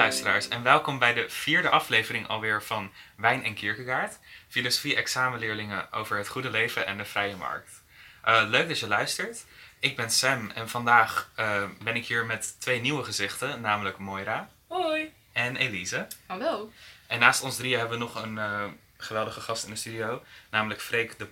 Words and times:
luisteraars 0.00 0.48
en 0.48 0.62
welkom 0.62 0.98
bij 0.98 1.14
de 1.14 1.28
vierde 1.28 1.68
aflevering 1.68 2.28
alweer 2.28 2.62
van 2.62 2.92
Wijn 3.16 3.44
en 3.44 3.54
Kierkegaard. 3.54 4.18
Filosofie 4.48 4.96
examenleerlingen 4.96 5.92
over 5.92 6.16
het 6.16 6.28
goede 6.28 6.50
leven 6.50 6.86
en 6.86 6.96
de 6.96 7.04
vrije 7.04 7.36
markt. 7.36 7.82
Uh, 8.28 8.42
leuk 8.48 8.68
dat 8.68 8.78
je 8.78 8.88
luistert. 8.88 9.44
Ik 9.78 9.96
ben 9.96 10.10
Sam 10.10 10.50
en 10.50 10.68
vandaag 10.68 11.30
uh, 11.38 11.62
ben 11.82 11.96
ik 11.96 12.06
hier 12.06 12.26
met 12.26 12.60
twee 12.60 12.80
nieuwe 12.80 13.04
gezichten, 13.04 13.60
namelijk 13.60 13.98
Moira. 13.98 14.50
Hoi. 14.66 15.12
En 15.32 15.56
Elise. 15.56 16.06
Hallo. 16.26 16.72
En 17.06 17.18
naast 17.18 17.42
ons 17.42 17.56
drieën 17.56 17.78
hebben 17.78 17.98
we 17.98 18.04
nog 18.04 18.22
een 18.22 18.34
uh, 18.36 18.64
geweldige 18.96 19.40
gast 19.40 19.64
in 19.64 19.70
de 19.70 19.76
studio, 19.76 20.22
namelijk 20.50 20.80
Freek 20.80 21.18
de 21.18 21.26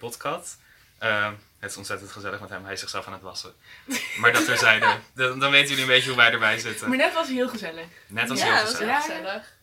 Podcast. 0.99 1.46
Het 1.59 1.71
is 1.71 1.77
ontzettend 1.77 2.11
gezellig 2.11 2.41
met 2.41 2.50
hem. 2.50 2.64
Hij 2.64 2.72
is 2.72 2.81
zichzelf 2.81 3.07
aan 3.07 3.13
het 3.13 3.22
wassen. 3.22 3.53
Maar 4.18 4.32
dat 4.32 4.45
terzijde. 4.45 4.86
dan, 5.14 5.39
dan 5.39 5.50
weten 5.50 5.68
jullie 5.68 5.82
een 5.82 5.91
beetje 5.91 6.09
hoe 6.09 6.18
wij 6.18 6.32
erbij 6.32 6.59
zitten. 6.59 6.89
Maar 6.89 6.99
net 6.99 7.14
was 7.14 7.27
hij 7.27 7.35
heel 7.35 7.49
gezellig. 7.49 7.86
Net 8.07 8.29
was 8.29 8.39
ja, 8.39 8.55
heel 8.55 8.67
gezellig. 8.67 8.86
Ja, 8.86 9.00
gezellig. 9.00 9.57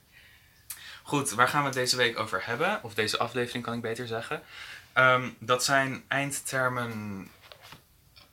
Goed, 1.04 1.30
waar 1.30 1.48
gaan 1.48 1.60
we 1.60 1.66
het 1.66 1.76
deze 1.76 1.96
week 1.96 2.20
over 2.20 2.46
hebben? 2.46 2.84
Of 2.84 2.94
deze 2.94 3.18
aflevering 3.18 3.64
kan 3.64 3.74
ik 3.74 3.82
beter 3.82 4.08
zeggen. 4.08 4.42
Um, 4.94 5.36
dat 5.40 5.64
zijn 5.64 6.04
eindtermen... 6.08 7.32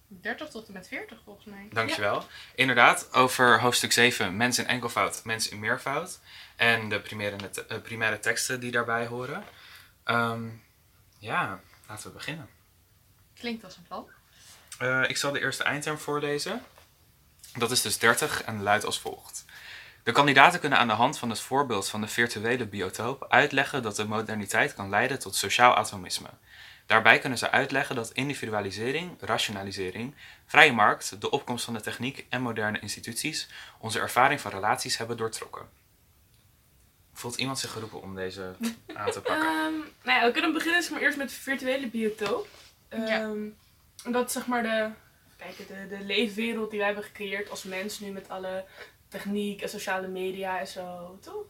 30 0.08 0.48
tot 0.48 0.66
en 0.66 0.72
met 0.72 0.88
40 0.88 1.18
volgens 1.24 1.46
mij. 1.46 1.68
Dankjewel. 1.72 2.14
Ja. 2.14 2.26
Inderdaad, 2.54 3.12
over 3.12 3.60
hoofdstuk 3.60 3.92
7, 3.92 4.36
mens 4.36 4.58
in 4.58 4.66
enkelvoud, 4.66 5.24
mens 5.24 5.48
in 5.48 5.58
meervoud. 5.58 6.18
En 6.56 6.88
de 6.88 7.00
primaire, 7.00 7.50
te 7.50 7.64
uh, 7.70 7.80
primaire 7.80 8.18
teksten 8.18 8.60
die 8.60 8.70
daarbij 8.70 9.06
horen. 9.06 9.44
Um, 10.06 10.62
ja, 11.18 11.60
laten 11.88 12.06
we 12.06 12.12
beginnen. 12.12 12.48
Klinkt 13.42 13.64
als 13.64 13.76
een 13.76 13.82
plan. 13.82 14.06
Uh, 14.80 15.08
ik 15.08 15.16
zal 15.16 15.32
de 15.32 15.40
eerste 15.40 15.62
eindterm 15.62 15.98
voorlezen. 15.98 16.62
Dat 17.54 17.70
is 17.70 17.82
dus 17.82 17.98
30 17.98 18.42
en 18.42 18.62
luidt 18.62 18.84
als 18.84 19.00
volgt. 19.00 19.44
De 20.02 20.12
kandidaten 20.12 20.60
kunnen 20.60 20.78
aan 20.78 20.86
de 20.86 20.92
hand 20.92 21.18
van 21.18 21.30
het 21.30 21.40
voorbeeld 21.40 21.88
van 21.88 22.00
de 22.00 22.08
virtuele 22.08 22.66
biotoop 22.66 23.26
uitleggen 23.28 23.82
dat 23.82 23.96
de 23.96 24.04
moderniteit 24.04 24.74
kan 24.74 24.88
leiden 24.88 25.18
tot 25.18 25.34
sociaal 25.34 25.74
atomisme. 25.74 26.28
Daarbij 26.86 27.18
kunnen 27.18 27.38
ze 27.38 27.50
uitleggen 27.50 27.94
dat 27.94 28.12
individualisering, 28.12 29.16
rationalisering, 29.20 30.14
vrije 30.46 30.72
markt, 30.72 31.20
de 31.20 31.30
opkomst 31.30 31.64
van 31.64 31.74
de 31.74 31.80
techniek 31.80 32.26
en 32.28 32.42
moderne 32.42 32.80
instituties 32.80 33.48
onze 33.78 34.00
ervaring 34.00 34.40
van 34.40 34.50
relaties 34.50 34.96
hebben 34.96 35.16
doortrokken. 35.16 35.68
Voelt 37.12 37.36
iemand 37.36 37.58
zich 37.58 37.70
geroepen 37.70 38.02
om 38.02 38.14
deze 38.14 38.54
aan 38.94 39.10
te 39.10 39.20
pakken? 39.20 39.48
Um, 39.48 39.84
nou 40.04 40.20
ja, 40.20 40.26
we 40.26 40.32
kunnen 40.32 40.52
beginnen 40.52 40.92
maar, 40.92 41.00
eerst 41.00 41.18
met 41.18 41.28
de 41.28 41.34
virtuele 41.34 41.86
biotoop. 41.86 42.48
Um, 42.94 43.56
ja. 44.04 44.10
Dat 44.10 44.32
zeg 44.32 44.46
maar 44.46 44.62
de, 44.62 44.88
kijk, 45.36 45.56
de, 45.56 45.96
de 45.96 46.04
leefwereld 46.04 46.70
die 46.70 46.78
wij 46.78 46.86
hebben 46.88 47.04
gecreëerd 47.04 47.50
als 47.50 47.62
mens 47.62 48.00
nu 48.00 48.10
met 48.10 48.28
alle 48.28 48.64
techniek 49.08 49.62
en 49.62 49.68
sociale 49.68 50.08
media 50.08 50.60
en 50.60 50.66
zo, 50.66 51.18
toch? 51.20 51.44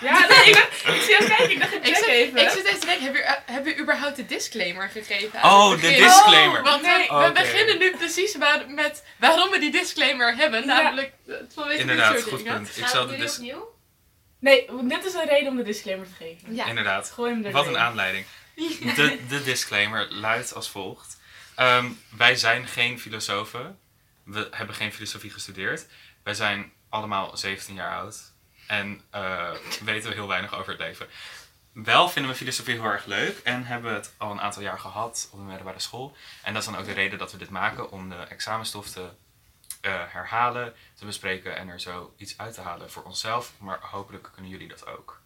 Ja, 0.00 0.26
nee, 0.28 0.50
ik, 0.50 0.56
ik 0.86 1.00
zie 1.00 1.10
jou 1.10 1.26
kijken, 1.26 1.50
ik 1.50 1.58
dacht 1.58 1.72
ik 1.72 1.84
check 1.84 1.96
zit, 1.96 2.06
even. 2.06 2.42
Ik 2.42 2.48
zit 2.48 2.64
even 2.64 2.80
te 2.80 2.86
denken, 2.86 3.04
heb 3.04 3.14
je, 3.14 3.52
heb 3.52 3.66
je 3.66 3.78
überhaupt 3.78 4.16
de 4.16 4.26
disclaimer 4.26 4.88
gegeven? 4.88 5.42
Oh, 5.42 5.70
de 5.70 5.88
disclaimer. 5.88 6.58
Oh, 6.58 6.64
want 6.64 6.82
nee. 6.82 6.92
we, 6.92 7.02
we 7.02 7.14
okay. 7.14 7.32
beginnen 7.32 7.78
nu 7.78 7.96
precies 7.96 8.36
waar, 8.36 8.70
met 8.70 9.04
waarom 9.18 9.50
we 9.50 9.58
die 9.58 9.70
disclaimer 9.70 10.36
hebben, 10.36 10.60
ja. 10.60 10.66
namelijk 10.66 11.12
vanwege 11.54 11.80
Inderdaad, 11.80 12.12
dit 12.12 12.20
soort 12.20 12.34
goed 12.34 12.44
dingen. 12.44 12.62
punt. 12.62 12.76
Ik 12.76 12.86
zal 12.86 13.06
de 13.06 13.16
dis 13.16 13.36
opnieuw? 13.36 13.74
Nee, 14.38 14.66
dit 14.82 15.04
is 15.04 15.14
een 15.14 15.26
reden 15.28 15.48
om 15.48 15.56
de 15.56 15.62
disclaimer 15.62 16.06
te 16.06 16.14
geven. 16.24 16.54
Ja. 16.54 16.66
Inderdaad. 16.66 17.10
Gooi 17.10 17.32
hem 17.32 17.52
Wat 17.52 17.66
een 17.66 17.78
aanleiding. 17.78 18.24
De, 18.96 19.26
de 19.28 19.42
disclaimer 19.42 20.12
luidt 20.12 20.54
als 20.54 20.70
volgt. 20.70 21.18
Um, 21.58 22.00
wij 22.08 22.36
zijn 22.36 22.66
geen 22.66 23.00
filosofen. 23.00 23.78
We 24.22 24.48
hebben 24.50 24.74
geen 24.74 24.92
filosofie 24.92 25.30
gestudeerd. 25.30 25.86
Wij 26.22 26.34
zijn 26.34 26.72
allemaal 26.88 27.36
17 27.36 27.74
jaar 27.74 27.96
oud. 27.96 28.32
En 28.66 29.00
uh, 29.14 29.50
weten 29.84 30.08
we 30.08 30.14
heel 30.14 30.28
weinig 30.28 30.54
over 30.54 30.68
het 30.68 30.80
leven. 30.80 31.06
Wel 31.72 32.08
vinden 32.08 32.30
we 32.30 32.36
filosofie 32.36 32.74
heel 32.74 32.84
erg 32.84 33.04
leuk. 33.04 33.38
En 33.38 33.64
hebben 33.64 33.90
we 33.90 33.96
het 33.96 34.14
al 34.16 34.30
een 34.30 34.40
aantal 34.40 34.62
jaar 34.62 34.78
gehad 34.78 35.28
op 35.32 35.38
de 35.38 35.44
middelbare 35.44 35.80
school. 35.80 36.16
En 36.42 36.52
dat 36.52 36.62
is 36.62 36.68
dan 36.68 36.78
ook 36.78 36.86
de 36.86 36.92
reden 36.92 37.18
dat 37.18 37.32
we 37.32 37.38
dit 37.38 37.50
maken. 37.50 37.90
Om 37.90 38.08
de 38.08 38.16
examenstof 38.16 38.88
te 38.88 39.00
uh, 39.00 40.02
herhalen, 40.06 40.74
te 40.94 41.04
bespreken. 41.04 41.56
En 41.56 41.68
er 41.68 41.80
zo 41.80 42.14
iets 42.16 42.38
uit 42.38 42.54
te 42.54 42.60
halen 42.60 42.90
voor 42.90 43.02
onszelf. 43.02 43.52
Maar 43.58 43.78
hopelijk 43.80 44.28
kunnen 44.32 44.50
jullie 44.50 44.68
dat 44.68 44.86
ook. 44.86 45.20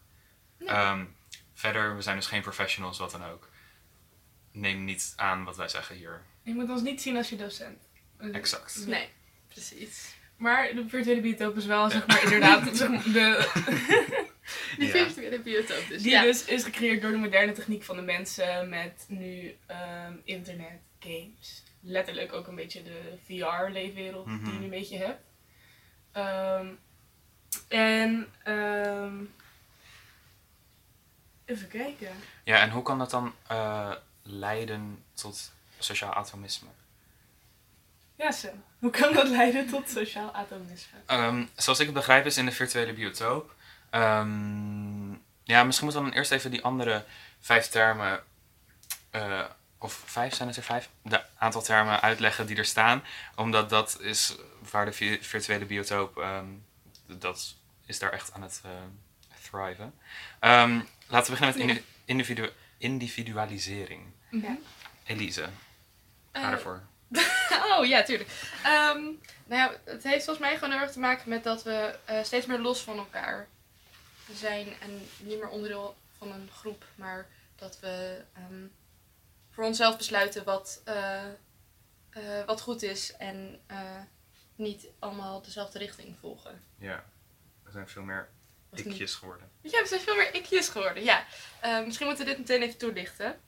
Ja. 0.59 0.93
Um, 0.93 1.16
verder, 1.60 1.97
we 1.97 2.03
zijn 2.03 2.16
dus 2.16 2.26
geen 2.26 2.43
professionals, 2.43 2.98
wat 2.98 3.10
dan 3.10 3.25
ook. 3.25 3.48
Neem 4.53 4.84
niet 4.84 5.12
aan 5.16 5.44
wat 5.44 5.56
wij 5.56 5.69
zeggen 5.69 5.97
hier. 5.97 6.22
Je 6.43 6.54
moet 6.54 6.71
ons 6.71 6.82
niet 6.82 7.03
zien 7.03 7.16
als 7.16 7.28
je 7.28 7.37
docent. 7.37 7.88
Exact. 8.32 8.84
Nee, 8.87 9.09
precies. 9.48 10.15
Maar 10.37 10.75
de 10.75 10.88
virtuele 10.88 11.20
biotoop 11.20 11.56
is 11.56 11.66
wel, 11.66 11.91
zeg 11.91 12.06
maar, 12.06 12.22
inderdaad, 12.22 12.65
de... 12.78 13.49
Die 14.78 14.87
Ja. 14.87 14.93
virtuele 14.93 15.41
biotoop 15.41 15.84
dus. 15.88 16.03
Die 16.03 16.10
ja. 16.10 16.22
dus 16.22 16.44
is 16.44 16.65
gecreëerd 16.65 17.03
door 17.03 17.10
de 17.10 17.16
moderne 17.16 17.53
techniek 17.53 17.82
van 17.82 17.97
de 17.97 18.03
mensen 18.03 18.69
met 18.69 19.04
nu 19.09 19.56
ehm, 19.66 20.12
internet, 20.25 20.81
games. 20.99 21.62
Letterlijk 21.81 22.32
ook 22.32 22.47
een 22.47 22.54
beetje 22.54 22.82
de 22.82 23.19
VR-leefwereld 23.25 24.26
die 24.26 24.34
je 24.37 24.41
Mhm. 24.43 24.59
nu 24.59 24.65
een 24.65 24.70
beetje 24.70 24.99
hebt. 24.99 25.22
Ehm, 26.12 26.66
en 27.69 28.26
ehm, 28.43 29.15
even 31.50 31.69
kijken. 31.69 32.12
Ja, 32.44 32.59
en 32.59 32.71
hoe 32.71 32.83
kan 32.83 32.99
dat 32.99 33.11
dan 33.11 33.34
eh, 33.47 33.91
leiden 34.22 35.05
tot 35.15 35.53
sociaal 35.78 36.12
atomisme? 36.15 36.69
Ja, 38.16 38.31
Sam. 38.31 38.62
Hoe 38.78 38.91
kan 38.91 39.12
dat 39.15 39.28
leiden 39.28 39.69
tot 39.69 39.88
sociaal 39.91 40.33
atomisme? 40.34 40.99
Ehm, 41.06 41.44
zoals 41.56 41.78
ik 41.78 41.87
het 41.87 41.94
begrijp 41.94 42.27
is 42.27 42.37
in 42.37 42.44
de 42.47 42.53
virtuele 42.53 42.93
biotoop. 42.93 43.55
ehm, 43.91 45.11
ja, 45.44 45.65
misschien 45.65 45.87
moeten 45.87 46.05
we 46.05 46.09
dan 46.11 46.19
eerst 46.19 46.31
even 46.31 46.50
die 46.50 46.65
andere 46.65 47.05
vijf 47.41 47.67
termen. 47.69 48.22
eh, 49.11 49.44
of 49.78 49.93
vijf 50.06 50.34
zijn 50.34 50.49
het 50.49 50.56
er 50.56 50.62
vijf? 50.62 50.88
De 51.03 51.22
aantal 51.38 51.62
termen 51.62 52.00
uitleggen 52.00 52.47
die 52.47 52.56
er 52.56 52.65
staan. 52.65 53.03
Omdat 53.34 53.71
dat 53.71 53.99
is 54.00 54.37
waar 54.71 54.84
de 54.84 54.93
vi- 54.93 55.19
virtuele 55.22 55.65
biotoop. 55.65 56.17
ehm, 56.19 56.44
dat 57.06 57.55
is 57.87 57.99
daar 57.99 58.12
echt 58.12 58.32
aan 58.32 58.43
het 58.43 58.61
eh, 58.65 58.71
thriven. 59.50 59.94
Laten 61.10 61.32
we 61.34 61.38
beginnen 61.38 61.66
met 61.66 61.76
indi- 61.76 61.84
individu- 62.04 62.53
individualisering. 62.78 64.12
Ja. 64.31 64.56
Elise, 65.04 65.48
ga 66.32 66.43
Eh, 66.47 66.50
ervoor. 66.50 66.82
oh 67.78 67.87
ja, 67.87 68.03
tuurlijk. 68.03 68.31
Ehm, 68.65 69.00
nou 69.44 69.60
ja, 69.60 69.72
het 69.84 70.03
heeft 70.03 70.25
volgens 70.25 70.38
mij 70.47 70.54
gewoon 70.54 70.70
heel 70.72 70.81
erg 70.82 70.93
te 70.93 70.99
maken 70.99 71.28
met 71.28 71.44
dat 71.44 71.62
we 71.62 71.99
eh, 72.04 72.22
steeds 72.22 72.47
meer 72.47 72.59
los 72.59 72.81
van 72.82 72.99
elkaar 72.99 73.49
zijn 74.34 74.66
en 74.81 74.91
niet 75.19 75.38
meer 75.38 75.49
onderdeel 75.49 75.97
van 76.19 76.32
een 76.32 76.49
groep, 76.53 76.84
maar 76.94 77.26
dat 77.56 77.81
we 77.81 78.22
ehm, 78.32 78.66
voor 79.50 79.65
onszelf 79.65 79.97
besluiten 79.97 80.44
wat, 80.44 80.81
eh, 80.84 81.25
eh, 82.10 82.44
wat 82.47 82.60
goed 82.60 82.82
is 82.82 83.16
en 83.16 83.60
eh, 83.66 84.00
niet 84.54 84.87
allemaal 84.99 85.43
dezelfde 85.43 85.78
richting 85.78 86.16
volgen. 86.20 86.62
Ja, 86.78 87.04
er 87.65 87.72
zijn 87.72 87.88
veel 87.88 88.03
meer 88.03 88.28
ikjes 88.75 89.14
geworden. 89.14 89.50
Ja, 89.60 89.81
we 89.82 89.86
zijn 89.88 90.00
veel 90.00 90.16
meer 90.16 90.34
ikjes 90.34 90.69
geworden, 90.69 91.04
ja. 91.04 91.26
Eh, 91.60 91.84
misschien 91.84 92.06
moeten 92.06 92.25
we 92.25 92.31
dit 92.31 92.41
meteen 92.41 92.62
even 92.62 92.78
toelichten. 92.78 93.41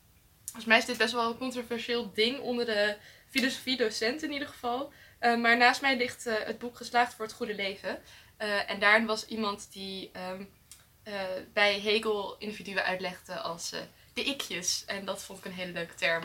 Volgens 0.44 0.64
mij 0.64 0.78
is 0.78 0.84
dit 0.84 0.96
best 0.96 1.12
wel 1.12 1.30
een 1.30 1.38
controversieel 1.38 2.12
ding 2.14 2.38
onder 2.38 2.66
de 2.66 2.96
filosofie-docenten 3.30 4.26
in 4.26 4.32
ieder 4.32 4.48
geval. 4.48 4.92
Eh, 5.18 5.36
maar 5.36 5.56
naast 5.56 5.80
mij 5.80 5.96
ligt 5.96 6.26
eh, 6.26 6.34
het 6.44 6.58
boek 6.58 6.76
Geslaagd 6.76 7.14
voor 7.14 7.24
het 7.24 7.34
Goede 7.34 7.54
Leven. 7.54 8.02
En 8.66 8.80
daarin 8.80 9.06
was 9.06 9.26
iemand 9.26 9.72
die 9.72 10.10
ehm, 10.12 10.44
eh, 11.02 11.20
bij 11.52 11.80
Hegel 11.80 12.36
individuen 12.38 12.84
uitlegde 12.84 13.34
als 13.38 13.70
de 14.14 14.24
ikjes. 14.24 14.84
En 14.86 15.04
dat 15.04 15.22
vond 15.22 15.38
ik 15.38 15.44
een 15.44 15.52
hele 15.52 15.72
leuke 15.72 15.94
term. 15.94 16.22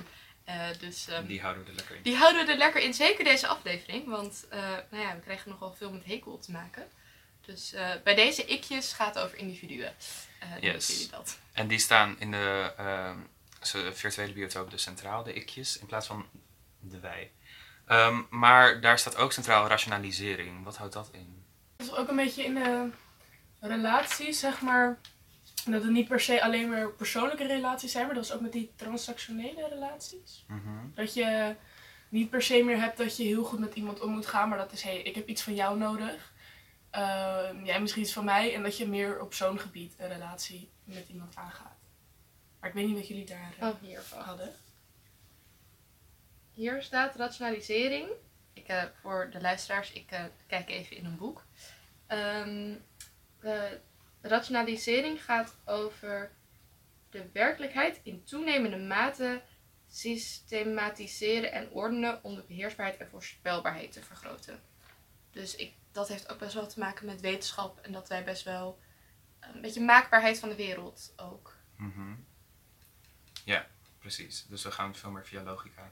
Dus 0.80 1.08
ehm, 1.08 1.26
Die 1.26 1.42
houden 1.42 1.64
we 1.64 1.70
er 1.70 1.76
lekker 1.76 1.96
in. 1.96 2.02
die 2.02 2.16
houden 2.16 2.46
we 2.46 2.52
er 2.52 2.58
lekker 2.58 2.82
in, 2.82 2.94
zeker 2.94 3.24
deze 3.24 3.48
aflevering. 3.48 4.08
Want 4.08 4.46
nou 4.90 5.04
ja, 5.04 5.16
we 5.16 5.22
krijgen 5.22 5.52
nogal 5.52 5.74
veel 5.74 5.92
met 5.92 6.06
Hegel 6.06 6.40
te 6.40 6.52
maken. 6.52 6.88
Dus 7.48 7.74
eh, 7.74 7.90
bij 8.04 8.16
deze 8.16 8.46
ikjes 8.46 8.94
gaat 8.94 9.16
het 9.16 9.24
over 9.24 9.38
individuen. 9.38 9.94
Eh 10.40 10.48
Yes. 10.62 11.10
dat. 11.10 11.40
En 11.54 11.68
die 11.68 11.80
staan 11.80 12.16
in 12.20 12.32
de 12.32 12.74
ehm, 12.78 13.18
zo- 13.62 13.92
virtuele 13.94 14.34
biotoop 14.34 14.72
dus 14.72 14.82
centraal, 14.82 15.24
de 15.24 15.34
ikjes, 15.34 15.78
in 15.80 15.86
plaats 15.86 16.08
van 16.08 16.26
de 16.80 17.00
wij. 17.00 17.32
Ehm, 17.86 18.22
maar 18.30 18.82
daar 18.82 19.00
staat 19.00 19.16
ook 19.16 19.32
centraal 19.34 19.68
rationalisering. 19.68 20.64
Wat 20.64 20.78
houdt 20.78 20.94
dat 20.94 21.10
in? 21.12 21.44
Dat 21.78 21.88
is 21.88 21.94
ook 21.96 22.08
een 22.10 22.16
beetje 22.16 22.44
in 22.44 22.54
de 22.54 22.90
relaties, 23.62 24.40
zeg 24.40 24.62
maar. 24.62 25.00
Dat 25.66 25.82
het 25.84 25.92
niet 25.92 26.08
per 26.08 26.20
se 26.20 26.44
alleen 26.44 26.70
maar 26.70 26.90
persoonlijke 26.92 27.48
relaties 27.48 27.92
zijn, 27.92 28.06
maar 28.06 28.16
dat 28.16 28.24
is 28.24 28.32
ook 28.32 28.42
met 28.42 28.52
die 28.52 28.72
transactionele 28.76 29.68
relaties. 29.70 30.46
Mhm. 30.48 30.70
Dat 30.96 31.14
je 31.14 31.56
niet 32.10 32.30
per 32.30 32.42
se 32.42 32.64
meer 32.64 32.80
hebt 32.80 32.98
dat 32.98 33.18
je 33.18 33.24
heel 33.24 33.44
goed 33.44 33.60
met 33.60 33.76
iemand 33.76 34.00
om 34.02 34.12
moet 34.12 34.26
gaan, 34.28 34.50
maar 34.50 34.58
dat 34.58 34.72
is 34.72 34.82
hé, 34.82 34.90
hey, 34.92 35.02
ik 35.02 35.16
heb 35.16 35.28
iets 35.28 35.42
van 35.42 35.56
jou 35.56 35.78
nodig. 35.78 36.32
Ehm, 36.98 37.66
jij 37.66 37.82
misschien 37.82 38.02
iets 38.02 38.14
van 38.14 38.26
mij. 38.26 38.54
En 38.54 38.64
dat 38.64 38.78
je 38.78 38.88
meer 38.88 39.20
op 39.22 39.34
zo'n 39.34 39.60
gebied 39.60 39.94
een 39.98 40.08
relatie 40.08 40.70
met 40.84 41.08
iemand 41.10 41.36
aangaat. 41.36 41.78
Maar 42.60 42.70
ik 42.70 42.76
weet 42.76 42.86
niet 42.86 42.96
wat 42.96 43.08
jullie 43.08 43.26
daar 43.26 43.54
eh, 43.60 43.68
Oh, 43.68 43.82
hier. 43.82 44.02
hadden. 44.16 44.54
Hier 46.54 46.82
staat 46.82 47.16
rationalisering. 47.16 48.10
Ik, 48.54 48.68
eh, 48.68 48.84
voor 49.02 49.30
de 49.32 49.42
luisteraars, 49.42 49.92
ik 49.92 50.12
eh, 50.12 50.24
kijk 50.48 50.70
even 50.70 50.98
in 50.98 51.06
een 51.06 51.18
boek. 51.18 51.44
Ehm, 52.08 52.76
rationalisering 54.22 55.24
gaat 55.24 55.56
over 55.66 56.32
de 57.10 57.30
werkelijkheid 57.34 58.00
in 58.04 58.24
toenemende 58.24 58.78
mate 58.78 59.42
systematiseren 59.88 61.52
en 61.52 61.72
ordenen 61.72 62.24
om 62.24 62.36
de 62.36 62.44
beheersbaarheid 62.48 63.00
en 63.00 63.10
voorspelbaarheid 63.10 63.92
te 63.92 64.04
vergroten. 64.04 64.62
Dus 65.38 65.56
ik, 65.56 65.74
dat 65.92 66.08
heeft 66.08 66.30
ook 66.32 66.40
best 66.40 66.54
wel 66.54 66.68
te 66.68 66.80
maken 66.80 67.06
met 67.06 67.22
wetenschap 67.22 67.80
en 67.80 67.92
dat 67.92 68.08
wij 68.08 68.24
best 68.24 68.44
wel 68.44 68.80
een 69.40 69.62
beetje 69.62 69.82
maakbaarheid 69.82 70.40
van 70.40 70.50
de 70.50 70.56
wereld 70.56 71.14
ook. 71.16 71.56
Mhm. 71.76 72.14
Ja, 73.44 73.68
precies. 74.00 74.46
Dus 74.46 74.64
we 74.64 74.72
gaan 74.72 74.96
veel 74.96 75.12
meer 75.12 75.26
via 75.26 75.44
logica, 75.44 75.92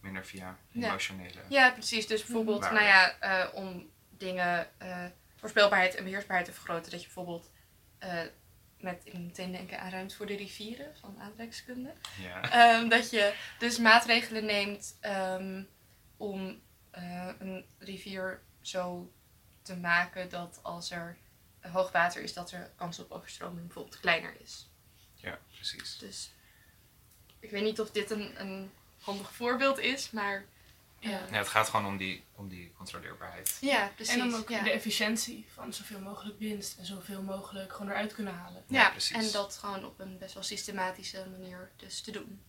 minder 0.00 0.26
via 0.26 0.58
emotionele. 0.74 1.40
Ja, 1.48 1.70
precies. 1.70 2.06
Dus 2.06 2.24
bijvoorbeeld, 2.24 2.60
nou 2.60 2.82
ja, 2.82 3.18
eh, 3.18 3.54
om 3.54 3.90
dingen, 4.10 4.68
eh, 4.78 5.06
voorspelbaarheid 5.36 5.94
en 5.94 6.04
beheersbaarheid 6.04 6.46
te 6.46 6.54
vergroten. 6.54 6.90
Dat 6.90 7.00
je 7.00 7.06
bijvoorbeeld 7.06 7.50
eh, 7.98 8.22
met, 8.78 9.00
ik 9.04 9.12
moet 9.12 9.26
meteen 9.26 9.52
denken 9.52 9.80
aan 9.80 9.90
ruimte 9.90 10.16
voor 10.16 10.26
de 10.26 10.36
rivieren 10.36 10.96
van 10.96 11.20
aantrekkingskunde. 11.20 11.92
Ja. 12.20 12.50
Ehm, 12.50 12.88
dat 12.88 13.10
je 13.10 13.34
dus 13.58 13.78
maatregelen 13.78 14.44
neemt 14.44 14.96
ehm, 15.00 15.62
om 16.16 16.60
een 17.38 17.64
rivier 17.78 18.42
zo 18.60 19.12
te 19.62 19.76
maken 19.76 20.28
dat 20.28 20.58
als 20.62 20.90
er 20.90 21.16
hoog 21.60 21.92
water 21.92 22.22
is, 22.22 22.32
dat 22.32 22.50
er 22.50 22.70
kans 22.76 22.98
op 22.98 23.10
overstroming 23.10 23.66
bijvoorbeeld 23.66 24.00
kleiner 24.00 24.34
is. 24.40 24.68
ja, 25.14 25.38
precies. 25.54 25.98
Dus 25.98 26.30
ik 27.40 27.50
weet 27.50 27.62
niet 27.62 27.80
of 27.80 27.90
dit 27.90 28.10
een, 28.10 28.40
een 28.40 28.70
handig 29.00 29.32
voorbeeld 29.32 29.78
is, 29.78 30.10
maar 30.10 30.44
Ja. 30.98 31.10
Ja, 31.10 31.36
het 31.36 31.48
gaat 31.48 31.68
gewoon 31.68 31.86
om 31.86 31.96
die, 31.96 32.24
om 32.34 32.48
die 32.48 32.72
controleerbaarheid. 32.76 33.56
ja, 33.60 33.92
precies. 33.94 34.14
En 34.14 34.30
dan 34.30 34.40
ook 34.40 34.48
ja. 34.48 34.62
de 34.62 34.70
efficiëntie 34.70 35.46
van 35.54 35.72
zoveel 35.72 36.00
mogelijk 36.00 36.38
winst 36.38 36.78
en 36.78 36.86
zoveel 36.86 37.22
mogelijk 37.22 37.72
gewoon 37.72 37.90
eruit 37.90 38.14
kunnen 38.14 38.34
halen. 38.34 38.64
Ja, 38.66 38.80
Ja, 38.82 38.90
precies. 38.90 39.16
en 39.26 39.32
dat 39.32 39.56
gewoon 39.56 39.84
op 39.84 40.00
een 40.00 40.18
best 40.18 40.34
wel 40.34 40.42
systematische 40.42 41.26
manier 41.30 41.70
dus 41.76 42.00
te 42.00 42.10
doen. 42.10 42.42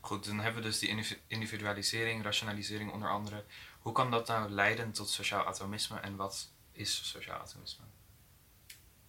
Goed, 0.00 0.24
dan 0.24 0.38
hebben 0.40 0.62
we 0.62 0.68
dus 0.68 0.78
die 0.78 0.88
individu- 0.88 1.20
individualisering, 1.26 2.22
rationalisering 2.24 2.92
onder 2.92 3.10
andere. 3.10 3.44
Hoe 3.88 3.96
kan 3.96 4.10
dat 4.10 4.26
nou 4.26 4.50
leiden 4.50 4.92
tot 4.92 5.08
sociaal 5.10 5.44
atomisme 5.44 6.00
en 6.00 6.16
wat 6.16 6.48
is 6.72 7.08
sociaal 7.10 7.40
atomisme? 7.40 7.84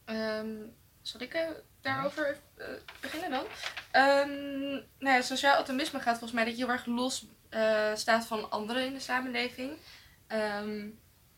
Ehm, 0.05 0.55
zal 1.01 1.21
ik 1.21 1.33
eh, 1.33 1.49
daarover 1.81 2.39
eh, 2.55 2.67
beginnen 3.01 3.29
dan? 3.29 3.45
Ehm, 3.91 4.69
nou 4.99 5.15
ja, 5.15 5.21
sociaal 5.21 5.55
atomisme 5.55 5.99
gaat 5.99 6.17
volgens 6.17 6.31
mij 6.31 6.45
dat 6.45 6.57
je 6.57 6.63
heel 6.63 6.73
erg 6.73 6.85
los 6.85 7.25
eh, 7.49 7.95
staat 7.95 8.25
van 8.25 8.51
anderen 8.51 8.85
in 8.85 8.93
de 8.93 8.99
samenleving. 8.99 9.77
Ehm, 10.27 10.87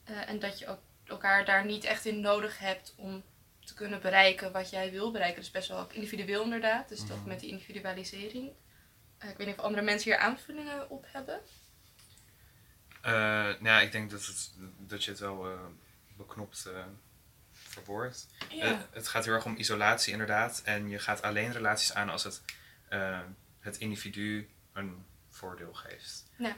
eh, 0.03 0.29
en 0.29 0.39
dat 0.39 0.59
je 0.59 0.67
ook 0.67 0.79
elkaar 1.05 1.45
daar 1.45 1.65
niet 1.65 1.83
echt 1.83 2.05
in 2.05 2.19
nodig 2.21 2.59
hebt 2.59 2.93
om 2.97 3.23
te 3.59 3.73
kunnen 3.73 4.01
bereiken 4.01 4.51
wat 4.51 4.69
jij 4.69 4.91
wil 4.91 5.11
bereiken. 5.11 5.41
Dus 5.41 5.51
best 5.51 5.67
wel 5.67 5.79
ook 5.79 5.93
individueel 5.93 6.43
inderdaad. 6.43 6.89
Dus 6.89 7.05
dat 7.05 7.17
Mhm. 7.17 7.27
met 7.27 7.39
die 7.39 7.49
individualisering. 7.49 8.51
Ik 9.19 9.37
weet 9.37 9.47
niet 9.47 9.57
of 9.57 9.63
andere 9.63 9.83
mensen 9.83 10.11
hier 10.11 10.19
aanvullingen 10.19 10.89
op 10.89 11.05
hebben. 11.07 11.41
Eh, 13.01 13.11
nou 13.11 13.63
ja, 13.63 13.81
ik 13.81 13.91
denk 13.91 14.11
dat, 14.11 14.25
het, 14.25 14.51
dat 14.77 15.03
je 15.03 15.11
het 15.11 15.19
wel 15.19 15.51
eh, 15.51 15.59
beknopt 16.17 16.65
eh 16.65 16.83
verwoordt. 17.53 18.27
Ja. 18.49 18.87
Het 18.91 19.07
gaat 19.07 19.25
heel 19.25 19.33
erg 19.33 19.45
om 19.45 19.55
isolatie 19.55 20.11
inderdaad. 20.11 20.61
En 20.65 20.89
je 20.89 20.99
gaat 20.99 21.21
alleen 21.21 21.51
relaties 21.51 21.93
aan 21.93 22.09
als 22.09 22.23
het 22.23 22.41
het 23.59 23.77
individu 23.77 24.49
een 24.73 25.05
voordeel 25.29 25.73
geeft. 25.73 26.25
Ja. 26.37 26.55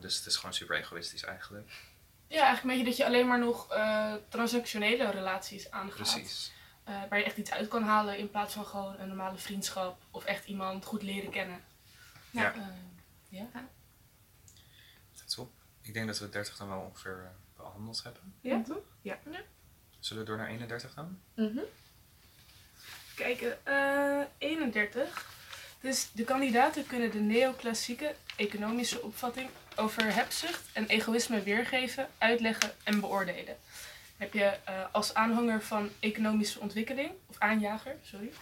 Dus 0.00 0.16
het 0.16 0.26
is 0.26 0.36
gewoon 0.36 0.54
super 0.54 0.76
egoïstisch 0.76 1.22
eigenlijk. 1.22 1.68
ja, 2.26 2.42
eigenlijk 2.42 2.62
een 2.62 2.68
beetje 2.68 2.84
dat 2.84 2.96
je 2.96 3.06
alleen 3.06 3.26
maar 3.26 3.38
nog 3.38 3.66
transactionele 4.28 5.10
relaties 5.10 5.70
aangaat. 5.70 5.94
Precies. 5.94 6.52
waar 6.84 7.18
je 7.18 7.24
echt 7.24 7.36
iets 7.36 7.50
uit 7.50 7.68
kan 7.68 7.82
halen 7.82 8.18
in 8.18 8.30
plaats 8.30 8.54
van 8.54 8.66
gewoon 8.66 8.98
een 8.98 9.08
normale 9.08 9.38
vriendschap 9.38 10.02
of 10.10 10.24
echt 10.24 10.46
iemand 10.46 10.84
goed 10.84 11.02
leren 11.02 11.30
kennen. 11.30 11.60
Ja. 12.30 12.54
Ja. 13.28 13.68
Ik 15.86 15.94
denk 15.94 16.06
dat 16.06 16.18
we 16.18 16.28
30 16.28 16.56
dan 16.56 16.68
wel 16.68 16.80
ongeveer 16.80 17.22
eh, 17.24 17.62
behandeld 17.62 18.02
hebben. 18.02 18.34
Ja, 18.40 18.62
toch? 18.62 18.82
Ja. 19.02 19.18
Zullen 19.98 20.22
we 20.22 20.28
door 20.28 20.38
naar 20.38 20.48
31 20.48 20.94
dan? 20.94 21.20
Mhm. 21.34 21.58
Kijken, 23.14 23.66
eh 23.66 24.24
31. 24.38 25.34
Dus 25.80 26.08
de 26.12 26.24
kandidaten 26.24 26.86
kunnen 26.86 27.10
de 27.10 27.18
neoclassieke 27.18 28.14
economische 28.36 29.02
opvatting 29.02 29.48
over 29.76 30.14
hebzucht 30.14 30.62
en 30.72 30.86
egoïsme 30.86 31.42
weergeven, 31.42 32.08
uitleggen 32.18 32.70
en 32.84 33.00
beoordelen. 33.00 33.56
Heb 34.16 34.32
je 34.32 34.44
eh, 34.44 34.84
als 34.92 35.14
aanhanger 35.14 35.62
van 35.62 35.90
economische 36.00 36.60
ontwikkeling, 36.60 37.10
of 37.26 37.38
aanjager, 37.38 37.96
sorry, 38.02 38.32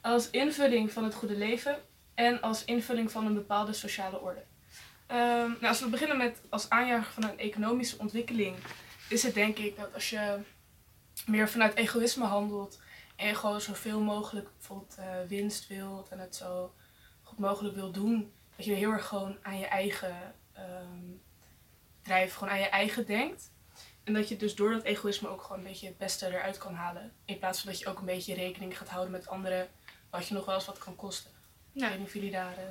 als 0.00 0.30
invulling 0.30 0.92
van 0.92 1.04
het 1.04 1.14
goede 1.14 1.36
leven 1.36 1.82
en 2.14 2.40
als 2.40 2.64
invulling 2.64 3.10
van 3.10 3.26
een 3.26 3.34
bepaalde 3.34 3.72
sociale 3.72 4.20
orde. 4.20 4.42
Ehm, 5.10 5.48
nou, 5.50 5.66
als 5.66 5.80
we 5.80 5.88
beginnen 5.88 6.16
met 6.16 6.40
als 6.48 6.68
aanjager 6.70 7.12
van 7.12 7.24
een 7.24 7.38
economische 7.38 7.98
ontwikkeling, 7.98 8.56
is 9.08 9.22
het 9.22 9.34
denk 9.34 9.58
ik 9.58 9.76
dat 9.76 9.94
als 9.94 10.10
je 10.10 10.38
meer 11.26 11.48
vanuit 11.48 11.74
egoïsme 11.74 12.24
handelt 12.24 12.80
en 13.16 13.36
gewoon 13.36 13.60
zoveel 13.60 14.00
mogelijk 14.00 14.48
bijvoorbeeld 14.56 14.96
eh, 14.98 15.06
winst 15.28 15.66
wilt 15.66 16.08
en 16.08 16.18
het 16.18 16.36
zo 16.36 16.74
goed 17.22 17.38
mogelijk 17.38 17.74
wil 17.74 17.90
doen, 17.90 18.32
dat 18.56 18.64
je 18.64 18.72
heel 18.72 18.90
erg 18.92 19.06
gewoon 19.06 19.38
aan 19.42 19.58
je 19.58 19.66
eigen 19.66 20.34
ehm 20.52 21.08
drijf, 22.02 22.34
gewoon 22.34 22.52
aan 22.52 22.60
je 22.60 22.68
eigen 22.68 23.06
denkt. 23.06 23.50
En 24.04 24.12
dat 24.12 24.28
je 24.28 24.36
dus 24.36 24.54
door 24.54 24.70
dat 24.70 24.82
egoïsme 24.82 25.28
ook 25.28 25.42
gewoon 25.42 25.58
een 25.58 25.64
beetje 25.64 25.86
het 25.86 25.98
beste 25.98 26.26
eruit 26.26 26.58
kan 26.58 26.74
halen. 26.74 27.12
In 27.24 27.38
plaats 27.38 27.60
van 27.60 27.70
dat 27.70 27.78
je 27.80 27.86
ook 27.86 27.98
een 27.98 28.04
beetje 28.04 28.34
rekening 28.34 28.78
gaat 28.78 28.88
houden 28.88 29.10
met 29.12 29.28
anderen, 29.28 29.68
wat 30.10 30.26
je 30.28 30.34
nog 30.34 30.44
wel 30.44 30.54
eens 30.54 30.66
wat 30.66 30.78
kan 30.78 30.96
kosten. 30.96 31.30
Ik 31.72 31.80
Ja. 31.80 31.88
weet 31.88 31.98
niet 31.98 32.06
of 32.06 32.14
jullie 32.14 32.30
daar... 32.30 32.56
eh, 32.58 32.64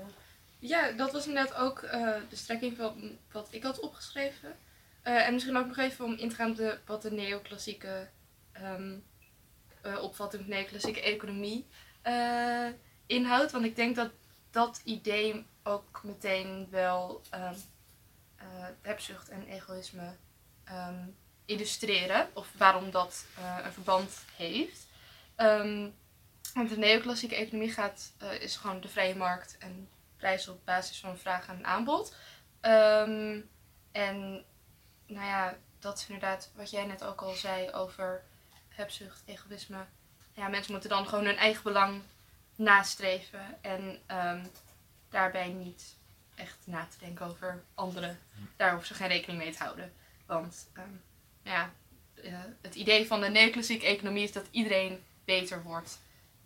Ja, 0.60 0.92
dat 0.92 1.12
was 1.12 1.28
inderdaad 1.28 1.56
ook 1.56 1.82
eh, 1.82 2.16
de 2.30 2.36
strekking 2.36 2.78
van 2.78 3.18
wat 3.32 3.48
ik 3.52 3.64
had 3.64 3.80
opgeschreven. 3.80 4.58
Eh, 5.02 5.28
en 5.28 5.34
misschien 5.34 5.58
ook 5.58 5.68
nog 5.68 5.78
even 5.78 6.06
om 6.06 6.14
in 6.14 6.30
te 6.30 6.36
gaan 6.36 6.54
de, 6.54 6.80
wat 6.86 7.02
de 7.02 7.12
neoclassieke 7.12 8.10
ehm, 8.52 8.98
eh, 9.82 10.02
opvatting 10.02 10.48
neoclassieke 10.48 11.02
economie 11.02 11.68
inhoudt. 13.06 13.52
Want 13.52 13.66
ik 13.66 13.76
denk 13.76 13.96
dat 13.96 14.12
dat 14.52 14.82
idee 14.84 15.46
ook 15.64 16.04
meteen 16.04 16.68
wel 16.70 17.22
ehm, 17.30 17.56
eh, 18.36 18.66
hebzucht 18.82 19.30
en 19.30 19.48
egoïsme 19.48 20.16
ehm, 20.64 21.08
illustreren. 21.46 22.30
Of 22.34 22.52
waarom 22.58 22.92
dat 22.92 23.26
een 23.64 23.74
verband 23.74 24.26
heeft. 24.36 24.88
Want 26.54 26.70
de 26.70 26.78
neoclassieke 26.78 27.36
economie 27.36 27.72
gaat, 27.72 28.12
is 28.40 28.56
gewoon 28.56 28.82
de 28.82 28.88
vrije 28.88 29.16
markt 29.16 29.58
en 29.58 29.90
prijzen 30.20 30.54
op 30.54 30.66
basis 30.66 31.00
van 31.00 31.18
vraag 31.18 31.48
en 31.48 31.66
aanbod. 31.66 32.16
Ehm, 32.62 33.40
en 33.92 34.46
nou 35.06 35.26
ja, 35.26 35.58
dat 35.80 35.98
is 35.98 36.08
inderdaad 36.08 36.52
wat 36.56 36.70
jij 36.70 36.86
net 36.86 37.04
ook 37.04 37.22
al 37.22 37.34
zei 37.34 37.72
over 37.72 38.24
hebzucht, 38.70 39.24
egoïsme. 39.26 39.86
Ja, 40.34 40.48
mensen 40.48 40.72
moeten 40.72 40.90
dan 40.90 41.08
gewoon 41.08 41.26
hun 41.26 41.38
eigen 41.38 41.64
belang 41.64 42.02
nastreven 42.56 43.58
en 43.62 44.00
ehm, 44.06 44.46
daarbij 45.10 45.48
niet 45.48 45.96
echt 46.36 46.58
na 46.66 46.86
te 46.86 46.98
denken 47.00 47.26
over 47.26 47.64
anderen. 47.74 48.20
Daar 48.56 48.70
hoeven 48.70 48.88
ze 48.88 48.94
geen 48.94 49.08
rekening 49.08 49.40
mee 49.40 49.52
te 49.52 49.64
houden. 49.64 49.94
Want 50.26 50.70
ehm, 50.74 50.94
ja, 51.44 51.72
eh, 52.24 52.34
het 52.62 52.76
idee 52.76 53.08
van 53.08 53.22
de 53.22 53.30
neoclassieke 53.30 53.86
economie 53.86 54.24
is 54.24 54.32
dat 54.32 54.48
iedereen 54.52 55.04
beter 55.26 55.64
wordt 55.64 56.00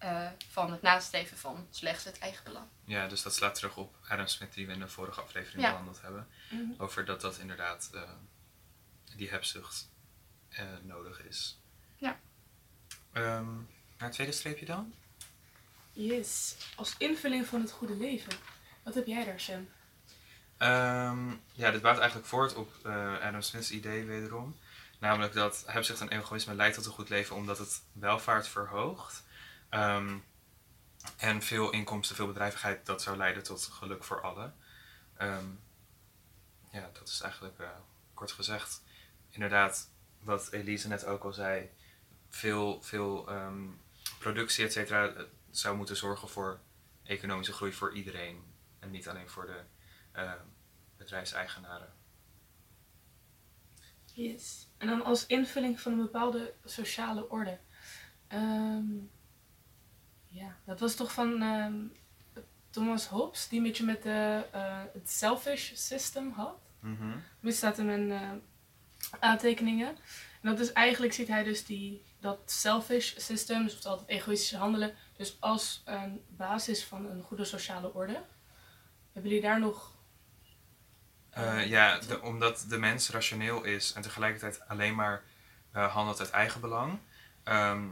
eh, 0.03 0.27
van 0.51 0.71
het 0.71 0.81
nastreven 0.81 1.37
van 1.37 1.67
slechts 1.71 2.03
het 2.03 2.19
eigen 2.19 2.43
belang. 2.43 2.65
Ja, 2.85 3.07
dus 3.07 3.21
dat 3.21 3.33
slaat 3.35 3.55
terug 3.55 3.77
op 3.77 3.95
Adam 4.07 4.27
Smith 4.27 4.53
die 4.53 4.65
we 4.67 4.73
in 4.73 4.79
de 4.79 4.87
vorige 4.87 5.21
aflevering 5.21 5.63
Ja. 5.63 5.69
behandeld 5.69 6.01
hebben. 6.01 6.27
Over 6.77 7.05
dat 7.05 7.21
dat 7.21 7.37
inderdaad 7.37 7.89
eh, 7.93 8.01
die 9.15 9.29
hebzucht 9.29 9.89
eh, 10.49 10.65
nodig 10.81 11.21
is. 11.23 11.59
Ja. 11.97 12.19
Ehm, 13.11 13.53
naar 13.97 14.07
het 14.07 14.11
tweede 14.11 14.33
streepje 14.33 14.65
dan? 14.65 14.93
Yes. 15.91 16.55
Als 16.75 16.95
invulling 16.97 17.45
van 17.47 17.61
het 17.61 17.71
goede 17.71 17.95
leven. 17.95 18.33
Wat 18.83 18.93
heb 18.93 19.05
jij 19.05 19.25
daar, 19.25 19.39
Sam? 19.39 19.69
Ehm, 20.57 21.29
ja, 21.53 21.71
dit 21.71 21.81
bouwt 21.81 21.97
eigenlijk 21.97 22.27
voort 22.27 22.55
op 22.55 22.73
eh, 22.85 23.17
Adam 23.21 23.41
Smith's 23.41 23.71
idee 23.71 24.05
wederom. 24.05 24.57
Namelijk 24.99 25.33
dat 25.33 25.63
hebzucht 25.67 26.01
en 26.01 26.09
egoïsme 26.09 26.53
leidt 26.53 26.75
tot 26.75 26.85
een 26.85 26.91
goed 26.91 27.09
leven 27.09 27.35
omdat 27.35 27.57
het 27.57 27.81
welvaart 27.91 28.47
verhoogt. 28.47 29.23
Ehm, 29.73 30.17
en 31.17 31.41
veel 31.41 31.71
inkomsten, 31.71 32.15
veel 32.15 32.27
bedrijvigheid, 32.27 32.85
dat 32.85 33.01
zou 33.01 33.17
leiden 33.17 33.43
tot 33.43 33.63
geluk 33.63 34.03
voor 34.03 34.21
allen. 34.21 34.55
Ehm, 35.17 35.45
ja, 36.71 36.89
dat 36.93 37.07
is 37.07 37.21
eigenlijk 37.21 37.59
eh, 37.59 37.69
kort 38.13 38.31
gezegd. 38.31 38.83
Inderdaad, 39.29 39.89
wat 40.19 40.51
Elise 40.51 40.87
net 40.87 41.05
ook 41.05 41.23
al 41.23 41.33
zei, 41.33 41.69
veel, 42.29 42.81
veel 42.81 43.29
ehm, 43.29 43.67
productie, 44.19 44.65
et 44.65 44.71
cetera, 44.71 45.07
eh, 45.07 45.23
zou 45.49 45.77
moeten 45.77 45.97
zorgen 45.97 46.29
voor 46.29 46.59
economische 47.03 47.53
groei 47.53 47.73
voor 47.73 47.93
iedereen. 47.93 48.43
En 48.79 48.91
niet 48.91 49.09
alleen 49.09 49.29
voor 49.29 49.45
de 49.45 49.63
eh, 50.11 50.33
bedrijfseigenaren. 50.97 51.93
Yes. 54.13 54.67
En 54.77 54.87
dan 54.87 55.03
als 55.03 55.25
invulling 55.25 55.79
van 55.79 55.91
een 55.91 56.01
bepaalde 56.01 56.53
sociale 56.63 57.29
orde. 57.29 57.59
Ja, 60.33 60.55
dat 60.65 60.79
was 60.79 60.95
toch 60.95 61.11
van 61.13 61.41
ehm, 61.41 61.73
Thomas 62.69 63.07
Hobbes, 63.07 63.47
die 63.47 63.57
een 63.59 63.65
beetje 63.65 63.85
met 63.85 64.03
de, 64.03 64.43
eh, 64.51 64.81
het 64.93 65.09
selfish 65.11 65.71
system 65.73 66.31
had. 66.31 66.55
Dit 67.39 67.55
staat 67.55 67.77
in 67.77 67.85
mijn 67.85 68.41
aantekeningen. 69.19 69.87
En 70.41 70.49
dat 70.49 70.59
is 70.59 70.71
eigenlijk, 70.71 71.13
ziet 71.13 71.27
hij 71.27 71.43
dus 71.43 71.65
die, 71.65 72.05
dat 72.19 72.39
selfish 72.51 73.13
system, 73.17 73.63
dus 73.63 73.85
altijd 73.85 74.09
egoïstische 74.09 74.57
handelen, 74.57 74.95
dus 75.17 75.37
als 75.39 75.81
een 75.85 76.23
basis 76.29 76.83
van 76.85 77.05
een 77.09 77.23
goede 77.23 77.45
sociale 77.45 77.93
orde. 77.93 78.21
Hebben 79.13 79.31
jullie 79.31 79.47
daar 79.47 79.59
nog... 79.59 79.91
Eh, 81.29 81.67
ja, 81.67 81.99
de- 81.99 82.21
omdat 82.21 82.65
de 82.69 82.77
mens 82.77 83.09
rationeel 83.09 83.63
is 83.63 83.93
en 83.93 84.01
tegelijkertijd 84.01 84.67
alleen 84.67 84.95
maar 84.95 85.23
eh, 85.71 85.93
handelt 85.93 86.19
uit 86.19 86.29
eigen 86.29 86.61
belang. 86.61 86.99
ehm, 87.43 87.87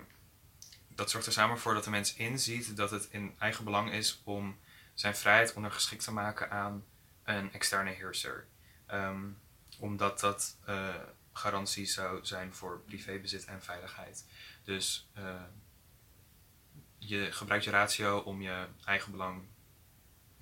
dat 1.02 1.10
zorgt 1.10 1.28
er 1.28 1.34
samen 1.34 1.60
voor 1.60 1.74
dat 1.74 1.84
de 1.84 1.90
mens 1.90 2.14
inziet 2.14 2.76
dat 2.76 2.92
het 2.92 3.08
in 3.12 3.36
eigen 3.40 3.64
belang 3.64 3.92
is 3.92 4.22
om 4.24 4.58
zijn 4.94 5.16
vrijheid 5.16 5.54
ondergeschikt 5.54 6.04
te 6.04 6.12
maken 6.12 6.52
aan 6.52 6.84
een 7.24 7.54
externe 7.54 7.90
heerser. 7.90 8.48
Ehm, 8.86 9.26
omdat 9.80 10.20
dat 10.20 10.58
eh, 10.66 10.96
garantie 11.34 11.86
zou 11.86 12.26
zijn 12.26 12.54
voor 12.54 12.82
privébezit 12.86 13.46
en 13.46 13.62
veiligheid. 13.62 14.26
Dus 14.64 15.08
eh, 15.14 15.42
je 16.98 17.32
gebruikt 17.32 17.64
je 17.64 17.72
ratio 17.72 18.20
om 18.20 18.42
je 18.42 18.66
eigen 18.86 19.12
belang 19.12 19.42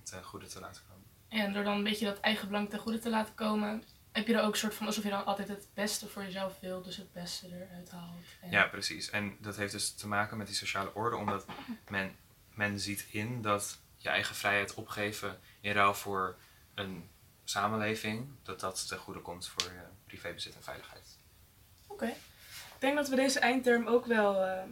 ten 0.03 0.23
goede 0.23 0.47
te 0.47 0.59
laten 0.59 0.81
komen. 0.89 1.05
En 1.27 1.53
door 1.53 1.63
dan 1.63 1.77
een 1.77 1.83
beetje 1.83 2.05
dat 2.05 2.19
eigen 2.19 2.47
belang 2.47 2.69
ten 2.69 2.79
goede 2.79 2.99
te 2.99 3.09
laten 3.09 3.35
komen, 3.35 3.83
heb 4.11 4.27
je 4.27 4.33
er 4.33 4.43
ook 4.43 4.51
een 4.51 4.57
soort 4.57 4.73
van 4.73 4.85
alsof 4.85 5.03
je 5.03 5.09
dan 5.09 5.25
altijd 5.25 5.47
het 5.47 5.67
beste 5.73 6.07
voor 6.07 6.23
jezelf 6.23 6.59
wil, 6.59 6.81
dus 6.81 6.97
het 6.97 7.13
beste 7.13 7.47
eruit 7.47 7.91
haalt. 7.91 8.25
En 8.41 8.51
Ja, 8.51 8.67
precies. 8.67 9.09
En 9.09 9.37
dat 9.39 9.55
heeft 9.55 9.71
dus 9.71 9.93
te 9.93 10.07
maken 10.07 10.37
met 10.37 10.47
die 10.47 10.55
sociale 10.55 10.93
orde, 10.93 11.15
omdat 11.15 11.45
men, 11.89 12.15
men 12.53 12.79
ziet 12.79 13.05
in 13.11 13.41
dat 13.41 13.79
je 13.97 14.09
eigen 14.09 14.35
vrijheid 14.35 14.73
opgeven 14.73 15.39
in 15.61 15.71
ruil 15.71 15.93
voor 15.93 16.37
een 16.75 17.09
samenleving, 17.43 18.27
dat 18.43 18.59
dat 18.59 18.87
ten 18.87 18.97
goede 18.97 19.19
komt 19.19 19.47
voor 19.47 19.71
je 19.71 19.83
privébezit 20.05 20.55
en 20.55 20.63
veiligheid. 20.63 21.17
Oké. 21.87 22.05
Ik 22.05 22.85
denk 22.85 22.95
dat 22.95 23.09
we 23.09 23.15
deze 23.15 23.39
eindterm 23.39 23.87
ook 23.87 24.05
wel 24.05 24.43
eh, 24.43 24.63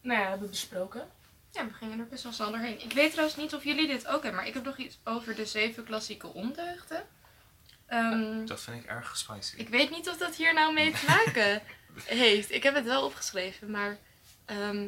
nou 0.00 0.20
ja, 0.20 0.28
hebben 0.28 0.50
besproken. 0.50 1.08
Ja, 1.50 1.66
we 1.66 1.72
gingen 1.72 1.98
er 1.98 2.06
best 2.06 2.22
wel 2.22 2.32
snel 2.32 2.50
doorheen. 2.50 2.82
Ik 2.82 2.92
weet 2.92 3.10
trouwens 3.10 3.38
niet 3.38 3.54
of 3.54 3.64
jullie 3.64 3.86
dit 3.86 4.06
ook 4.06 4.22
hebben, 4.22 4.34
maar 4.34 4.46
ik 4.46 4.54
heb 4.54 4.64
nog 4.64 4.76
iets 4.76 4.98
over 5.04 5.34
de 5.34 5.46
zeven 5.46 5.84
klassieke 5.84 6.26
ondeugden. 6.26 7.06
Ehm, 7.88 8.46
Dat 8.46 8.60
vind 8.60 8.82
ik 8.84 8.90
erg 8.90 9.16
spicy. 9.16 9.56
ik 9.56 9.68
weet 9.68 9.90
niet 9.90 10.08
of 10.08 10.16
dat 10.16 10.34
hier 10.34 10.54
nou 10.54 10.72
mee 10.72 10.92
te 10.92 11.04
maken 11.06 11.62
heeft. 12.04 12.52
Ik 12.52 12.62
heb 12.62 12.74
het 12.74 12.84
wel 12.84 13.04
opgeschreven, 13.04 13.70
maar... 13.70 13.96
ehm, 14.44 14.86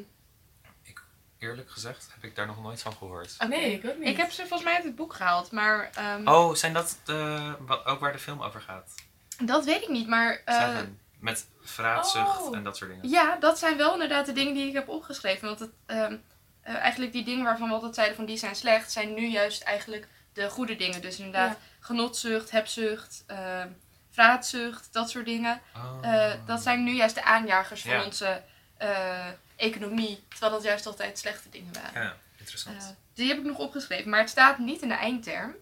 Eerlijk 1.39 1.71
gezegd 1.71 2.09
heb 2.15 2.25
ik 2.25 2.37
daar 2.37 2.47
nog 2.47 2.63
nooit 2.63 2.83
van 2.83 2.93
gehoord. 2.93 3.35
oké. 3.39 3.47
Nee, 3.47 3.73
ik 3.73 3.85
ook 3.91 3.97
niet. 3.99 4.09
Ik 4.09 4.17
heb 4.17 4.31
ze 4.31 4.41
volgens 4.41 4.63
mij 4.63 4.75
uit 4.75 4.85
het 4.85 4.97
boek 4.97 5.15
gehaald, 5.15 5.51
maar 5.51 5.91
ehm, 5.95 6.29
Oh, 6.29 6.55
zijn 6.55 6.73
dat 6.73 6.99
de, 7.05 7.55
ook 7.85 8.01
waar 8.01 8.13
de 8.13 8.19
film 8.19 8.43
over 8.43 8.61
gaat? 8.61 8.95
dat 9.43 9.65
weet 9.65 9.83
ik 9.83 9.89
niet. 9.89 10.07
Maar 10.09 10.43
eh, 10.45 10.55
Seven. 10.69 10.99
Met 11.19 11.47
vraatzucht 11.63 12.41
Oh. 12.41 12.57
en 12.57 12.63
dat 12.63 12.77
soort 12.77 12.91
dingen. 12.91 13.09
ja, 13.09 13.37
dat 13.37 13.59
zijn 13.59 13.77
wel 13.77 13.93
inderdaad 13.93 14.27
de 14.27 14.33
dingen 14.33 14.55
die 14.55 14.67
ik 14.69 14.73
heb 14.73 14.89
opgeschreven. 14.89 15.47
Want 15.49 15.59
het, 15.61 15.71
ehm, 15.87 16.17
eh, 16.63 16.75
eigenlijk 16.75 17.13
die 17.13 17.25
dingen 17.25 17.45
waarvan 17.45 17.69
we 17.69 17.75
altijd 17.75 17.95
zeiden 17.95 18.17
van 18.17 18.25
die 18.25 18.37
zijn 18.37 18.57
slecht, 18.57 18.93
zijn 18.93 19.15
nu 19.15 19.27
juist 19.29 19.63
eigenlijk 19.63 20.09
de 20.33 20.51
goede 20.51 20.77
dingen. 20.77 21.01
Dus 21.03 21.17
inderdaad 21.19 21.59
genotzucht, 21.81 22.51
hebzucht, 22.51 23.25
ehm 23.27 23.69
vraatzucht, 24.11 24.93
dat 24.93 25.11
soort 25.11 25.25
dingen. 25.25 25.61
Oh. 25.77 25.99
Eh, 26.03 26.33
dat 26.47 26.63
zijn 26.63 26.85
nu 26.85 26.93
juist 26.93 27.15
de 27.15 27.25
aanjagers 27.25 27.83
van 27.83 27.91
Ja. 27.93 28.05
onze 28.05 28.43
eh, 28.77 29.27
economie. 29.57 30.25
Terwijl 30.29 30.53
dat 30.53 30.63
juist 30.63 30.87
altijd 30.87 31.19
slechte 31.19 31.49
dingen 31.49 31.73
waren. 31.73 32.03
Ja, 32.03 32.17
interessant. 32.37 32.77
Eh, 32.83 32.89
die 33.15 33.29
heb 33.29 33.39
ik 33.39 33.45
nog 33.45 33.59
opgeschreven, 33.59 34.11
maar 34.11 34.21
het 34.21 34.29
staat 34.31 34.59
niet 34.59 34.83
in 34.83 34.89
de 34.89 34.95
eindterm. 34.95 35.55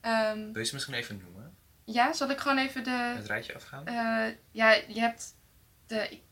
Ehm, 0.00 0.38
Wil 0.52 0.60
je 0.62 0.64
ze 0.64 0.74
misschien 0.74 0.94
even 0.94 1.20
noemen? 1.24 1.56
ja, 1.84 2.12
zal 2.12 2.30
ik 2.30 2.38
gewoon 2.38 2.58
even 2.58 2.84
de... 2.84 2.90
Het 3.16 3.26
rijtje 3.26 3.54
afgaan? 3.54 3.84
ja, 4.50 4.72
je 4.72 5.00
hebt 5.00 5.34
de... 5.86 6.08
Ik 6.10 6.22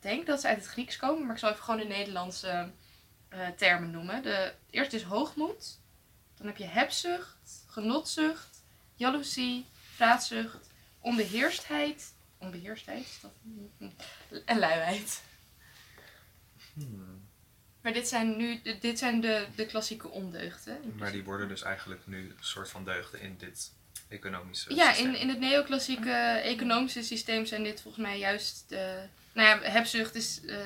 denk 0.00 0.26
dat 0.26 0.40
ze 0.40 0.48
uit 0.48 0.56
het 0.56 0.66
Grieks 0.66 0.96
komen, 0.96 1.22
maar 1.26 1.34
ik 1.34 1.40
zal 1.40 1.50
even 1.50 1.64
gewoon 1.64 1.80
de 1.80 1.86
Nederlandse 1.86 2.70
termen 3.56 3.90
noemen. 3.90 4.22
De 4.22 4.54
eerste 4.70 4.96
is 4.96 5.02
hoogmoed. 5.02 5.78
Dan 6.36 6.46
heb 6.46 6.56
je 6.56 6.64
hebzucht, 6.64 7.36
genotzucht, 7.66 8.49
jaloezie, 9.00 9.66
vraatzucht, 9.94 10.68
onbeheerstheid. 11.00 12.12
Onbeheerstheid? 12.38 13.00
Is 13.06 13.20
dat... 13.20 13.30
En 14.44 14.58
luiheid. 14.58 15.22
Hmm. 16.74 17.28
Maar 17.82 17.92
dit 17.92 18.08
zijn 18.08 18.36
nu 18.36 18.60
de- 18.62 18.78
dit 18.78 18.98
zijn 18.98 19.20
de, 19.20 19.46
de 19.54 19.66
klassieke 19.66 20.08
ondeugden. 20.08 20.94
Maar 20.98 21.12
die 21.12 21.24
worden 21.24 21.48
dus 21.48 21.62
eigenlijk 21.62 22.06
nu 22.06 22.18
een 22.18 22.36
soort 22.40 22.68
van 22.70 22.84
deugden 22.84 23.20
in 23.20 23.36
dit 23.38 23.72
economische 24.08 24.74
Ja, 24.74 24.88
systeem. 24.92 25.14
in, 25.14 25.20
in 25.20 25.28
het 25.28 25.38
neoclassieke 25.38 26.12
economische 26.44 27.02
systeem 27.02 27.46
zijn 27.46 27.62
dit 27.62 27.80
volgens 27.80 28.04
mij 28.04 28.18
juist 28.18 28.64
de... 28.68 29.02
Nou 29.32 29.48
ja, 29.48 29.70
hebzucht 29.70 30.14
is, 30.14 30.44
eh, 30.44 30.58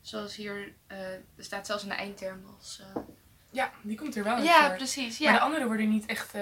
zoals 0.00 0.36
hier, 0.36 0.72
eh, 0.86 1.12
er 1.12 1.22
staat 1.38 1.66
zelfs 1.66 1.82
in 1.82 1.88
de 1.88 1.94
eindterm 1.94 2.44
als... 2.58 2.80
eh, 2.94 3.02
Ja, 3.50 3.72
die 3.82 3.96
komt 3.96 4.16
er 4.16 4.24
wel 4.24 4.36
in 4.36 4.42
Ja, 4.42 4.66
voor. 4.68 4.76
precies. 4.76 5.18
Maar 5.18 5.28
de 5.32 5.38
Ja. 5.38 5.44
anderen 5.44 5.66
worden 5.66 5.88
niet 5.90 6.06
echt, 6.06 6.34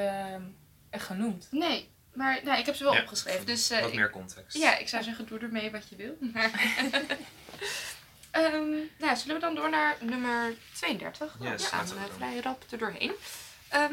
echt 0.90 1.04
genoemd. 1.06 1.46
Nee, 1.50 1.90
maar 2.14 2.40
nou, 2.44 2.58
ik 2.58 2.66
heb 2.66 2.74
ze 2.74 2.84
wel 2.84 2.94
Ja, 2.94 3.00
opgeschreven. 3.00 3.46
Dus 3.46 3.70
eh, 3.70 3.80
Wat 3.80 3.88
ik- 3.88 3.94
meer 3.96 4.10
context. 4.10 4.56
ja, 4.56 4.76
ik 4.78 4.88
zou 4.88 5.02
zeggen, 5.02 5.26
doe 5.26 5.38
ermee 5.38 5.70
wat 5.70 5.88
je 5.88 5.96
wil. 5.96 6.16
Maar 6.32 6.50
Ehm, 8.30 8.70
nou, 8.98 9.16
zullen 9.16 9.34
we 9.34 9.40
dan 9.40 9.54
door 9.54 9.70
naar 9.70 9.96
nummer 10.00 10.54
32? 10.74 11.36
Yes, 11.40 11.70
ja, 11.70 11.84
we 11.84 11.90
doen. 11.94 11.98
vrij 12.16 12.40
rap 12.40 12.64
er 12.70 12.78
doorheen. 12.78 13.12
Ehm, 13.68 13.92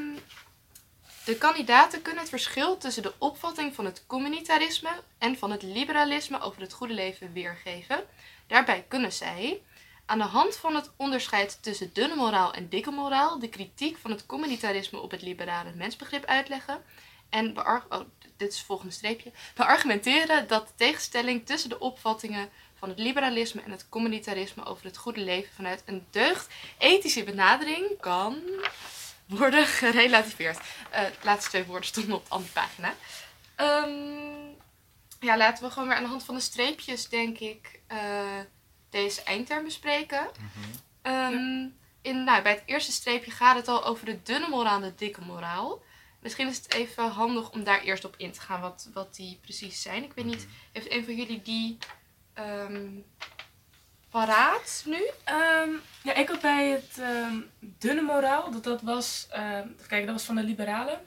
de 1.26 1.36
kandidaten 1.38 2.02
kunnen 2.02 2.22
het 2.22 2.30
verschil 2.30 2.78
tussen 2.78 3.04
de 3.04 3.14
opvatting 3.18 3.76
van 3.76 3.86
het 3.86 4.04
communitarisme 4.08 4.90
en 5.18 5.38
van 5.38 5.52
het 5.52 5.62
liberalisme 5.64 6.42
over 6.42 6.62
het 6.62 6.74
goede 6.74 6.94
leven 6.94 7.34
weergeven. 7.34 8.04
Daarbij 8.48 8.86
kunnen 8.88 9.12
zij 9.14 9.62
aan 10.06 10.18
de 10.18 10.24
hand 10.24 10.56
van 10.56 10.76
het 10.76 10.92
onderscheid 10.96 11.58
tussen 11.62 11.94
dunne 11.94 12.16
moraal 12.16 12.54
en 12.54 12.70
dikke 12.70 12.92
moraal 12.92 13.40
de 13.40 13.50
kritiek 13.50 13.98
van 13.98 14.12
het 14.12 14.26
communitarisme 14.26 15.00
op 15.00 15.12
het 15.12 15.22
liberale 15.22 15.72
mensbegrip 15.74 16.26
uitleggen. 16.26 16.84
En 17.30 17.60
oh, 17.60 18.00
dit 18.38 18.50
is 18.50 18.58
het 18.58 18.66
volgende 18.66 18.94
streepje. 18.94 19.32
Beargumenteren 19.56 20.48
dat 20.48 20.68
de 20.68 20.74
tegenstelling 20.76 21.46
tussen 21.46 21.70
de 21.70 21.80
opvattingen 21.80 22.50
van 22.76 22.90
het 22.90 23.00
liberalisme 23.00 23.62
en 23.62 23.72
het 23.72 23.90
communitarisme 23.90 24.66
over 24.66 24.86
het 24.86 24.98
goede 24.98 25.20
leven 25.20 25.54
vanuit 25.54 25.84
een 25.86 26.06
deugd 26.10 26.48
ethische 26.78 27.24
benadering 27.24 28.00
kan 28.00 28.42
worden 29.26 29.66
gerelativeerd. 29.66 30.60
Eh 30.90 31.04
de 31.04 31.12
laatste 31.24 31.50
twee 31.50 31.66
woorden 31.66 31.86
stonden 31.86 32.16
op 32.16 32.24
de 32.24 32.30
andere 32.30 32.52
pagina. 32.52 32.96
Ehm, 33.56 34.54
ja, 35.20 35.38
laten 35.38 35.64
we 35.64 35.72
gewoon 35.72 35.88
weer 35.88 35.98
aan 35.98 36.04
de 36.04 36.10
hand 36.10 36.24
van 36.24 36.36
de 36.36 36.42
streepjes, 36.42 37.10
denk 37.10 37.40
ik, 37.40 37.80
eh, 37.88 38.40
deze 38.96 39.24
eindterm 39.24 39.64
bespreken. 39.64 40.28
Mhm. 40.40 40.78
Ehm, 41.02 41.68
in, 42.02 42.24
nou, 42.24 42.42
bij 42.44 42.52
het 42.52 42.64
eerste 42.66 42.92
streepje 42.92 43.32
gaat 43.32 43.56
het 43.56 43.68
al 43.68 43.86
over 43.86 44.06
de 44.06 44.22
dunne 44.24 44.48
moraal 44.50 44.76
en 44.76 44.82
de 44.82 44.96
dikke 44.96 45.22
moraal. 45.22 45.82
Misschien 46.20 46.48
is 46.48 46.58
het 46.58 46.74
even 46.74 47.04
handig 47.10 47.52
om 47.52 47.64
daar 47.64 47.82
eerst 47.82 48.06
op 48.06 48.14
in 48.18 48.32
te 48.32 48.42
gaan, 48.42 48.62
wat, 48.62 48.90
wat 48.94 49.16
die 49.16 49.38
precies 49.42 49.82
zijn. 49.82 50.04
Ik 50.04 50.14
weet 50.14 50.26
niet, 50.26 50.46
Mhm. 50.46 50.54
heeft 50.72 50.92
een 50.92 51.06
van 51.06 51.16
jullie 51.16 51.42
die 51.42 51.78
ehm, 52.34 52.90
paraat 54.10 54.84
nu? 54.86 55.10
Ehm, 55.24 55.70
ja, 56.04 56.14
ik 56.14 56.28
had 56.28 56.42
bij 56.42 56.68
het 56.70 56.98
ehm, 57.00 57.36
dunne 57.60 58.02
moraal, 58.02 58.52
dat 58.52 58.64
dat 58.64 58.82
was, 58.82 59.28
ehm, 59.30 59.58
even 59.74 59.88
kijken, 59.88 60.06
dat 60.06 60.16
was 60.16 60.26
van 60.26 60.36
de 60.36 60.44
liberalen. 60.44 61.00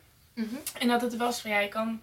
En 0.78 0.88
dat 0.88 1.00
het 1.02 1.16
was 1.16 1.40
van 1.40 1.50
ja, 1.50 1.58
je 1.58 1.68
kan 1.68 2.02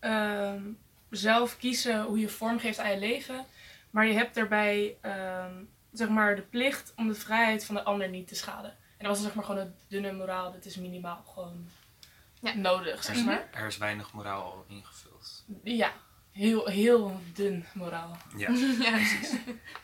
ehm, 0.00 0.62
zelf 1.10 1.56
kiezen 1.58 2.02
hoe 2.02 2.18
je 2.20 2.28
vorm 2.28 2.58
geeft 2.58 2.78
aan 2.78 2.90
je 2.90 2.98
leven. 2.98 3.46
Maar 3.90 4.06
je 4.06 4.12
hebt 4.14 4.34
daarbij 4.34 4.96
ehm, 5.00 5.54
zeg 5.92 6.08
maar 6.08 6.36
de 6.36 6.42
plicht 6.42 6.92
om 6.96 7.08
de 7.08 7.14
vrijheid 7.14 7.64
van 7.64 7.74
de 7.74 7.82
ander 7.82 8.08
niet 8.08 8.28
te 8.28 8.34
schaden. 8.34 8.70
En 8.70 9.04
dat 9.06 9.14
was 9.16 9.22
zeg 9.24 9.34
maar 9.34 9.44
gewoon 9.44 9.60
het 9.60 9.74
dunne 9.88 10.12
moraal. 10.12 10.52
Dat 10.52 10.64
is 10.64 10.76
minimaal 10.76 11.24
gewoon 11.34 11.68
Ja. 12.40 12.54
nodig, 12.54 13.02
zeg 13.04 13.16
Mhm. 13.16 13.24
maar. 13.24 13.48
Er 13.52 13.66
is 13.66 13.76
weinig 13.76 14.12
moraal 14.12 14.42
al 14.42 14.64
ingevuld. 14.68 15.44
Ja, 15.62 15.92
heel, 16.32 16.66
heel 16.66 17.20
dun 17.34 17.64
moraal. 17.74 18.16
Ja. 18.36 18.50
ja, 18.86 18.90
precies. 18.90 19.32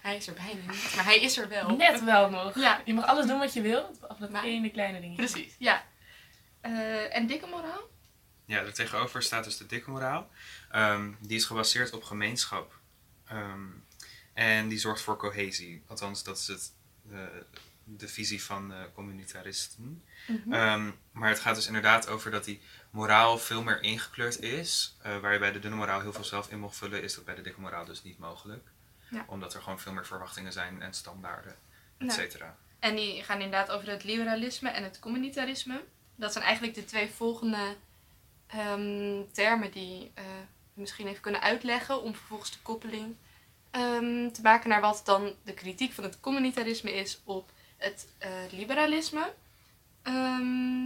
hij 0.00 0.16
is 0.16 0.26
er 0.26 0.34
bijna 0.34 0.60
niet, 0.72 0.92
maar 0.96 1.04
hij 1.04 1.20
is 1.20 1.38
er 1.38 1.48
wel. 1.48 1.76
Net 1.76 2.04
wel 2.04 2.30
nog. 2.30 2.54
Ja, 2.58 2.80
Je 2.84 2.94
mag 2.94 3.04
alles 3.06 3.26
doen 3.26 3.38
wat 3.38 3.52
je 3.52 3.60
wil, 3.60 3.90
behalve 4.00 4.20
dat 4.22 4.30
Maar- 4.30 4.44
ene 4.44 4.70
kleine 4.70 5.00
dingetje. 5.00 5.24
precies. 5.24 5.54
Ja. 5.58 5.84
Eh, 6.60 7.16
en 7.16 7.26
dikke 7.26 7.46
moraal? 7.46 7.80
Ja, 8.44 8.58
er 8.58 8.74
tegenover 8.74 9.22
staat 9.22 9.44
dus 9.44 9.56
de 9.56 9.66
dikke 9.66 9.90
moraal. 9.90 10.28
Ehm, 10.70 11.12
die 11.20 11.36
is 11.36 11.44
gebaseerd 11.44 11.92
op 11.92 12.02
gemeenschap. 12.02 12.78
Ehm, 13.26 13.60
en 14.32 14.68
die 14.68 14.78
zorgt 14.78 15.02
voor 15.02 15.16
cohesie. 15.16 15.82
Althans, 15.86 16.22
dat 16.22 16.38
is 16.38 16.46
het, 16.46 16.72
eh, 17.10 17.18
de 17.84 18.08
visie 18.08 18.42
van 18.42 18.72
eh, 18.72 18.78
communitaristen. 18.94 20.02
Ehm, 20.50 20.90
maar 21.12 21.28
het 21.28 21.40
gaat 21.40 21.54
dus 21.54 21.66
inderdaad 21.66 22.08
over 22.08 22.30
dat 22.30 22.44
die 22.44 22.60
moraal 22.90 23.38
veel 23.38 23.62
meer 23.62 23.82
ingekleurd 23.82 24.40
is. 24.40 24.96
Eh, 25.02 25.18
waar 25.18 25.32
je 25.32 25.38
bij 25.38 25.52
de 25.52 25.58
dunne 25.58 25.76
moraal 25.76 26.00
heel 26.00 26.12
veel 26.12 26.24
zelf 26.24 26.50
in 26.50 26.58
mocht 26.58 26.76
vullen, 26.76 27.02
is 27.02 27.14
dat 27.14 27.24
bij 27.24 27.34
de 27.34 27.42
dikke 27.42 27.60
moraal 27.60 27.84
dus 27.84 28.02
niet 28.02 28.18
mogelijk. 28.18 28.68
Ja. 29.10 29.24
Omdat 29.26 29.54
er 29.54 29.62
gewoon 29.62 29.80
veel 29.80 29.92
meer 29.92 30.06
verwachtingen 30.06 30.52
zijn 30.52 30.82
en 30.82 30.94
standaarden. 30.94 31.56
et 31.98 32.12
cetera. 32.12 32.56
En 32.78 32.96
die 32.96 33.22
gaan 33.22 33.40
inderdaad 33.40 33.70
over 33.70 33.88
het 33.88 34.04
liberalisme 34.04 34.68
en 34.68 34.82
het 34.82 34.98
communitarisme. 34.98 35.84
Dat 36.16 36.32
zijn 36.32 36.44
eigenlijk 36.44 36.74
de 36.74 36.84
twee 36.84 37.10
volgende 37.10 37.76
ehm, 38.46 39.22
termen 39.32 39.70
die 39.70 40.12
we 40.14 40.80
misschien 40.80 41.06
even 41.06 41.20
kunnen 41.20 41.40
uitleggen 41.40 42.02
om 42.02 42.14
vervolgens 42.14 42.50
de 42.50 42.62
koppeling 42.62 43.16
ehm, 43.72 44.30
te 44.30 44.40
maken 44.42 44.68
naar 44.68 44.80
wat 44.80 45.02
dan 45.04 45.34
de 45.44 45.54
kritiek 45.54 45.92
van 45.92 46.04
het 46.04 46.20
communitarisme 46.20 46.92
is 46.92 47.20
op 47.24 47.50
het 47.76 48.08
eh, 48.18 48.30
liberalisme. 48.50 49.32
Ehm, 50.02 50.84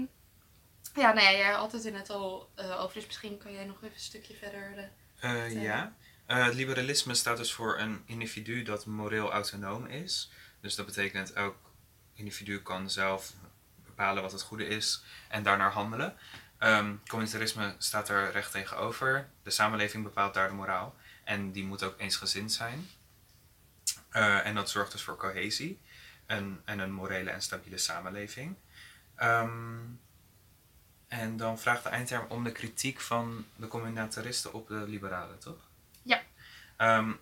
ja, 0.95 1.12
nou 1.12 1.21
ja, 1.21 1.33
jij 1.33 1.52
had 1.52 1.73
het 1.73 1.85
er 1.85 1.93
net 1.93 2.11
al 2.11 2.50
eh, 2.55 2.83
over, 2.83 2.95
dus 2.95 3.07
misschien 3.07 3.38
kan 3.38 3.52
jij 3.52 3.64
nog 3.64 3.76
even 3.76 3.95
een 3.95 4.00
stukje 4.00 4.35
verder. 4.35 4.90
Uh, 5.25 5.62
ja, 5.62 5.93
het 6.26 6.55
liberalisme 6.55 7.14
staat 7.14 7.37
dus 7.37 7.52
voor 7.52 7.78
een 7.78 8.02
individu 8.07 8.62
dat 8.62 8.87
moreel 8.87 9.33
autonoom 9.33 9.87
is. 9.87 10.31
Dus 10.61 10.75
dat 10.75 10.87
betekent 10.87 11.33
elk 11.33 11.57
individu 12.14 12.62
kan 12.62 12.90
zelf 12.90 13.33
bepalen 13.85 14.23
wat 14.23 14.33
het 14.33 14.43
goede 14.43 14.66
is 14.66 15.02
en 15.28 15.43
daarnaar 15.43 15.73
handelen. 15.73 16.16
Um, 16.61 17.00
communitarisme 17.09 17.75
staat 17.78 18.09
er 18.09 18.33
recht 18.33 18.52
tegenover. 18.52 19.28
De 19.43 19.50
samenleving 19.50 20.05
bepaalt 20.05 20.35
daar 20.35 20.49
de 20.49 20.55
moraal. 20.55 20.95
En 21.26 21.52
die 21.52 21.64
moet 21.64 21.83
ook 21.83 21.99
eensgezind 21.99 22.52
zijn. 22.52 22.88
Uh, 24.12 24.47
en 24.47 24.54
dat 24.54 24.71
zorgt 24.71 24.92
dus 24.92 25.02
voor 25.02 25.16
cohesie 25.16 25.80
en, 26.26 26.62
en 26.64 26.78
een 26.78 26.92
morele 26.92 27.30
en 27.30 27.42
stabiele 27.42 27.78
samenleving. 27.78 28.56
Um, 29.23 30.00
en 31.09 31.37
dan 31.37 31.59
vraagt 31.59 31.83
de 31.83 31.88
eindterm 31.88 32.26
om 32.28 32.45
de 32.45 32.52
kritiek 32.52 33.00
van 33.00 33.47
de 33.56 33.68
communitaristen 33.68 34.52
op 34.52 34.68
de 34.68 34.88
liberalen, 34.88 35.38
toch? 35.38 35.68
Ja. 36.02 36.23
Um, 36.99 37.18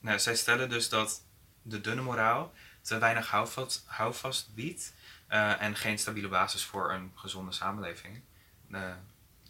nou, 0.00 0.18
zij 0.18 0.36
stellen 0.36 0.68
dus 0.68 0.88
dat 0.88 1.22
de 1.62 1.80
dunne 1.80 2.02
moraal 2.02 2.52
te 2.80 2.98
weinig 2.98 3.30
houvast, 3.30 3.84
houvast 3.86 4.54
biedt 4.54 4.94
uh, 5.28 5.62
en 5.62 5.76
geen 5.76 5.98
stabiele 5.98 6.28
basis 6.28 6.64
voor 6.64 6.92
een 6.92 7.12
gezonde 7.14 7.52
samenleving. 7.52 8.22
Uh, 8.68 8.92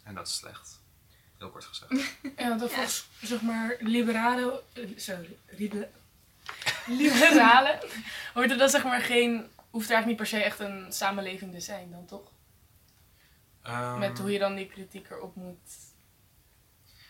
en 0.03 0.13
dat 0.13 0.27
is 0.27 0.35
slecht. 0.35 0.81
Heel 1.37 1.49
kort 1.49 1.65
gezegd. 1.65 1.91
Ja, 2.37 2.49
want 2.49 2.61
volgens, 2.61 3.07
zeg 3.21 3.41
maar, 3.41 3.75
liberalen... 3.79 4.59
Sorry, 4.95 5.37
liberalen 6.87 7.79
hoort 8.33 8.51
er 8.51 8.57
dan 8.57 8.69
zeg 8.69 8.83
maar 8.83 9.01
geen... 9.01 9.49
Hoeft 9.69 9.89
er 9.89 9.95
eigenlijk 9.95 10.07
niet 10.07 10.29
per 10.29 10.39
se 10.39 10.45
echt 10.45 10.59
een 10.59 10.93
samenleving 10.93 11.53
te 11.53 11.59
zijn 11.59 11.91
dan, 11.91 12.05
toch? 12.05 12.31
Um, 13.67 13.99
Met 13.99 14.19
hoe 14.19 14.31
je 14.31 14.39
dan 14.39 14.55
die 14.55 14.67
kritiek 14.67 15.09
erop 15.09 15.35
moet 15.35 15.69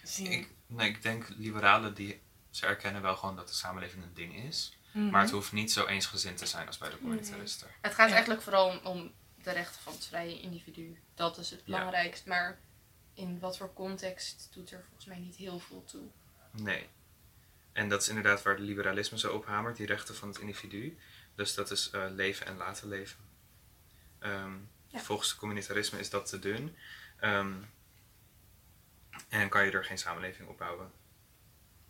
zien. 0.03 0.31
Ik, 0.31 0.49
nee, 0.67 0.89
ik 0.89 1.01
denk 1.01 1.27
liberalen 1.29 1.93
die 1.93 2.21
ze 2.49 2.65
erkennen 2.65 3.01
wel 3.01 3.15
gewoon 3.15 3.35
dat 3.35 3.47
de 3.47 3.53
samenleving 3.53 4.03
een 4.03 4.13
ding 4.13 4.35
is. 4.35 4.77
Mhm. 4.91 5.09
Maar 5.09 5.21
het 5.21 5.31
hoeft 5.31 5.51
niet 5.51 5.71
zo 5.71 5.85
eensgezind 5.85 6.37
te 6.37 6.45
zijn 6.45 6.67
als 6.67 6.77
bij 6.77 6.89
de 6.89 6.97
communitaristen. 6.97 7.67
Het 7.81 7.93
gaat 7.93 8.09
eigenlijk 8.09 8.41
vooral 8.41 8.69
om, 8.69 8.79
om, 8.83 9.11
de 9.43 9.51
rechten 9.51 9.81
van 9.81 9.93
het 9.93 10.05
vrije 10.05 10.41
individu. 10.41 11.01
Dat 11.15 11.37
is 11.37 11.49
het 11.49 11.63
belangrijkst. 11.63 12.25
Maar 12.25 12.59
in 13.17 13.39
wat 13.39 13.57
voor 13.57 13.73
context 13.73 14.49
doet 14.53 14.71
er 14.71 14.83
volgens 14.83 15.05
mij 15.05 15.17
niet 15.17 15.35
heel 15.35 15.59
veel 15.59 15.83
toe. 15.85 16.07
Nee. 16.51 16.87
En 17.71 17.89
dat 17.89 18.01
is 18.01 18.07
inderdaad 18.07 18.41
waar 18.41 18.55
de 18.55 18.61
liberalisme 18.61 19.19
zo 19.19 19.33
op 19.33 19.45
hamert, 19.45 19.77
die 19.77 19.85
rechten 19.85 20.15
van 20.15 20.27
het 20.27 20.39
individu. 20.39 20.97
Dus 21.35 21.53
dat 21.53 21.71
is 21.71 21.91
uh, 21.93 22.05
leven 22.09 22.45
en 22.45 22.57
laten 22.57 22.87
leven. 22.87 23.19
Um, 24.19 24.69
ja. 24.87 24.99
Volgens 24.99 25.29
het 25.29 25.37
communitarisme 25.39 25.99
is 25.99 26.09
dat 26.09 26.25
te 26.25 26.39
dun. 26.39 26.75
Um, 27.21 27.69
en 29.29 29.49
kan 29.49 29.65
je 29.65 29.71
er 29.71 29.85
geen 29.85 29.97
samenleving 29.97 30.47
opbouwen. 30.47 30.91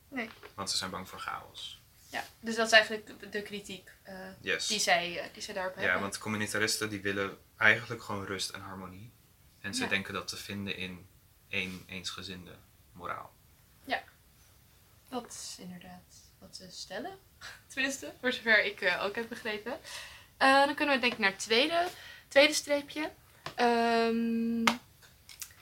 Nee. 0.07 0.29
Want 0.53 0.69
ze 0.69 0.77
zijn 0.77 0.91
bang 0.91 1.09
voor 1.09 1.19
chaos. 1.19 1.81
Ja, 2.09 2.25
dus 2.39 2.55
dat 2.55 2.65
is 2.65 2.71
eigenlijk 2.71 3.31
de, 3.31 3.41
kritiek 3.41 3.91
uh, 4.07 4.13
yes. 4.41 4.67
die, 4.67 4.79
zij, 4.79 5.25
uh, 5.25 5.33
die 5.33 5.41
zij 5.41 5.53
daarop 5.53 5.75
hebben. 5.75 5.93
Ja, 5.93 5.99
want 5.99 6.17
communitaristen 6.17 6.89
die 6.89 7.01
willen 7.01 7.37
eigenlijk 7.57 8.03
gewoon 8.03 8.25
rust 8.25 8.49
en 8.49 8.61
harmonie. 8.61 9.11
En 9.59 9.73
ze 9.73 9.83
ja. 9.83 9.89
denken 9.89 10.13
dat 10.13 10.27
te 10.27 10.37
vinden 10.37 10.75
in 10.75 11.07
één 11.49 11.83
eensgezinde 11.87 12.55
moraal. 12.91 13.31
Ja, 13.85 14.03
dat 15.09 15.31
is 15.31 15.55
inderdaad 15.59 16.15
wat 16.39 16.55
ze 16.55 16.67
stellen. 16.71 17.17
Tenminste, 17.73 18.13
voor 18.19 18.31
zover 18.31 18.65
ik 18.65 18.81
uh, 18.81 19.03
ook 19.03 19.15
heb 19.15 19.29
begrepen. 19.29 19.79
dan 20.37 20.75
kunnen 20.75 20.95
we 20.95 21.01
denk 21.01 21.13
ik 21.13 21.19
naar 21.19 21.31
het 21.31 21.39
tweede, 21.39 21.87
tweede 22.27 22.53
streepje. 22.53 23.11
Um, 23.59 24.63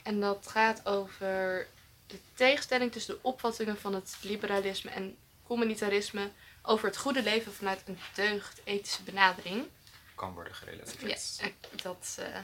en 0.03 0.19
dat 0.19 0.47
gaat 0.47 0.85
over 0.85 1.67
de 2.07 2.19
tegenstelling 2.33 2.91
tussen 2.91 3.13
de 3.13 3.19
opvattingen 3.21 3.77
van 3.77 3.93
het 3.93 4.17
liberalisme 4.21 4.91
en 4.91 5.17
communitarisme 5.43 6.29
over 6.61 6.87
het 6.87 6.97
goede 6.97 7.23
leven 7.23 7.53
vanuit 7.53 7.81
een 7.85 7.99
deugd-ethische 8.13 9.03
benadering. 9.03 9.67
Kan 10.15 10.33
worden 10.33 10.55
gerelativeerd. 10.55 11.39
Ja, 11.41 11.49
dat, 11.81 12.17
uh, 12.19 12.37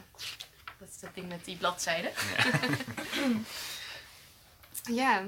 dat 0.81 0.89
is 0.89 0.99
dat 0.99 1.15
ding 1.15 1.27
met 1.27 1.45
die 1.45 1.57
bladzijden. 1.57 2.11
Ja, 4.85 4.89
ja 5.01 5.19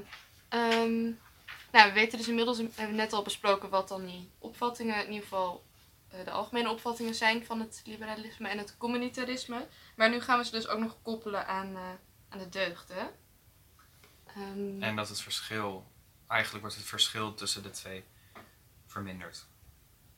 um, 0.50 1.20
nou, 1.72 1.88
we 1.88 1.94
weten 1.94 2.18
dus 2.18 2.28
inmiddels, 2.28 2.58
hebben 2.58 2.88
we 2.88 2.92
net 2.92 3.13
al 3.13 3.24
besproken 3.24 3.70
wat 3.70 3.88
dan 3.88 4.06
die 4.06 4.30
opvattingen, 4.39 4.96
in 4.96 5.12
ieder 5.12 5.24
geval 5.24 5.63
uh, 6.13 6.26
de 6.26 6.32
algemene 6.32 6.70
opvattingen 6.70 7.16
zijn 7.16 7.46
van 7.46 7.60
het 7.60 7.82
liberalisme 7.86 8.50
en 8.50 8.58
het 8.58 8.78
communitarisme. 8.78 9.68
Maar 9.96 10.10
nu 10.10 10.22
gaan 10.22 10.38
we 10.38 10.46
ze 10.46 10.52
dus 10.52 10.68
ook 10.68 10.80
nog 10.80 10.98
koppelen 11.02 11.48
aan, 11.48 11.72
uh, 11.72 11.89
aan 12.30 12.39
de 12.39 12.50
deugden. 12.50 13.10
Um, 14.38 14.84
en 14.84 14.96
dat 14.96 15.10
het 15.10 15.22
verschil 15.22 15.92
eigenlijk 16.28 16.63
wordt 16.63 16.80
het 16.80 16.88
verschil 16.88 17.34
tussen 17.34 17.63
de 17.63 17.70
twee 17.70 18.04
verminderd. 18.86 19.46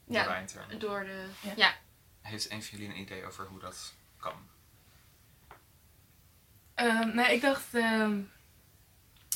Ja, 0.08 0.45
door 0.78 1.04
de... 1.04 1.28
Ja. 1.41 1.54
ja. 1.56 1.76
Heeft 2.21 2.52
een 2.52 2.63
van 2.63 2.78
jullie 2.78 2.93
een 2.93 3.02
idee 3.02 3.26
over 3.26 3.45
hoe 3.48 3.60
dat 3.60 3.93
kan? 4.17 4.55
Nee, 7.14 7.34
ik 7.34 7.42
dacht... 7.42 7.74
Um, 7.74 8.32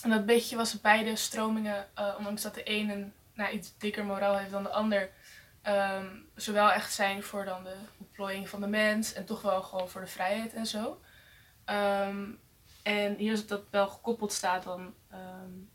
dat 0.02 0.26
beetje 0.26 0.56
was 0.56 0.82
beide 0.82 1.16
stromingen, 1.16 1.88
uh, 2.00 2.16
ondanks 2.18 2.42
dat 2.42 2.54
de 2.54 2.64
ene 2.64 2.94
een 2.94 3.14
nou, 3.34 3.52
iets 3.52 3.78
dikker 3.78 4.06
moraal 4.06 4.38
heeft 4.38 4.52
dan 4.52 4.64
de 4.64 4.70
ander... 4.70 5.10
Um, 5.68 6.30
zowel 6.36 6.72
echt 6.72 6.94
zijn 6.94 7.24
voor 7.24 7.46
dan 7.46 7.64
de 7.64 7.76
ontplooiing 7.98 8.50
van 8.50 8.62
de 8.62 8.68
mens 8.68 9.14
en 9.14 9.26
toch 9.26 9.42
wel 9.42 9.62
gewoon 9.62 9.90
voor 9.90 10.02
de 10.02 10.08
vrijheid 10.08 10.54
en 10.54 10.66
zo. 10.66 11.02
En 12.84 13.16
hier 13.18 13.32
is 13.32 13.48
dat 13.48 13.62
wel 13.70 13.88
gekoppeld 13.88 14.34
staat 14.34 14.64
dan 14.64 14.94
um, 15.14 15.70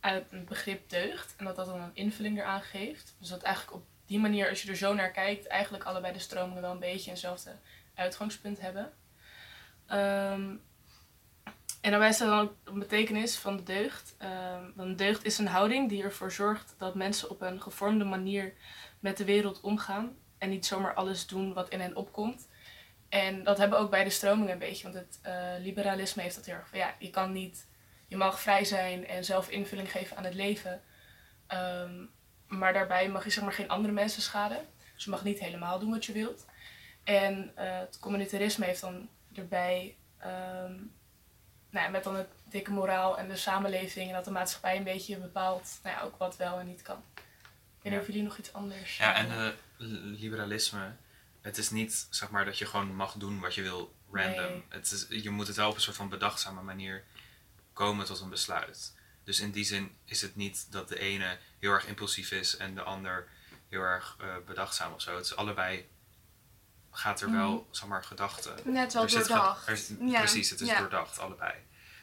uit 0.00 0.32
een 0.32 0.44
begrip 0.44 0.88
deugd. 0.88 1.34
En 1.36 1.44
dat 1.44 1.56
dat 1.56 1.66
dan 1.66 1.80
een 1.80 1.94
invulling 1.94 2.38
eraan 2.38 2.62
geeft. 2.62 3.14
Dus 3.18 3.28
dat 3.28 3.42
eigenlijk 3.42 3.76
op 3.76 3.84
die 4.06 4.18
manier, 4.18 4.48
als 4.48 4.62
je 4.62 4.70
er 4.70 4.76
zo 4.76 4.94
naar 4.94 5.10
kijkt, 5.10 5.46
eigenlijk 5.46 5.84
allebei 5.84 6.12
de 6.12 6.18
stromingen 6.18 6.62
wel 6.62 6.72
een 6.72 6.78
beetje 6.78 7.10
eenzelfde 7.10 7.56
uitgangspunt 7.94 8.60
hebben. 8.60 8.92
En 11.80 11.90
daarbij 11.90 12.12
staat 12.12 12.28
dan 12.28 12.40
ook 12.40 12.54
de 12.64 12.72
betekenis 12.72 13.36
van 13.36 13.56
de 13.56 13.62
deugd. 13.62 14.16
Um, 14.22 14.72
want 14.76 14.98
deugd 14.98 15.24
is 15.24 15.38
een 15.38 15.46
houding 15.46 15.88
die 15.88 16.02
ervoor 16.02 16.32
zorgt 16.32 16.74
dat 16.78 16.94
mensen 16.94 17.30
op 17.30 17.40
een 17.40 17.62
gevormde 17.62 18.04
manier 18.04 18.52
met 19.00 19.16
de 19.16 19.24
wereld 19.24 19.60
omgaan. 19.60 20.16
En 20.38 20.48
niet 20.48 20.66
zomaar 20.66 20.94
alles 20.94 21.26
doen 21.26 21.52
wat 21.52 21.68
in 21.68 21.80
hen 21.80 21.96
opkomt. 21.96 22.48
En 23.08 23.44
dat 23.44 23.58
hebben 23.58 23.78
ook 23.78 23.90
beide 23.90 24.10
stromingen 24.10 24.52
een 24.52 24.58
beetje. 24.58 24.82
Want 24.82 24.94
het 24.94 25.20
uh, 25.26 25.64
liberalisme 25.64 26.22
heeft 26.22 26.34
dat 26.34 26.46
heel 26.46 26.54
erg 26.54 26.68
van 26.68 26.78
ja, 26.78 26.94
je 26.98 27.10
kan 27.10 27.32
niet 27.32 27.66
je 28.08 28.16
mag 28.16 28.40
vrij 28.40 28.64
zijn 28.64 29.06
en 29.06 29.24
zelf 29.24 29.48
invulling 29.48 29.90
geven 29.90 30.16
aan 30.16 30.24
het 30.24 30.34
leven. 30.34 30.82
Ehm, 31.46 32.04
maar 32.46 32.72
daarbij 32.72 33.08
mag 33.08 33.24
je 33.24 33.30
zeg 33.30 33.44
maar 33.44 33.52
geen 33.52 33.68
andere 33.68 33.94
mensen 33.94 34.22
schaden. 34.22 34.66
Dus 34.94 35.04
je 35.04 35.10
mag 35.10 35.24
niet 35.24 35.38
helemaal 35.38 35.78
doen 35.78 35.90
wat 35.90 36.04
je 36.04 36.12
wilt. 36.12 36.46
En 37.04 37.52
uh, 37.58 37.78
het 37.78 37.98
communitarisme 37.98 38.64
heeft 38.64 38.80
dan 38.80 39.08
erbij, 39.34 39.96
um, 40.64 40.94
nou 41.70 41.90
met 41.90 42.04
dan 42.04 42.16
het 42.16 42.28
dikke 42.44 42.70
moraal 42.70 43.18
en 43.18 43.28
de 43.28 43.36
samenleving 43.36 44.08
en 44.08 44.14
dat 44.14 44.24
de 44.24 44.30
maatschappij 44.30 44.76
een 44.76 44.84
beetje 44.84 45.16
bepaalt 45.16 45.78
nou 45.82 45.96
ja, 45.96 46.02
ook 46.02 46.18
wat 46.18 46.36
wel 46.36 46.58
en 46.58 46.66
niet 46.66 46.82
kan. 46.82 47.02
Ik 47.14 47.82
weet 47.82 47.92
niet 47.92 48.00
of 48.00 48.06
jullie 48.06 48.22
nog 48.22 48.38
iets 48.38 48.52
anders. 48.52 48.96
Ja, 48.96 49.14
en 49.14 49.26
uh, 49.26 49.48
liberalisme, 50.18 50.96
het 51.40 51.58
is 51.58 51.70
niet 51.70 52.06
zeg 52.10 52.30
maar 52.30 52.44
dat 52.44 52.58
je 52.58 52.66
gewoon 52.66 52.94
mag 52.94 53.12
doen 53.12 53.40
wat 53.40 53.54
je 53.54 53.62
wil 53.62 53.94
random. 54.10 54.44
Nee. 54.44 54.64
Het 54.68 54.90
is, 54.90 55.22
je 55.22 55.30
moet 55.30 55.46
het 55.46 55.56
wel 55.56 55.68
op 55.68 55.74
een 55.74 55.80
soort 55.80 55.96
van 55.96 56.08
bedachtzame 56.08 56.62
manier 56.62 57.04
komen 57.72 58.06
tot 58.06 58.20
een 58.20 58.30
besluit. 58.30 58.94
Dus 59.24 59.40
in 59.40 59.50
die 59.50 59.64
zin 59.64 59.96
is 60.04 60.20
het 60.20 60.36
niet 60.36 60.72
dat 60.72 60.88
de 60.88 60.98
ene 60.98 61.38
heel 61.58 61.72
erg 61.72 61.86
impulsief 61.86 62.30
is 62.30 62.56
en 62.56 62.74
de 62.74 62.82
ander 62.82 63.28
heel 63.68 63.80
erg 63.80 64.16
uh, 64.20 64.36
bedachtzaam 64.46 64.92
of 64.92 65.00
zo. 65.00 65.16
Het 65.16 65.24
is 65.24 65.36
allebei 65.36 65.88
gaat 66.98 67.20
er 67.20 67.30
wel, 67.30 67.50
mm. 67.50 67.66
zeg 67.70 67.88
maar, 67.88 68.04
gedachten. 68.04 68.54
Net 68.64 68.92
wel 68.92 69.06
doordacht. 69.06 69.92
ja. 70.00 70.18
Precies, 70.18 70.50
het 70.50 70.60
is 70.60 70.68
doordacht, 70.68 71.18
allebei. 71.18 71.54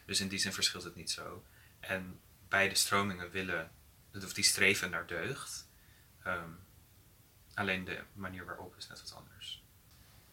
Dus 0.05 0.19
in 0.19 0.27
die 0.27 0.39
zin 0.39 0.53
verschilt 0.53 0.84
het 0.84 0.95
niet 0.95 1.12
zo. 1.12 1.43
En 1.79 2.19
beide 2.49 2.75
stromingen 2.75 3.31
willen, 3.31 3.71
of 4.23 4.34
die 4.34 4.43
streven 4.43 4.89
naar 4.89 5.08
deugd. 5.08 5.67
Um, 6.27 6.60
alleen 7.53 7.86
de 7.86 8.03
manier 8.13 8.45
waarop 8.45 8.75
is 8.77 8.88
net 8.88 9.01
wat 9.01 9.15
anders. 9.15 9.63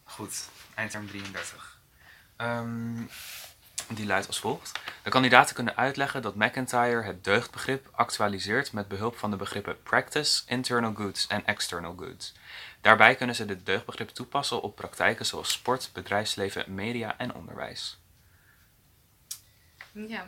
Goed, 0.03 0.47
eindterm 0.73 1.07
33. 1.07 1.79
Um, 2.37 3.09
Die 3.87 4.05
luidt 4.05 4.27
als 4.27 4.39
volgt. 4.39 4.79
De 5.03 5.09
kandidaten 5.09 5.55
kunnen 5.55 5.77
uitleggen 5.77 6.21
dat 6.21 6.35
McIntyre 6.35 7.01
het 7.01 7.23
deugdbegrip 7.23 7.89
actualiseert 7.91 8.71
met 8.71 8.87
behulp 8.87 9.17
van 9.17 9.31
de 9.31 9.37
begrippen 9.37 9.83
practice, 9.83 10.41
internal 10.45 10.93
goods 10.93 11.27
en 11.27 11.45
external 11.45 11.95
goods. 11.97 12.33
Daarbij 12.83 13.15
kunnen 13.15 13.35
ze 13.35 13.45
dit 13.45 13.65
deugdbegrip 13.65 14.09
toepassen 14.09 14.61
op 14.61 14.75
praktijken 14.75 15.25
zoals 15.25 15.51
sport, 15.51 15.89
bedrijfsleven, 15.93 16.73
media 16.73 17.17
en 17.17 17.33
onderwijs. 17.33 17.97
Ja, 19.91 20.27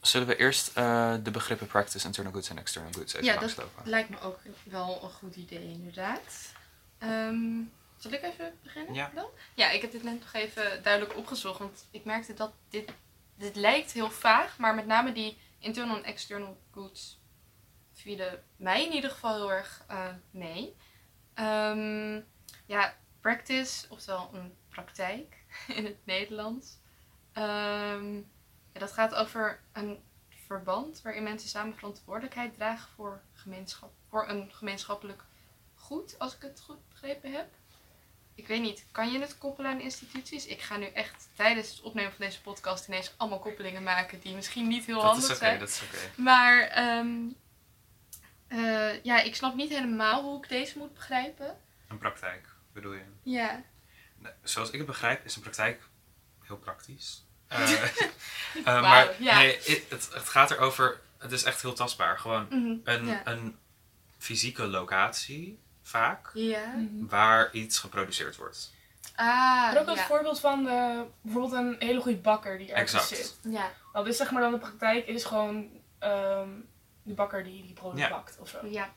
Zullen 0.00 0.26
we 0.26 0.36
eerst 0.36 0.76
eh, 0.76 1.14
de 1.22 1.30
begrippen 1.30 1.66
practice, 1.66 2.06
internal 2.06 2.32
goods 2.32 2.48
en 2.48 2.58
external 2.58 2.92
goods 2.92 3.12
even 3.14 3.26
Ja, 3.26 3.32
dat- 3.32 3.40
langslopen? 3.40 3.88
lijkt 3.88 4.08
me 4.08 4.20
ook 4.20 4.38
wel 4.64 5.00
een 5.02 5.10
goed 5.10 5.36
idee 5.36 5.68
inderdaad. 5.70 6.52
Ehm, 6.98 7.60
zal 7.96 8.12
ik 8.12 8.22
even 8.22 8.58
beginnen 8.62 8.94
Ja. 8.94 9.10
dan? 9.14 9.26
Ja, 9.54 9.70
ik 9.70 9.80
heb 9.82 9.90
dit 9.92 10.02
net 10.02 10.20
nog 10.20 10.32
even 10.32 10.82
duidelijk 10.82 11.16
opgezocht, 11.16 11.58
want 11.58 11.86
ik 11.90 12.04
merkte 12.04 12.34
dat 12.34 12.52
dit, 12.68 12.90
dit 13.34 13.56
lijkt 13.56 13.92
heel 13.92 14.10
vaag, 14.10 14.58
maar 14.58 14.74
met 14.74 14.86
name 14.86 15.12
die 15.12 15.38
internal 15.58 15.96
en 15.96 16.04
external 16.04 16.58
goods 16.72 17.18
vielen 17.92 18.42
mij 18.56 18.84
in 18.86 18.92
ieder 18.92 19.10
geval 19.10 19.34
heel 19.34 19.52
erg 19.52 19.82
eh, 19.88 20.08
mee. 20.30 20.76
Ehm, 21.36 22.20
ja, 22.66 22.94
practice, 23.20 23.86
oftewel 23.88 24.30
een 24.32 24.54
praktijk 24.68 25.36
in 25.76 25.84
het 25.84 25.96
Nederlands. 26.04 26.78
Ehm, 27.32 28.14
ja, 28.72 28.80
dat 28.80 28.92
gaat 28.92 29.14
over 29.14 29.60
een 29.72 29.98
verband 30.46 31.02
waarin 31.02 31.22
mensen 31.22 31.48
samen 31.48 31.74
verantwoordelijkheid 31.74 32.54
dragen 32.54 32.88
voor, 32.96 33.20
gemeenschap, 33.34 33.92
voor 34.08 34.28
een 34.28 34.50
gemeenschappelijk 34.52 35.22
goed, 35.74 36.18
als 36.18 36.34
ik 36.34 36.42
het 36.42 36.60
goed 36.60 36.88
begrepen 36.88 37.32
heb. 37.32 37.46
Ik 38.34 38.46
weet 38.46 38.60
niet, 38.60 38.84
kan 38.92 39.12
je 39.12 39.18
het 39.20 39.38
koppelen 39.38 39.70
aan 39.70 39.80
instituties? 39.80 40.46
Ik 40.46 40.60
ga 40.60 40.76
nu 40.76 40.86
echt 40.86 41.28
tijdens 41.34 41.70
het 41.70 41.80
opnemen 41.80 42.12
van 42.12 42.24
deze 42.26 42.40
podcast 42.42 42.88
ineens 42.88 43.14
allemaal 43.16 43.38
koppelingen 43.38 43.82
maken 43.82 44.20
die 44.20 44.34
misschien 44.34 44.68
niet 44.68 44.84
heel 44.84 44.94
Dat 44.94 45.04
handig 45.04 45.24
is 45.24 45.28
oké, 45.30 45.38
zijn. 45.38 45.58
dat 45.58 45.68
is 45.68 45.82
oké. 45.82 46.22
Maar 46.22 46.60
ehm, 46.60 47.16
eh, 48.48 49.02
ja, 49.02 49.20
ik 49.22 49.34
snap 49.34 49.54
niet 49.54 49.70
helemaal 49.70 50.22
hoe 50.22 50.42
ik 50.42 50.48
deze 50.48 50.78
moet 50.78 50.94
begrijpen. 50.94 51.56
Een 51.88 51.98
praktijk, 51.98 52.48
bedoel 52.72 52.92
je? 52.92 53.02
Ja. 53.22 53.62
Nee, 54.18 54.32
Zoals 54.42 54.70
ik 54.70 54.78
het 54.78 54.86
begrijp, 54.86 55.24
is 55.24 55.36
een 55.36 55.42
praktijk 55.42 55.82
heel 56.42 56.56
praktisch. 56.58 57.24
Eh, 57.48 57.82
eh, 58.64 58.82
maar 58.82 59.22
ja. 59.22 59.38
nee, 59.38 59.56
het, 59.56 59.82
het, 59.88 60.08
het 60.14 60.28
gaat 60.28 60.50
erover, 60.50 61.00
het 61.18 61.32
is 61.32 61.42
echt 61.42 61.62
heel 61.62 61.72
tastbaar. 61.74 62.18
Gewoon 62.18 62.46
Mhm. 62.50 62.76
een, 62.84 63.06
Ja. 63.06 63.20
een 63.26 63.56
fysieke 64.18 64.66
locatie, 64.66 65.58
vaak, 65.82 66.30
Ja. 66.34 66.74
waar 67.00 67.52
iets 67.52 67.78
geproduceerd 67.78 68.36
wordt. 68.36 68.72
Ah, 69.14 69.26
Maar 69.26 69.78
ook 69.80 69.86
als 69.88 69.98
ja. 69.98 70.06
voorbeeld 70.06 70.40
van 70.40 70.68
eh, 70.68 71.00
bijvoorbeeld 71.20 71.52
een 71.52 71.76
hele 71.78 72.00
goede 72.00 72.18
bakker 72.18 72.58
die 72.58 72.72
ergens 72.72 72.92
Exact. 72.92 73.08
zit. 73.42 73.52
Ja. 73.52 73.70
Dat 73.92 74.06
is 74.06 74.16
zeg 74.16 74.30
maar 74.30 74.42
dan 74.42 74.52
de 74.52 74.58
praktijk, 74.58 75.06
is 75.06 75.24
gewoon 75.24 75.68
ehm 75.98 76.48
de 77.06 77.14
bakker 77.14 77.44
die 77.44 77.62
die 77.62 77.72
broden 77.72 77.98
Ja. 77.98 78.08
bakt 78.08 78.38
of 78.38 78.48
zo. 78.48 78.66
Ja. 78.66 78.94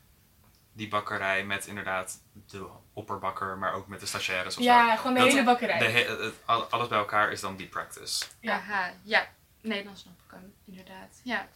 Die 0.74 0.88
bakkerij 0.88 1.46
met 1.46 1.66
inderdaad 1.68 2.22
de 2.48 2.68
opperbakker, 2.94 3.58
maar 3.58 3.74
ook 3.74 3.88
met 3.88 4.00
de 4.00 4.06
stagiaires 4.06 4.58
of 4.58 4.64
Ja, 4.64 4.96
gewoon 4.96 5.14
de 5.14 5.20
Dat- 5.20 5.30
hele 5.30 5.44
bakkerij. 5.44 5.78
De 5.80 5.86
he- 5.86 6.24
het- 6.24 6.36
al- 6.46 6.64
alles 6.64 6.88
bij 6.88 6.98
elkaar 6.98 7.32
is 7.32 7.42
dan 7.42 7.56
die 7.56 7.68
practice. 7.68 8.26
Ja. 8.40 8.54
Aha, 8.54 8.94
ja. 9.04 9.28
Nee, 9.62 9.84
dan 9.84 9.98
snap 9.98 10.14
ik 10.26 10.32
hem, 10.32 10.54
inderdaad. 10.66 11.22
Ja. 11.24 11.48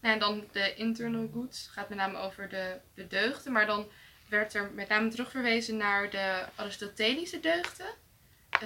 Nou, 0.00 0.14
en 0.14 0.20
dan 0.20 0.44
de 0.52 0.74
internal 0.74 1.30
goods 1.32 1.66
gaat 1.66 1.88
met 1.88 1.98
name 1.98 2.18
over 2.18 2.48
de, 2.48 2.80
de 2.94 3.06
deugden, 3.06 3.52
maar 3.52 3.66
dan 3.66 3.86
werd 4.28 4.54
er 4.54 4.70
met 4.74 4.88
name 4.88 5.08
terugverwezen 5.08 5.76
naar 5.76 6.10
de 6.10 6.44
Aristotelische 6.54 7.40
deugden. 7.40 7.86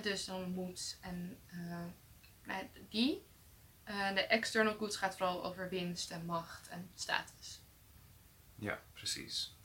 Dus 0.02 0.24
dan 0.24 0.50
moed 0.50 0.98
en 1.00 1.38
eh, 1.50 1.58
nou, 2.44 2.62
die. 2.88 3.26
Eh, 3.90 4.14
de 4.14 4.26
external 4.26 4.76
goods 4.76 4.96
gaat 4.96 5.16
vooral 5.16 5.44
over 5.44 5.68
winst 5.68 6.10
en 6.10 6.24
macht 6.24 6.68
en 6.68 6.90
status. 6.94 7.60
Ja, 8.54 8.80
precies. 8.92 9.56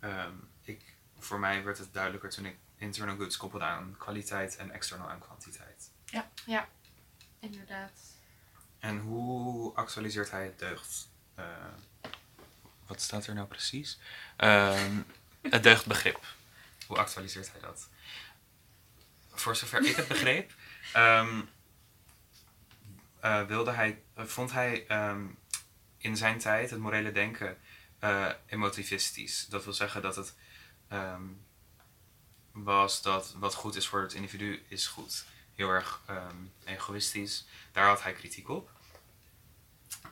Ehm, 0.00 0.34
ik, 0.62 0.94
voor 1.18 1.38
mij 1.38 1.64
werd 1.64 1.78
het 1.78 1.92
duidelijker 1.92 2.30
toen 2.30 2.46
ik 2.46 2.56
internal 2.76 3.16
goods 3.16 3.36
koppelde 3.36 3.64
aan 3.64 3.94
kwaliteit 3.98 4.56
en 4.56 4.70
external 4.70 5.08
aan 5.08 5.20
kwantiteit. 5.20 5.90
Inderdaad. 7.40 8.00
En 8.78 8.98
hoe 8.98 9.74
actualiseert 9.74 10.30
hij 10.30 10.44
het 10.44 10.58
deugd? 10.58 11.08
Eh, 11.34 11.44
wat 12.86 13.00
staat 13.00 13.26
er 13.26 13.34
nou 13.34 13.46
precies? 13.46 13.98
Ehm, 14.36 15.02
het 15.40 15.62
deugdbegrip. 15.62 16.24
Hoe 16.86 16.98
actualiseert 16.98 17.52
hij 17.52 17.60
dat? 17.60 17.88
Voor 19.30 19.56
zover 19.56 19.86
ik 19.86 19.96
het 19.96 20.08
begreep, 20.08 20.52
ehm, 20.92 21.42
eh, 23.22 23.42
wilde 23.42 23.70
hij, 23.70 24.02
eh, 24.14 24.24
vond 24.24 24.52
hij 24.52 24.84
ehm, 24.88 25.24
in 25.98 26.16
zijn 26.16 26.38
tijd 26.38 26.70
het 26.70 26.78
morele 26.78 27.12
denken 27.12 27.58
eh, 27.98 28.28
emotivistisch. 28.46 29.46
Dat 29.48 29.64
wil 29.64 29.72
zeggen 29.72 30.02
dat 30.02 30.16
het 30.16 30.34
ehm, 30.88 31.22
was 32.52 33.02
dat 33.02 33.34
wat 33.38 33.54
goed 33.54 33.76
is 33.76 33.88
voor 33.88 34.02
het 34.02 34.12
individu 34.12 34.64
is 34.68 34.86
goed. 34.86 35.24
Heel 35.54 35.68
erg 35.68 36.00
ehm, 36.06 36.36
egoïstisch. 36.64 37.46
Daar 37.72 37.86
had 37.86 38.02
hij 38.02 38.12
kritiek 38.12 38.48
op. 38.48 38.70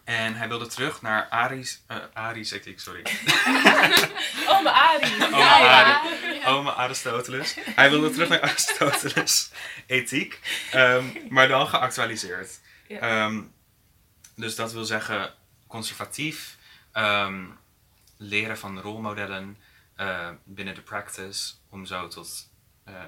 En 0.04 0.34
hij 0.34 0.48
wilde 0.48 0.66
terug 0.66 1.02
naar 1.02 1.28
Aries, 1.28 1.82
Aries, 2.12 2.52
ik, 2.52 2.80
sorry. 2.80 3.02
Oh, 4.46 4.62
mijn 4.62 4.74
Arie! 4.74 5.24
Oh, 5.24 5.30
ja, 5.30 5.58
ja. 5.58 6.00
Arie. 6.00 6.46
Oh, 6.46 6.64
maar 6.64 6.72
Aristoteles. 6.72 7.56
Hij 7.60 7.90
wilde 7.90 8.10
terug 8.10 8.28
naar 8.28 8.40
Aristoteles 8.50 9.50
ethiek, 9.86 10.40
maar 11.28 11.48
dan 11.48 11.68
geactualiseerd. 11.68 12.60
Ja. 12.90 12.98
Ehm, 12.98 13.42
dus 14.34 14.56
dat 14.56 14.72
wil 14.72 14.84
zeggen 14.84 15.34
conservatief, 15.66 16.58
ehm, 16.92 17.46
leren 18.16 18.58
van 18.58 18.80
rolmodellen 18.80 19.56
eh, 19.94 20.30
binnen 20.44 20.74
de 20.74 20.82
practice, 20.82 21.54
om 21.68 21.86
zo 21.86 22.08
tot 22.08 22.48
eh, 22.84 23.04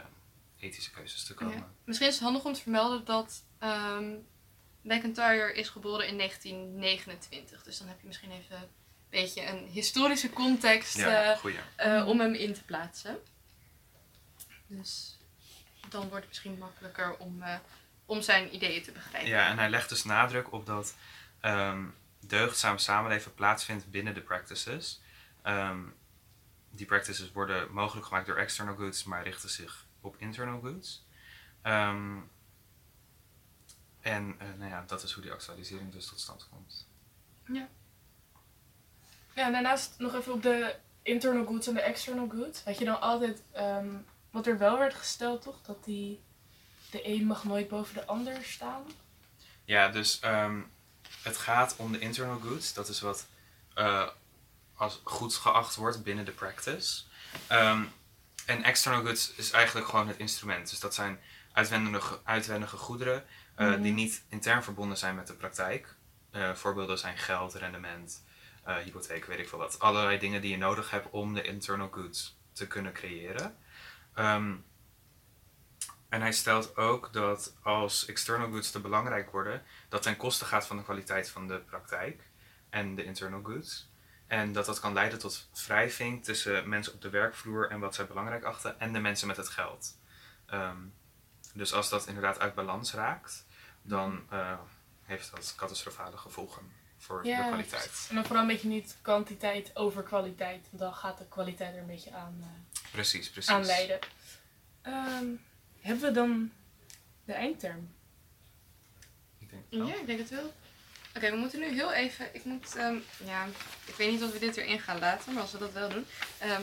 ethische 0.59 0.91
keuzes 0.91 1.25
te 1.25 1.35
komen. 1.35 1.57
Ja. 1.57 1.73
Misschien 1.85 2.09
is 2.09 2.15
het 2.15 2.23
handig 2.23 2.45
om 2.45 2.53
te 2.53 2.61
vermelden 2.61 3.05
dat 3.05 3.45
ehm 3.59 4.15
McIntyre 4.83 5.55
is 5.55 5.69
geboren 5.69 6.07
in 6.07 6.17
1929. 6.17 7.63
Dus 7.63 7.79
dan 7.79 7.89
heb 7.89 8.01
je 8.01 8.07
misschien 8.07 8.31
even 8.31 8.57
een 8.57 8.69
beetje 9.11 9.47
een 9.47 9.67
historische 9.67 10.31
context 10.31 10.97
Ja, 10.97 11.39
eh, 11.77 12.09
om 12.09 12.21
hem 12.21 12.35
in 12.35 12.55
te 12.55 12.65
plaatsen. 12.65 13.19
Dus 14.67 15.19
dan 15.89 16.01
wordt 16.01 16.15
het 16.15 16.29
misschien 16.29 16.59
makkelijker 16.59 17.17
om, 17.17 17.43
om 18.07 18.23
zijn 18.23 18.55
ideeën 18.55 18.83
te 18.83 18.93
begrijpen. 18.93 19.31
Ja, 19.31 19.49
en 19.49 19.59
hij 19.59 19.71
legt 19.71 19.89
dus 19.89 20.05
nadruk 20.05 20.53
op 20.53 20.67
dat 20.67 20.95
ehm 21.41 21.85
deugdzaam 22.27 22.79
samenleven 22.79 23.35
plaatsvindt 23.35 23.91
binnen 23.91 24.15
de 24.15 24.21
practices. 24.21 25.01
Ehm, 25.43 25.81
die 26.71 26.87
practices 26.87 27.33
worden 27.33 27.73
mogelijk 27.73 28.07
gemaakt 28.07 28.27
door 28.27 28.37
external 28.37 28.77
goods, 28.77 29.05
maar 29.05 29.23
richten 29.23 29.49
zich 29.49 29.87
op 30.01 30.17
internal 30.19 30.61
goods. 30.61 31.07
Ehm, 31.63 32.19
en 34.01 34.35
eh, 34.39 34.47
nou 34.59 34.71
ja, 34.71 34.85
dat 34.87 35.03
is 35.03 35.13
hoe 35.13 35.23
die 35.23 35.33
actualisering 35.33 35.93
dus 35.93 36.07
tot 36.07 36.21
stand 36.21 36.49
komt. 36.49 36.89
Ja, 39.35 39.47
en 39.47 39.53
daarnaast 39.53 39.95
nog 39.99 40.15
even 40.15 40.33
op 40.33 40.43
de 40.43 40.77
internal 41.03 41.47
goods 41.47 41.67
en 41.67 41.75
de 41.75 41.81
external 41.81 42.29
goods. 42.29 42.65
Had 42.65 42.79
je 42.79 42.85
dan 42.85 43.01
altijd, 43.01 43.43
wat 44.31 44.47
er 44.47 44.59
wel 44.59 44.79
werd 44.79 44.95
gesteld 44.95 45.43
toch, 45.43 45.63
dat 45.63 45.85
die, 45.85 46.23
de 46.93 47.09
een 47.09 47.27
mag 47.27 47.45
nooit 47.45 47.69
boven 47.69 47.95
de 47.95 48.07
ander 48.07 48.37
staan. 48.45 48.83
Ja, 49.65 49.89
dus 49.89 50.21
ehm, 50.21 50.61
het 51.23 51.37
gaat 51.37 51.75
om 51.77 51.93
de 51.93 51.99
internal 51.99 52.39
goods. 52.41 52.73
Dat 52.75 52.89
is 52.89 53.01
wat 53.01 53.27
eh, 53.75 54.09
als 54.75 55.01
goed 55.05 55.35
geacht 55.35 55.75
wordt 55.77 56.03
binnen 56.03 56.25
de 56.25 56.31
practice. 56.33 57.03
Ehm, 57.47 57.83
en 58.47 58.63
external 58.63 59.03
goods 59.05 59.33
is 59.35 59.51
eigenlijk 59.51 59.89
gewoon 59.89 60.09
het 60.09 60.17
instrument. 60.17 60.71
Dus 60.71 60.81
dat 60.81 60.95
zijn 60.95 61.21
uitwendige, 61.53 62.21
uitwendige 62.25 62.77
goederen 62.77 63.25
eh, 63.55 63.67
Mhm. 63.69 63.83
die 63.83 63.93
niet 63.93 64.23
intern 64.29 64.63
verbonden 64.63 64.99
zijn 64.99 65.15
met 65.15 65.27
de 65.27 65.35
praktijk. 65.35 65.95
Eh, 66.31 66.55
voorbeelden 66.55 66.99
zijn 66.99 67.19
geld, 67.19 67.55
rendement, 67.55 68.25
hypotheek, 68.85 69.25
weet 69.25 69.39
ik 69.39 69.49
veel 69.49 69.59
wat. 69.59 69.79
Allerlei 69.79 70.19
dingen 70.19 70.41
die 70.41 70.51
je 70.51 70.57
nodig 70.57 70.91
hebt 70.91 71.11
om 71.11 71.35
de 71.35 71.43
internal 71.43 71.89
goods 71.89 72.37
te 72.53 72.67
kunnen 72.67 72.93
creëren. 72.93 73.57
Ehm, 74.15 74.55
en 76.13 76.21
hij 76.21 76.33
stelt 76.33 76.77
ook 76.77 77.13
dat 77.13 77.55
als 77.63 78.07
external 78.07 78.51
goods 78.51 78.71
te 78.71 78.81
belangrijk 78.81 79.31
worden, 79.31 79.63
dat 79.89 80.03
ten 80.03 80.17
koste 80.17 80.45
gaat 80.45 80.67
van 80.67 80.77
de 80.77 80.83
kwaliteit 80.83 81.29
van 81.31 81.49
de 81.49 81.59
praktijk 81.59 82.23
en 82.71 82.95
de 82.95 83.05
internal 83.05 83.43
goods. 83.43 83.89
En 84.27 84.53
dat 84.53 84.67
dat 84.67 84.81
kan 84.81 84.93
leiden 84.93 85.19
tot 85.19 85.49
wrijving 85.67 86.25
tussen 86.25 86.69
mensen 86.69 86.93
op 86.93 87.01
de 87.01 87.11
werkvloer 87.11 87.71
en 87.71 87.81
wat 87.81 87.95
zij 87.95 88.07
belangrijk 88.07 88.45
achten 88.45 88.81
en 88.81 88.93
de 88.93 88.99
mensen 88.99 89.27
met 89.27 89.37
het 89.37 89.49
geld. 89.49 89.99
Ehm, 90.47 90.77
dus 91.55 91.73
als 91.73 91.89
dat 91.89 92.07
inderdaad 92.07 92.39
uit 92.39 92.55
balans 92.55 92.95
raakt, 92.95 93.47
dan 93.83 94.27
eh, 94.31 94.59
heeft 95.03 95.31
dat 95.31 95.55
catastrofale 95.57 96.17
gevolgen 96.17 96.73
voor 96.99 97.23
de 97.23 97.45
kwaliteit. 97.49 98.07
En 98.09 98.15
dan 98.15 98.25
vooral 98.25 98.43
een 98.43 98.49
beetje 98.49 98.69
niet 98.69 98.97
kwantiteit 99.03 99.77
over 99.77 100.03
kwaliteit. 100.03 100.67
Want 100.71 100.83
dan 100.83 100.95
gaat 100.95 101.19
de 101.19 101.27
kwaliteit 101.29 101.75
er 101.75 101.81
een 101.81 101.87
beetje 101.87 102.15
aan, 102.15 102.37
eh, 102.41 102.91
Precies, 102.91 103.31
precies. 103.31 103.51
aan 103.51 103.65
leiden. 103.65 103.99
Ehm, 104.83 105.27
hebben 105.83 106.03
we 106.05 106.11
dan 106.13 106.51
de 107.25 107.33
eindterm? 107.33 107.91
Ik 109.39 109.51
denk 109.51 109.63
het 109.71 109.79
wel. 109.79 109.87
Ja, 109.89 109.95
ik 109.95 110.07
denk 110.07 110.19
het 110.19 110.31
wel. 110.31 110.53
Oké, 111.17 111.31
we 111.31 111.37
moeten 111.37 111.59
nu 111.61 111.67
heel 111.67 111.93
even. 111.93 112.27
Ik 112.33 112.45
moet. 112.45 112.77
ehm, 112.77 112.95
ja, 113.25 113.47
ik 113.85 113.95
weet 113.95 114.11
niet 114.11 114.23
of 114.23 114.33
we 114.33 114.39
dit 114.39 114.57
erin 114.57 114.81
gaan 114.81 114.99
laten, 114.99 115.33
maar 115.33 115.43
als 115.43 115.53
we 115.53 115.59
dat 115.59 115.73
wel 115.73 115.89
doen. 115.89 116.07
ehm, 116.39 116.63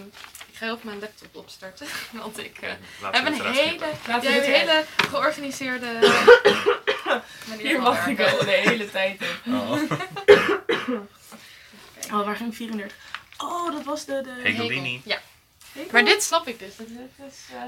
ik 0.51 0.55
ga 0.55 0.71
op 0.71 0.83
mijn 0.83 0.99
laptop 0.99 1.35
opstarten. 1.35 1.87
Want 2.11 2.37
ik 2.37 2.57
eh, 2.57 2.71
Laten 3.01 3.23
heb 3.23 3.33
een 3.33 3.53
hele, 3.53 3.85
ja, 4.07 4.19
we 4.19 4.27
een 4.27 4.43
hele 4.43 4.85
georganiseerde 5.09 5.87
manier 7.49 7.65
Hier 7.67 7.81
mag 7.81 8.07
ik 8.07 8.19
al 8.19 8.37
de 8.37 8.51
hele 8.51 8.91
tijd 8.91 9.21
in. 9.43 9.53
Oh. 9.53 9.81
Oh, 12.11 12.25
waar 12.25 12.35
ging 12.35 12.55
34? 12.55 12.97
Oh, 13.37 13.71
dat 13.71 13.83
was 13.83 14.05
de... 14.05 14.21
de... 14.21 14.41
Hegel. 14.41 14.71
Ja, 14.71 15.21
Hegel? 15.73 15.91
maar 15.91 16.05
dit 16.05 16.23
snap 16.23 16.47
ik 16.47 16.59
dus. 16.59 16.73
Is, 16.77 16.85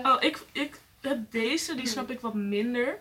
eh, 0.04 0.12
Oh, 0.12 0.24
ik, 0.24 0.40
ik 0.52 0.76
heb 1.02 1.32
deze, 1.32 1.76
die 1.76 1.88
snap 1.88 2.10
ik 2.10 2.20
wat 2.20 2.34
minder. 2.34 3.00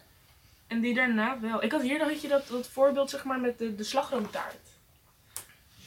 En 0.66 0.80
die 0.80 0.94
daarna 0.94 1.40
wel. 1.40 1.62
Ik 1.62 1.72
had 1.72 1.82
hier, 1.82 1.98
dan 1.98 2.08
had 2.08 2.20
je 2.20 2.28
dat, 2.28 2.48
dat 2.48 2.68
voorbeeld 2.68 3.10
zeg 3.10 3.24
maar 3.24 3.40
met 3.40 3.58
de, 3.58 3.74
de 3.74 3.84
slagroomtaart. 3.84 4.68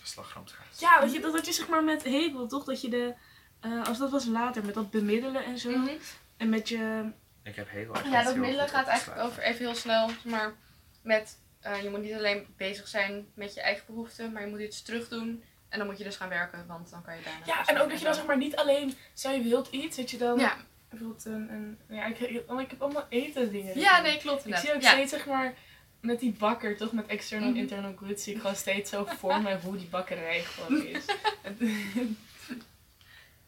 Slagroomtaart. 0.04 0.80
Ja, 0.80 1.00
dat, 1.00 1.14
je, 1.14 1.20
dat 1.20 1.34
had 1.34 1.46
je 1.46 1.54
zeg 1.54 1.68
maar 1.68 1.84
met 1.84 2.04
Hegel, 2.04 2.48
toch? 2.48 2.64
Dat 2.64 2.82
je 2.82 2.90
de... 2.90 3.14
eh, 3.60 3.84
als 3.88 3.98
dat 3.98 4.12
was 4.12 4.26
later, 4.26 4.66
met 4.66 4.74
dat 4.74 4.92
bemiddelen 4.92 5.46
en 5.46 5.58
zo. 5.60 5.70
mhm. 5.70 5.90
En 6.38 6.50
met 6.50 6.70
je... 6.70 7.12
Ik 7.44 7.56
heb 7.56 7.70
Hegel 7.70 8.10
Ja, 8.10 8.24
dat 8.24 8.36
middelen 8.36 8.70
gaat 8.70 8.88
eigenlijk 8.88 9.22
over 9.22 9.44
even 9.44 9.66
heel 9.66 9.76
snel, 9.76 10.10
zeg 10.10 10.24
maar 10.26 10.54
met 11.02 11.38
eh, 11.60 11.84
je 11.84 11.90
moet 11.90 12.02
niet 12.02 12.14
alleen 12.14 12.54
bezig 12.58 12.88
zijn 12.88 13.28
met 13.34 13.54
je 13.54 13.62
eigen 13.62 13.86
behoeften, 13.86 14.32
maar 14.32 14.42
je 14.42 14.48
moet 14.48 14.60
iets 14.60 14.82
terug 14.82 15.08
doen. 15.08 15.44
En 15.70 15.78
dan 15.78 15.88
moet 15.88 15.98
je 15.98 16.04
dus 16.04 16.16
gaan 16.16 16.30
werken, 16.30 16.68
want 16.68 16.90
dan 16.90 17.02
kan 17.02 17.16
je 17.16 17.24
daarna. 17.24 17.46
Ja, 17.46 17.68
en 17.68 17.82
ook 17.82 17.90
dat 17.90 18.00
je 18.00 18.06
dan 18.06 18.14
zeg 18.14 18.26
maar 18.26 18.38
niet 18.38 18.56
alleen... 18.56 18.94
Je 19.14 19.42
wilt 19.44 19.68
iets, 19.68 19.98
dat 19.98 20.12
je 20.12 20.18
dan... 20.18 20.40
Ja, 20.40 20.58
Bijvoorbeeld 20.94 21.26
een... 21.26 21.50
een 21.52 21.78
ja, 21.96 22.06
ik, 22.06 22.20
ik, 22.20 22.30
ik 22.60 22.70
heb 22.70 22.82
allemaal 22.82 23.06
eten 23.10 23.52
dingen. 23.52 23.80
ja 23.80 24.02
nee, 24.02 24.18
klopt. 24.18 24.40
Ik 24.40 24.46
inderdaad. 24.46 24.66
zie 24.68 24.76
ook 24.76 24.82
ja. 24.82 24.92
steeds 24.92 25.12
zeg 25.12 25.26
maar... 25.26 25.54
Met 26.00 26.20
die 26.20 26.32
bakker, 26.32 26.78
toch? 26.78 26.92
Met 26.92 27.06
external 27.08 27.48
en 27.48 27.52
Mhm. 27.54 27.62
internal 27.62 27.94
goods 28.00 28.24
zie 28.24 28.34
ik 28.36 28.42
gewoon 28.42 28.56
steeds 28.56 28.90
zo 28.90 29.06
voor 29.18 29.42
me 29.42 29.60
hoe 29.60 29.78
die 29.78 29.88
bakkerij 29.88 30.42
gewoon 30.44 30.86
is. 30.96 31.06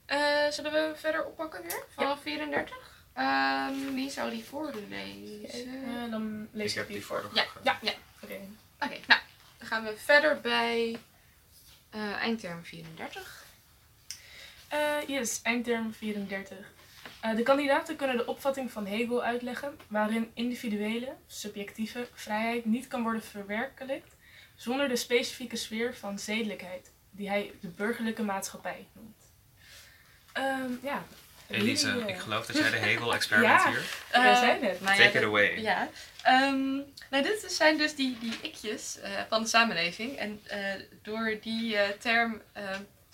Eh, 0.05 0.47
zullen 0.49 0.71
we 0.71 0.91
verder 0.95 1.25
oppakken 1.25 1.61
weer? 1.61 1.83
Vanaf 1.89 2.21
34? 2.21 2.93
Ehm, 3.13 3.93
wie 3.93 4.09
zou 4.09 4.29
die 4.29 4.43
voorlezen? 4.43 5.83
Eh, 5.83 6.11
dan 6.11 6.47
lees 6.51 6.71
Ik 6.71 6.77
heb 6.77 6.87
die 6.87 7.05
voor. 7.05 7.29
Ja, 7.33 7.45
Ja. 7.63 7.77
ja. 7.81 7.91
Oké. 8.21 8.33
Oké, 8.79 8.97
nou, 9.07 9.21
dan 9.57 9.67
gaan 9.67 9.83
we 9.83 9.93
verder 9.97 10.41
bij 10.41 10.97
eh, 11.89 12.11
eindterm 12.11 12.63
34. 12.63 13.43
Eh, 14.67 14.97
yes, 15.07 15.39
eindterm 15.43 15.93
34. 15.93 16.57
Eh, 17.25 17.35
de 17.35 17.43
kandidaten 17.43 17.95
kunnen 17.95 18.17
de 18.17 18.25
opvatting 18.25 18.71
van 18.71 18.85
Hegel 18.85 19.23
uitleggen, 19.23 19.77
waarin 19.87 20.31
individuele, 20.33 21.13
subjectieve 21.27 22.07
vrijheid 22.13 22.65
niet 22.65 22.87
kan 22.87 23.03
worden 23.03 23.23
verwerkelijkt 23.23 24.15
zonder 24.55 24.87
de 24.87 24.95
specifieke 24.95 25.55
sfeer 25.55 25.95
van 25.95 26.19
zedelijkheid, 26.19 26.91
die 27.11 27.29
hij 27.29 27.51
de 27.61 27.67
burgerlijke 27.67 28.23
maatschappij 28.23 28.87
noemt. 28.93 29.23
Ehm, 30.33 30.71
ja. 30.81 31.03
Elise, 31.49 31.89
eh, 31.89 32.07
ik 32.07 32.17
geloof 32.17 32.45
dat 32.45 32.57
jij 32.57 32.69
de 32.69 32.77
Hegel-expert 32.77 33.41
Ja. 33.45 33.63
bent 33.63 33.75
hier. 33.75 33.85
Wij 34.11 34.31
Eh, 34.31 34.39
zijn 34.39 34.63
het. 34.63 34.81
nou 34.81 34.97
ja, 34.97 35.03
Take 35.05 35.17
it 35.17 35.23
away. 35.23 35.59
Ja. 35.61 35.89
Ehm, 36.23 36.73
nou, 37.09 37.23
dit 37.23 37.45
zijn 37.51 37.77
dus 37.77 37.95
die, 37.95 38.17
die 38.19 38.33
ikjes 38.41 38.99
eh, 38.99 39.11
van 39.29 39.41
de 39.41 39.47
samenleving. 39.47 40.17
En 40.17 40.41
eh, 40.47 40.59
door 41.01 41.37
die 41.41 41.77
eh, 41.77 41.89
term 41.99 42.41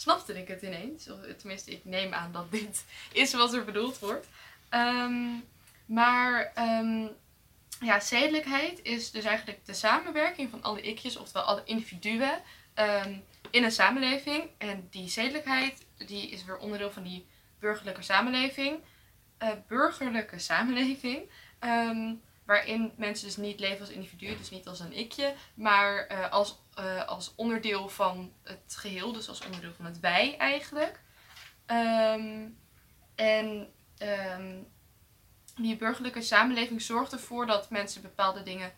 snapte 0.01 0.39
ik 0.39 0.47
het 0.47 0.61
ineens. 0.61 1.09
Of, 1.09 1.19
tenminste, 1.37 1.71
ik 1.71 1.85
neem 1.85 2.13
aan 2.13 2.31
dat 2.31 2.51
dit 2.51 2.85
is 3.23 3.33
wat 3.33 3.53
er 3.53 3.65
bedoeld 3.65 3.99
wordt. 3.99 4.27
Ehm, 4.69 5.29
maar 5.85 6.51
ehm, 6.55 7.07
ja, 7.79 7.99
zedelijkheid 7.99 8.79
is 8.83 9.11
dus 9.11 9.23
eigenlijk 9.23 9.65
de 9.65 9.73
samenwerking 9.73 10.49
van 10.49 10.63
alle 10.63 10.81
ikjes, 10.81 11.17
oftewel 11.17 11.43
alle 11.43 11.63
individuen, 11.65 12.41
ehm, 12.73 13.15
in 13.51 13.63
een 13.63 13.71
samenleving. 13.71 14.49
En 14.57 14.87
die 14.89 15.09
zedelijkheid 15.09 15.85
die 15.97 16.29
is 16.29 16.45
weer 16.45 16.57
onderdeel 16.57 16.91
van 16.91 17.03
die 17.03 17.25
burgerlijke 17.59 18.01
samenleving. 18.01 18.79
Eh, 19.37 19.49
burgerlijke 19.67 20.39
samenleving. 20.39 21.29
waarin 22.45 22.91
mensen 22.97 23.25
dus 23.25 23.37
niet 23.37 23.59
leven 23.59 23.79
als 23.79 23.89
individu, 23.89 24.37
dus 24.37 24.49
niet 24.49 24.67
als 24.67 24.79
een 24.79 24.93
ikje, 24.93 25.33
maar 25.53 26.07
eh, 26.07 26.29
als, 26.31 26.59
eh, 26.81 27.07
als 27.07 27.33
onderdeel 27.35 27.89
van 27.89 28.33
het 28.43 28.75
geheel, 28.77 29.11
dus 29.11 29.29
als 29.29 29.45
onderdeel 29.45 29.73
van 29.73 29.85
het 29.85 29.99
wij 29.99 30.37
eigenlijk. 30.37 31.01
Ehm, 31.65 32.49
en 33.15 33.73
ehm, 33.97 34.57
die 35.55 35.77
burgerlijke 35.77 36.21
samenleving 36.21 36.81
zorgt 36.81 37.11
ervoor 37.11 37.45
dat 37.45 37.69
mensen 37.69 38.01
bepaalde 38.01 38.43
dingen 38.43 38.73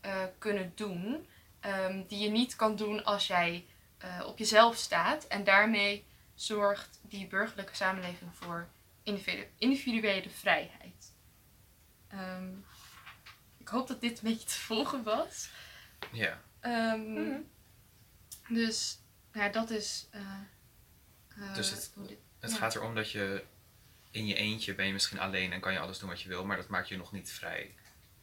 eh, 0.00 0.24
kunnen 0.38 0.72
doen, 0.74 1.28
ehm, 1.60 2.06
die 2.06 2.18
je 2.18 2.30
niet 2.30 2.56
kan 2.56 2.76
doen 2.76 3.04
als 3.04 3.26
jij 3.26 3.66
eh, 3.98 4.22
op 4.26 4.38
jezelf 4.38 4.76
staat. 4.76 5.26
En 5.26 5.44
daarmee 5.44 6.06
zorgt 6.34 7.00
die 7.02 7.26
burgerlijke 7.26 7.74
samenleving 7.74 8.30
voor 8.34 8.68
individu- 9.02 9.50
individuele 9.58 10.30
vrijheid. 10.30 11.14
Ik 13.58 13.68
hoop 13.68 13.88
dat 13.88 14.00
dit 14.00 14.18
een 14.18 14.30
beetje 14.30 14.46
te 14.46 14.54
volgen 14.54 15.02
was. 15.02 15.48
Ja. 16.12 16.40
Ehm, 16.66 17.12
Mhm. 17.12 17.40
Dus 18.48 18.98
ja, 19.32 19.48
dat 19.48 19.70
is. 19.70 20.06
eh, 20.10 20.20
eh, 21.28 21.54
Dus 21.54 21.70
het- 21.70 21.92
dit- 21.96 22.18
Het 22.40 22.50
Ja. 22.50 22.56
gaat 22.56 22.74
erom 22.74 22.94
dat 22.94 23.10
je 23.10 23.44
in 24.10 24.26
je 24.26 24.34
eentje 24.34 24.74
ben 24.74 24.86
je 24.86 24.92
misschien 24.92 25.18
alleen 25.18 25.52
en 25.52 25.60
kan 25.60 25.72
je 25.72 25.78
alles 25.78 25.98
doen 25.98 26.08
wat 26.08 26.20
je 26.22 26.28
wil, 26.28 26.44
maar 26.44 26.56
dat 26.56 26.68
maakt 26.68 26.88
je 26.88 26.96
nog 26.96 27.12
niet 27.12 27.32
vrij. 27.32 27.74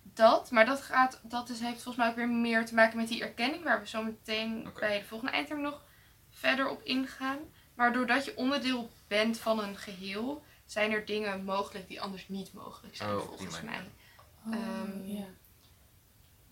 Dat, 0.03 0.51
maar 0.51 0.65
dat, 0.65 0.81
gaat, 0.81 1.19
dat 1.23 1.49
is, 1.49 1.59
heeft 1.59 1.73
volgens 1.81 1.95
mij 1.95 2.07
ook 2.09 2.15
weer 2.15 2.29
meer 2.29 2.65
te 2.65 2.73
maken 2.73 2.97
met 2.97 3.07
die 3.07 3.21
erkenning, 3.23 3.63
waar 3.63 3.79
we 3.79 3.87
zo 3.87 4.03
meteen 4.03 4.69
bij 4.79 4.99
de 4.99 5.05
volgende 5.05 5.33
eindterm 5.33 5.61
nog 5.61 5.81
verder 6.29 6.69
op 6.69 6.81
ingaan. 6.83 7.37
Maar 7.73 7.93
doordat 7.93 8.25
je 8.25 8.37
onderdeel 8.37 8.91
bent 9.07 9.37
van 9.37 9.59
een 9.59 9.77
geheel, 9.77 10.43
zijn 10.65 10.91
er 10.91 11.05
dingen 11.05 11.43
mogelijk 11.43 11.87
die 11.87 12.01
anders 12.01 12.27
niet 12.27 12.53
mogelijk 12.53 12.95
zijn, 12.95 13.09
Oh, 13.15 13.21
volgens 13.27 13.61
mij. 13.61 13.81
manier. 14.43 14.61
Ehm, 14.67 15.05
ja. 15.07 15.25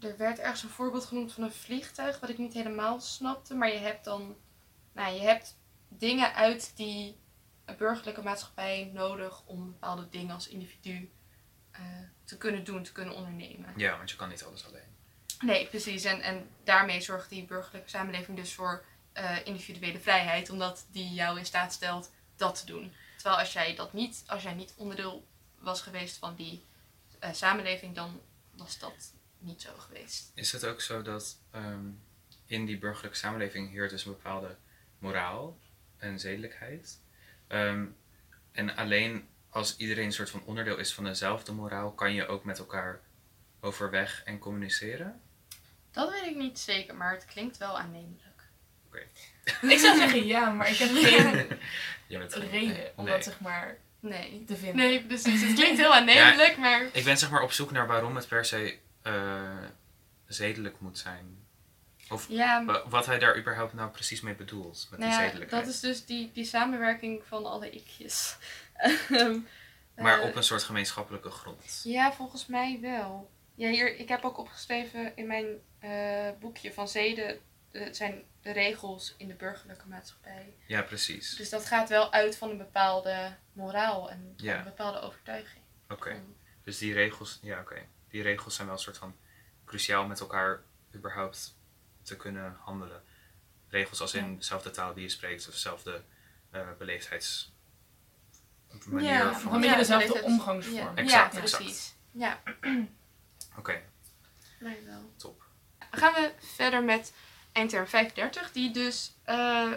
Er 0.02 0.18
werd 0.18 0.40
ergens 0.40 0.64
een 0.64 0.70
voorbeeld 0.70 1.06
genoemd 1.06 1.34
van 1.34 1.44
een 1.44 1.52
vliegtuig, 1.52 2.20
wat 2.20 2.30
ik 2.30 2.38
niet 2.38 2.54
helemaal 2.54 3.00
snapte. 3.00 3.56
Maar 3.56 3.72
je 3.72 3.78
hebt 3.78 4.04
dan, 4.04 4.36
nou, 4.92 5.14
je 5.14 5.22
hebt 5.22 5.58
dingen 5.88 6.34
uit 6.34 6.72
die 6.76 7.20
burgerlijke 7.78 8.22
maatschappij 8.22 8.92
nodig 8.94 9.44
om 9.46 9.66
bepaalde 9.72 10.10
dingen 10.10 10.34
als 10.34 10.48
individu 10.48 11.12
eh, 11.72 11.82
te 12.24 12.38
kunnen 12.38 12.64
doen, 12.64 12.84
te 12.84 12.92
kunnen 12.92 13.16
ondernemen. 13.16 13.74
Ja, 13.76 13.98
want 13.98 14.10
je 14.10 14.16
kan 14.16 14.30
niet 14.30 14.44
alles 14.44 14.66
alleen. 14.66 14.90
Nee, 15.40 15.68
precies. 15.68 16.04
En, 16.04 16.22
en 16.22 16.50
daarmee 16.64 17.02
zorgt 17.02 17.30
die 17.30 17.46
burgerlijke 17.46 17.90
samenleving 17.90 18.38
dus 18.38 18.54
voor 18.54 18.86
eh, 19.14 19.46
individuele 19.46 20.00
vrijheid, 20.00 20.50
omdat 20.50 20.86
die 20.92 21.14
jou 21.14 21.38
in 21.38 21.46
staat 21.46 21.74
stelt 21.74 22.12
dat 22.36 22.56
te 22.60 22.66
doen. 22.66 22.94
Terwijl 23.16 23.40
als 23.40 23.54
jij 23.54 23.76
dat 23.76 23.94
niet, 23.94 24.24
als 24.28 24.44
jij 24.44 24.54
niet 24.54 24.74
onderdeel 24.78 25.28
was 25.60 25.82
geweest 25.82 26.18
van 26.18 26.36
die 26.36 26.66
eh, 27.20 27.34
samenleving, 27.34 27.96
dan 27.96 28.22
was 28.56 28.80
dat 28.80 29.14
niet 29.41 29.62
zo 29.62 29.69
geweest. 29.77 30.32
Is 30.36 30.51
het 30.51 30.65
ook 30.65 30.82
zo 30.82 31.01
dat 31.01 31.38
ehm, 31.51 31.86
in 32.45 32.65
die 32.65 32.77
burgerlijke 32.77 33.17
samenleving 33.17 33.71
heert 33.71 33.89
dus 33.89 34.06
een 34.06 34.12
bepaalde 34.12 34.56
moraal 34.99 35.58
en 35.97 36.19
zedelijkheid? 36.19 36.99
Ehm, 37.47 37.86
en 38.51 38.75
alleen 38.75 39.27
als 39.49 39.77
iedereen 39.77 40.06
een 40.06 40.12
soort 40.13 40.30
van 40.30 40.43
onderdeel 40.45 40.77
is 40.77 40.93
van 40.93 41.04
dezelfde 41.04 41.51
moraal, 41.51 41.91
kan 41.91 42.13
je 42.13 42.27
ook 42.27 42.43
met 42.43 42.60
elkaar 42.60 42.99
overweg 43.60 44.21
en 44.25 44.39
communiceren? 44.39 45.21
Dat 45.91 46.12
weet 46.12 46.25
ik 46.25 46.36
niet 46.36 46.60
zeker, 46.60 46.95
maar 46.95 47.13
het 47.13 47.25
klinkt 47.25 47.58
wel 47.58 47.80
aannemelijk. 47.80 48.30
Ik 49.62 49.77
zou 49.80 49.97
zeggen 49.97 50.25
ja, 50.25 50.49
maar 50.49 50.69
ik 50.69 50.77
heb 50.77 50.89
geen 50.95 51.47
Je 52.08 52.17
bent 52.17 52.34
reden 52.34 52.91
om 52.95 53.06
Nee. 53.06 53.13
dat 53.13 53.23
zeg 53.23 53.39
maar 53.39 53.77
Nee. 53.99 54.43
te 54.47 54.56
vinden. 54.56 54.75
Nee, 54.75 55.06
precies. 55.06 55.41
Het 55.41 55.54
klinkt 55.54 55.77
heel 55.80 55.93
aannemelijk, 55.93 56.58
maar... 56.58 56.89
Ik 56.91 57.04
ben 57.04 57.17
zeg 57.17 57.30
maar 57.30 57.41
op 57.41 57.51
zoek 57.51 57.71
naar 57.71 57.88
waarom 57.88 58.15
het 58.15 58.27
per 58.27 58.45
se 58.45 58.77
eh, 59.02 59.58
zedelijk 60.26 60.80
moet 60.80 60.98
zijn. 60.98 61.40
Of 62.10 62.26
Ja, 62.30 62.82
wat 62.90 63.06
hij 63.06 63.20
daar 63.20 63.38
überhaupt 63.38 63.74
nou 63.74 63.90
precies 63.92 64.22
mee 64.22 64.36
bedoelt, 64.36 64.88
met 64.90 65.00
nou 65.00 65.12
die 65.12 65.20
ja, 65.20 65.26
zedelijkheid. 65.28 65.66
dat 65.66 65.74
is 65.74 65.80
dus 65.80 66.06
die, 66.06 66.32
die 66.34 66.46
samenwerking 66.46 67.24
van 67.26 67.46
alle 67.46 67.70
ikjes. 67.70 68.38
Ehm, 69.10 69.40
Maar 69.96 70.20
eh, 70.20 70.28
op 70.28 70.36
een 70.36 70.44
soort 70.44 70.64
gemeenschappelijke 70.64 71.30
grond. 71.30 71.82
Ja, 71.84 72.14
volgens 72.14 72.46
mij 72.46 72.78
wel. 72.82 73.32
Ja, 73.56 73.70
hier, 73.70 73.98
ik 73.98 74.08
heb 74.10 74.24
ook 74.24 74.38
opgeschreven 74.38 75.16
in 75.16 75.28
mijn 75.28 75.46
eh, 75.80 76.30
boekje 76.40 76.74
van 76.74 76.88
zeden. 76.88 77.40
Het 77.72 77.96
zijn 77.98 78.24
de 78.42 78.52
regels 78.52 79.14
in 79.18 79.28
de 79.28 79.34
burgerlijke 79.34 79.88
maatschappij. 79.88 80.54
Ja, 80.68 80.82
precies. 80.82 81.36
Dus 81.36 81.50
dat 81.50 81.66
gaat 81.66 81.90
wel 81.90 82.12
uit 82.14 82.38
van 82.38 82.50
een 82.50 82.58
bepaalde 82.58 83.36
moraal 83.54 84.10
en 84.12 84.34
Ja. 84.38 84.58
een 84.58 84.64
bepaalde 84.64 85.00
overtuiging. 85.00 85.64
Oké. 85.90 86.22
Dus 86.64 86.78
die 86.78 86.94
regels, 86.94 87.40
ja 87.42 87.60
oké. 87.60 87.82
Die 88.12 88.21
regels 88.21 88.56
zijn 88.56 88.67
wel 88.67 88.76
een 88.76 88.82
soort 88.84 88.97
van 88.97 89.15
cruciaal 89.65 90.06
met 90.08 90.19
elkaar 90.19 90.62
überhaupt 90.95 91.58
te 92.02 92.17
kunnen 92.17 92.58
handelen. 92.60 93.04
Regels 93.69 94.02
als 94.02 94.13
in 94.13 94.36
dezelfde 94.38 94.69
taal 94.71 94.93
die 94.93 95.04
je 95.04 95.10
spreekt 95.10 95.47
of 95.47 95.54
dezelfde 95.54 96.04
eh 96.52 96.67
beleefdheids 96.78 97.54
manier 98.86 99.10
Ja, 99.10 99.34
van. 99.39 99.54
Een 99.54 99.60
beetje 99.60 99.74
Ja, 99.76 99.78
dezelfde 99.82 100.08
beleefdheid- 100.08 100.39
omgangsvorm. 100.39 100.76
Ja, 100.78 100.95
Exact, 100.95 101.34
ja 101.34 101.41
exact. 101.41 101.63
precies. 101.63 101.93
Ja, 102.12 102.41
Oké, 103.60 103.82
mij 104.60 104.80
wel. 104.86 105.12
top. 105.15 105.43
gaan 105.91 106.13
we 106.13 106.32
verder 106.39 106.84
met 106.84 107.13
eindterm 107.52 107.88
35, 107.88 108.52
die 108.52 108.71
dus 108.71 109.13
eh, 109.24 109.71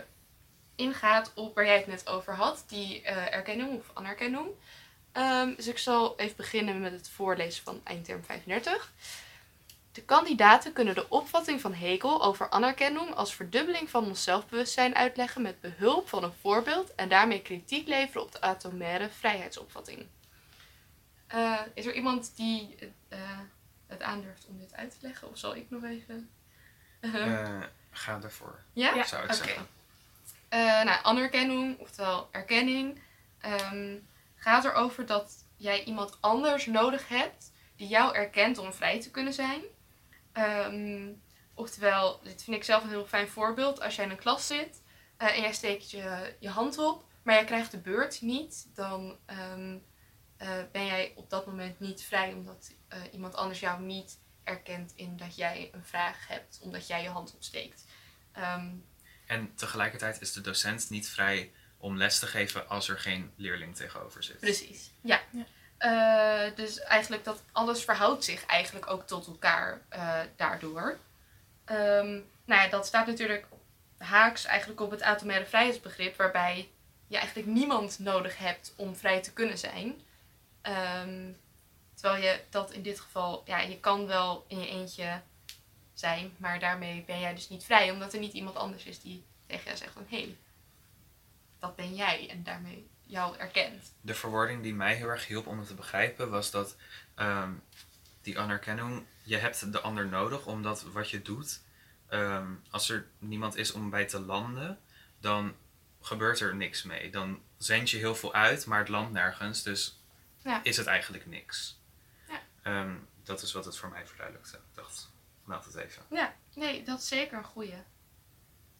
ingaat 0.75 1.33
op 1.35 1.55
waar 1.55 1.64
jij 1.64 1.77
het 1.77 1.87
net 1.87 2.07
over 2.09 2.35
had, 2.35 2.64
die 2.66 3.03
uh, 3.03 3.33
erkenning 3.35 3.79
of 3.79 3.90
anerkenning. 3.94 4.49
Um, 5.16 5.55
dus 5.55 5.66
ik 5.66 5.79
zal 5.79 6.18
even 6.18 6.37
beginnen 6.37 6.81
met 6.81 6.92
het 6.92 7.09
voorlezen 7.09 7.64
van 7.64 7.81
eindterm 7.85 8.24
35. 8.24 8.92
De 9.92 10.03
kandidaten 10.03 10.72
kunnen 10.72 10.94
de 10.94 11.09
opvatting 11.09 11.61
van 11.61 11.74
Hegel 11.74 12.24
over 12.24 12.48
anerkenning 12.48 13.14
als 13.14 13.35
verdubbeling 13.35 13.90
van 13.90 14.05
ons 14.05 14.22
zelfbewustzijn 14.22 14.94
uitleggen 14.94 15.42
met 15.42 15.61
behulp 15.61 16.09
van 16.09 16.24
een 16.24 16.33
voorbeeld 16.40 16.94
en 16.94 17.09
daarmee 17.09 17.42
kritiek 17.42 17.88
leveren 17.88 18.22
op 18.22 18.33
de 18.33 18.40
atomaire 18.40 19.09
vrijheidsopvatting. 19.09 20.07
Uh, 21.35 21.61
is 21.74 21.87
er 21.87 21.94
iemand 21.94 22.33
die 22.37 22.77
uh, 23.09 23.18
het 23.87 24.03
aandurft 24.03 24.46
om 24.46 24.59
dit 24.59 24.74
uit 24.74 24.90
te 24.90 24.96
leggen? 25.00 25.31
Of 25.31 25.38
zal 25.38 25.57
ik 25.57 25.70
nog 25.70 25.85
even? 25.85 26.31
Uh, 27.00 27.62
ga 27.90 28.20
ervoor. 28.22 28.61
Ja? 28.72 29.05
Zou 29.05 29.24
ik 29.24 29.35
okay. 29.35 29.46
zeggen. 29.46 29.66
nou, 30.87 31.03
anerkenning, 31.03 31.79
oftewel 31.79 32.29
erkenning, 32.31 33.00
um, 33.44 34.07
gaat 34.44 34.64
erover 34.64 35.07
dat 35.07 35.46
jij 35.57 35.85
iemand 35.85 36.18
anders 36.20 36.66
nodig 36.66 37.09
hebt 37.09 37.52
die 37.76 37.88
jou 37.88 38.14
erkent 38.14 38.59
om 38.59 38.72
vrij 38.72 39.00
te 39.00 39.11
kunnen 39.11 39.33
zijn. 39.33 39.62
Um, 40.33 41.22
oftewel, 41.54 42.20
dit 42.22 42.42
vind 42.42 42.57
ik 42.57 42.64
zelf 42.64 42.83
een 42.83 42.88
heel 42.88 43.07
fijn 43.07 43.28
voorbeeld. 43.28 43.80
Als 43.80 43.96
jij 43.96 44.04
in 44.04 44.11
een 44.11 44.16
klas 44.16 44.46
zit 44.46 44.83
uh, 45.18 45.37
en 45.37 45.40
jij 45.40 45.52
steekt 45.52 45.90
je, 45.90 46.37
je 46.40 46.48
hand 46.48 46.78
op, 46.78 47.04
maar 47.22 47.35
jij 47.35 47.44
krijgt 47.44 47.70
de 47.70 47.78
beurt 47.78 48.20
niet, 48.20 48.68
dan 48.74 49.18
um, 49.52 49.85
uh, 50.38 50.48
ben 50.72 50.87
jij 50.87 51.12
op 51.16 51.30
dat 51.30 51.46
moment 51.46 51.80
niet 51.80 52.02
vrij 52.02 52.33
omdat 52.33 52.72
uh, 52.92 52.98
iemand 53.12 53.35
anders 53.35 53.61
jou 53.61 53.83
niet 53.83 54.18
erkent 54.42 54.92
in 54.94 55.16
dat 55.16 55.37
jij 55.37 55.70
een 55.72 55.85
vraag 55.85 56.28
hebt, 56.28 56.59
omdat 56.62 56.87
jij 56.87 57.02
je 57.02 57.09
hand 57.09 57.35
opsteekt. 57.35 57.85
Um, 58.37 58.85
en 59.26 59.54
tegelijkertijd 59.54 60.20
is 60.20 60.33
de 60.33 60.40
docent 60.40 60.90
niet 60.90 61.09
vrij 61.09 61.52
om 61.85 61.97
les 61.97 62.18
te 62.18 62.27
geven 62.27 62.68
als 62.68 62.88
er 62.88 62.99
geen 62.99 63.33
leerling 63.37 63.77
tegenover 63.77 64.23
zit. 64.23 64.40
Precies, 64.40 64.90
ja. 65.01 65.20
ja. 65.31 65.44
Uh, 65.79 66.57
dus 66.57 66.81
eigenlijk 66.81 67.25
dat 67.25 67.42
alles 67.53 67.85
verhoudt 67.85 68.25
zich 68.25 68.47
eigenlijk 68.47 68.90
ook 68.90 69.07
tot 69.07 69.27
elkaar 69.27 69.81
uh, 69.92 70.20
daardoor. 70.37 70.99
Um, 71.66 72.27
nou 72.44 72.62
ja, 72.62 72.68
dat 72.68 72.87
staat 72.87 73.07
natuurlijk 73.07 73.47
haaks 73.99 74.44
eigenlijk 74.44 74.81
op 74.81 74.90
het 74.90 75.03
atomaire 75.03 75.47
vrijheidsbegrip, 75.47 76.16
waarbij 76.16 76.68
je 77.07 77.16
eigenlijk 77.16 77.49
niemand 77.49 77.99
nodig 77.99 78.38
hebt 78.38 78.73
om 78.77 78.97
vrij 78.97 79.20
te 79.20 79.33
kunnen 79.33 79.59
zijn. 79.59 80.01
Um, 80.62 81.37
terwijl 81.94 82.23
je 82.23 82.40
dat 82.51 82.73
in 82.73 82.83
dit 82.83 83.01
geval, 83.01 83.42
ja, 83.47 83.61
je 83.61 83.81
kan 83.81 84.07
wel 84.07 84.44
in 84.49 84.61
je 84.61 84.68
eentje 84.68 85.20
zijn, 85.94 86.35
maar 86.37 86.59
daarmee 86.59 87.05
ben 87.07 87.20
jij 87.20 87.35
dus 87.35 87.49
niet 87.49 87.64
vrij, 87.64 87.90
omdat 87.90 88.12
er 88.12 88.18
niet 88.18 88.33
iemand 88.33 88.57
anders 88.57 88.85
is 88.85 89.01
die 89.01 89.25
tegen 89.47 89.64
jou 89.64 89.77
zegt 89.77 89.92
van 89.92 90.07
hé, 90.09 90.16
hey, 90.16 90.37
dat 91.64 91.77
ben 91.77 91.94
jij 91.94 92.31
en 92.31 92.42
daarmee 92.42 92.90
jou 93.03 93.37
erkent. 93.37 93.92
De 94.00 94.14
verwoording 94.14 94.62
die 94.62 94.74
mij 94.74 94.94
heel 94.94 95.09
erg 95.09 95.27
hielp 95.27 95.46
om 95.46 95.59
het 95.59 95.68
te 95.68 95.74
begrijpen 95.74 96.31
was 96.31 96.50
dat 96.50 96.77
um, 97.16 97.62
die 98.22 98.38
anerkenning, 98.38 99.07
je 99.22 99.37
hebt 99.37 99.72
de 99.72 99.81
ander 99.81 100.07
nodig 100.09 100.46
omdat 100.46 100.83
wat 100.83 101.11
je 101.11 101.22
doet, 101.22 101.61
um, 102.11 102.62
als 102.70 102.88
er 102.88 103.07
niemand 103.18 103.57
is 103.57 103.72
om 103.72 103.90
bij 103.90 104.07
te 104.07 104.20
landen, 104.20 104.79
dan 105.20 105.55
gebeurt 106.00 106.40
er 106.40 106.55
niks 106.55 106.83
mee. 106.83 107.11
Dan 107.11 107.42
zend 107.57 107.90
je 107.90 107.96
heel 107.96 108.14
veel 108.14 108.35
uit, 108.35 108.66
maar 108.66 108.79
het 108.79 108.88
landt 108.88 109.12
nergens, 109.12 109.62
dus 109.62 110.00
ja. 110.42 110.61
is 110.62 110.77
het 110.77 110.87
eigenlijk 110.87 111.27
niks. 111.27 111.81
Ja. 112.29 112.81
Um, 112.81 113.09
dat 113.22 113.42
is 113.42 113.53
wat 113.53 113.64
het 113.64 113.77
voor 113.77 113.88
mij 113.88 114.07
verduidelijkte. 114.07 114.57
Ik 114.57 114.74
dacht, 114.74 115.11
meld 115.44 115.64
het 115.64 115.74
even. 115.74 116.03
Ja, 116.11 116.35
nee, 116.55 116.83
dat 116.83 116.98
is 116.98 117.09
zeker 117.09 117.38
een 117.38 117.44
goeie. 117.44 117.83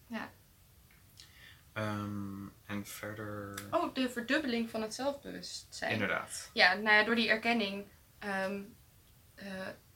Ja. 0.07 0.31
Um, 1.75 2.53
en 2.67 2.87
verder. 2.87 3.55
Oh, 3.71 3.95
de 3.95 4.11
verdubbeling 4.11 4.71
van 4.71 4.83
het 4.83 4.95
zelfbewustzijn. 4.95 5.93
Inderdaad. 5.93 6.51
Ja, 6.53 6.75
nou 6.75 6.97
ja, 6.97 7.05
door 7.05 7.15
die 7.15 7.29
erkenning 7.29 7.87
um, 8.25 8.77
uh, 9.35 9.45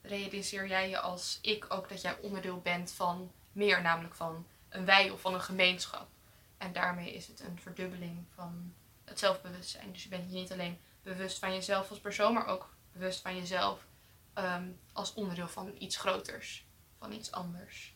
realiseer 0.03 0.67
jij 0.67 0.89
je 0.89 0.99
als 0.99 1.39
ik 1.43 1.67
ook 1.69 1.89
dat 1.89 2.01
jij 2.01 2.19
onderdeel 2.21 2.61
bent 2.61 2.93
van 2.93 3.33
meer, 3.53 3.83
namelijk 3.83 4.15
van 4.15 4.47
een 4.69 4.85
wij 4.85 5.11
of 5.11 5.21
van 5.21 5.35
een 5.35 5.41
gemeenschap. 5.41 6.09
En 6.57 6.73
daarmee 6.73 7.15
is 7.15 7.27
het 7.27 7.41
een 7.41 7.59
verdubbeling 7.61 8.27
van 8.35 8.75
het 9.05 9.19
zelfbewustzijn. 9.19 9.93
Dus 9.93 10.03
je 10.03 10.09
bent 10.09 10.31
je 10.31 10.39
niet 10.39 10.53
alleen 10.53 10.79
bewust 11.03 11.39
van 11.39 11.53
jezelf 11.55 11.91
als 11.91 12.01
persoon, 12.01 12.35
maar 12.35 12.47
ook 12.47 12.75
bewust 12.93 13.21
van 13.21 13.37
jezelf 13.37 13.87
um, 14.35 14.79
als 14.93 15.15
onderdeel 15.15 15.49
van 15.49 15.75
iets 15.79 15.97
groters, 15.97 16.67
van 16.99 17.13
iets 17.13 17.33
anders. 17.33 17.95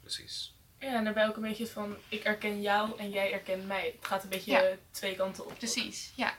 Precies. 0.00 0.57
Ja, 0.78 0.94
en 0.94 1.04
daarbij 1.04 1.26
ook 1.28 1.36
een 1.36 1.42
beetje 1.42 1.66
van 1.66 1.96
ik 2.08 2.24
erken 2.24 2.60
jou 2.60 2.98
en 2.98 3.10
jij 3.10 3.32
erkent 3.32 3.66
mij. 3.66 3.92
Het 3.96 4.06
gaat 4.06 4.22
een 4.22 4.28
beetje 4.28 4.78
twee 4.90 5.16
kanten 5.16 5.46
op. 5.46 5.54
Precies, 5.58 6.12
ja. 6.16 6.34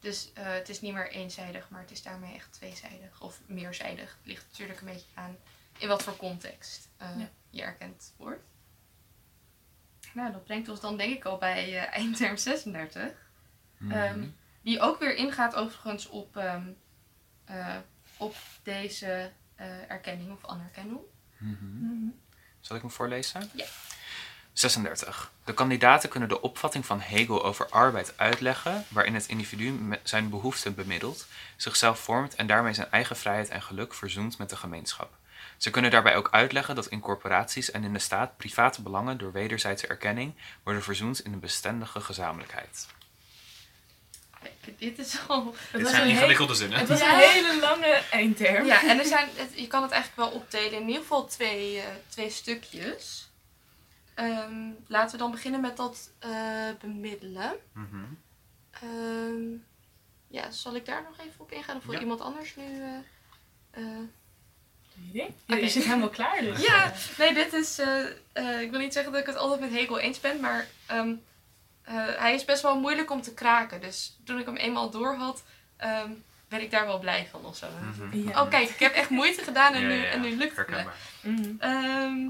Dus 0.00 0.30
uh, 0.38 0.44
het 0.44 0.68
is 0.68 0.80
niet 0.80 0.92
meer 0.92 1.10
eenzijdig, 1.10 1.70
maar 1.70 1.80
het 1.80 1.90
is 1.90 2.02
daarmee 2.02 2.34
echt 2.34 2.52
tweezijdig 2.52 3.22
of 3.22 3.40
meerzijdig. 3.46 4.16
Het 4.18 4.26
ligt 4.26 4.46
natuurlijk 4.50 4.80
een 4.80 4.86
beetje 4.86 5.06
aan 5.14 5.36
in 5.78 5.88
wat 5.88 6.02
voor 6.02 6.16
context 6.16 6.88
uh, 7.02 7.08
ja. 7.18 7.28
je 7.50 7.62
erkend 7.62 8.14
wordt. 8.16 8.42
Nou, 10.14 10.32
dat 10.32 10.44
brengt 10.44 10.68
ons 10.68 10.80
dan 10.80 10.96
denk 10.96 11.14
ik 11.14 11.24
al 11.24 11.38
bij 11.38 11.72
uh, 11.72 11.94
eindterm 11.96 12.36
36. 12.36 13.02
Mm 13.76 13.90
-hmm. 13.90 14.22
um, 14.22 14.36
die 14.62 14.80
ook 14.80 14.98
weer 14.98 15.14
ingaat 15.14 15.54
overigens 15.54 16.08
op, 16.08 16.36
um, 16.36 16.76
op 18.16 18.36
deze 18.62 19.32
erkenning 19.88 20.32
of 20.32 20.44
anerkenning. 20.44 21.00
Mm 21.38 21.56
-hmm. 21.60 21.68
Mm 21.68 21.88
-hmm. 21.88 22.20
Zal 22.60 22.76
ik 22.76 22.82
hem 22.82 22.90
voorlezen? 22.90 23.50
Ja. 23.54 23.64
36. 24.52 25.32
De 25.44 25.54
kandidaten 25.54 26.08
kunnen 26.08 26.28
de 26.28 26.40
opvatting 26.40 26.86
van 26.86 27.00
Hegel 27.00 27.44
over 27.44 27.68
arbeid 27.68 28.12
uitleggen, 28.16 28.84
waarin 28.88 29.14
het 29.14 29.26
individu 29.26 29.98
zijn 30.02 30.30
behoeften 30.30 30.74
bemiddelt, 30.74 31.26
zichzelf 31.56 31.98
vormt 31.98 32.34
en 32.34 32.46
daarmee 32.46 32.72
zijn 32.72 32.90
eigen 32.90 33.16
vrijheid 33.16 33.48
en 33.48 33.62
geluk 33.62 33.94
verzoent 33.94 34.38
met 34.38 34.50
de 34.50 34.56
gemeenschap. 34.56 35.12
Ze 35.56 35.70
kunnen 35.70 35.90
daarbij 35.90 36.16
ook 36.16 36.28
uitleggen 36.30 36.74
dat 36.74 36.86
in 36.86 37.00
corporaties 37.00 37.70
en 37.70 37.84
in 37.84 37.92
de 37.92 37.98
staat 37.98 38.36
private 38.36 38.82
belangen 38.82 39.18
door 39.18 39.32
wederzijdse 39.32 39.86
erkenning 39.86 40.34
worden 40.62 40.82
verzoend 40.82 41.24
in 41.24 41.32
een 41.32 41.40
bestendige 41.40 42.00
gezamenlijkheid. 42.00 42.86
Dit 44.78 44.98
is 44.98 45.18
al. 45.28 45.54
Dit 45.72 45.88
zijn 45.88 46.08
ingewikkelde 46.08 46.54
zinnen. 46.54 46.78
Het 46.78 46.88
was 46.88 47.00
een 47.00 47.06
hele 47.16 47.60
lange 47.60 48.02
eindterm. 48.10 48.66
Ja, 48.66 48.82
en 48.82 48.98
er 48.98 49.04
zijn, 49.16 49.28
het, 49.34 49.50
je 49.54 49.66
kan 49.66 49.82
het 49.82 49.90
eigenlijk 49.90 50.30
wel 50.30 50.40
opdelen 50.40 50.72
in 50.80 50.86
ieder 50.86 51.02
geval 51.02 51.26
twee, 51.26 51.76
uh, 51.76 51.82
twee 52.08 52.30
stukjes. 52.30 53.28
Um, 54.18 54.76
laten 54.86 55.12
we 55.12 55.18
dan 55.18 55.30
beginnen 55.30 55.60
met 55.60 55.76
dat 55.76 56.10
uh, 56.26 56.68
bemiddelen. 56.80 57.52
Mm 57.72 57.88
-hmm. 57.90 58.18
um, 58.88 59.64
ja, 60.28 60.50
zal 60.50 60.74
ik 60.74 60.86
daar 60.86 61.02
nog 61.02 61.18
even 61.26 61.40
op 61.40 61.52
ingaan? 61.52 61.76
Of 61.76 61.84
wil 61.84 61.94
Ja. 61.94 62.00
iemand 62.00 62.20
anders 62.20 62.56
nu? 62.56 62.64
uh, 62.64 63.82
uh. 63.84 63.98
Oké. 65.48 65.56
Je 65.56 65.68
zit 65.68 65.84
helemaal 65.84 66.08
klaar 66.08 66.40
dus. 66.40 66.60
ja, 66.66 66.92
nee, 67.18 67.34
dit 67.34 67.52
is. 67.52 67.78
eh, 67.78 68.04
eh, 68.32 68.60
ik 68.60 68.70
wil 68.70 68.80
niet 68.80 68.92
zeggen 68.92 69.12
dat 69.12 69.20
ik 69.20 69.26
het 69.26 69.36
altijd 69.36 69.60
met 69.60 69.70
Hegel 69.70 69.98
eens 69.98 70.20
ben, 70.20 70.40
maar 70.40 70.66
ehm, 70.86 71.08
eh, 71.08 71.14
hij 71.94 72.34
is 72.34 72.44
best 72.44 72.62
wel 72.62 72.80
moeilijk 72.80 73.10
om 73.10 73.22
te 73.22 73.34
kraken. 73.34 73.80
Dus 73.80 74.18
toen 74.24 74.38
ik 74.38 74.46
hem 74.46 74.56
eenmaal 74.56 74.90
door 74.90 75.14
had, 75.14 75.44
ehm, 75.76 76.10
ben 76.48 76.60
ik 76.60 76.70
daar 76.70 76.86
wel 76.86 76.98
blij 76.98 77.28
van 77.30 77.44
of 77.44 77.56
zo. 77.56 77.66
Ja. 78.12 78.42
Oh, 78.42 78.50
kijk, 78.50 78.68
ik 78.68 78.78
heb 78.78 78.92
echt 78.94 79.10
moeite 79.10 79.42
gedaan 79.42 79.74
en, 79.74 79.80
Ja, 79.80 79.86
nu, 79.86 79.94
ja, 79.94 80.02
ja. 80.02 80.10
en 80.10 80.20
nu 80.20 80.36
lukt 80.36 80.56
het 80.56 80.68
me. 80.68 80.84
Mhm. 81.20 81.54
Ehm, 81.58 82.20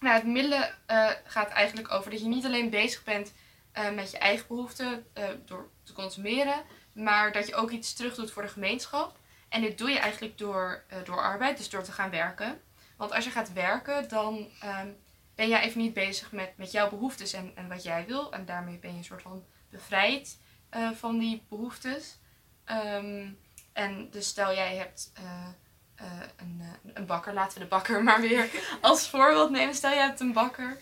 nou, 0.00 0.14
het 0.14 0.24
middelen 0.24 0.74
eh, 0.86 1.10
gaat 1.24 1.48
eigenlijk 1.50 1.92
over 1.92 2.10
dat 2.10 2.20
je 2.20 2.26
niet 2.26 2.44
alleen 2.44 2.70
bezig 2.70 3.04
bent 3.04 3.32
eh, 3.72 3.90
met 3.90 4.10
je 4.10 4.18
eigen 4.18 4.46
behoeften 4.46 5.06
eh, 5.12 5.24
door 5.44 5.68
te 5.84 5.92
consumeren, 5.92 6.62
maar 6.92 7.32
dat 7.32 7.46
je 7.46 7.54
ook 7.54 7.70
iets 7.70 7.94
terug 7.94 8.14
doet 8.14 8.30
voor 8.30 8.42
de 8.42 8.48
gemeenschap. 8.48 9.16
En 9.48 9.60
dit 9.60 9.78
doe 9.78 9.90
je 9.90 9.98
eigenlijk 9.98 10.38
door, 10.38 10.82
eh, 10.88 10.98
door 11.04 11.20
arbeid, 11.20 11.56
dus 11.56 11.70
door 11.70 11.82
te 11.82 11.92
gaan 11.92 12.10
werken. 12.10 12.60
Want 12.96 13.12
als 13.12 13.24
je 13.24 13.30
gaat 13.30 13.52
werken, 13.52 14.08
dan 14.08 14.48
ehm, 14.60 14.88
ben 15.36 15.48
jij 15.48 15.60
even 15.60 15.80
niet 15.80 15.94
bezig 15.94 16.32
met, 16.32 16.56
met 16.56 16.72
jouw 16.72 16.88
behoeftes 16.88 17.32
en, 17.32 17.52
en 17.54 17.68
wat 17.68 17.82
jij 17.82 18.06
wil. 18.06 18.32
En 18.32 18.44
daarmee 18.44 18.78
ben 18.78 18.90
je 18.90 18.98
een 18.98 19.04
soort 19.04 19.22
van 19.22 19.44
bevrijd 19.70 20.38
eh, 20.68 20.90
van 20.90 21.18
die 21.18 21.42
behoeftes. 21.48 22.18
Ehm, 22.64 23.28
en 23.72 24.10
dus 24.10 24.26
stel 24.26 24.54
jij 24.54 24.76
hebt 24.76 25.12
eh, 25.14 25.48
eh, 25.94 26.28
een, 26.36 26.62
een 26.94 27.06
bakker, 27.06 27.34
laten 27.34 27.58
we 27.58 27.64
de 27.64 27.70
bakker 27.70 28.02
maar 28.08 28.20
weer 28.20 28.50
als 28.80 29.08
voorbeeld 29.08 29.50
nemen. 29.50 29.74
Stel 29.74 29.90
je 29.90 30.00
hebt 30.00 30.20
een 30.20 30.32
bakker 30.32 30.76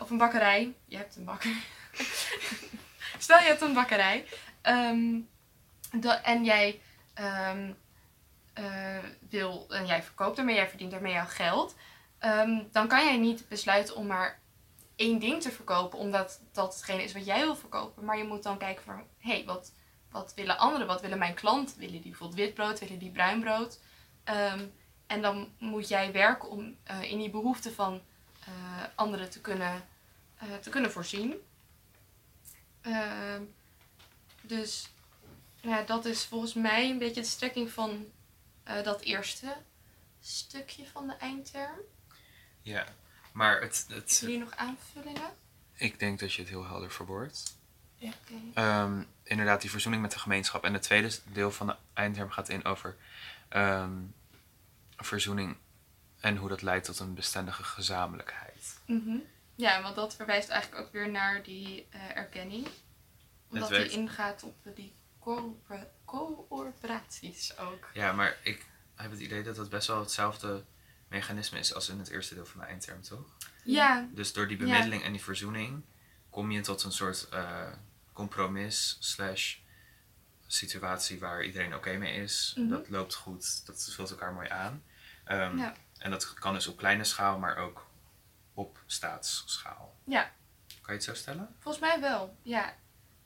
of 0.00 0.10
een 0.10 0.18
bakkerij. 0.18 0.74
Je 0.84 0.96
hebt 0.96 1.16
een 1.16 1.24
bakker. 1.24 1.56
Stel 3.18 3.38
je 3.38 3.44
hebt 3.44 3.60
een 3.60 3.74
bakkerij. 3.74 4.26
ehm, 4.62 5.18
en 6.22 6.44
jij 6.44 6.80
ehm, 7.14 7.72
eh, 8.60 8.98
wil 9.28 9.66
en 9.68 9.86
jij 9.86 10.02
verkoopt 10.02 10.38
ermee, 10.38 10.54
jij 10.54 10.68
verdient 10.68 10.90
daarmee 10.90 11.12
jouw 11.12 11.26
geld. 11.26 11.74
Ehm, 12.20 12.62
dan 12.72 12.88
kan 12.88 13.04
jij 13.04 13.16
niet 13.16 13.48
besluiten 13.48 13.96
om 13.96 14.06
maar 14.06 14.40
één 14.96 15.18
ding 15.18 15.42
te 15.42 15.50
verkopen, 15.50 15.98
omdat 15.98 16.40
dat 16.52 16.74
hetgene 16.74 17.02
is 17.02 17.12
wat 17.12 17.24
jij 17.24 17.40
wil 17.40 17.56
verkopen. 17.56 18.04
Maar 18.04 18.18
je 18.18 18.24
moet 18.24 18.42
dan 18.42 18.58
kijken 18.58 18.84
van, 18.84 19.04
hé, 19.18 19.32
hey, 19.32 19.44
wat, 19.44 19.72
wat 20.10 20.32
willen 20.34 20.58
anderen? 20.58 20.86
Wat 20.86 21.00
willen 21.00 21.18
mijn 21.18 21.34
klanten? 21.34 21.78
Willen 21.78 22.00
die 22.00 22.10
bijvoorbeeld 22.10 22.40
wit 22.40 22.54
brood? 22.54 22.78
Willen 22.78 22.98
die 22.98 23.10
bruin 23.10 23.40
brood? 23.40 23.78
Ehm, 24.24 24.66
en 25.06 25.22
dan 25.22 25.52
moet 25.58 25.88
jij 25.88 26.12
werken 26.12 26.48
om 26.48 26.76
eh, 26.82 27.02
in 27.02 27.18
die 27.18 27.30
behoeften 27.30 27.74
van 27.74 28.02
eh, 28.40 28.84
anderen 28.94 29.30
te 29.30 29.40
kunnen, 29.40 29.84
eh, 30.38 30.54
te 30.54 30.70
kunnen 30.70 30.92
voorzien. 30.92 31.34
Ehm, 32.80 33.42
dus 34.40 34.88
ja, 35.60 35.82
dat 35.82 36.04
is 36.04 36.24
volgens 36.24 36.54
mij 36.54 36.90
een 36.90 36.98
beetje 36.98 37.20
de 37.20 37.26
strekking 37.26 37.70
van 37.70 38.06
dat 38.82 39.00
eerste 39.00 39.56
stukje 40.20 40.86
van 40.86 41.06
de 41.06 41.12
eindterm. 41.12 41.80
Ja, 42.62 42.86
maar 43.32 43.60
het, 43.60 43.84
Hebben 43.88 44.04
het, 44.04 44.18
jullie 44.18 44.38
nog 44.38 44.56
aanvullingen? 44.56 45.30
ik 45.74 45.98
denk 45.98 46.20
dat 46.20 46.32
je 46.32 46.40
het 46.40 46.50
heel 46.50 46.66
helder 46.66 46.90
verwoordt. 46.90 47.58
Oké. 47.98 48.14
Ehm, 48.54 49.02
inderdaad, 49.22 49.60
die 49.60 49.70
verzoening 49.70 50.02
met 50.02 50.12
de 50.12 50.18
gemeenschap. 50.18 50.64
En 50.64 50.72
het 50.72 50.82
tweede 50.82 51.10
deel 51.32 51.50
van 51.50 51.66
de 51.66 51.76
eindterm 51.92 52.30
gaat 52.30 52.48
in 52.48 52.64
over 52.64 52.96
ehm, 53.48 53.98
verzoening 54.96 55.56
en 56.20 56.36
hoe 56.36 56.48
dat 56.48 56.62
leidt 56.62 56.84
tot 56.84 56.98
een 56.98 57.14
bestendige 57.14 57.62
gezamenlijkheid. 57.62 58.78
Mhm. 58.86 59.16
Ja, 59.54 59.82
want 59.82 59.94
dat 59.96 60.16
verwijst 60.16 60.48
eigenlijk 60.48 60.86
ook 60.86 60.92
weer 60.92 61.10
naar 61.10 61.42
die 61.42 61.86
eh, 61.90 62.16
erkenning. 62.16 62.68
Omdat 63.50 63.68
die 63.68 63.88
ingaat 63.88 64.42
op 64.42 64.56
die 64.74 64.92
coöperaties 66.46 67.56
ook. 67.58 67.90
Ja, 67.92 68.12
maar 68.12 68.36
ik 68.42 68.66
heb 68.94 69.10
het 69.10 69.20
idee 69.20 69.42
dat 69.42 69.56
het 69.56 69.68
best 69.68 69.86
wel 69.86 70.00
hetzelfde 70.00 70.64
mechanisme 71.10 71.58
is 71.58 71.74
als 71.74 71.88
in 71.88 71.98
het 71.98 72.08
eerste 72.08 72.34
deel 72.34 72.46
van 72.46 72.60
de 72.60 72.66
eindterm, 72.66 73.02
toch? 73.02 73.36
Ja, 73.64 74.08
Dus 74.12 74.32
door 74.32 74.48
die 74.48 74.58
Ja. 74.58 74.64
bemiddeling 74.64 75.02
en 75.02 75.12
die 75.12 75.22
verzoening 75.22 75.82
kom 76.30 76.50
je 76.50 76.60
tot 76.60 76.82
een 76.82 76.92
soort 76.92 77.28
eh, 77.28 77.72
compromis 78.12 78.96
slash 79.00 79.56
situatie 80.46 81.18
waar 81.18 81.44
iedereen 81.44 81.74
oké 81.74 81.96
mee 81.96 82.22
is. 82.22 82.54
Mhm. 82.56 82.68
Dat 82.68 82.88
loopt 82.88 83.14
goed, 83.14 83.66
dat 83.66 83.88
vult 83.94 84.10
elkaar 84.10 84.32
mooi 84.32 84.48
aan. 84.48 84.82
Ehm, 85.24 85.58
Ja. 85.58 85.74
En 85.98 86.10
dat 86.10 86.34
kan 86.34 86.54
dus 86.54 86.66
op 86.66 86.76
kleine 86.76 87.04
schaal, 87.04 87.38
maar 87.38 87.56
ook 87.56 87.86
op 88.54 88.82
staatsschaal. 88.86 89.96
Ja. 90.04 90.22
Kan 90.68 90.78
je 90.86 90.92
het 90.92 91.04
zo 91.04 91.14
stellen? 91.14 91.54
volgens 91.58 91.82
mij 91.84 92.00
wel. 92.00 92.36
Ja. 92.42 92.74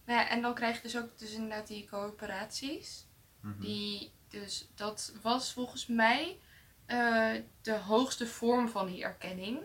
Nou 0.05 0.21
ja, 0.21 0.29
en 0.29 0.43
dan 0.43 0.55
krijg 0.55 0.77
je 0.77 0.83
dus 0.83 0.97
ook 0.97 1.19
dus 1.19 1.31
inderdaad 1.31 1.67
die 1.67 1.87
coöperaties. 1.89 3.05
Mhm. 3.41 3.61
Die, 3.61 4.13
dus 4.29 4.67
dat 4.75 5.13
was 5.23 5.53
volgens 5.53 5.87
mij 5.87 6.39
eh, 6.87 7.33
de 7.63 7.77
hoogste 7.77 8.27
vorm 8.27 8.69
van 8.69 8.87
die 8.87 9.03
erkenning. 9.03 9.59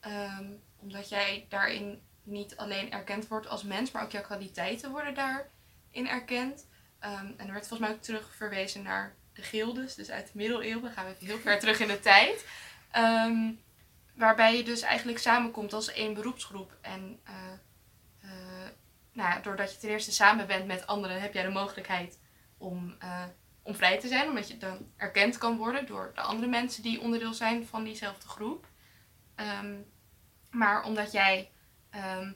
Ehm, 0.00 0.52
omdat 0.76 1.08
jij 1.08 1.46
daarin 1.48 2.02
niet 2.22 2.56
alleen 2.56 2.92
erkend 2.92 3.28
wordt 3.28 3.48
als 3.48 3.62
mens, 3.62 3.90
maar 3.90 4.02
ook 4.02 4.10
jouw 4.10 4.22
kwaliteiten 4.22 4.90
worden 4.90 5.14
daarin 5.14 6.08
erkend. 6.08 6.66
Ehm, 6.98 7.26
en 7.36 7.46
er 7.46 7.52
werd 7.52 7.68
volgens 7.68 7.88
mij 7.88 7.90
ook 7.90 8.02
terug 8.02 8.34
verwezen 8.34 8.82
naar 8.82 9.14
de 9.32 9.42
gildes, 9.42 9.94
dus 9.94 10.10
uit 10.10 10.26
de 10.26 10.32
middeleeuwen. 10.34 10.92
Gaan 10.92 11.04
we 11.04 11.10
even 11.10 11.26
heel 11.26 11.38
ver 11.38 11.58
terug 11.58 11.80
in 11.80 11.88
de 11.88 12.00
tijd. 12.00 12.46
Ehm, 12.90 13.52
waarbij 14.14 14.56
je 14.56 14.62
dus 14.62 14.80
eigenlijk 14.80 15.18
samenkomt 15.18 15.72
als 15.72 15.92
één 15.92 16.14
beroepsgroep. 16.14 16.76
En 16.80 17.20
eh, 17.24 17.34
eh, 18.20 18.68
nou 19.12 19.30
ja, 19.30 19.40
doordat 19.40 19.72
je 19.72 19.78
ten 19.78 19.88
eerste 19.88 20.12
samen 20.12 20.46
bent 20.46 20.66
met 20.66 20.86
anderen, 20.86 21.20
heb 21.20 21.34
jij 21.34 21.42
de 21.42 21.48
mogelijkheid 21.48 22.18
om, 22.58 22.96
om 23.68 23.74
vrij 23.74 23.98
te 24.00 24.08
zijn. 24.08 24.28
Omdat 24.28 24.48
je 24.48 24.56
dan 24.56 24.92
erkend 24.96 25.38
kan 25.38 25.56
worden 25.56 25.86
door 25.86 26.10
de 26.14 26.20
andere 26.20 26.48
mensen 26.48 26.82
die 26.82 27.00
onderdeel 27.00 27.34
zijn 27.34 27.66
van 27.66 27.84
diezelfde 27.84 28.28
groep. 28.28 28.66
Ehm, 29.34 29.76
maar 30.50 30.84
omdat 30.84 31.12
jij 31.12 31.50
ehm, 31.90 32.32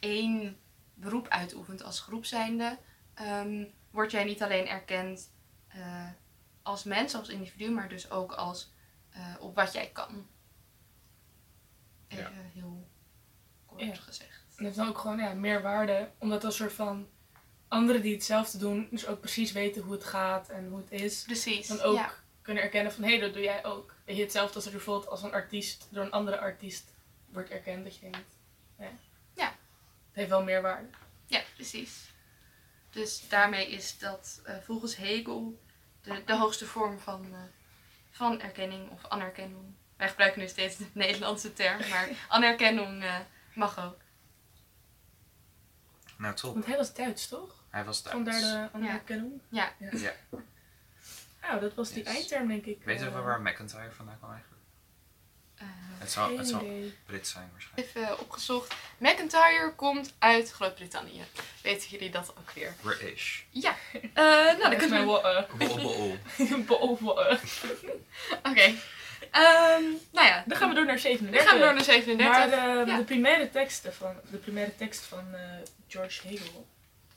één 0.00 0.60
beroep 0.94 1.28
uitoefent 1.28 1.82
als 1.82 2.00
groep 2.00 2.24
zijnde, 2.24 2.78
ehm, 3.14 3.64
word 3.90 4.10
jij 4.10 4.24
niet 4.24 4.42
alleen 4.42 4.66
erkend 4.68 5.30
eh, 5.68 6.08
als 6.62 6.84
mens, 6.84 7.14
als 7.14 7.28
individu, 7.28 7.70
maar 7.70 7.88
dus 7.88 8.10
ook 8.10 8.32
als 8.32 8.72
eh, 9.10 9.34
op 9.40 9.54
wat 9.54 9.72
jij 9.72 9.90
kan. 9.90 10.26
Even 12.08 12.50
heel 12.54 12.88
kort 13.66 13.80
Ja. 13.80 13.94
gezegd. 13.94 14.40
En 14.40 14.48
het 14.48 14.58
heeft 14.64 14.76
dan 14.76 14.88
ook 14.88 14.98
gewoon 14.98 15.18
ja, 15.18 15.34
meer 15.34 15.62
waarde, 15.62 16.10
omdat 16.18 16.44
een 16.44 16.52
soort 16.52 16.72
van 16.72 17.08
anderen 17.72 18.02
die 18.02 18.14
hetzelfde 18.14 18.58
doen, 18.58 18.88
dus 18.90 19.06
ook 19.06 19.20
precies 19.20 19.52
weten 19.52 19.82
hoe 19.82 19.92
het 19.92 20.04
gaat 20.04 20.48
en 20.48 20.68
hoe 20.68 20.78
het 20.78 20.90
is, 20.90 21.22
Precies. 21.22 21.66
dan 21.68 21.80
ook 21.80 21.96
Ja. 21.96 22.12
kunnen 22.42 22.62
erkennen 22.62 22.92
van 22.92 23.04
hé, 23.04 23.18
dat 23.18 23.32
doe 23.32 23.42
jij 23.42 23.64
ook. 23.64 23.94
Weet 24.04 24.16
je, 24.16 24.22
hetzelfde 24.22 24.54
als 24.54 24.64
er 24.64 24.70
bijvoorbeeld 24.70 25.08
als 25.10 25.22
een 25.22 25.32
artiest 25.32 25.86
door 25.90 26.04
een 26.04 26.10
andere 26.10 26.38
artiest 26.38 26.84
wordt 27.28 27.50
erkend, 27.50 27.84
dat 27.84 27.94
je 27.94 28.00
denkt, 28.00 28.36
ja. 28.78 28.90
Ja. 29.34 29.46
Het 29.48 30.12
heeft 30.12 30.28
wel 30.28 30.42
meer 30.42 30.62
waarde. 30.62 30.88
Ja, 31.26 31.40
precies. 31.54 32.10
Dus 32.90 33.28
daarmee 33.28 33.70
is 33.70 33.98
dat 33.98 34.40
eh, 34.44 34.56
volgens 34.62 34.96
Hegel 34.96 35.60
de, 36.02 36.22
de 36.24 36.36
hoogste 36.36 36.66
vorm 36.66 36.98
van, 36.98 37.24
eh, 37.32 37.38
van 38.10 38.40
erkenning 38.40 38.90
of 38.90 39.04
anerkenning. 39.06 39.74
Wij 39.96 40.08
gebruiken 40.08 40.40
nu 40.40 40.48
steeds 40.48 40.76
de 40.76 40.86
Nederlandse 40.92 41.52
term, 41.52 41.88
maar 41.88 42.08
anerkenning 42.28 43.02
eh, 43.02 43.18
mag 43.54 43.78
ook. 43.84 43.96
Nou, 46.18 46.34
top. 46.34 46.52
Want 46.52 46.66
hij 46.66 46.76
was 46.76 46.94
Duits, 46.94 47.28
toch? 47.28 47.61
Hij 47.72 47.84
was 47.84 48.02
Duits. 48.02 48.16
Vandaar 48.16 48.40
de 48.40 48.68
anerkenning. 48.78 49.40
Ja. 49.48 49.72
Ja. 49.90 50.12
Nou, 51.42 51.60
dat 51.60 51.74
was 51.74 51.92
die 51.92 52.04
Yes. 52.04 52.14
eindterm, 52.14 52.48
denk 52.48 52.64
ik. 52.64 52.78
Weet 52.84 52.98
je 53.00 53.06
Eh, 53.06 53.12
wel 53.12 53.22
waar 53.22 53.40
McIntyre 53.40 53.90
vandaan 53.90 54.18
kwam 54.18 54.30
eigenlijk? 54.30 54.60
Eh, 55.56 55.66
Het 55.98 56.10
zal, 56.10 56.36
het 56.36 56.48
zal. 56.48 56.66
Brits 57.06 57.30
zijn 57.30 57.48
waarschijnlijk. 57.52 57.88
even 57.96 58.18
opgezocht. 58.20 58.74
McIntyre 58.98 59.72
komt 59.76 60.12
uit 60.18 60.50
Groot-Brittannië. 60.52 61.22
Weten 61.62 61.88
jullie 61.88 62.10
dat 62.10 62.34
ook 62.38 62.50
weer? 62.50 62.74
British. 62.80 63.42
Ja. 63.50 63.74
Eh, 63.92 64.00
nou, 64.14 64.58
dan 64.58 64.70
Dat 64.70 64.72
is 64.72 64.78
kunnen 64.78 65.06
mijn 65.06 65.22
we... 65.22 65.46
eh. 65.58 66.50
Eh. 66.50 66.60
Oké. 68.50 68.74
Ehm, 69.30 69.82
nou 70.12 70.26
ja, 70.26 70.44
Dan 70.46 70.56
gaan 70.58 70.68
we 70.68 70.74
door 70.74 70.84
naar 70.84 70.94
dan 70.94 70.98
37. 71.02 71.48
gaan 71.48 71.58
we 71.58 71.64
door 71.64 71.74
naar 71.74 71.84
37. 71.84 72.38
Maar 72.38 72.50
de, 72.84 72.90
Ja. 72.90 72.96
de 72.96 73.04
primaire 73.04 73.50
teksten 73.50 73.94
van, 73.94 74.16
de 74.30 74.36
primaire 74.36 74.76
tekst 74.76 75.00
van 75.04 75.34
eh, 75.34 75.40
George 75.88 76.28
Hegel. 76.28 76.66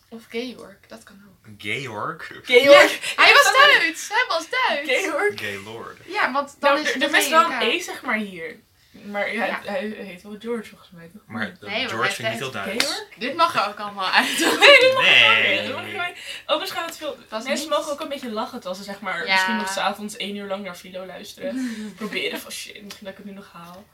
Of 0.09 0.23
Georg, 0.29 0.75
dat 0.87 1.03
kan 1.03 1.21
ook. 1.27 1.49
Georg. 1.57 2.27
Georg! 2.43 3.15
Hij 3.15 3.33
was 3.33 3.53
Duits! 3.53 4.09
Hij 4.09 4.25
was 4.27 4.49
Duits! 4.49 4.89
Georg! 5.05 5.39
Gaylord. 5.39 5.97
Ja, 6.05 6.31
want 6.31 6.55
dan 6.59 6.73
Nou, 6.73 6.83
is 6.85 6.93
er, 6.93 6.99
de 6.99 7.05
er 7.05 7.17
is 7.17 7.29
wel 7.29 7.51
een. 7.51 7.61
E, 7.61 7.79
zeg 7.79 8.01
maar, 8.01 8.17
hier. 8.17 8.59
Maar 8.91 9.33
ja, 9.33 9.45
Ja. 9.45 9.61
Hij, 9.63 9.93
hij 9.95 10.05
heet 10.05 10.21
wel 10.21 10.35
George, 10.39 10.69
volgens 10.69 10.89
mij, 10.91 11.09
toch? 11.13 11.21
Maar 11.25 11.57
Nee, 11.61 11.77
want 11.77 11.89
George 11.91 12.11
vind 12.11 12.27
ik 12.27 12.33
niet 12.33 12.39
heel 12.41 12.51
Duits. 12.51 12.85
Georg? 12.85 13.07
Dit 13.17 13.35
mag 13.35 13.55
er 13.55 13.67
ook 13.67 13.79
allemaal 13.79 14.09
uit. 14.11 14.37
Nee. 14.59 15.71
Nee. 15.71 16.13
Anders 16.45 16.71
gaat 16.71 16.85
het 16.85 16.97
veel... 16.97 17.17
Was 17.29 17.43
Mensen 17.43 17.67
niet- 17.69 17.77
mogen 17.77 17.91
ook 17.91 17.99
een 17.99 18.09
beetje 18.09 18.31
lachen 18.31 18.53
terwijl 18.59 18.75
ze 18.75 18.83
zeg 18.83 18.99
maar 18.99 19.25
Ja. 19.25 19.33
misschien 19.33 19.55
nog 19.55 19.69
s'avonds 19.71 20.17
één 20.17 20.35
uur 20.35 20.47
lang 20.47 20.63
naar 20.63 20.75
Philo 20.75 21.05
luisteren. 21.05 21.75
Proberen 21.97 22.39
van 22.39 22.51
shit, 22.51 22.81
misschien 22.83 23.05
dat 23.05 23.11
ik 23.11 23.17
het 23.17 23.25
nu 23.25 23.31
nog 23.31 23.49
haal. 23.53 23.85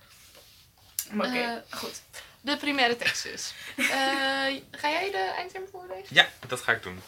Maar 1.12 1.28
oké. 1.28 1.38
Eh, 1.40 1.78
goed. 1.80 2.02
De 2.42 2.58
primaire 2.58 2.96
tekst 2.98 3.24
dus. 3.24 3.54
Eh, 3.92 4.58
ga 4.72 4.90
jij 4.90 5.12
de 5.12 5.34
eindterm 5.38 5.68
voorlezen? 5.72 6.16
Ja, 6.16 6.28
dat 6.48 6.62
ga 6.62 6.72
ik 6.72 6.84
doen. 6.84 7.02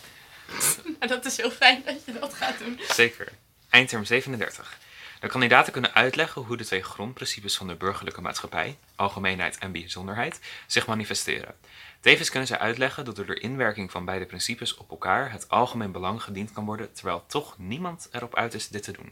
dat 1.08 1.26
is 1.26 1.38
heel 1.38 1.52
fijn 1.52 1.82
dat 1.86 2.06
je 2.06 2.20
dat 2.20 2.34
gaat 2.34 2.58
doen. 2.60 2.80
Zeker. 2.90 3.32
Eindterm 3.70 4.06
37. 4.06 4.78
De 5.20 5.28
kandidaten 5.28 5.72
kunnen 5.72 5.94
uitleggen 5.94 6.42
hoe 6.42 6.58
de 6.58 6.66
twee 6.66 6.84
grondprincipes 6.84 7.58
van 7.58 7.68
de 7.68 7.76
burgerlijke 7.76 8.22
maatschappij, 8.22 8.78
algemeenheid 8.96 9.58
en 9.58 9.72
bijzonderheid, 9.72 10.40
zich 10.68 10.88
manifesteren. 10.88 11.56
Tevens 12.00 12.30
kunnen 12.30 12.48
zij 12.48 12.58
uitleggen 12.58 13.06
dat 13.06 13.18
er 13.18 13.26
door 13.26 13.40
inwerking 13.40 13.92
van 13.92 14.06
beide 14.06 14.26
principes 14.26 14.76
op 14.78 14.90
elkaar 14.90 15.32
het 15.32 15.50
algemeen 15.50 15.92
belang 15.92 16.24
gediend 16.24 16.52
kan 16.52 16.66
worden, 16.66 16.94
terwijl 16.94 17.24
toch 17.28 17.58
niemand 17.58 18.08
erop 18.12 18.36
uit 18.36 18.54
is 18.54 18.68
dit 18.68 18.84
te 18.84 18.92
doen. 18.92 19.12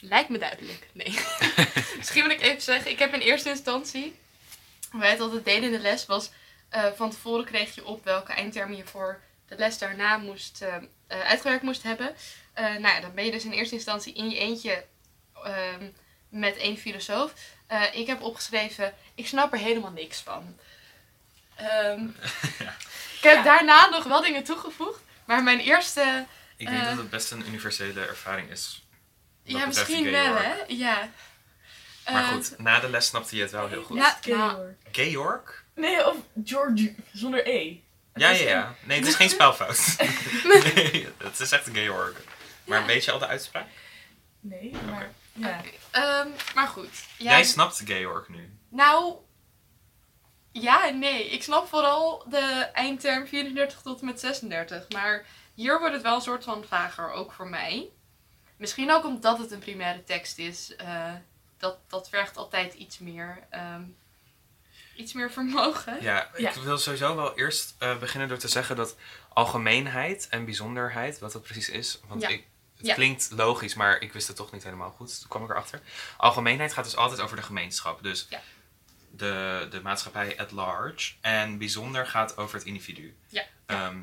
Lijkt 0.00 0.28
me 0.28 0.38
duidelijk. 0.38 0.86
Nee. 0.92 1.18
Misschien 1.96 2.22
moet 2.22 2.32
ik 2.32 2.40
even 2.40 2.62
zeggen, 2.62 2.90
ik 2.90 2.98
heb 2.98 3.14
in 3.14 3.20
eerste 3.20 3.48
instantie, 3.48 4.18
hoe 4.90 5.00
wij 5.00 5.10
het 5.10 5.20
altijd 5.20 5.44
deden 5.44 5.62
in 5.64 5.72
de 5.72 5.78
les, 5.78 6.06
was 6.06 6.30
eh, 6.68 6.84
van 6.96 7.10
tevoren 7.10 7.44
kreeg 7.44 7.74
je 7.74 7.84
op 7.84 8.04
welke 8.04 8.32
eindterm 8.32 8.72
je 8.72 8.84
voor 8.84 9.20
de 9.48 9.56
les 9.56 9.78
daarna 9.78 10.16
moest, 10.16 10.62
eh, 10.62 10.74
eh, 11.06 11.20
uitgewerkt 11.20 11.62
moest 11.62 11.82
hebben. 11.82 12.14
Eh, 12.52 12.64
nou 12.64 12.80
ja, 12.94 13.00
dan 13.00 13.14
ben 13.14 13.24
je 13.24 13.30
dus 13.30 13.44
in 13.44 13.52
eerste 13.52 13.74
instantie 13.74 14.14
in 14.14 14.30
je 14.30 14.38
eentje 14.38 14.84
ehm, 15.44 15.84
met 16.28 16.56
één 16.56 16.76
filosoof. 16.78 17.32
Eh, 17.66 17.82
ik 17.92 18.06
heb 18.06 18.22
opgeschreven, 18.22 18.94
ik 19.14 19.26
snap 19.26 19.52
er 19.52 19.58
helemaal 19.58 19.90
niks 19.90 20.18
van. 20.20 20.56
Ehm, 21.54 22.04
Ik 23.20 23.26
heb 23.26 23.36
Ja. 23.36 23.42
daarna 23.42 23.88
nog 23.88 24.04
wel 24.04 24.20
dingen 24.22 24.44
toegevoegd, 24.44 25.00
maar 25.24 25.42
mijn 25.42 25.60
eerste... 25.60 26.26
Ik 26.56 26.68
denk 26.68 26.84
dat 26.84 26.96
het 26.96 27.10
best 27.10 27.30
een 27.30 27.46
universele 27.46 28.06
ervaring 28.06 28.50
is. 28.50 28.82
Ja, 29.42 29.66
misschien 29.66 30.04
Georg. 30.04 30.10
wel, 30.24 30.34
hè? 30.36 30.54
Ja. 30.68 31.08
Maar 32.10 32.22
Eh, 32.22 32.28
goed, 32.28 32.58
na 32.58 32.80
de 32.80 32.90
les 32.90 33.06
snapte 33.06 33.36
je 33.36 33.42
het 33.42 33.50
wel 33.50 33.68
heel 33.68 33.82
goed. 33.82 33.96
Ja. 33.96 34.18
Georg. 34.20 34.58
Georg? 34.92 35.64
Nee, 35.74 36.06
of 36.08 36.16
George, 36.44 36.94
zonder 37.12 37.48
E. 37.48 37.76
Het 38.12 38.22
Ja, 38.22 38.30
ja, 38.30 38.48
ja. 38.48 38.74
Nee, 38.82 38.98
het 38.98 39.08
is 39.08 39.14
geen 39.14 39.28
spelfout. 39.30 39.96
nee, 40.74 41.08
het 41.18 41.40
is 41.40 41.52
echt 41.52 41.66
een 41.66 41.74
Georg. 41.74 42.12
Maar 42.64 42.80
Ja. 42.80 42.86
weet 42.86 43.04
je 43.04 43.12
al 43.12 43.18
de 43.18 43.26
uitspraak? 43.26 43.66
Nee, 44.40 44.72
maar 44.90 45.10
ja. 45.32 45.60
Ehm, 45.90 46.28
maar 46.54 46.66
goed. 46.68 46.88
Ja, 47.18 47.30
Jij 47.30 47.44
snapt 47.44 47.82
Georg 47.84 48.28
nu. 48.28 48.58
Nou, 48.68 49.14
ja 50.52 50.88
en 50.88 50.98
nee. 50.98 51.28
Ik 51.30 51.42
snap 51.42 51.68
vooral 51.68 52.24
de 52.28 52.68
eindterm 52.72 53.26
34 53.26 53.80
tot 53.80 54.00
en 54.00 54.06
met 54.06 54.20
36. 54.20 54.88
Maar 54.88 55.26
hier 55.54 55.78
wordt 55.78 55.94
het 55.94 56.02
wel 56.02 56.14
een 56.14 56.20
soort 56.20 56.44
van 56.44 56.64
vager, 56.68 57.10
ook 57.12 57.32
voor 57.32 57.48
mij. 57.48 57.88
Misschien 58.60 58.90
ook 58.92 59.04
omdat 59.04 59.38
het 59.38 59.50
een 59.50 59.58
primaire 59.58 60.04
tekst 60.04 60.38
is. 60.38 60.76
eh, 60.76 61.12
dat, 61.58 61.78
dat 61.88 62.08
vergt 62.08 62.36
altijd 62.36 62.74
iets 62.74 62.98
meer, 62.98 63.38
ehm, 63.50 63.82
iets 64.96 65.12
meer 65.12 65.30
vermogen. 65.32 66.02
Ja, 66.02 66.30
ik 66.34 66.38
Ja. 66.54 66.60
wil 66.62 66.78
sowieso 66.78 67.16
wel 67.16 67.38
eerst 67.38 67.74
eh, 67.78 67.98
beginnen 67.98 68.28
door 68.28 68.38
te 68.38 68.48
zeggen 68.48 68.76
dat 68.76 68.96
algemeenheid 69.32 70.28
en 70.28 70.44
bijzonderheid, 70.44 71.18
wat 71.18 71.32
dat 71.32 71.42
precies 71.42 71.68
is. 71.68 72.00
Want 72.08 72.22
Ja. 72.22 72.28
ik, 72.28 72.44
het 72.76 72.86
Ja. 72.86 72.94
klinkt 72.94 73.30
logisch, 73.30 73.74
maar 73.74 74.00
ik 74.00 74.12
wist 74.12 74.26
het 74.26 74.36
toch 74.36 74.52
niet 74.52 74.64
helemaal 74.64 74.90
goed. 74.90 75.20
Toen 75.20 75.28
kwam 75.28 75.44
ik 75.44 75.50
erachter. 75.50 75.80
Algemeenheid 76.16 76.72
gaat 76.72 76.84
dus 76.84 76.96
altijd 76.96 77.20
over 77.20 77.36
de 77.36 77.42
gemeenschap. 77.42 78.02
Dus 78.02 78.26
Ja. 78.30 78.40
de, 79.10 79.66
de 79.70 79.80
maatschappij 79.82 80.38
at 80.38 80.50
large. 80.50 81.12
En 81.20 81.58
bijzonder 81.58 82.06
gaat 82.06 82.36
over 82.36 82.58
het 82.58 82.66
individu. 82.66 83.16
Ja. 83.28 83.44
Ehm, 83.66 83.98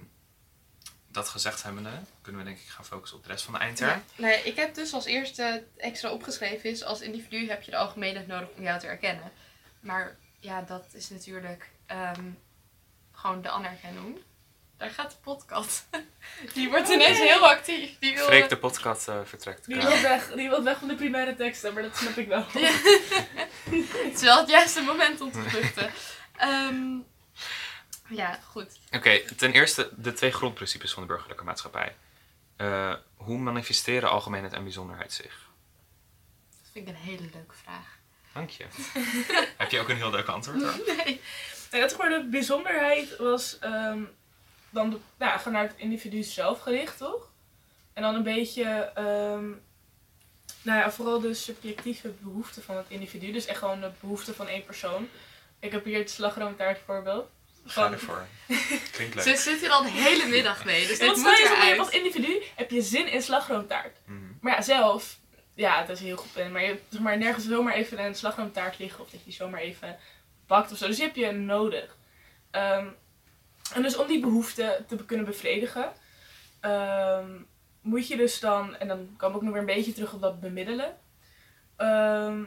dat 1.18 1.30
gezegd 1.30 1.64
hebbende, 1.64 1.90
kunnen 2.22 2.42
we 2.42 2.48
denk 2.48 2.60
ik 2.60 2.68
gaan 2.68 2.86
focussen 2.86 3.18
op 3.18 3.24
de 3.24 3.30
rest 3.30 3.44
van 3.44 3.54
de 3.54 3.60
eindterm. 3.60 3.90
Ja. 3.90 4.02
Nee, 4.16 4.44
ik 4.44 4.56
heb 4.56 4.76
dus 4.76 4.94
als 4.94 5.06
eerste 5.06 5.64
extra 5.78 6.10
opgeschreven 6.12 6.70
is, 6.70 6.84
als 6.84 7.02
individu 7.02 7.50
heb 7.50 7.62
je 7.64 7.72
de 7.72 7.78
algemeenheid 7.78 8.28
nodig 8.28 8.50
om 8.58 8.64
jou 8.64 8.80
te 8.80 8.88
erkennen. 8.88 9.32
Maar 9.80 10.16
ja, 10.40 10.62
dat 10.62 10.86
is 10.94 11.10
natuurlijk 11.10 11.70
ehm, 11.86 12.24
gewoon 13.12 13.42
de 13.42 13.50
anerkenning. 13.50 14.20
Daar 14.78 14.90
gaat 14.90 15.12
de 15.12 15.18
podcast. 15.22 15.86
Die 16.54 16.70
wordt 16.70 16.88
Oh, 16.88 16.94
ineens 16.94 17.18
nee. 17.18 17.28
heel 17.28 17.48
actief. 17.48 18.00
Die 18.00 18.16
wil, 18.16 18.26
Freek 18.26 18.50
de 18.50 18.58
podcast 18.58 19.08
eh, 19.08 19.20
vertrekt. 19.24 19.66
Die 19.66 19.76
wil, 19.76 20.02
weg, 20.02 20.32
die 20.32 20.50
wil 20.50 20.64
weg 20.64 20.78
van 20.78 20.88
de 20.88 20.96
primaire 20.96 21.36
teksten, 21.36 21.74
maar 21.74 21.84
dat 21.84 21.98
snap 21.98 22.18
ik 22.18 22.28
wel. 22.28 22.46
Het 24.06 24.14
is 24.14 24.22
wel 24.22 24.40
het 24.40 24.50
juiste 24.50 24.82
moment 24.82 25.22
om 25.22 25.32
te 25.32 25.42
vluchten. 25.42 25.92
Ehm, 26.38 26.98
ja, 28.10 28.40
goed. 28.50 28.80
Oké, 28.92 29.36
ten 29.36 29.52
eerste 29.52 29.90
de 29.96 30.14
twee 30.14 30.32
grondprincipes 30.32 30.94
van 30.94 31.02
de 31.04 31.10
burgerlijke 31.10 31.44
maatschappij. 31.44 31.96
Eh, 32.56 32.94
hoe 33.16 33.38
manifesteren 33.38 34.10
algemeenheid 34.10 34.54
en 34.54 34.64
bijzonderheid 34.64 35.14
zich? 35.14 35.50
Dat 36.50 36.70
vind 36.72 36.88
ik 36.88 36.94
een 36.94 37.02
hele 37.02 37.30
leuke 37.34 37.56
vraag. 37.64 37.98
Dank 38.34 38.50
je. 38.50 38.66
Heb 39.58 39.72
je 39.72 39.80
ook 39.80 39.90
een 39.90 39.96
heel 39.96 40.12
leuk 40.12 40.28
antwoord 40.28 40.62
hoor? 40.62 40.96
Nee. 40.96 41.22
Nee, 41.72 41.82
dat 41.82 41.94
gewoon 41.94 42.22
de 42.22 42.28
bijzonderheid 42.30 43.18
was 43.18 43.60
ehm, 43.60 44.04
dan 44.70 44.90
de, 44.90 44.98
nou, 45.18 45.38
gewoon 45.38 45.54
naar 45.54 45.68
het 45.68 45.78
individu 45.78 46.24
zelf 46.24 46.60
gericht, 46.60 46.98
toch? 46.98 47.32
En 47.94 48.02
dan 48.02 48.16
een 48.16 48.24
beetje, 48.24 48.64
ehm, 48.96 49.50
nou 50.62 50.80
ja, 50.80 50.92
vooral 50.92 51.20
de 51.20 51.34
subjectieve 51.34 52.14
behoeften 52.20 52.64
van 52.64 52.78
het 52.78 52.86
individu. 52.88 53.32
Dus 53.32 53.46
echt 53.46 53.60
gewoon 53.60 53.82
de 53.82 53.92
behoeften 54.00 54.36
van 54.36 54.48
één 54.48 54.66
persoon. 54.66 55.10
Ik 55.60 55.72
heb 55.72 55.84
hier 55.86 55.98
het 55.98 56.10
slagroomtaart 56.10 56.80
voorbeeld. 56.86 57.30
Ga 57.68 57.82
Van- 57.82 57.92
ervoor. 57.94 58.26
Klinkt 58.92 59.16
leuk. 59.16 59.24
Ze 59.24 59.36
zit 59.36 59.60
hier 59.60 59.70
al 59.70 59.84
de 59.84 59.90
hele 59.92 60.26
middag 60.26 60.66
mee, 60.66 60.88
dus 60.88 61.00
dit 61.00 61.16
moet 61.16 61.40
eruit. 61.40 61.80
als 61.80 61.90
individu 61.90 62.42
heb 62.56 62.72
je 62.72 62.82
zin 62.82 63.12
in 63.12 63.22
slagroomtaart. 63.22 63.98
Mhm. 64.06 64.18
Maar 64.42 64.54
ja, 64.54 64.62
zelf, 64.62 65.20
ja, 65.54 65.80
dat 65.86 65.96
is 65.98 66.04
heel 66.04 66.18
goed. 66.18 66.36
in, 66.36 66.52
Maar 66.52 66.62
je 66.62 66.68
hebt 66.68 66.84
zeg 66.90 67.02
maar, 67.02 67.18
nergens 67.18 67.46
zomaar 67.48 67.74
even 67.74 68.00
een 68.06 68.16
slagroomtaart 68.16 68.80
liggen. 68.80 69.00
Of 69.04 69.10
dat 69.10 69.20
je 69.20 69.26
die 69.26 69.34
zomaar 69.36 69.60
even 69.60 69.98
bakt 70.48 70.72
of 70.72 70.78
zo. 70.78 70.88
Dus 70.88 70.96
die 70.96 71.06
heb 71.06 71.16
je 71.16 71.32
nodig. 71.32 71.98
Ehm, 72.52 72.88
en 73.74 73.82
dus 73.82 73.98
om 73.98 74.08
die 74.08 74.20
behoefte 74.20 74.84
te 74.88 74.96
kunnen 75.06 75.26
bevredigen, 75.26 75.92
ehm, 76.60 77.30
moet 77.82 78.08
je 78.08 78.18
dus 78.18 78.40
dan, 78.40 78.76
en 78.76 78.88
dan 78.88 79.14
kom 79.18 79.36
ik 79.36 79.42
nog 79.42 79.52
weer 79.52 79.60
een 79.60 79.66
beetje 79.66 79.94
terug 79.94 80.14
op 80.14 80.22
dat 80.22 80.40
bemiddelen. 80.40 80.98
ehm, 81.78 82.44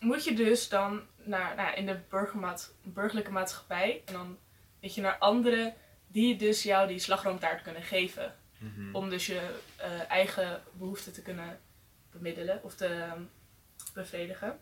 moet 0.00 0.24
je 0.24 0.34
dus 0.34 0.68
dan 0.68 1.00
naar, 1.26 1.54
nou, 1.56 1.68
ja, 1.68 1.74
in 1.74 1.86
de 1.86 1.98
burgermaat, 2.08 2.74
burgerlijke 2.82 3.30
maatschappij 3.30 4.02
en 4.04 4.12
dan 4.12 4.38
weet 4.80 4.94
je 4.94 5.00
naar 5.00 5.18
anderen 5.18 5.74
die 6.06 6.36
dus 6.36 6.62
jou 6.62 6.88
die 6.88 6.98
slagroomtaart 6.98 7.62
kunnen 7.62 7.82
geven 7.82 8.34
Mhm. 8.58 8.94
om 8.94 9.08
dus 9.10 9.26
je 9.26 9.58
eh, 9.76 10.10
eigen 10.10 10.62
behoeften 10.72 11.12
te 11.12 11.22
kunnen 11.22 11.60
bemiddelen 12.10 12.60
of 12.62 12.74
te 12.74 12.86
ehm, 12.86 13.22
bevredigen. 13.94 14.58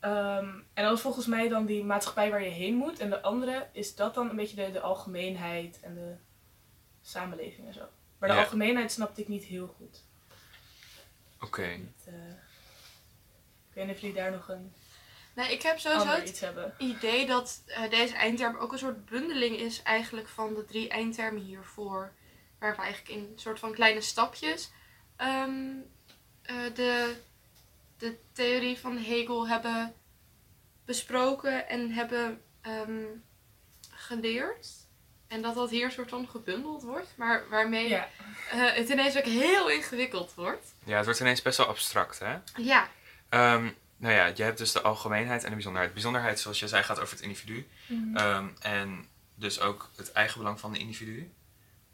Ehm, 0.00 0.48
en 0.74 0.84
dat 0.84 0.92
is 0.96 1.00
volgens 1.00 1.26
mij 1.26 1.48
dan 1.48 1.66
die 1.66 1.84
maatschappij 1.84 2.30
waar 2.30 2.42
je 2.42 2.50
heen 2.50 2.74
moet. 2.74 2.98
En 2.98 3.10
de 3.10 3.22
andere 3.22 3.66
is 3.72 3.94
dat 3.94 4.14
dan 4.14 4.28
een 4.30 4.36
beetje 4.36 4.56
de, 4.56 4.70
de 4.72 4.80
algemeenheid 4.80 5.80
en 5.80 5.94
de 5.94 6.14
samenleving 7.02 7.66
en 7.66 7.72
zo. 7.74 7.88
Maar 8.18 8.28
de 8.28 8.34
Ja. 8.34 8.40
algemeenheid 8.40 8.92
snapte 8.92 9.20
ik 9.20 9.28
niet 9.28 9.44
heel 9.44 9.66
goed. 9.66 10.02
Oké. 11.40 11.66
Niet, 11.66 12.04
eh, 12.06 12.14
ik 13.68 13.74
weet 13.74 13.86
niet 13.86 13.94
of 13.94 14.00
jullie 14.00 14.16
daar 14.16 14.30
nog 14.30 14.48
een 14.48 14.72
Nee, 15.36 15.52
ik 15.52 15.62
heb 15.62 15.78
sowieso 15.78 16.08
het 16.08 16.52
idee 16.78 17.26
dat 17.26 17.62
eh, 17.66 17.90
deze 17.90 18.14
eindterm 18.14 18.56
ook 18.56 18.72
een 18.72 18.78
soort 18.78 19.04
bundeling 19.04 19.56
is 19.56 19.82
eigenlijk 19.82 20.28
van 20.28 20.54
de 20.54 20.64
drie 20.64 20.88
eindtermen 20.88 21.42
hiervoor. 21.42 22.12
Waar 22.58 22.76
we 22.76 22.82
eigenlijk 22.82 23.18
in 23.18 23.18
een 23.32 23.38
soort 23.38 23.58
van 23.58 23.72
kleine 23.72 24.00
stapjes 24.00 24.70
ehm, 25.16 25.70
eh, 26.42 26.56
de, 26.74 27.16
de 27.98 28.16
theorie 28.32 28.78
van 28.78 28.96
Hegel 28.96 29.48
hebben 29.48 29.94
besproken 30.84 31.68
en 31.68 31.90
hebben 31.90 32.42
ehm, 32.60 33.04
geleerd. 33.90 34.68
En 35.28 35.42
dat 35.42 35.54
dat 35.54 35.70
hier 35.70 35.84
een 35.84 35.92
soort 35.92 36.10
van 36.10 36.28
gebundeld 36.28 36.82
wordt, 36.82 37.08
maar 37.16 37.48
waarmee 37.48 37.88
Ja, 37.88 38.08
eh, 38.50 38.72
het 38.72 38.88
ineens 38.88 39.16
ook 39.16 39.24
heel 39.24 39.70
ingewikkeld 39.70 40.34
wordt. 40.34 40.74
Ja, 40.84 40.96
het 40.96 41.04
wordt 41.04 41.20
ineens 41.20 41.42
best 41.42 41.58
wel 41.58 41.66
abstract, 41.66 42.18
hè? 42.18 42.36
Ja, 42.56 42.88
Ehm, 43.28 43.68
nou 43.96 44.14
ja, 44.14 44.26
je 44.34 44.42
hebt 44.42 44.58
dus 44.58 44.72
de 44.72 44.80
algemeenheid 44.80 45.42
en 45.42 45.48
de 45.48 45.54
bijzonderheid. 45.54 45.92
Bijzonderheid, 45.92 46.40
zoals 46.40 46.58
je 46.58 46.68
zei, 46.68 46.82
gaat 46.82 47.00
over 47.00 47.14
het 47.14 47.22
individu. 47.24 47.68
Mhm. 47.86 48.16
Ehm, 48.16 48.48
en 48.60 49.08
dus 49.34 49.60
ook 49.60 49.90
het 49.96 50.12
eigen 50.12 50.38
belang 50.38 50.60
van 50.60 50.72
de 50.72 50.78
individu. 50.78 51.32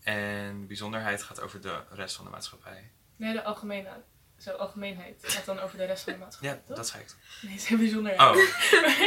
En 0.02 0.66
bijzonderheid 0.66 1.22
gaat 1.22 1.40
over 1.40 1.60
de 1.60 1.82
rest 1.90 2.16
van 2.16 2.24
de 2.24 2.30
maatschappij. 2.30 2.90
nee, 3.16 3.32
de 3.32 3.42
algemeenheid. 3.44 4.00
Zo, 4.38 4.50
algemeenheid 4.50 5.16
gaat 5.22 5.44
dan 5.44 5.58
over 5.60 5.78
de 5.78 5.84
rest 5.84 6.04
van 6.04 6.12
de 6.12 6.18
maatschappij, 6.18 6.50
Ja, 6.50 6.60
toch? 6.66 6.76
dat 6.76 6.90
toch? 6.90 7.16
Nee, 7.42 7.52
het 7.52 7.70
is 7.70 7.76
bijzonder. 7.78 8.12
Oh, 8.12 8.36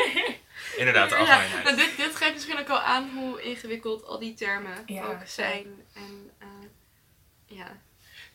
inderdaad, 0.81 1.09
de 1.09 1.15
Ja, 1.15 1.21
algemeenheid. 1.21 1.63
nou, 1.63 1.75
dit, 1.75 1.97
dit 1.97 2.15
geeft 2.15 2.33
misschien 2.33 2.59
ook 2.59 2.69
al 2.69 2.79
aan 2.79 3.09
hoe 3.09 3.41
ingewikkeld 3.41 4.03
al 4.03 4.19
die 4.19 4.33
termen 4.33 4.83
Ja, 4.85 5.05
ook 5.05 5.27
zijn. 5.27 5.65
En 5.93 6.31
eh, 6.37 6.47
ja. 7.45 7.77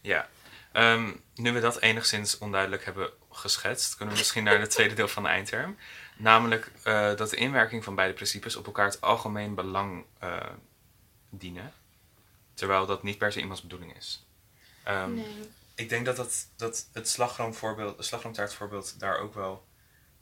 Ja. 0.00 0.28
Ehm, 0.73 1.12
nu 1.35 1.53
we 1.53 1.61
dat 1.61 1.81
enigszins 1.81 2.39
onduidelijk 2.39 2.85
hebben 2.85 3.11
geschetst, 3.31 3.97
kunnen 3.97 4.14
we 4.14 4.21
misschien 4.21 4.45
naar 4.45 4.61
het 4.61 4.71
tweede 4.71 4.95
deel 4.95 5.09
van 5.09 5.23
de 5.23 5.29
eindterm. 5.29 5.77
Namelijk 6.16 6.73
eh, 6.83 7.16
dat 7.16 7.31
de 7.31 7.37
inwerking 7.37 7.85
van 7.85 7.95
beide 7.95 8.14
principes 8.14 8.57
op 8.57 8.66
elkaar 8.66 8.87
het 8.87 9.01
algemeen 9.01 9.55
belang 9.55 10.05
eh, 10.18 10.47
dienen. 11.31 11.73
Terwijl 12.55 12.87
dat 12.87 13.03
niet 13.03 13.18
per 13.18 13.33
se 13.33 13.41
iemands 13.41 13.62
bedoeling 13.62 13.97
is. 13.97 14.27
Ehm, 14.85 15.14
nee. 15.14 15.51
Ik 15.75 15.89
denk 15.89 16.05
dat, 16.05 16.16
dat, 16.16 16.49
dat 16.57 16.89
het 16.93 17.09
slagroomvoorbeeld, 17.09 17.97
het 17.97 18.07
slagroomtaartvoorbeeld 18.07 19.01
daar 19.01 19.18
ook 19.18 19.35
wel 19.35 19.66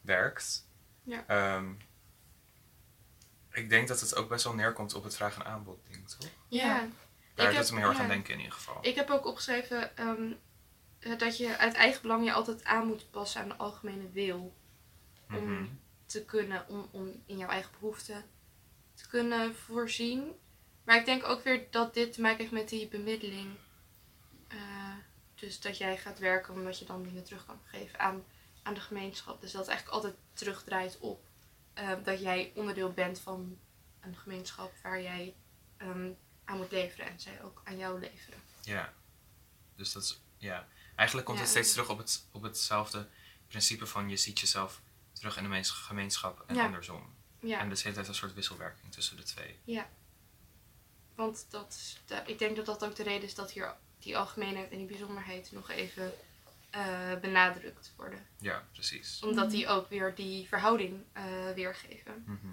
werkt. 0.00 0.66
Ja. 1.02 1.24
Ehm, 1.26 1.66
ik 3.52 3.68
denk 3.68 3.88
dat 3.88 4.00
het 4.00 4.16
ook 4.16 4.28
best 4.28 4.44
wel 4.44 4.54
neerkomt 4.54 4.94
op 4.94 5.04
het 5.04 5.16
vraag- 5.16 5.34
en 5.34 5.44
aanbod 5.44 5.78
ding, 5.88 6.08
toch? 6.08 6.30
Ja. 6.48 6.88
Daar 7.38 7.46
doet 7.52 7.60
het 7.60 7.72
me 7.72 7.78
heel 7.78 7.88
erg 7.88 7.98
aan 7.98 8.08
denken 8.08 8.32
in 8.32 8.38
ieder 8.38 8.54
geval. 8.54 8.78
Ik 8.80 8.94
heb 8.94 9.10
ook 9.10 9.26
opgeschreven 9.26 9.96
ehm, 9.96 10.32
eh, 10.98 11.18
dat 11.18 11.36
je 11.36 11.56
uit 11.58 11.74
eigen 11.74 12.02
belang 12.02 12.24
je 12.24 12.32
altijd 12.32 12.64
aan 12.64 12.86
moet 12.86 13.10
passen 13.10 13.40
aan 13.40 13.48
de 13.48 13.56
algemene 13.56 14.10
wil. 14.12 14.56
om- 15.30 15.52
Mhm. 15.52 15.64
Te 16.06 16.24
kunnen, 16.24 16.68
om, 16.68 16.88
om 16.90 17.22
in 17.26 17.36
jouw 17.38 17.48
eigen 17.48 17.70
behoeften 17.80 18.24
te 18.94 19.08
kunnen 19.08 19.54
voorzien. 19.56 20.32
Maar 20.84 20.96
ik 20.96 21.04
denk 21.04 21.24
ook 21.24 21.42
weer 21.44 21.66
dat 21.70 21.94
dit 21.94 22.12
te 22.12 22.20
maken 22.20 22.38
heeft 22.38 22.52
met 22.52 22.68
die 22.68 22.88
bemiddeling. 22.88 23.48
Eh, 24.48 24.58
dus 25.34 25.60
dat 25.60 25.78
jij 25.78 25.96
gaat 25.96 26.18
werken 26.18 26.54
omdat 26.54 26.78
je 26.78 26.84
dan 26.84 27.02
dingen 27.02 27.24
terug 27.24 27.46
kan 27.46 27.60
geven 27.64 27.98
aan, 28.00 28.24
aan 28.62 28.74
de 28.74 28.80
gemeenschap. 28.80 29.40
Dus 29.40 29.50
dat 29.52 29.60
het 29.60 29.70
eigenlijk 29.70 29.96
altijd 30.02 30.16
terugdraait 30.32 30.98
op 30.98 31.20
eh, 31.74 31.90
dat 32.04 32.20
jij 32.20 32.52
onderdeel 32.54 32.92
bent 32.92 33.20
van 33.20 33.58
een 34.00 34.16
gemeenschap 34.16 34.72
waar 34.82 35.02
jij 35.02 35.34
ehm, 35.76 36.10
aan 36.48 36.56
moet 36.56 36.70
leveren 36.72 37.06
en 37.06 37.20
zij 37.20 37.42
ook 37.42 37.60
aan 37.64 37.76
jou 37.78 38.00
leveren. 38.00 38.40
Ja. 38.62 38.92
Dus 39.76 39.92
dat 39.92 40.02
is, 40.02 40.20
ja. 40.38 40.66
Eigenlijk 40.96 41.26
komt 41.28 41.38
het 41.38 41.48
Ja. 41.48 41.54
steeds 41.54 41.72
terug 41.72 41.88
op, 41.88 41.98
het, 41.98 42.24
op 42.32 42.42
hetzelfde 42.42 43.06
principe 43.48 43.86
van 43.86 44.08
je 44.08 44.16
ziet 44.16 44.40
jezelf 44.40 44.80
terug 45.12 45.36
in 45.36 45.42
de 45.42 45.48
meens- 45.48 45.70
gemeenschap 45.70 46.44
en 46.46 46.54
Ja. 46.54 46.64
andersom. 46.64 47.14
Ja, 47.40 47.58
En 47.60 47.68
dus 47.68 47.82
heeft 47.82 47.96
het 47.96 48.08
een 48.08 48.14
soort 48.14 48.34
wisselwerking 48.34 48.92
tussen 48.92 49.16
de 49.16 49.22
twee. 49.22 49.58
want 51.14 51.46
dat, 51.50 51.74
is 51.78 51.98
de- 52.06 52.22
ik 52.26 52.38
denk 52.38 52.56
dat 52.56 52.66
dat 52.66 52.84
ook 52.84 52.96
de 52.96 53.02
reden 53.02 53.22
is 53.28 53.34
dat 53.34 53.50
hier 53.52 53.74
die 53.98 54.16
algemeenheid 54.18 54.70
en 54.70 54.78
die 54.78 54.86
bijzonderheid 54.86 55.52
nog 55.52 55.70
even 55.70 56.12
eh, 56.70 57.14
benadrukt 57.20 57.92
worden. 57.96 58.26
Ja, 58.38 58.64
precies. 58.72 59.22
Omdat 59.22 59.50
die 59.50 59.68
ook 59.68 59.88
weer 59.88 60.14
die 60.14 60.48
verhouding 60.48 61.04
eh, 61.12 61.24
weergeven. 61.54 62.22
Mhm. 62.26 62.46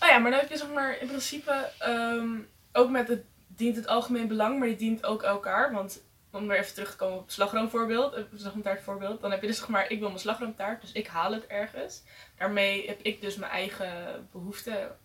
Oh 0.00 0.08
ja, 0.08 0.18
maar 0.18 0.30
dan 0.30 0.40
heb 0.40 0.50
je 0.50 0.56
zeg 0.56 0.68
maar 0.70 0.98
in 0.98 1.06
principe 1.06 1.72
ehm, 1.78 2.38
ook 2.72 2.90
met 2.90 3.08
het 3.08 3.24
dient 3.46 3.76
het 3.76 3.86
algemeen 3.86 4.28
belang, 4.28 4.58
maar 4.58 4.68
die 4.68 4.76
dient 4.76 5.04
ook 5.06 5.22
elkaar. 5.22 5.72
Want 5.72 6.02
om 6.32 6.46
weer 6.48 6.58
even 6.58 6.74
terug 6.74 6.90
te 6.90 6.96
komen 6.96 7.16
op 7.16 7.22
het 7.24 7.32
slagroomvoorbeeld, 7.32 8.14
het 8.14 8.28
slagroomtaartvoorbeeld, 8.34 9.20
dan 9.20 9.30
heb 9.30 9.40
je 9.40 9.46
dus 9.46 9.58
zeg 9.58 9.68
maar, 9.68 9.90
ik 9.90 9.98
wil 9.98 10.08
mijn 10.08 10.20
slagroomtaart, 10.20 10.80
dus 10.80 10.92
ik 10.92 11.06
haal 11.06 11.32
het 11.32 11.46
ergens. 11.46 12.02
Daarmee 12.38 12.86
heb 12.86 13.00
ik 13.02 13.20
dus 13.20 13.36
mijn 13.36 13.52
eigen 13.52 14.28
behoeften 14.32 14.98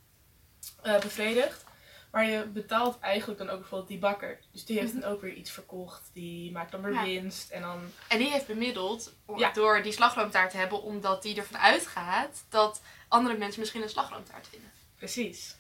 eh, 0.82 0.99
bevredigd. 0.99 1.63
Maar 2.11 2.26
je 2.26 2.45
betaalt 2.45 2.99
eigenlijk 2.99 3.39
dan 3.39 3.49
ook 3.49 3.59
bijvoorbeeld 3.59 3.89
die 3.89 3.99
bakker. 3.99 4.39
Dus 4.51 4.66
die 4.66 4.80
heeft 4.80 5.01
dan 5.01 5.11
ook 5.11 5.22
weer 5.22 5.34
iets 5.34 5.51
verkocht. 5.51 6.09
Die 6.13 6.51
maakt 6.51 6.72
dan 6.72 6.82
weer 6.82 6.91
Mhm. 6.93 7.05
Ja. 7.05 7.22
winst. 7.22 7.49
En 7.51 7.61
dan... 7.61 7.80
En 8.07 8.18
die 8.18 8.30
heeft 8.30 8.47
bemiddeld 8.47 9.13
om- 9.26 9.39
Ja. 9.39 9.51
door 9.51 9.82
die 9.82 9.91
slagroomtaart 9.91 10.51
te 10.51 10.57
hebben, 10.57 10.82
omdat 10.84 11.22
die 11.24 11.36
ervan 11.38 11.59
uitgaat 11.59 12.43
dat 12.49 12.82
andere 13.07 13.38
mensen 13.38 13.59
misschien 13.59 13.82
een 13.82 13.89
slagroomtaart 13.89 14.47
vinden. 14.47 14.72
Precies. 14.95 15.55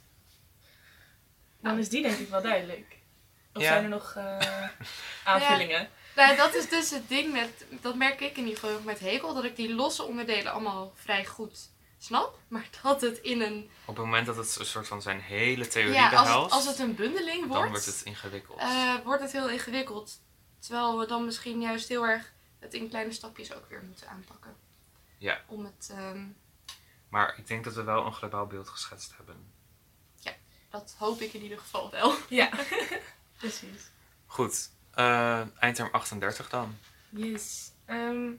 Dan 1.69 1.79
is 1.79 1.89
die 1.89 2.01
denk 2.01 2.17
ik 2.17 2.29
wel 2.29 2.41
duidelijk. 2.41 2.97
Of 3.53 3.61
Ja. 3.61 3.67
zijn 3.67 3.83
er 3.83 3.89
nog 3.89 4.13
eh, 4.17 4.67
aanvullingen? 5.33 5.89
Nou, 6.15 6.35
dat 6.35 6.53
is 6.55 6.69
dus 6.69 6.89
het 6.89 7.09
ding 7.09 7.31
met, 7.33 7.65
dat 7.81 7.95
merk 7.95 8.19
ik 8.21 8.37
in 8.37 8.43
ieder 8.47 8.59
geval 8.59 8.79
met 8.81 8.99
Hegel, 8.99 9.33
dat 9.33 9.43
ik 9.43 9.55
die 9.55 9.73
losse 9.73 10.03
onderdelen 10.03 10.51
allemaal 10.51 10.93
vrij 10.95 11.25
goed 11.25 11.69
snap, 11.97 12.37
maar 12.47 12.67
dat 12.81 13.01
het 13.01 13.17
in 13.17 13.41
een, 13.41 13.69
Op 13.85 13.95
het 13.95 14.05
moment 14.05 14.25
dat 14.25 14.35
het 14.35 14.55
een 14.59 14.65
soort 14.65 14.87
van 14.87 15.01
zijn 15.01 15.19
hele 15.21 15.67
theorie 15.67 15.93
ja, 15.93 16.09
als 16.09 16.21
behelst, 16.21 16.43
het, 16.43 16.53
als 16.53 16.65
het 16.67 16.79
een 16.79 16.95
bundeling 16.95 17.39
wordt, 17.39 17.53
dan 17.53 17.69
wordt 17.69 17.85
het 17.85 18.01
ingewikkeld. 18.03 18.59
eh, 18.59 18.95
wordt 19.03 19.21
het 19.21 19.31
heel 19.31 19.49
ingewikkeld. 19.49 20.19
Terwijl 20.59 20.99
we 20.99 21.05
dan 21.07 21.25
misschien 21.25 21.61
juist 21.61 21.87
heel 21.89 22.03
erg 22.07 22.33
het 22.59 22.73
in 22.73 22.89
kleine 22.89 23.11
stapjes 23.11 23.53
ook 23.53 23.69
weer 23.69 23.83
moeten 23.83 24.09
aanpakken. 24.09 24.55
Ja. 25.17 25.41
Om 25.47 25.65
het, 25.65 25.89
ehm, 25.91 26.25
Maar 27.09 27.35
ik 27.37 27.47
denk 27.47 27.63
dat 27.63 27.73
we 27.73 27.83
wel 27.83 28.05
een 28.05 28.13
globaal 28.13 28.45
beeld 28.47 28.69
geschetst 28.69 29.13
hebben. 29.17 29.53
Dat 30.77 30.95
hoop 30.97 31.21
ik 31.21 31.33
in 31.33 31.41
ieder 31.41 31.59
geval 31.59 31.91
wel. 31.91 32.13
Ja, 32.29 32.49
precies. 33.37 33.91
Goed, 34.25 34.69
eh, 34.91 35.41
eindterm 35.59 35.89
38 35.91 36.49
dan. 36.49 36.77
Yes. 37.09 37.71
Ehm, 37.85 38.31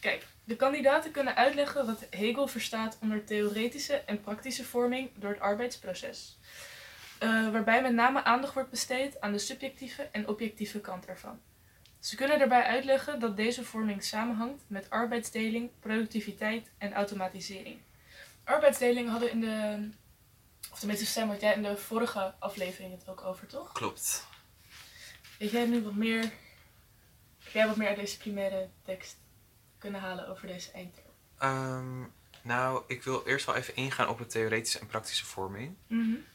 kijk, 0.00 0.26
de 0.44 0.56
kandidaten 0.56 1.10
kunnen 1.10 1.36
uitleggen 1.36 1.86
wat 1.86 2.06
Hegel 2.10 2.46
verstaat 2.46 2.98
onder 3.00 3.24
theoretische 3.24 3.94
en 3.94 4.20
praktische 4.20 4.64
vorming 4.64 5.10
door 5.14 5.30
het 5.30 5.40
arbeidsproces. 5.40 6.38
Eh, 7.18 7.50
waarbij 7.50 7.82
met 7.82 7.92
name 7.92 8.24
aandacht 8.24 8.54
wordt 8.54 8.70
besteed 8.70 9.20
aan 9.20 9.32
de 9.32 9.38
subjectieve 9.38 10.02
en 10.02 10.28
objectieve 10.28 10.80
kant 10.80 11.06
ervan. 11.06 11.40
Ze 12.00 12.16
kunnen 12.16 12.38
daarbij 12.38 12.62
uitleggen 12.62 13.20
dat 13.20 13.36
deze 13.36 13.64
vorming 13.64 14.04
samenhangt 14.04 14.62
met 14.66 14.90
arbeidsdeling, 14.90 15.70
productiviteit 15.80 16.70
en 16.78 16.92
automatisering. 16.92 17.78
Arbeidsdeling 18.44 19.08
hadden 19.08 19.30
in 19.30 19.40
de, 19.40 19.88
of 20.70 20.78
tenminste 20.78 21.06
Sam 21.06 21.28
had 21.28 21.40
jij 21.40 21.54
in 21.54 21.62
de 21.62 21.76
vorige 21.76 22.34
aflevering 22.38 22.92
het 22.92 23.08
ook 23.08 23.24
over, 23.24 23.46
toch? 23.46 23.72
Klopt. 23.72 24.26
Weet 25.38 25.50
jij 25.50 25.66
nu 25.66 25.82
wat 25.82 25.94
meer, 25.94 26.22
heb 27.38 27.52
jij 27.52 27.66
wat 27.66 27.76
meer 27.76 27.88
uit 27.88 27.96
deze 27.96 28.18
primaire 28.18 28.68
tekst 28.84 29.16
kunnen 29.78 30.00
halen 30.00 30.28
over 30.28 30.46
deze 30.46 30.70
eindterm? 30.70 31.10
Nou, 32.42 32.82
ik 32.86 33.02
wil 33.02 33.26
eerst 33.26 33.46
wel 33.46 33.54
even 33.54 33.76
ingaan 33.76 34.08
op 34.08 34.18
de 34.18 34.26
theoretische 34.26 34.78
en 34.78 34.86
praktische 34.86 35.24
vorming. 35.24 35.76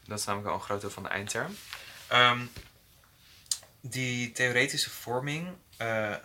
Dat 0.06 0.20
is 0.20 0.26
namelijk 0.26 0.50
wel 0.50 0.60
een 0.60 0.66
groot 0.66 0.82
deel 0.82 0.90
van 0.90 1.04
de 1.04 1.10
eindterm. 1.10 1.56
Ehm, 2.08 2.46
die 3.82 4.32
theoretische 4.32 4.90
vorming 4.90 5.56
eh, 5.78 6.16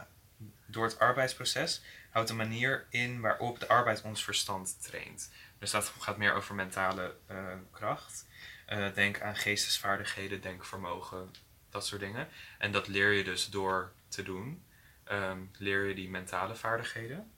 door 0.67 0.85
het 0.85 0.99
arbeidsproces 0.99 1.83
houdt 2.11 2.31
een 2.31 2.37
manier 2.37 2.87
in 2.91 3.21
waarop 3.21 3.61
de 3.61 3.69
arbeid 3.69 4.03
ons 4.03 4.25
verstand 4.25 4.83
traint. 4.83 5.31
Dus 5.63 5.71
dat 5.71 5.93
gaat 5.99 6.17
meer 6.17 6.35
over 6.35 6.55
mentale 6.55 7.17
eh, 7.27 7.37
kracht. 7.71 8.27
Eh, 8.67 8.95
denk 8.95 9.21
aan 9.21 9.37
geestesvaardigheden, 9.37 10.41
denkvermogen, 10.41 11.31
dat 11.71 11.87
soort 11.87 12.01
dingen. 12.01 12.29
En 12.59 12.73
dat 12.73 12.89
leer 12.89 13.13
je 13.13 13.25
dus 13.25 13.51
door 13.51 13.93
te 14.09 14.23
doen. 14.23 14.65
Ehm, 15.05 15.39
leer 15.59 15.85
je 15.85 15.95
die 15.95 16.11
mentale 16.11 16.55
vaardigheden. 16.55 17.31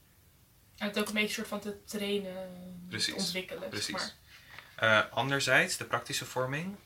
En 0.77 0.87
het 0.87 0.99
ook 0.99 1.07
een 1.07 1.15
beetje 1.15 1.35
soort 1.35 1.49
van 1.49 1.61
te 1.61 1.85
trainen, 1.85 2.51
Precies, 2.89 3.15
te 3.15 3.21
ontwikkelen. 3.21 3.69
Precies. 3.69 3.87
Zeg 3.87 4.15
maar. 4.77 5.05
Eh, 5.07 5.13
anderzijds, 5.13 5.77
de 5.77 5.85
praktische 5.85 6.25
vorming, 6.25 6.77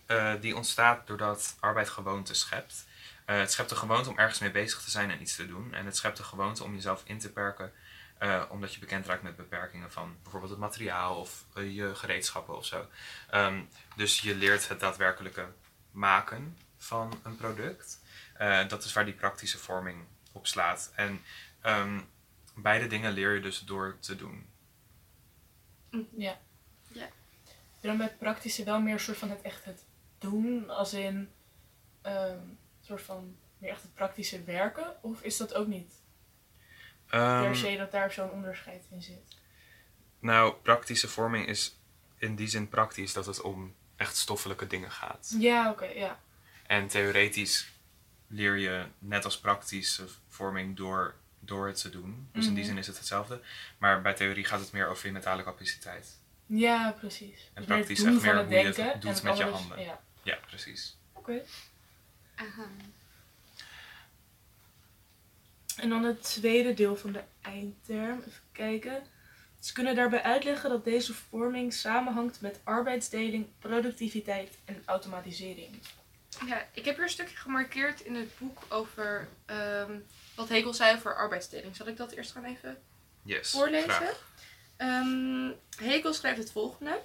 die 0.41 0.57
ontstaat 0.57 1.07
doordat 1.07 1.57
arbeid 1.61 1.89
gewoonte 1.89 2.35
schept. 2.35 2.87
Het 3.25 3.53
schept 3.53 3.69
de 3.69 3.77
gewoonte 3.77 4.11
om 4.11 4.19
ergens 4.19 4.39
mee 4.39 4.51
bezig 4.51 4.83
te 4.83 4.91
zijn 4.91 5.11
en 5.11 5.21
iets 5.21 5.37
te 5.37 5.47
doen. 5.47 5.75
En 5.75 5.87
het 5.87 5.97
schept 5.97 6.17
de 6.17 6.23
gewoonte 6.23 6.65
om 6.65 6.75
jezelf 6.75 7.03
in 7.05 7.19
te 7.19 7.33
perken, 7.33 7.73
eh, 8.19 8.45
omdat 8.49 8.75
je 8.75 8.81
bekend 8.81 9.07
raakt 9.07 9.23
met 9.23 9.37
beperkingen 9.37 9.93
van 9.93 10.17
bijvoorbeeld 10.23 10.51
het 10.51 10.61
materiaal 10.61 11.21
of 11.21 11.45
eh, 11.55 11.75
je 11.75 11.95
gereedschappen 11.95 12.57
of 12.57 12.65
zo. 12.65 12.87
Ehm, 13.31 13.63
dus 13.97 14.21
je 14.21 14.35
leert 14.35 14.69
het 14.69 14.81
daadwerkelijke 14.81 15.47
maken 15.91 16.57
van 16.77 17.21
een 17.23 17.37
product. 17.37 18.01
Eh, 18.35 18.69
dat 18.69 18.85
is 18.85 18.93
waar 18.93 19.05
die 19.05 19.15
praktische 19.15 19.59
vorming 19.59 20.05
op 20.33 20.47
slaat. 20.47 20.93
En 20.95 21.21
ehm, 21.61 22.01
beide 22.55 22.87
dingen 22.87 23.13
leer 23.13 23.35
je 23.35 23.41
dus 23.41 23.61
door 23.61 23.97
te 24.01 24.17
doen. 24.17 24.47
Ja. 26.17 26.39
Ja. 26.93 27.09
Je 27.81 27.89
dan 27.89 27.97
bij 27.97 28.07
het 28.07 28.19
praktische 28.19 28.65
wel 28.65 28.81
meer 28.81 28.93
een 28.93 29.01
soort 29.01 29.19
van 29.19 29.31
het 29.31 29.43
echt 29.43 29.65
het 29.65 29.85
doen, 30.19 30.71
als 30.71 30.93
in 30.93 31.33
ehm, 32.03 32.33
een 32.33 32.59
soort 32.81 33.03
van 33.03 33.37
meer 33.59 33.71
echt 33.71 33.83
het 33.83 33.95
praktische 33.95 34.45
werken? 34.45 35.03
Of 35.03 35.23
is 35.23 35.37
dat 35.37 35.55
ook 35.55 35.67
niet 35.67 35.98
per 37.09 37.57
se 37.57 37.77
dat 37.77 37.93
daar 37.93 38.13
zo'n 38.13 38.31
onderscheid 38.31 38.85
in 38.91 39.03
zit? 39.03 39.37
Nou, 40.19 40.55
praktische 40.55 41.09
vorming 41.09 41.47
is 41.47 41.77
in 42.19 42.37
die 42.37 42.49
zin 42.49 42.69
praktisch 42.69 43.13
dat 43.13 43.27
het 43.27 43.41
om 43.41 43.75
echt 43.97 44.17
stoffelijke 44.17 44.67
dingen 44.67 44.91
gaat. 44.91 45.35
Ja, 45.39 45.71
oké, 45.71 45.85
ja. 45.85 46.21
En 46.67 46.89
theoretisch 46.89 47.69
leer 48.27 48.57
je 48.57 48.85
net 48.99 49.25
als 49.25 49.39
praktische 49.39 50.07
vorming 50.29 50.77
door, 50.77 51.15
door 51.41 51.67
het 51.67 51.81
te 51.81 51.91
doen. 51.91 52.29
Dus 52.33 52.47
in 52.47 52.55
die 52.55 52.63
Mhm. 52.63 52.69
zin 52.73 52.79
is 52.79 52.87
het 52.87 52.97
hetzelfde. 52.99 53.41
Maar 53.79 54.03
bij 54.03 54.15
theorie 54.15 54.45
gaat 54.45 54.61
het 54.61 54.73
meer 54.73 54.87
over 54.89 55.07
je 55.07 55.13
mentale 55.13 55.43
capaciteit. 55.45 56.19
Ja, 56.47 56.91
precies. 56.99 57.21
En 57.31 57.31
Dus 57.31 57.41
meer 57.55 57.55
het 57.55 57.67
praktisch 57.67 57.99
doen 57.99 58.07
echt 58.15 58.17
van 58.25 58.25
meer 58.27 58.37
het 58.37 58.47
hoe 58.47 58.59
je 58.59 58.65
het 58.67 58.77
denken 58.77 59.01
doet 59.01 59.13
het 59.15 59.23
met 59.23 59.37
je 59.37 59.45
handen. 59.45 59.81
Ja, 59.81 60.01
Ja, 60.23 60.39
precies. 60.47 60.97
oké. 61.13 61.43
Aha. 62.35 62.67
En 65.81 65.89
dan 65.89 66.05
het 66.05 66.23
tweede 66.23 66.75
deel 66.75 66.97
van 66.97 67.13
de 67.13 67.23
eindterm. 67.43 68.19
Even 68.19 68.43
kijken. 68.53 69.03
Ze 69.59 69.73
kunnen 69.73 69.95
daarbij 69.95 70.23
uitleggen 70.23 70.71
dat 70.71 70.85
deze 70.85 71.15
vorming 71.15 71.73
samenhangt 71.75 72.41
met 72.41 72.61
arbeidsdeling, 72.65 73.47
productiviteit 73.59 74.59
en 74.65 74.83
automatisering. 74.85 75.69
Ja, 76.47 76.67
ik 76.73 76.85
heb 76.85 76.95
hier 76.95 77.05
een 77.05 77.11
stukje 77.11 77.37
gemarkeerd 77.37 78.01
in 78.01 78.15
het 78.15 78.39
boek 78.39 78.59
over 78.69 79.29
ehm, 79.47 79.93
wat 80.37 80.49
Hegel 80.49 80.75
zei 80.75 80.97
over 80.97 81.17
arbeidsdeling. 81.17 81.77
Zal 81.77 81.87
ik 81.87 81.97
dat 81.97 82.13
eerst 82.13 82.33
gaan 82.33 82.45
even 82.45 82.79
Yes. 83.23 83.51
voorlezen? 83.51 84.09
Ehm, 84.77 85.51
Hegel 85.77 86.15
schrijft 86.15 86.39
het 86.39 86.53
volgende. 86.53 87.01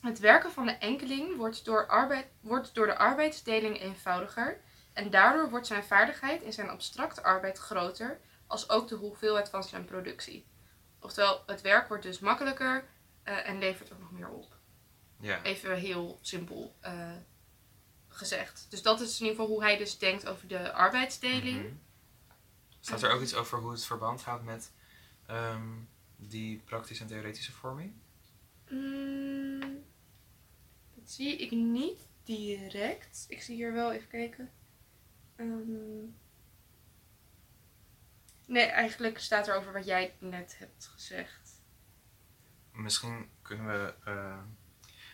Het 0.00 0.18
werken 0.18 0.52
van 0.52 0.66
de 0.66 0.72
enkeling 0.72 1.36
wordt 1.36 1.64
door, 1.64 1.86
arbeid, 1.86 2.26
wordt 2.40 2.74
door 2.74 2.86
de 2.86 2.96
arbeidsdeling 2.96 3.80
eenvoudiger 3.80 4.60
en 4.92 5.10
daardoor 5.10 5.50
wordt 5.50 5.66
zijn 5.66 5.84
vaardigheid 5.84 6.42
in 6.42 6.52
zijn 6.52 6.68
abstracte 6.68 7.22
arbeid 7.22 7.58
groter, 7.58 8.20
als 8.46 8.68
ook 8.68 8.88
de 8.88 8.94
hoeveelheid 8.94 9.48
van 9.48 9.64
zijn 9.64 9.84
productie. 9.84 10.46
Oftewel, 11.00 11.42
het 11.46 11.60
werk 11.60 11.88
wordt 11.88 12.02
dus 12.02 12.18
makkelijker 12.18 12.84
eh, 13.22 13.48
en 13.48 13.58
levert 13.58 13.92
ook 13.92 13.98
nog 13.98 14.12
meer 14.12 14.28
op. 14.28 14.56
Ja. 15.20 15.42
Even 15.42 15.76
heel 15.76 16.18
simpel 16.20 16.76
eh, 16.80 17.12
gezegd. 18.08 18.66
Dus 18.68 18.82
dat 18.82 19.00
is 19.00 19.20
in 19.20 19.26
ieder 19.26 19.40
geval 19.40 19.54
hoe 19.54 19.62
hij 19.62 19.76
dus 19.76 19.98
denkt 19.98 20.26
over 20.26 20.48
de 20.48 20.72
arbeidsdeling. 20.72 21.62
Mhm. 21.62 21.74
Staat 22.80 23.02
er 23.02 23.10
ook 23.10 23.20
iets 23.20 23.34
over 23.34 23.58
hoe 23.58 23.70
het 23.70 23.84
verband 23.84 24.22
gaat 24.22 24.42
met 24.42 24.72
ehm, 25.26 25.68
die 26.16 26.58
praktische 26.58 27.02
en 27.02 27.08
theoretische 27.08 27.52
vorming? 27.52 27.92
Mm, 28.70 29.84
dat 30.94 31.10
zie 31.10 31.36
ik 31.36 31.50
niet 31.50 32.08
direct. 32.24 33.24
Ik 33.28 33.42
zie 33.42 33.54
hier 33.54 33.72
wel 33.72 33.92
even 33.92 34.08
kijken. 34.08 34.50
Ehm, 35.40 36.04
nee, 38.46 38.64
eigenlijk 38.64 39.18
staat 39.18 39.48
er 39.48 39.54
over 39.56 39.72
wat 39.72 39.84
jij 39.86 40.14
net 40.18 40.54
hebt 40.58 40.86
gezegd. 40.92 41.50
Misschien 42.72 43.30
kunnen 43.42 43.66
we. 43.66 43.94
eh, 44.04 44.38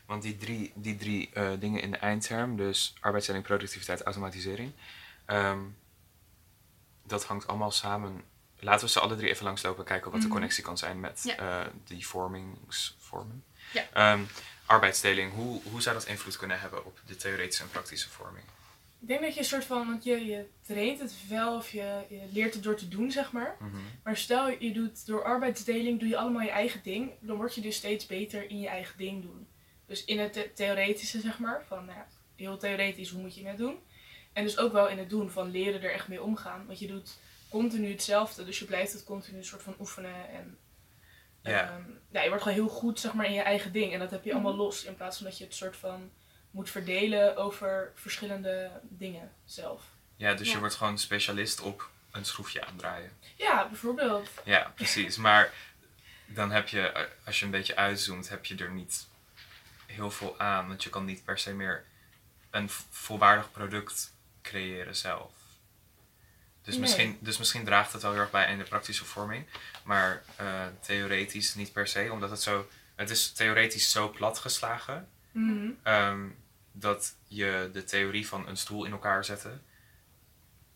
want 0.07 0.23
die 0.23 0.37
drie, 0.37 0.73
die 0.75 0.97
drie 0.97 1.31
eh, 1.33 1.53
dingen 1.61 1.81
in 1.83 1.91
de 1.91 1.97
eindterm, 1.97 2.57
dus 2.57 2.95
arbeidsstelling, 3.01 3.45
productiviteit, 3.45 4.03
automatisering. 4.03 4.73
ehm, 5.25 5.61
dat 7.03 7.25
hangt 7.25 7.47
allemaal 7.47 7.71
samen. 7.71 8.23
Laten 8.59 8.87
we 8.87 8.93
ze 8.93 9.01
alle 9.01 9.17
drie 9.17 9.31
even 9.31 9.45
langslopen 9.45 9.85
kijken 9.85 10.11
wat 10.11 10.21
de 10.21 10.27
Mhm. 10.27 10.35
connectie 10.37 10.63
kan 10.65 10.79
zijn 10.79 11.01
met 11.01 11.21
Ja. 11.23 11.37
eh, 11.67 11.73
die 11.85 12.07
vormingsvormen. 12.07 13.45
Ja. 13.73 14.19
Arbeidsdeling, 14.67 15.33
hoe, 15.33 15.63
hoe 15.63 15.83
zou 15.83 15.95
dat 15.97 16.07
invloed 16.07 16.37
kunnen 16.37 16.61
hebben 16.61 16.85
op 16.85 17.01
de 17.07 17.17
theoretische 17.17 17.63
en 17.63 17.71
praktische 17.71 18.09
vorming? 18.11 18.45
Ik 19.01 19.09
denk 19.09 19.21
dat 19.21 19.33
je 19.35 19.39
een 19.41 19.45
soort 19.47 19.65
van, 19.65 19.87
want 19.87 20.05
je, 20.05 20.27
je 20.27 20.47
traint 20.63 21.01
het 21.01 21.15
wel 21.29 21.57
of 21.57 21.71
je, 21.71 22.05
je 22.09 22.21
leert 22.33 22.55
het 22.55 22.63
door 22.63 22.77
te 22.77 22.89
doen, 22.89 23.11
zeg 23.11 23.33
maar. 23.33 23.57
Mhm. 23.61 23.77
Maar 24.05 24.17
stel 24.17 24.49
je 24.59 24.73
doet 24.73 25.07
door 25.07 25.25
arbeidsdeling, 25.25 26.01
doe 26.01 26.09
je 26.09 26.17
allemaal 26.17 26.43
je 26.43 26.51
eigen 26.51 26.81
ding, 26.83 27.11
dan 27.21 27.37
word 27.37 27.55
je 27.55 27.61
dus 27.61 27.77
steeds 27.77 28.07
beter 28.07 28.51
in 28.51 28.61
je 28.61 28.69
eigen 28.69 28.99
ding 28.99 29.23
doen. 29.23 29.47
Dus 29.87 30.05
in 30.05 30.19
het 30.19 30.33
the- 30.33 30.51
theoretische, 30.55 31.21
zeg 31.21 31.39
maar, 31.39 31.65
van 31.67 31.85
nou 31.85 31.99
ja, 31.99 32.07
heel 32.37 32.57
theoretisch, 32.57 33.11
hoe 33.11 33.21
moet 33.21 33.35
je 33.35 33.47
het 33.47 33.57
doen? 33.59 33.79
En 34.33 34.45
dus 34.45 34.59
ook 34.59 34.73
wel 34.73 34.89
in 34.89 34.99
het 34.99 35.11
doen 35.11 35.31
van 35.31 35.51
leren 35.51 35.83
er 35.83 35.93
echt 35.93 36.09
mee 36.09 36.23
omgaan. 36.23 36.67
Want 36.67 36.79
je 36.79 36.87
doet 36.87 37.19
continu 37.49 37.91
hetzelfde, 37.91 38.45
dus 38.45 38.59
je 38.59 38.65
blijft 38.65 38.93
het 38.93 39.05
continu 39.05 39.39
een 39.39 39.45
soort 39.45 39.63
van 39.63 39.75
oefenen. 39.81 40.29
En 40.31 40.59
Ja. 41.43 41.63
ehm, 41.71 41.83
ja, 42.11 42.23
je 42.23 42.29
wordt 42.29 42.43
gewoon 42.43 42.59
heel 42.59 42.69
goed, 42.69 43.01
zeg 43.01 43.15
maar, 43.15 43.27
in 43.27 43.33
je 43.33 43.41
eigen 43.41 43.73
ding. 43.73 43.93
En 43.93 43.99
dat 43.99 44.11
heb 44.11 44.25
je 44.25 44.33
allemaal 44.33 44.53
Mhm. 44.53 44.61
los, 44.63 44.85
in 44.85 44.97
plaats 44.97 45.17
van 45.17 45.27
dat 45.27 45.39
je 45.39 45.45
het 45.45 45.55
soort 45.55 45.77
van 45.77 46.11
moet 46.57 46.71
verdelen 46.71 47.37
over 47.37 47.93
verschillende 47.95 48.71
dingen 48.83 49.33
zelf. 49.45 49.83
Ja, 50.17 50.35
dus 50.35 50.53
je 50.53 50.59
wordt 50.59 50.75
gewoon 50.75 50.99
specialist 50.99 51.61
op 51.61 51.89
een 52.11 52.25
schroefje 52.25 52.67
aandraaien. 52.67 53.11
Ja, 53.37 53.69
bijvoorbeeld. 53.69 54.31
Ja, 54.45 54.73
precies. 54.75 55.17
Maar 55.17 55.53
dan 56.27 56.51
heb 56.51 56.69
je, 56.69 57.09
als 57.25 57.39
je 57.39 57.45
een 57.45 57.51
beetje 57.51 57.77
uitzoomt, 57.77 58.29
heb 58.29 58.45
je 58.45 58.57
er 58.57 58.71
niet 58.71 59.07
heel 59.87 60.11
veel 60.11 60.39
aan. 60.39 60.69
Want 60.69 60.83
je 60.83 60.91
kan 60.91 61.05
niet 61.05 61.25
per 61.25 61.39
se 61.39 61.55
meer 61.55 61.85
een 62.51 62.69
volwaardig 62.91 63.51
product 63.51 64.13
creëren 64.43 64.97
zelf. 64.97 65.33
Dus, 66.63 66.75
Nee. 66.75 66.83
misschien, 66.83 67.19
dus 67.21 67.39
misschien 67.39 67.65
draagt 67.65 67.93
het 67.93 68.03
wel 68.03 68.13
heel 68.13 68.21
erg 68.21 68.31
bij 68.31 68.51
in 68.51 68.59
de 68.59 68.65
praktische 68.65 69.05
vorming. 69.05 69.47
Maar 69.85 70.23
eh, 70.37 70.67
theoretisch 70.81 71.55
niet 71.55 71.73
per 71.73 71.87
se. 71.87 72.09
Omdat 72.13 72.31
het 72.31 72.43
zo... 72.43 72.69
Het 72.95 73.11
is 73.11 73.33
theoretisch 73.33 73.91
zo 73.91 74.11
platgeslagen. 74.11 75.09
Mhm. 75.31 75.71
ehm, 75.83 76.27
dat 76.79 77.17
je 77.29 77.71
de 77.73 77.85
theorie 77.85 78.27
van 78.29 78.49
een 78.49 78.57
stoel 78.57 78.85
in 78.85 78.93
elkaar 78.93 79.25
zetten... 79.25 79.63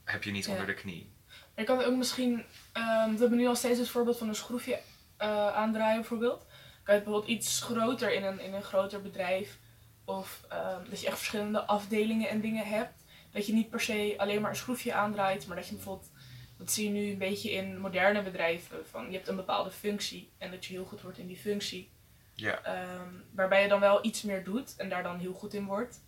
heb 0.05 0.23
je 0.23 0.31
niet 0.31 0.45
Ja. 0.45 0.51
onder 0.51 0.67
de 0.67 0.75
knie. 0.75 1.13
Je 1.57 1.65
kan 1.65 1.83
ook 1.85 1.97
misschien, 1.97 2.45
ehm, 2.73 3.13
we 3.13 3.19
hebben 3.19 3.39
nu 3.39 3.47
al 3.47 3.57
steeds 3.57 3.79
het 3.79 3.89
voorbeeld 3.89 4.19
van 4.19 4.29
een 4.29 4.35
schroefje 4.35 4.81
eh, 5.17 5.47
aandraaien 5.49 6.01
bijvoorbeeld. 6.01 6.47
Kan 6.83 6.95
je 6.95 7.03
bijvoorbeeld 7.03 7.33
iets 7.33 7.61
groter 7.63 8.13
in 8.13 8.25
een, 8.25 8.41
in 8.41 8.55
een 8.55 8.63
groter 8.63 9.03
bedrijf. 9.03 9.59
Of 10.05 10.45
ehm, 10.49 10.91
dat 10.91 11.01
je 11.01 11.07
echt 11.07 11.17
verschillende 11.17 11.61
afdelingen 11.61 12.29
en 12.29 12.41
dingen 12.41 12.67
hebt. 12.67 13.05
Dat 13.33 13.47
je 13.47 13.53
niet 13.53 13.71
per 13.71 13.81
se 13.81 14.15
alleen 14.17 14.41
maar 14.41 14.51
een 14.51 14.57
schroefje 14.57 14.93
aandraait, 14.95 15.47
maar 15.47 15.57
dat 15.57 15.69
je 15.69 15.75
bijvoorbeeld, 15.75 16.11
dat 16.59 16.73
zie 16.73 16.85
je 16.85 16.91
nu 16.91 17.11
een 17.11 17.19
beetje 17.19 17.51
in 17.51 17.79
moderne 17.79 18.23
bedrijven, 18.23 18.87
van 18.87 19.07
je 19.11 19.17
hebt 19.17 19.29
een 19.29 19.37
bepaalde 19.37 19.71
functie 19.71 20.31
en 20.39 20.51
dat 20.51 20.65
je 20.65 20.73
heel 20.73 20.85
goed 20.85 21.01
wordt 21.03 21.19
in 21.19 21.27
die 21.27 21.37
functie. 21.37 21.91
Ja. 22.35 22.63
Ehm, 22.63 23.09
waarbij 23.33 23.63
je 23.63 23.69
dan 23.69 23.81
wel 23.81 24.05
iets 24.05 24.23
meer 24.23 24.45
doet 24.45 24.77
en 24.77 24.89
daar 24.89 25.03
dan 25.03 25.19
heel 25.19 25.33
goed 25.33 25.55
in 25.55 25.65
wordt. 25.65 26.01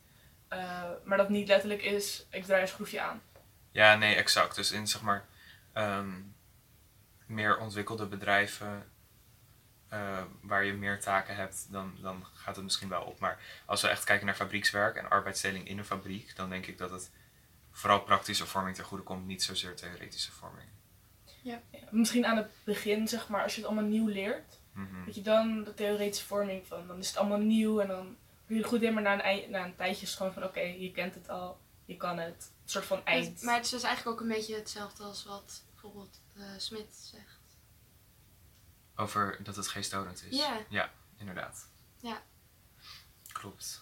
Eh, 0.49 0.91
maar 1.05 1.19
dat 1.19 1.29
niet 1.29 1.49
letterlijk 1.49 1.83
is, 1.83 2.27
ik 2.31 2.45
draai 2.45 2.63
een 2.63 2.69
schroefje 2.69 3.01
aan. 3.01 3.23
Ja, 3.71 3.97
nee, 3.97 4.15
exact. 4.15 4.55
Dus 4.55 4.71
in 4.71 4.87
zeg 4.87 5.03
maar 5.03 5.25
ehm, 5.73 6.11
meer 7.27 7.59
ontwikkelde 7.59 8.07
bedrijven 8.07 8.91
eh, 9.89 10.23
waar 10.41 10.65
je 10.65 10.73
meer 10.73 11.01
taken 11.01 11.37
hebt, 11.37 11.67
dan, 11.71 11.99
dan 12.01 12.27
gaat 12.35 12.55
het 12.55 12.65
misschien 12.65 12.89
wel 12.89 13.03
op. 13.03 13.19
Maar 13.19 13.39
als 13.67 13.83
we 13.83 13.89
echt 13.89 14.05
kijken 14.05 14.27
naar 14.27 14.35
fabriekswerk 14.35 14.97
en 14.97 15.11
arbeidsdeling 15.11 15.69
in 15.69 15.79
een 15.79 15.85
fabriek, 15.85 16.37
dan 16.37 16.51
denk 16.51 16.67
ik 16.67 16.79
dat 16.79 16.91
het 16.91 17.11
vooral 17.71 18.01
praktische 18.01 18.47
vorming 18.47 18.77
ten 18.77 18.85
goede 18.85 19.05
komt, 19.05 19.27
niet 19.27 19.43
zozeer 19.43 19.77
theoretische 19.77 20.33
vorming. 20.33 20.69
Ja, 21.43 21.61
misschien 21.91 22.27
aan 22.27 22.37
het 22.37 22.51
begin, 22.65 23.09
zeg 23.09 23.29
maar, 23.29 23.43
als 23.43 23.55
je 23.55 23.61
het 23.61 23.71
allemaal 23.71 23.91
nieuw 23.91 24.09
leert, 24.09 24.59
Mhm. 24.73 25.05
dat 25.05 25.15
je 25.15 25.23
dan 25.23 25.65
de 25.65 25.75
theoretische 25.75 26.27
vorming 26.27 26.67
van, 26.67 26.87
dan 26.87 26.99
is 26.99 27.07
het 27.09 27.17
allemaal 27.17 27.39
nieuw 27.39 27.81
en 27.81 27.89
dan 27.89 28.17
doe 28.47 28.57
je 28.57 28.63
er 28.63 28.69
goed 28.69 28.83
in, 28.83 28.95
maar 28.95 29.03
na 29.03 29.31
een, 29.31 29.51
na 29.51 29.65
een 29.65 29.77
tijdje 29.77 30.03
is 30.03 30.09
het 30.09 30.17
gewoon 30.17 30.33
van, 30.33 30.45
oké, 30.45 30.61
je 30.61 30.91
kent 30.93 31.15
het 31.15 31.29
al, 31.29 31.61
je 31.85 31.97
kan 31.97 32.19
het. 32.19 32.51
Een 32.63 32.69
soort 32.69 32.85
van 32.85 33.05
eind. 33.05 33.27
Het- 33.27 33.43
maar 33.43 33.55
het 33.55 33.65
is 33.65 33.71
dus 33.71 33.83
eigenlijk 33.83 34.17
ook 34.17 34.23
een 34.23 34.35
beetje 34.35 34.55
hetzelfde 34.55 35.03
als 35.03 35.25
wat 35.25 35.63
bijvoorbeeld 35.71 36.21
eh 36.37 36.43
Smit 36.57 36.95
zegt. 36.95 37.41
Over 38.97 39.39
dat 39.43 39.57
het 39.57 39.69
geestdodend 39.69 40.25
is. 40.29 40.37
Ja. 40.39 40.59
Ja, 40.69 40.91
inderdaad. 41.17 41.69
Ja. 42.01 42.23
Klopt. 43.33 43.81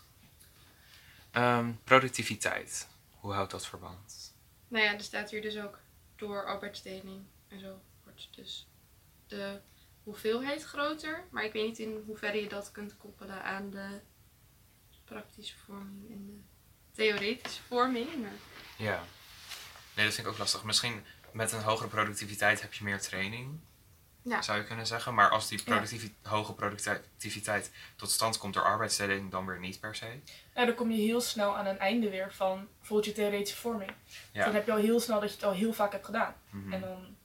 Ehm, 1.31 1.73
productiviteit. 1.85 2.89
Hoe 3.21 3.33
houdt 3.33 3.51
dat 3.51 3.67
verband? 3.67 4.35
Nou 4.69 4.85
ja, 4.85 4.93
er 4.95 5.01
staat 5.01 5.31
hier 5.31 5.43
dus 5.43 5.59
ook 5.59 5.79
door 6.17 6.45
arbeidsdeling 6.47 7.25
en 7.49 7.61
zo 7.61 7.81
wordt 8.05 8.29
dus 8.35 8.67
de 9.27 9.61
hoeveelheid 10.03 10.65
groter. 10.65 11.25
Maar 11.31 11.45
ik 11.45 11.53
weet 11.53 11.67
niet 11.67 11.79
in 11.79 12.03
hoeverre 12.07 12.41
je 12.43 12.49
dat 12.49 12.71
kunt 12.73 12.97
koppelen 12.97 13.43
aan 13.45 13.71
de 13.71 14.01
praktische 15.05 15.55
vorming 15.67 16.11
en 16.11 16.27
de 16.27 16.41
theoretische 16.97 17.63
vorming. 17.69 18.09
Maar 18.23 18.31
Ja. 18.77 19.03
Nee, 19.97 20.05
dat 20.05 20.15
vind 20.15 20.27
ik 20.27 20.33
ook 20.33 20.39
lastig. 20.39 20.65
Misschien 20.65 21.05
met 21.33 21.53
een 21.53 21.63
hogere 21.63 21.89
productiviteit 21.89 22.61
heb 22.61 22.73
je 22.75 22.85
meer 22.85 23.01
training. 23.01 23.59
Ja. 24.23 24.43
Zou 24.43 24.59
je 24.59 24.65
kunnen 24.65 24.87
zeggen. 24.87 25.15
Maar 25.15 25.31
als 25.31 25.49
die 25.49 25.63
productivi- 25.63 26.15
hoge 26.23 26.53
productiviteit 26.53 27.71
tot 27.97 28.11
stand 28.11 28.39
komt 28.39 28.55
door 28.55 28.63
arbeidsdeling, 28.63 29.31
dan 29.31 29.47
weer 29.47 29.59
niet 29.59 29.81
per 29.81 29.95
se. 29.95 30.07
Nou, 30.55 30.67
dan 30.67 30.75
kom 30.75 30.91
je 30.91 31.03
heel 31.03 31.21
snel 31.21 31.57
aan 31.57 31.67
een 31.67 31.79
einde 31.79 32.11
weer 32.11 32.33
van 32.33 32.69
bijvoorbeeld 32.79 33.09
je 33.09 33.23
theoretische 33.23 33.57
vorming. 33.61 33.93
Ja. 34.33 34.45
Dan 34.45 34.55
heb 34.55 34.67
je 34.67 34.73
al 34.73 34.79
heel 34.79 35.01
snel 35.01 35.21
dat 35.21 35.29
je 35.29 35.35
het 35.35 35.45
al 35.45 35.53
heel 35.53 35.73
vaak 35.73 35.93
hebt 35.93 36.05
gedaan. 36.05 36.35
Mhm. 36.51 36.73
En 36.73 36.81
dan, 36.81 37.17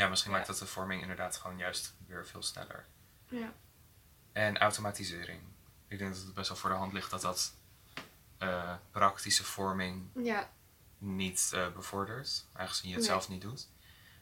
Ja, 0.00 0.08
misschien 0.08 0.30
Ja. 0.30 0.36
maakt 0.36 0.48
dat 0.48 0.58
de 0.58 0.66
vorming 0.66 1.00
inderdaad 1.02 1.36
gewoon 1.36 1.58
juist 1.58 1.94
weer 2.06 2.26
veel 2.26 2.42
sneller. 2.42 2.86
ja. 3.28 3.52
En 4.32 4.58
automatisering. 4.58 5.40
Ik 5.88 5.98
denk 5.98 6.14
dat 6.14 6.22
het 6.22 6.34
best 6.34 6.48
wel 6.48 6.56
voor 6.56 6.70
de 6.70 6.76
hand 6.76 6.92
ligt 6.92 7.10
dat 7.10 7.20
dat 7.20 7.54
eh, 8.38 8.74
praktische 8.90 9.44
vorming 9.44 10.10
ja, 10.22 10.50
niet 10.98 11.50
eh, 11.54 11.72
bevordert, 11.72 12.46
aangezien 12.52 12.88
je 12.88 12.94
het 12.96 13.04
Nee. 13.04 13.12
zelf 13.12 13.28
niet 13.28 13.40
doet. 13.42 13.68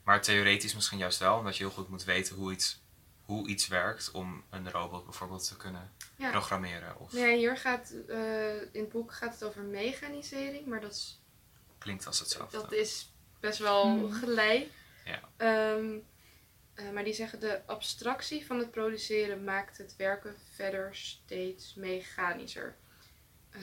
Maar 0.03 0.23
theoretisch 0.23 0.75
misschien 0.75 0.99
juist 0.99 1.19
wel, 1.19 1.39
omdat 1.39 1.57
je 1.57 1.65
heel 1.65 1.73
goed 1.73 1.89
moet 1.89 2.05
weten 2.05 2.37
hoe 2.37 2.53
iets, 2.53 2.83
hoe 3.25 3.49
iets 3.49 3.67
werkt 3.67 4.11
om 4.11 4.45
een 4.51 4.71
robot 4.71 5.05
bijvoorbeeld 5.05 5.49
te 5.49 5.57
kunnen 5.57 5.93
ja. 6.17 6.31
programmeren. 6.31 6.99
Of 7.01 7.13
Nee, 7.13 7.37
hier 7.37 7.57
gaat, 7.57 7.91
eh, 8.09 8.55
in 8.61 8.81
het 8.81 8.89
boek 8.89 9.13
gaat 9.13 9.33
het 9.33 9.45
over 9.45 9.63
mechanisering, 9.63 10.67
maar 10.67 10.81
dat 10.81 10.93
is 10.93 11.21
klinkt 11.79 12.07
als 12.07 12.19
hetzelfde. 12.19 12.57
Dat 12.59 12.73
is 12.73 13.13
best 13.41 13.59
wel 13.59 13.87
Mhm. 13.89 14.13
gelijk. 14.13 14.69
Ja. 15.09 15.21
Ehm, 15.37 15.99
eh, 16.75 16.91
maar 16.91 17.05
die 17.05 17.13
zeggen 17.13 17.41
de 17.41 17.67
abstractie 17.67 18.47
van 18.47 18.59
het 18.59 18.71
produceren 18.71 19.45
maakt 19.45 19.79
het 19.79 19.97
werken 19.97 20.37
verder 20.55 20.97
steeds 20.97 21.75
mechanischer. 21.75 22.77
Eh, 23.51 23.63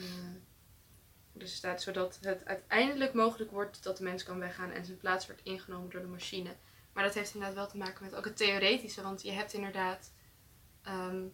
dus 1.32 1.54
staat 1.54 1.82
zodat 1.82 2.18
het 2.20 2.44
uiteindelijk 2.44 3.14
mogelijk 3.14 3.50
wordt 3.50 3.82
dat 3.82 3.96
de 3.96 4.02
mens 4.02 4.22
kan 4.22 4.38
weggaan 4.38 4.70
en 4.70 4.84
zijn 4.84 4.98
plaats 4.98 5.26
wordt 5.26 5.42
ingenomen 5.42 5.90
door 5.90 6.00
de 6.00 6.06
machine. 6.06 6.56
Maar 6.92 7.04
dat 7.04 7.14
heeft 7.14 7.34
inderdaad 7.34 7.56
wel 7.56 7.68
te 7.68 7.76
maken 7.76 8.04
met 8.04 8.14
ook 8.14 8.24
het 8.24 8.36
theoretische, 8.36 9.02
want 9.02 9.22
je 9.22 9.32
hebt 9.32 9.52
inderdaad 9.52 10.12
ehm, 10.82 11.24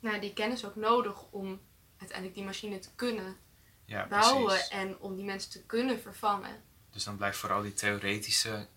nou, 0.00 0.20
die 0.20 0.32
kennis 0.32 0.64
ook 0.64 0.76
nodig 0.76 1.30
om 1.30 1.60
uiteindelijk 1.96 2.36
die 2.36 2.46
machine 2.46 2.78
te 2.78 2.94
kunnen 2.94 3.36
ja, 3.84 4.06
bouwen 4.06 4.46
precies. 4.46 4.68
en 4.68 4.98
om 4.98 5.16
die 5.16 5.24
mensen 5.24 5.50
te 5.50 5.66
kunnen 5.66 6.00
vervangen. 6.00 6.62
Dus 6.90 7.04
dan 7.04 7.16
blijft 7.16 7.38
vooral 7.38 7.62
die 7.62 7.72
theoretische 7.72 8.68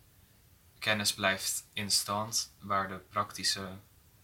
kennis 0.80 1.14
blijft 1.14 1.64
in 1.74 1.92
stand, 1.92 2.52
waar 2.62 2.88
de 2.88 2.98
praktische 2.98 3.70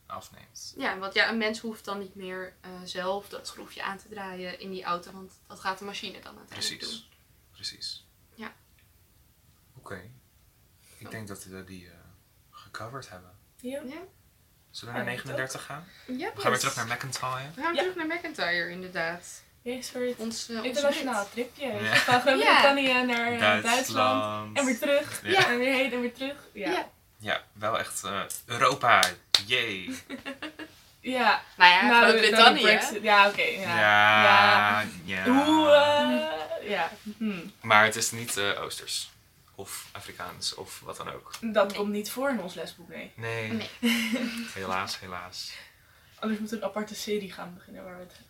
afneemt. 0.06 0.74
Ja, 0.78 0.98
want 0.98 1.14
ja, 1.14 1.30
een 1.30 1.38
mens 1.38 1.60
hoeft 1.60 1.86
dan 1.86 2.00
niet 2.00 2.16
meer 2.16 2.54
eh, 2.62 2.70
zelf 2.84 3.30
dat 3.30 3.48
schroefje 3.48 3.84
aan 3.84 3.98
te 3.98 4.08
draaien 4.10 4.60
in 4.60 4.72
die 4.72 4.84
auto, 4.84 5.12
want 5.12 5.32
dat 5.48 5.60
gaat 5.60 5.80
de 5.80 5.86
machine 5.86 6.20
dan 6.22 6.38
uiteindelijk 6.38 6.80
Precies. 6.80 7.00
doen. 7.02 7.10
Precies. 7.52 8.06
Ja. 8.34 8.54
Oké. 9.78 10.10
Ik 10.98 11.12
denk 11.12 11.28
dat 11.28 11.44
we 11.44 11.64
die 11.64 11.88
eh, 11.90 11.94
gecoverd 12.52 13.10
hebben. 13.10 13.38
ja. 13.56 13.82
Ja. 13.82 14.02
Zullen 14.72 14.94
we 14.94 15.00
naar 15.00 15.10
Ja, 15.12 15.18
ik 15.18 15.24
39 15.26 15.66
gaan? 15.66 15.88
ja 16.08 16.34
We 16.36 16.42
gaan 16.42 16.52
weer 16.52 16.60
terug 16.60 16.76
naar 16.76 16.88
McIntyre. 16.88 17.52
We 17.56 17.62
gaan 17.62 17.74
Ja. 17.76 17.82
terug 17.82 17.96
naar 17.96 18.08
McIntyre, 18.18 18.70
inderdaad. 18.70 19.44
Yes, 19.66 19.90
voor 19.90 20.02
het 20.02 20.18
Ons, 20.18 20.50
eh, 20.50 20.64
internationaal 20.64 21.30
tripje. 21.30 21.66
Ja. 21.68 21.80
Ja. 21.80 21.96
Van 21.96 22.22
Groot-Brittannië 22.22 22.94
naar 23.06 23.32
eh, 23.32 23.40
Duitsland. 23.40 23.64
Duitsland. 23.64 24.58
En 24.58 24.66
weer 24.66 24.80
terug. 24.80 25.22
Ja. 25.24 25.48
En 25.48 25.58
weer 25.58 25.74
heen 25.74 25.94
en 25.94 26.02
weer 26.02 26.14
terug. 26.14 26.36
Ja. 26.54 26.70
Ja. 26.70 26.72
Ja. 26.72 26.88
Ja, 27.18 27.44
wel 27.54 27.80
echt 27.80 28.04
eh, 28.04 28.22
Europa. 28.46 29.04
Yay. 29.46 29.90
Nou 31.02 31.18
ja, 31.18 31.42
de- 31.58 31.88
na 31.88 32.06
de 32.06 32.08
Groot-Brittannië. 32.08 33.00
Ja, 33.02 33.28
oké. 33.28 33.42
ja. 33.42 33.80
Ja. 33.80 34.86
Ja. 35.04 35.24
Hoe, 35.26 35.68
ja. 36.64 36.92
Hm. 37.18 37.40
Maar 37.62 37.84
het 37.84 37.96
is 37.96 38.12
niet 38.12 38.38
eh, 38.38 38.62
Oosters. 38.62 39.10
Of 39.56 39.88
Afrikaans 39.92 40.54
of 40.56 40.80
wat 40.84 40.98
dan 40.98 41.12
ook. 41.14 41.32
Dat 41.42 41.68
Nee. 41.68 41.78
komt 41.78 41.92
niet 41.92 42.12
voor 42.12 42.30
in 42.30 42.42
ons 42.42 42.54
lesboek, 42.54 42.90
nee. 42.90 43.12
Nee. 43.16 43.52
Nee. 43.52 43.70
Helaas, 44.54 45.00
helaas. 45.00 45.52
Anders 46.20 46.40
moeten 46.40 46.58
we 46.60 46.64
een 46.64 46.70
aparte 46.70 46.96
serie 46.96 47.32
gaan 47.32 47.54
beginnen 47.58 47.84
waar 47.84 47.96
we 47.96 48.02
het 48.04 48.12
een 48.18 48.25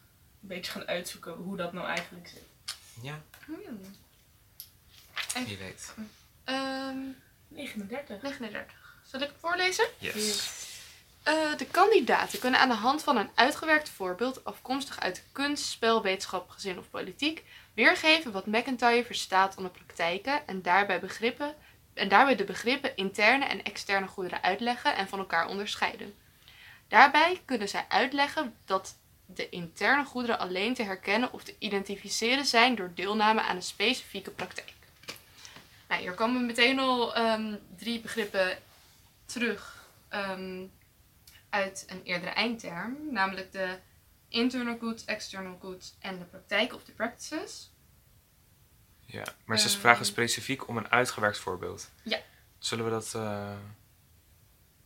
beetje 0.47 0.71
gaan 0.71 0.87
uitzoeken 0.87 1.33
hoe 1.33 1.57
dat 1.57 1.73
nou 1.73 1.87
eigenlijk 1.87 2.27
zit. 2.27 2.43
Ja, 3.01 3.21
Hmm. 3.45 3.95
wie 5.45 5.57
weet. 5.57 5.93
Ehm, 6.43 6.97
39. 7.47 8.21
39. 8.21 8.99
Zal 9.03 9.21
ik 9.21 9.27
het 9.27 9.35
voorlezen? 9.39 9.87
Yes. 9.97 10.63
Eh, 11.23 11.57
de 11.57 11.65
kandidaten 11.65 12.39
kunnen 12.39 12.59
aan 12.59 12.69
de 12.69 12.75
hand 12.75 13.03
van 13.03 13.17
een 13.17 13.29
uitgewerkt 13.35 13.89
voorbeeld, 13.89 14.43
afkomstig 14.45 14.99
uit 14.99 15.23
kunst, 15.31 15.65
spel, 15.65 16.01
wetenschap, 16.01 16.49
gezin 16.49 16.77
of 16.77 16.89
politiek, 16.89 17.43
weergeven 17.73 18.31
wat 18.31 18.45
McIntyre 18.45 19.05
verstaat 19.05 19.57
onder 19.57 19.71
praktijken 19.71 20.47
en 20.47 20.61
daarbij, 20.61 20.99
begrippen, 20.99 21.55
en 21.93 22.09
daarbij 22.09 22.35
de 22.35 22.43
begrippen 22.43 22.95
interne 22.95 23.45
en 23.45 23.63
externe 23.63 24.07
goederen 24.07 24.43
uitleggen 24.43 24.95
en 24.95 25.07
van 25.07 25.19
elkaar 25.19 25.47
onderscheiden. 25.47 26.15
Daarbij 26.87 27.41
kunnen 27.45 27.69
zij 27.69 27.85
uitleggen 27.89 28.55
dat 28.65 28.95
de 29.25 29.49
interne 29.49 30.05
goederen 30.05 30.39
alleen 30.39 30.73
te 30.73 30.83
herkennen 30.83 31.33
of 31.33 31.43
te 31.43 31.55
identificeren 31.59 32.45
zijn 32.45 32.75
door 32.75 32.91
deelname 32.93 33.41
aan 33.41 33.55
een 33.55 33.61
specifieke 33.61 34.31
praktijk. 34.31 34.73
Nou, 35.87 36.01
hier 36.01 36.13
komen 36.13 36.45
meteen 36.45 36.79
al 36.79 37.15
ehm, 37.15 37.55
drie 37.77 37.99
begrippen 37.99 38.57
terug 39.25 39.87
ehm, 40.09 40.63
uit 41.49 41.85
een 41.87 42.01
eerdere 42.03 42.31
eindterm, 42.31 42.97
namelijk 43.11 43.51
de 43.51 43.77
internal 44.29 44.77
goods, 44.77 45.05
external 45.05 45.57
goods 45.61 45.95
en 45.99 46.19
de 46.19 46.25
praktijk 46.25 46.73
of 46.73 46.83
de 46.83 46.91
practices. 46.91 47.69
Ja, 49.05 49.23
maar 49.45 49.59
ze 49.59 49.67
Ehm. 49.69 49.77
vragen 49.79 50.05
specifiek 50.05 50.67
om 50.67 50.77
een 50.77 50.89
uitgewerkt 50.91 51.37
voorbeeld. 51.37 51.89
Ja. 52.03 52.19
Zullen 52.59 52.85
we 52.85 52.91
dat... 52.91 53.05
eh, 53.15 53.55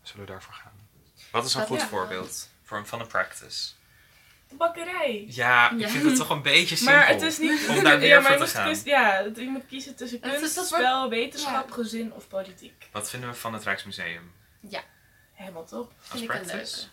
zullen 0.02 0.26
we 0.26 0.32
daarvoor 0.32 0.54
gaan? 0.54 0.88
Wat 1.32 1.46
is 1.46 1.54
een 1.54 1.60
Dat- 1.60 1.70
goed 1.70 1.80
ja. 1.80 1.88
voorbeeld 1.88 2.50
voor, 2.64 2.88
van 2.88 3.00
een 3.00 3.08
practice? 3.08 3.72
Bakkerij. 4.58 5.26
Ja, 5.30 5.72
ik 5.72 5.80
Ja. 5.80 5.88
vind 5.90 6.04
het 6.04 6.16
toch 6.16 6.30
een 6.30 6.42
beetje 6.42 6.76
simpel. 6.76 6.96
Maar 6.96 7.08
het 7.08 7.22
is 7.22 7.38
niet... 7.38 7.68
Om 7.70 7.84
daar 7.84 8.06
ja, 8.06 8.22
voor 8.22 8.32
te 8.32 8.38
moet 8.38 8.50
gaan. 8.50 8.68
kus- 8.68 8.84
ja, 8.84 9.24
het- 9.24 9.38
je 9.38 9.48
moet 9.50 9.66
kiezen 9.68 9.96
tussen 9.96 10.22
Dat 10.22 10.34
is- 10.34 10.40
kunst, 10.40 10.56
dat 10.56 10.70
wordt- 10.70 10.84
spel, 10.84 11.10
wetenschap, 11.10 11.68
Ja. 11.68 11.74
gezin 11.74 12.14
of 12.14 12.28
politiek. 12.28 12.88
Wat 12.92 13.10
vinden 13.10 13.30
we 13.30 13.36
van 13.36 13.54
het 13.54 13.64
Rijksmuseum? 13.64 14.32
Helemaal 15.34 15.66
top. 15.66 15.92
Als 16.00 16.10
Vind 16.10 16.24
ik 16.24 16.30
een 16.30 16.42
practice? 16.46 16.76
leuke. 16.76 16.90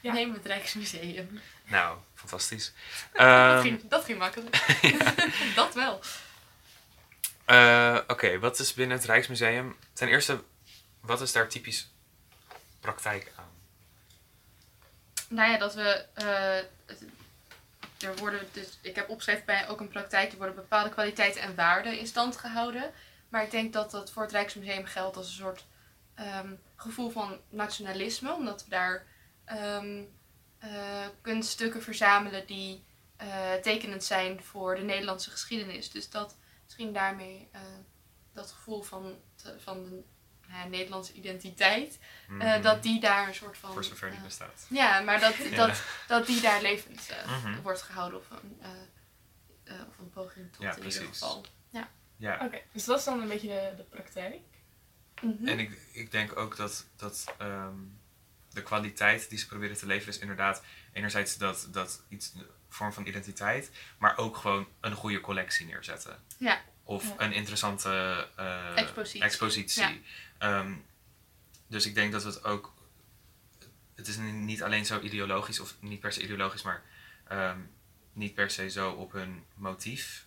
Ja. 0.00 0.12
Neem 0.12 0.32
het 0.32 0.46
Rijksmuseum. 0.46 1.40
Nou, 1.64 1.98
fantastisch. 2.14 2.72
dat, 3.12 3.20
Ehm, 3.22 3.60
ging, 3.60 3.88
dat 3.88 4.04
ging 4.04 4.18
makkelijk. 4.18 4.56
dat 5.54 5.74
wel. 5.74 6.00
eh, 7.44 7.98
Oké, 8.06 8.38
wat 8.38 8.58
is 8.58 8.74
binnen 8.74 8.96
het 8.96 9.06
Rijksmuseum? 9.06 9.76
Ten 9.92 10.08
eerste, 10.08 10.42
wat 11.00 11.20
is 11.20 11.32
daar 11.32 11.48
typisch 11.48 11.90
praktijk 12.80 13.32
aan? 13.36 13.49
Nou 15.30 15.50
ja, 15.50 15.58
dat 15.58 15.74
we. 15.74 16.06
eh, 16.14 16.58
er 18.02 18.16
worden 18.16 18.40
dus, 18.52 18.78
ik 18.82 18.96
heb 18.96 19.08
opgeschreven 19.08 19.44
bij 19.44 19.68
ook 19.68 19.80
een 19.80 19.88
praktijk, 19.88 20.30
er 20.32 20.36
worden 20.36 20.54
bepaalde 20.54 20.90
kwaliteiten 20.90 21.42
en 21.42 21.54
waarden 21.54 21.98
in 21.98 22.06
stand 22.06 22.36
gehouden. 22.36 22.92
Maar 23.28 23.42
ik 23.42 23.50
denk 23.50 23.72
dat 23.72 23.90
dat 23.90 24.10
voor 24.12 24.22
het 24.22 24.32
Rijksmuseum 24.32 24.84
geldt 24.84 25.16
als 25.16 25.26
een 25.26 25.32
soort 25.32 25.64
ehm, 26.14 26.54
gevoel 26.76 27.10
van 27.10 27.40
nationalisme, 27.48 28.34
omdat 28.34 28.64
we 28.64 28.70
daar 28.70 29.06
ehm, 29.44 30.02
eh, 30.58 31.06
kunststukken 31.20 31.82
verzamelen 31.82 32.46
die 32.46 32.84
eh, 33.16 33.54
tekenend 33.54 34.04
zijn 34.04 34.42
voor 34.42 34.74
de 34.74 34.82
Nederlandse 34.82 35.30
geschiedenis. 35.30 35.90
Dus 35.90 36.10
dat 36.10 36.36
misschien 36.64 36.92
daarmee 36.92 37.48
dat 38.32 38.50
gevoel 38.50 38.82
van, 38.82 39.14
van 39.58 39.84
de 39.84 40.02
ja, 40.50 40.64
Nederlandse 40.66 41.12
identiteit, 41.12 41.98
eh, 42.28 42.34
Mhm. 42.34 42.62
dat 42.62 42.82
die 42.82 43.00
daar 43.00 43.28
een 43.28 43.34
soort 43.34 43.56
van. 43.58 43.72
Voor 43.72 43.84
zover 43.84 44.08
die 44.10 44.18
eh, 44.18 44.24
bestaat. 44.24 44.66
ja, 44.68 45.00
maar 45.00 45.20
dat, 45.20 45.36
Ja. 45.50 45.56
dat, 45.66 45.82
dat 46.06 46.26
die 46.26 46.40
daar 46.40 46.62
levend 46.62 47.08
eh, 47.08 47.42
Mhm. 47.44 47.60
wordt 47.60 47.82
gehouden 47.82 48.18
of 48.18 48.30
een, 48.30 48.58
eh, 48.60 48.70
eh, 49.74 49.88
of 49.88 49.98
een 49.98 50.10
poging 50.10 50.52
tot 50.52 50.62
Ja, 50.62 50.70
in 50.70 50.76
ieder 50.76 50.92
precies. 50.98 51.18
geval. 51.18 51.44
Ja, 52.16 52.38
Oké, 52.44 52.60
dus 52.72 52.84
dat 52.84 52.98
is 52.98 53.04
dan 53.04 53.20
een 53.20 53.28
beetje 53.28 53.48
de, 53.48 53.72
de 53.76 53.82
praktijk. 53.82 54.40
Mhm. 55.22 55.48
en 55.48 55.58
ik, 55.58 55.78
ik 55.92 56.10
denk 56.10 56.36
ook 56.38 56.56
dat, 56.56 56.86
dat 56.96 57.34
ehm, 57.38 57.74
de 58.50 58.62
kwaliteit 58.62 59.28
die 59.28 59.38
ze 59.38 59.46
proberen 59.46 59.76
te 59.76 59.86
leveren 59.86 60.14
is 60.14 60.20
inderdaad 60.20 60.62
enerzijds 60.92 61.36
dat, 61.36 61.68
dat 61.70 62.02
iets, 62.08 62.32
een 62.34 62.46
vorm 62.68 62.92
van 62.92 63.06
identiteit, 63.06 63.70
maar 63.98 64.16
ook 64.16 64.36
gewoon 64.36 64.68
een 64.80 64.94
goede 64.94 65.20
collectie 65.20 65.66
neerzetten. 65.66 66.22
Ja. 66.38 66.60
Of 66.90 67.04
Ja. 67.08 67.14
een 67.18 67.32
interessante 67.32 68.26
eh, 68.36 68.76
Expositie. 68.78 69.22
expositie. 69.22 69.82
Ja. 69.82 69.92
Ehm, 70.38 70.72
dus 71.66 71.86
ik 71.86 71.94
denk 71.94 72.12
dat 72.12 72.24
het 72.24 72.44
ook, 72.44 72.72
het 73.94 74.08
is 74.08 74.16
ni- 74.16 74.30
niet 74.32 74.62
alleen 74.62 74.86
zo 74.86 75.00
ideologisch, 75.00 75.60
of 75.60 75.76
niet 75.80 76.00
per 76.00 76.12
se 76.12 76.22
ideologisch, 76.22 76.62
maar 76.62 76.82
ehm, 77.28 77.58
niet 78.12 78.34
per 78.34 78.50
se 78.50 78.70
zo 78.70 78.90
op 78.90 79.12
hun 79.12 79.44
motief, 79.54 80.26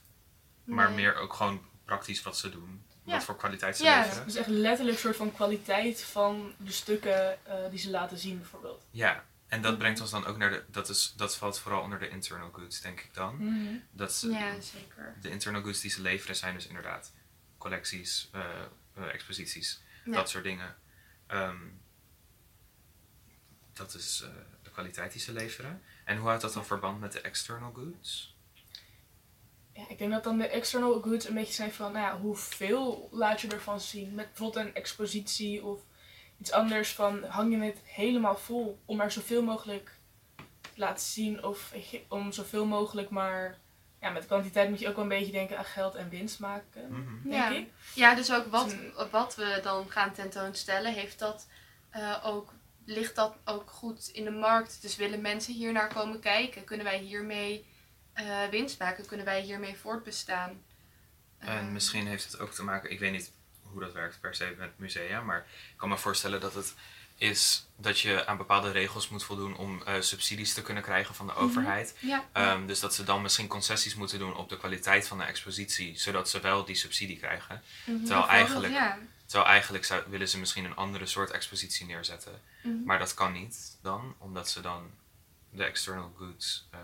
maar 0.64 0.92
meer 0.92 1.16
ook 1.16 1.34
gewoon 1.34 1.66
praktisch 1.86 2.24
wat 2.24 2.38
ze 2.38 2.50
doen. 2.50 2.84
Ja. 3.04 3.14
Wat 3.14 3.24
voor 3.24 3.38
kwaliteit 3.38 3.78
ze 3.78 3.84
Ja. 3.84 4.02
leveren. 4.02 4.26
Dus 4.26 4.36
echt 4.36 4.48
letterlijk 4.48 4.96
een 4.98 5.04
soort 5.04 5.16
van 5.16 5.34
kwaliteit 5.34 6.02
van 6.04 6.54
de 6.58 6.72
stukken 6.72 7.46
eh, 7.46 7.70
die 7.70 7.80
ze 7.80 7.90
laten 7.90 8.18
zien 8.18 8.38
bijvoorbeeld. 8.38 8.86
Ja, 8.92 9.24
en 9.54 9.62
dat 9.62 9.72
Mhm. 9.72 9.80
brengt 9.80 10.02
ons 10.02 10.10
dan 10.12 10.26
ook 10.26 10.38
naar 10.38 10.50
de. 10.50 10.64
Dat, 10.68 10.90
is, 10.90 11.14
dat 11.18 11.38
valt 11.38 11.60
vooral 11.60 11.82
onder 11.82 12.00
de 12.00 12.10
internal 12.10 12.52
goods, 12.52 12.82
denk 12.82 13.00
ik 13.00 13.14
dan. 13.14 13.82
Dat 13.92 14.14
ze, 14.14 14.30
Ja, 14.32 14.60
zeker. 14.62 15.16
De 15.22 15.30
internal 15.30 15.62
goods 15.62 15.80
die 15.82 15.92
ze 15.92 16.02
leveren 16.02 16.36
zijn 16.36 16.54
dus 16.54 16.68
inderdaad 16.68 17.12
collecties, 17.58 18.30
eh, 18.32 18.42
eh, 18.96 19.14
exposities, 19.14 19.82
Ja. 20.06 20.12
dat 20.12 20.30
soort 20.30 20.44
dingen. 20.44 20.76
Ehm, 21.28 21.58
dat 23.74 23.94
is 23.94 24.22
eh, 24.24 24.30
de 24.64 24.70
kwaliteit 24.72 25.12
die 25.12 25.22
ze 25.22 25.32
leveren. 25.34 25.82
En 26.06 26.18
hoe 26.18 26.28
houdt 26.28 26.42
dat 26.42 26.54
dan 26.54 26.66
verband 26.66 27.00
met 27.00 27.12
de 27.12 27.22
external 27.22 27.72
goods? 27.74 28.36
Ja, 29.74 29.90
ik 29.90 29.98
denk 29.98 30.12
dat 30.12 30.24
dan 30.24 30.38
de 30.38 30.48
external 30.48 31.02
goods 31.02 31.28
een 31.28 31.34
beetje 31.34 31.54
zijn 31.54 31.72
van, 31.74 31.92
nou 31.92 32.06
ja, 32.06 32.20
hoeveel 32.20 33.10
laat 33.12 33.42
je 33.42 33.48
ervan 33.48 33.80
zien? 33.80 34.14
Met 34.16 34.28
bijvoorbeeld 34.28 34.66
een 34.66 34.74
expositie 34.76 35.64
of 35.64 35.82
iets 36.40 36.52
anders 36.52 36.92
van, 36.94 37.24
hang 37.24 37.54
je 37.54 37.60
het 37.62 37.80
helemaal 37.84 38.38
vol 38.38 38.80
om 38.86 39.00
er 39.02 39.12
zoveel 39.12 39.44
mogelijk 39.44 39.92
te 40.62 40.70
laten 40.80 41.06
zien 41.06 41.44
of 41.44 41.74
om 42.08 42.32
zoveel 42.32 42.66
mogelijk 42.66 43.10
maar, 43.10 43.58
ja, 44.02 44.10
met 44.10 44.26
kwantiteit 44.26 44.70
moet 44.70 44.80
je 44.80 44.88
ook 44.90 44.96
wel 44.96 45.04
een 45.04 45.10
beetje 45.10 45.32
denken 45.32 45.58
aan 45.58 45.66
geld 45.66 45.96
en 45.96 46.10
winst 46.10 46.40
maken, 46.40 46.88
Mhm. 46.92 47.30
denk 47.30 47.34
Ja. 47.34 47.50
ik. 47.50 47.70
Ja, 47.96 48.16
dus 48.16 48.34
ook 48.34 48.46
wat, 48.52 48.70
Dus 48.70 49.10
wat 49.12 49.36
we 49.36 49.60
dan 49.64 49.90
gaan 49.92 50.14
tentoonstellen, 50.14 50.94
heeft 50.94 51.20
dat 51.20 51.48
eh, 51.90 52.22
ook, 52.26 52.54
ligt 52.86 53.16
dat 53.16 53.36
ook 53.46 53.70
goed 53.70 54.08
in 54.08 54.24
de 54.24 54.32
markt? 54.32 54.82
Dus 54.82 54.96
willen 54.96 55.22
mensen 55.22 55.54
hier 55.54 55.72
naar 55.72 55.94
komen 55.94 56.20
kijken? 56.20 56.64
Kunnen 56.64 56.86
wij 56.86 56.98
hiermee 57.00 57.66
eh, 58.14 58.48
winst 58.52 58.80
maken? 58.80 59.06
Kunnen 59.06 59.26
wij 59.26 59.42
hiermee 59.42 59.78
voortbestaan? 59.78 60.64
En 61.38 61.48
Eh, 61.58 61.68
misschien 61.68 62.08
heeft 62.08 62.32
het 62.32 62.40
ook 62.40 62.52
te 62.52 62.64
maken, 62.64 62.92
ik 62.92 63.00
weet 63.00 63.12
niet 63.12 63.32
hoe 63.74 63.82
dat 63.82 63.94
werkt 63.94 64.20
per 64.20 64.36
se 64.36 64.56
met 64.58 64.72
musea, 64.80 65.22
maar 65.22 65.38
ik 65.72 65.78
kan 65.78 65.90
me 65.90 65.98
voorstellen 65.98 66.42
dat 66.42 66.54
het 66.54 66.74
is 67.18 67.66
dat 67.76 68.00
je 68.00 68.26
aan 68.26 68.38
bepaalde 68.38 68.72
regels 68.72 69.10
moet 69.10 69.24
voldoen 69.24 69.56
om 69.58 69.84
eh, 69.84 70.02
subsidies 70.02 70.54
te 70.54 70.62
kunnen 70.62 70.84
krijgen 70.84 71.16
van 71.16 71.28
de 71.28 71.34
overheid. 71.36 71.96
Ja, 72.00 72.26
Ehm, 72.32 72.66
dus 72.66 72.80
dat 72.80 72.94
ze 72.96 73.04
dan 73.04 73.22
misschien 73.22 73.48
concessies 73.48 73.96
moeten 73.96 74.20
doen 74.20 74.36
op 74.36 74.50
de 74.50 74.58
kwaliteit 74.58 75.08
van 75.08 75.18
de 75.18 75.24
expositie, 75.24 75.98
zodat 76.00 76.30
ze 76.30 76.40
wel 76.40 76.66
die 76.66 76.76
subsidie 76.76 77.18
krijgen. 77.18 77.62
mhm, 77.86 77.98
terwijl 78.06 78.28
eigenlijk- 78.28 78.74
Ja. 78.74 78.98
Terwijl 79.26 79.52
eigenlijk 79.52 79.86
zou, 79.86 80.04
willen 80.08 80.30
ze 80.30 80.40
misschien 80.40 80.66
een 80.66 80.76
andere 80.76 81.06
soort 81.06 81.32
expositie 81.32 81.86
neerzetten. 81.86 82.42
Mhm. 82.64 82.84
Maar 82.84 83.00
dat 83.00 83.14
kan 83.14 83.32
niet 83.32 83.78
dan, 83.82 84.16
omdat 84.18 84.50
ze 84.50 84.62
dan 84.62 84.92
de 85.50 85.64
external 85.64 86.14
goods 86.18 86.68
eh 86.72 86.80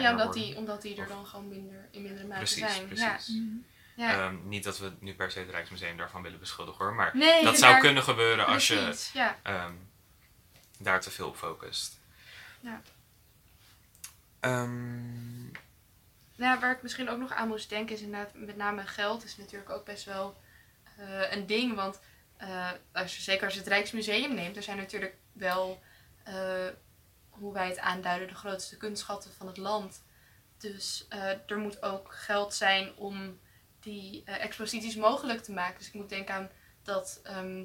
Ja, 0.00 0.10
omdat 0.10 0.24
worden. 0.26 0.42
die, 0.42 0.56
omdat 0.56 0.82
die 0.82 0.96
er 0.96 1.02
Of- 1.02 1.08
dan 1.08 1.26
gewoon 1.26 1.48
minder, 1.48 1.88
in 1.90 2.02
mindere 2.02 2.26
mate 2.26 2.38
Precies, 2.38 2.58
zijn. 2.74 2.86
precies. 2.86 3.26
Ja. 3.26 3.42
Ja. 3.94 4.10
Ehm, 4.26 4.48
niet 4.48 4.64
dat 4.64 4.78
we 4.78 4.92
nu 4.98 5.14
per 5.14 5.30
se 5.30 5.38
het 5.38 5.50
Rijksmuseum 5.50 5.96
daarvan 5.96 6.22
willen 6.22 6.38
beschuldigen 6.38 6.84
hoor, 6.84 6.94
maar 6.94 7.10
nee, 7.16 7.44
dat 7.44 7.58
zou 7.58 7.72
daar- 7.72 7.80
kunnen 7.80 8.02
gebeuren 8.02 8.46
als 8.46 8.68
je 8.68 9.08
ja. 9.12 9.38
ehm, 9.42 9.72
daar 10.78 11.00
te 11.00 11.10
veel 11.10 11.28
op 11.28 11.36
focust. 11.36 12.00
Ja. 12.60 12.82
Ehm, 14.40 15.50
Nou, 16.36 16.60
waar 16.60 16.72
ik 16.72 16.82
misschien 16.82 17.08
ook 17.08 17.18
nog 17.18 17.32
aan 17.32 17.48
moest 17.48 17.68
denken 17.68 17.94
is 17.94 18.00
inderdaad 18.02 18.34
met 18.34 18.56
name 18.56 18.86
geld 18.86 19.24
is 19.24 19.36
natuurlijk 19.36 19.70
ook 19.70 19.84
best 19.84 20.04
wel 20.04 20.40
eh, 20.98 21.32
een 21.32 21.46
ding. 21.46 21.74
Want 21.74 22.00
eh, 22.36 22.70
als 22.92 23.16
je, 23.16 23.22
zeker 23.22 23.44
als 23.44 23.52
je 23.54 23.58
het 23.58 23.68
Rijksmuseum 23.68 24.34
neemt, 24.34 24.56
er 24.56 24.62
zijn 24.62 24.76
natuurlijk 24.76 25.14
wel, 25.32 25.82
eh, 26.22 26.66
hoe 27.30 27.52
wij 27.52 27.68
het 27.68 27.78
aanduiden, 27.78 28.28
de 28.28 28.34
grootste 28.34 28.76
kunstschatten 28.76 29.32
van 29.32 29.46
het 29.46 29.56
land. 29.56 30.02
Dus 30.58 31.06
er 31.46 31.58
moet 31.58 31.82
ook 31.82 32.14
geld 32.14 32.54
zijn 32.54 32.94
om 32.96 33.38
die 33.82 34.22
eh, 34.24 34.44
exposities 34.44 34.96
mogelijk 34.96 35.42
te 35.42 35.52
maken. 35.52 35.78
Dus 35.78 35.86
ik 35.86 35.94
moet 35.94 36.08
denken 36.08 36.34
aan 36.34 36.50
dat, 36.82 37.20
ehm, 37.22 37.64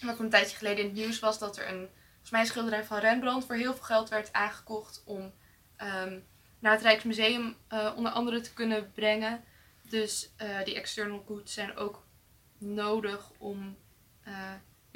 wat 0.00 0.18
een 0.18 0.30
tijdje 0.30 0.56
geleden 0.56 0.78
in 0.78 0.84
het 0.84 0.94
nieuws 0.94 1.18
was, 1.18 1.38
dat 1.38 1.56
er 1.56 1.68
een, 1.68 1.88
volgens 2.10 2.30
mij 2.30 2.40
een 2.40 2.46
schilderij 2.46 2.84
van 2.84 2.98
Rembrandt 2.98 3.46
voor 3.46 3.54
heel 3.54 3.74
veel 3.74 3.84
geld 3.84 4.08
werd 4.08 4.32
aangekocht 4.32 5.02
om 5.04 5.32
ehm, 5.76 6.18
naar 6.58 6.72
het 6.72 6.82
Rijksmuseum 6.82 7.56
eh, 7.68 7.92
onder 7.96 8.12
andere 8.12 8.40
te 8.40 8.52
kunnen 8.52 8.92
brengen. 8.92 9.44
Dus 9.82 10.30
eh, 10.36 10.64
die 10.64 10.74
external 10.74 11.24
goods 11.26 11.52
zijn 11.52 11.76
ook 11.76 12.06
nodig 12.58 13.30
om 13.38 13.76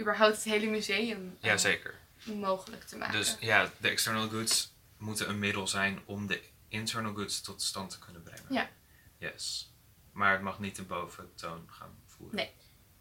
überhaupt 0.00 0.34
het 0.34 0.44
hele 0.44 0.66
museum 0.66 1.36
ja, 1.40 1.56
zeker. 1.56 1.94
mogelijk 2.24 2.84
te 2.84 2.96
maken. 2.96 3.18
Dus 3.18 3.36
ja, 3.40 3.70
de 3.80 3.88
external 3.88 4.28
goods 4.28 4.72
moeten 4.98 5.28
een 5.28 5.38
middel 5.38 5.66
zijn 5.66 6.00
om 6.04 6.26
de 6.26 6.42
internal 6.68 7.14
goods 7.14 7.40
tot 7.40 7.62
stand 7.62 7.90
te 7.90 7.98
kunnen 7.98 8.22
brengen. 8.22 8.44
Ja. 8.48 8.70
Yes. 9.18 9.71
Maar 10.12 10.32
het 10.32 10.42
mag 10.42 10.58
niet 10.58 10.76
de 10.76 10.82
boventoon 10.82 11.68
gaan 11.70 11.98
voeren. 12.06 12.36
Nee. 12.36 12.50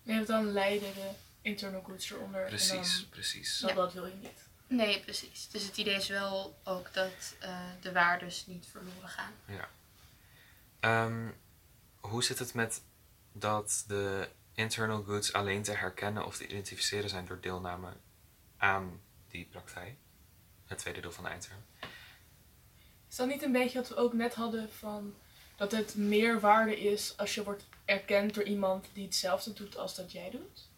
Je 0.02 0.12
hebt 0.12 0.28
dan 0.28 0.52
leiden 0.52 0.94
de 0.94 1.10
internal 1.42 1.82
goods 1.82 2.12
eronder. 2.12 2.46
Precies, 2.46 3.00
dan, 3.00 3.10
precies. 3.10 3.60
dat, 3.60 3.70
Ja. 3.70 3.76
dat 3.76 3.94
wil 3.94 4.06
je 4.06 4.16
niet. 4.16 4.50
Nee, 4.68 5.00
precies. 5.00 5.50
Dus 5.50 5.64
het 5.66 5.78
idee 5.78 5.96
is 5.96 6.08
wel 6.08 6.60
ook 6.64 6.94
dat 6.94 7.36
eh, 7.40 7.60
de 7.82 7.92
waardes 7.92 8.46
niet 8.46 8.66
verloren 8.72 9.10
gaan. 9.10 9.34
Ehm, 10.80 11.30
hoe 12.00 12.24
zit 12.24 12.40
het 12.40 12.54
met 12.54 12.82
dat 13.32 13.84
de 13.88 14.30
internal 14.54 15.04
goods 15.04 15.34
alleen 15.34 15.64
te 15.64 15.72
herkennen 15.72 16.26
of 16.26 16.38
te 16.38 16.48
identificeren 16.48 17.10
zijn 17.10 17.26
door 17.26 17.42
deelname 17.42 17.94
aan 18.58 19.02
die 19.28 19.46
praktijk? 19.46 19.96
Het 20.66 20.78
tweede 20.78 21.02
deel 21.02 21.12
van 21.12 21.24
de 21.24 21.30
eindterm. 21.30 21.66
Is 23.10 23.16
dat 23.16 23.28
niet 23.28 23.42
een 23.44 23.52
beetje 23.52 23.80
wat 23.80 23.90
we 23.90 23.96
ook 23.96 24.14
net 24.14 24.34
hadden 24.34 24.72
van 24.72 25.16
dat 25.62 25.72
het 25.72 25.96
meer 25.96 26.40
waarde 26.40 26.80
is 26.80 27.14
als 27.18 27.36
je 27.36 27.44
wordt 27.44 27.64
erkend 27.86 28.34
door 28.34 28.44
iemand 28.44 28.86
die 28.94 29.04
hetzelfde 29.06 29.54
doet 29.54 29.78
als 29.78 29.96
dat 29.96 30.12
jij 30.12 30.30
doet? 30.30 30.70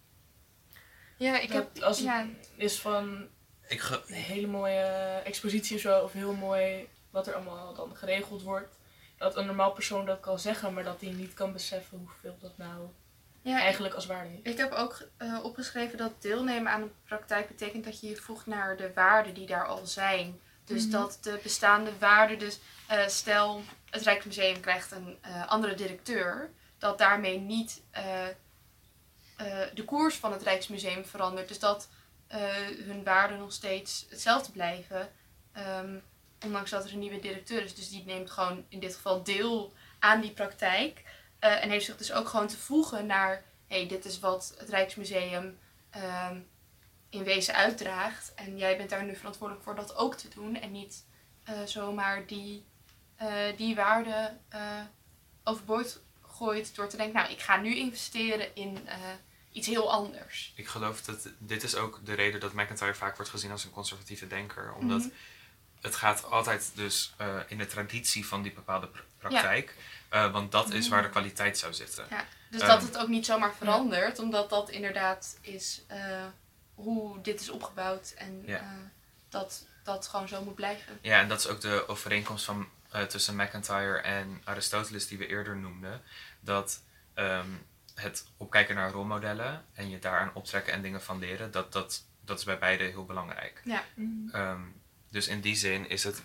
Ja, 1.17 1.39
ik 1.39 1.51
Dat 1.51 1.69
heb... 1.73 1.83
als 1.83 1.97
het 1.97 2.05
ja, 2.05 2.27
is 2.55 2.79
van 2.79 3.27
Ik 3.67 3.79
ge- 3.79 4.03
een 4.07 4.13
hele 4.13 4.47
mooie 4.47 4.81
expositie 5.23 5.75
of 5.75 5.81
zo, 5.81 5.99
of 5.99 6.11
heel 6.11 6.33
mooi 6.33 6.87
wat 7.09 7.27
er 7.27 7.33
allemaal 7.33 7.73
dan 7.73 7.95
geregeld 7.95 8.41
wordt. 8.41 8.75
Dat 9.17 9.35
een 9.37 9.45
normaal 9.45 9.71
persoon 9.71 10.05
dat 10.05 10.19
kan 10.19 10.39
zeggen, 10.39 10.73
maar 10.73 10.83
dat 10.83 11.01
hij 11.01 11.11
niet 11.11 11.33
kan 11.33 11.53
beseffen 11.53 11.97
hoeveel 11.97 12.37
dat 12.39 12.57
nou 12.57 12.87
Ja, 13.41 13.59
eigenlijk 13.59 13.93
als 13.93 14.05
waarde 14.05 14.29
heeft. 14.29 14.47
Ik 14.47 14.57
heb 14.57 14.71
ook 14.71 15.07
eh, 15.17 15.39
opgeschreven 15.43 15.97
dat 15.97 16.21
deelnemen 16.21 16.71
aan 16.71 16.81
een 16.81 16.93
praktijk 17.05 17.47
betekent 17.47 17.83
dat 17.83 17.99
je 17.99 18.07
je 18.09 18.15
voegt 18.15 18.45
naar 18.45 18.77
de 18.77 18.93
waarden 18.93 19.33
die 19.33 19.45
daar 19.47 19.65
al 19.65 19.85
zijn. 19.85 20.39
Dus 20.65 20.83
Mhm. 20.83 20.91
dat 20.91 21.17
de 21.21 21.39
bestaande 21.43 21.97
waarden, 21.99 22.39
dus 22.39 22.59
eh, 22.87 23.07
stel 23.07 23.61
het 23.89 24.01
Rijksmuseum 24.01 24.59
krijgt 24.59 24.91
een 24.91 25.17
eh, 25.21 25.47
andere 25.47 25.73
directeur, 25.73 26.49
dat 26.77 26.97
daarmee 26.97 27.39
niet 27.39 27.81
eh, 27.91 28.27
de 29.73 29.83
koers 29.85 30.15
van 30.15 30.31
het 30.31 30.41
Rijksmuseum 30.41 31.05
verandert. 31.05 31.47
Dus 31.47 31.59
dat 31.59 31.89
hun 32.83 33.03
waarden 33.03 33.37
nog 33.37 33.53
steeds 33.53 34.05
hetzelfde 34.09 34.51
blijven, 34.51 35.09
ehm, 35.51 35.97
ondanks 36.45 36.69
dat 36.69 36.85
er 36.85 36.91
een 36.93 36.99
nieuwe 36.99 37.19
directeur 37.19 37.63
is. 37.63 37.75
Dus 37.75 37.89
die 37.89 38.05
neemt 38.05 38.31
gewoon 38.31 38.65
in 38.69 38.79
dit 38.79 38.95
geval 38.95 39.23
deel 39.23 39.73
aan 39.99 40.21
die 40.21 40.31
praktijk. 40.31 41.03
en 41.39 41.69
heeft 41.69 41.85
zich 41.85 41.97
dus 41.97 42.11
ook 42.11 42.27
gewoon 42.27 42.47
te 42.47 42.57
voegen 42.57 43.05
naar 43.05 43.43
hey, 43.67 43.87
dit 43.87 44.05
is 44.05 44.19
wat 44.19 44.53
het 44.57 44.69
Rijksmuseum 44.69 45.59
ehm, 45.89 46.39
in 47.13 47.23
wezen 47.23 47.53
uitdraagt. 47.55 48.33
En 48.35 48.57
jij 48.57 48.77
bent 48.77 48.89
daar 48.89 49.03
nu 49.03 49.15
verantwoordelijk 49.15 49.65
voor 49.65 49.75
dat 49.75 49.95
ook 49.95 50.15
te 50.15 50.27
doen. 50.29 50.55
En 50.55 50.71
niet 50.71 51.03
eh, 51.43 51.55
zomaar 51.65 52.25
die, 52.27 52.65
eh, 53.15 53.27
die 53.57 53.75
waarde 53.75 54.37
eh, 54.49 54.61
overboord 55.43 55.99
gooit 56.21 56.75
door 56.75 56.87
te 56.89 56.97
denken, 56.97 57.15
nou, 57.15 57.31
ik 57.31 57.39
ga 57.41 57.57
nu 57.57 57.75
investeren 57.75 58.55
in 58.55 58.87
iets 59.51 59.67
heel 59.67 59.91
anders. 59.91 60.53
Ik 60.55 60.67
geloof 60.67 61.01
dat 61.01 61.27
dit 61.37 61.63
is 61.63 61.75
ook 61.75 61.99
de 62.05 62.13
reden 62.13 62.39
dat 62.39 62.53
McIntyre 62.53 62.93
vaak 62.93 63.15
wordt 63.15 63.31
gezien 63.31 63.51
als 63.51 63.63
een 63.63 63.71
conservatieve 63.71 64.27
denker. 64.27 64.73
Omdat 64.73 64.99
Mhm. 64.99 65.09
het 65.81 65.95
gaat 65.95 66.25
altijd 66.25 66.71
dus 66.75 67.13
in 67.47 67.57
de 67.57 67.65
traditie 67.65 68.25
van 68.27 68.41
die 68.41 68.51
bepaalde 68.53 68.87
pr- 68.87 69.01
praktijk. 69.17 69.75
Want 70.09 70.51
dat 70.51 70.73
is 70.73 70.87
waar 70.87 71.01
de 71.01 71.09
kwaliteit 71.09 71.57
zou 71.57 71.73
zitten. 71.73 72.05
Ja, 72.09 72.25
dus 72.49 72.61
Ehm, 72.61 72.69
dat 72.69 72.81
het 72.81 72.97
ook 72.97 73.07
niet 73.07 73.25
zomaar 73.25 73.53
verandert, 73.55 74.19
omdat 74.19 74.49
dat 74.49 74.69
inderdaad 74.69 75.37
is 75.41 75.81
hoe 76.75 77.21
dit 77.21 77.41
is 77.41 77.49
opgebouwd 77.49 78.13
en 78.17 78.43
Ja. 78.45 78.57
eh, 78.59 78.67
dat 79.29 79.65
dat 79.83 80.07
gewoon 80.07 80.27
zo 80.27 80.43
moet 80.43 80.55
blijven. 80.55 80.99
Ja, 81.01 81.19
en 81.19 81.27
dat 81.27 81.39
is 81.39 81.47
ook 81.47 81.61
de 81.61 81.87
overeenkomst 81.87 82.45
van, 82.45 82.67
eh, 82.89 83.03
tussen 83.03 83.35
McIntyre 83.35 83.97
en 83.97 84.41
Aristoteles 84.43 85.07
die 85.07 85.17
we 85.17 85.27
eerder 85.27 85.57
noemden. 85.57 86.01
Dat 86.39 86.81
ehm, 87.13 87.47
het 87.95 88.25
opkijken 88.37 88.75
naar 88.75 88.91
rolmodellen 88.91 89.65
en 89.73 89.89
je 89.89 89.99
daaraan 89.99 90.31
optrekken 90.33 90.73
en 90.73 90.81
dingen 90.81 91.01
van 91.01 91.19
leren, 91.19 91.51
dat, 91.51 91.71
dat, 91.73 92.03
dat 92.21 92.37
is 92.39 92.45
bij 92.45 92.59
beide 92.59 92.83
heel 92.83 93.05
belangrijk. 93.05 93.61
Ehm, 94.31 94.61
dus 95.09 95.27
in 95.27 95.41
die 95.41 95.55
zin 95.55 95.89
is 95.89 96.03
het 96.03 96.21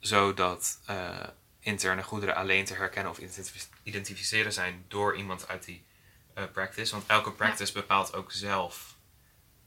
zo 0.00 0.34
dat 0.34 0.80
eh, 0.86 1.26
interne 1.60 2.02
goederen 2.02 2.34
alleen 2.34 2.64
te 2.64 2.74
herkennen 2.74 3.12
of 3.12 3.18
identif- 3.18 3.68
identificeren 3.82 4.52
zijn 4.52 4.84
door 4.88 5.16
iemand 5.16 5.48
uit 5.48 5.64
die 5.64 5.84
eh, 6.34 6.44
practice. 6.52 6.92
Want 6.92 7.06
elke 7.06 7.32
practice 7.32 7.72
bepaalt 7.72 8.14
ook 8.14 8.32
zelf 8.32 8.93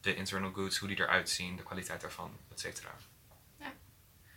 de 0.02 0.16
internal 0.16 0.52
goods, 0.52 0.78
hoe 0.78 0.88
die 0.88 1.00
eruit 1.00 1.30
zien, 1.30 1.56
de 1.56 1.64
kwaliteit 1.64 2.02
daarvan, 2.02 2.38
et 2.52 2.60
cetera. 2.60 2.96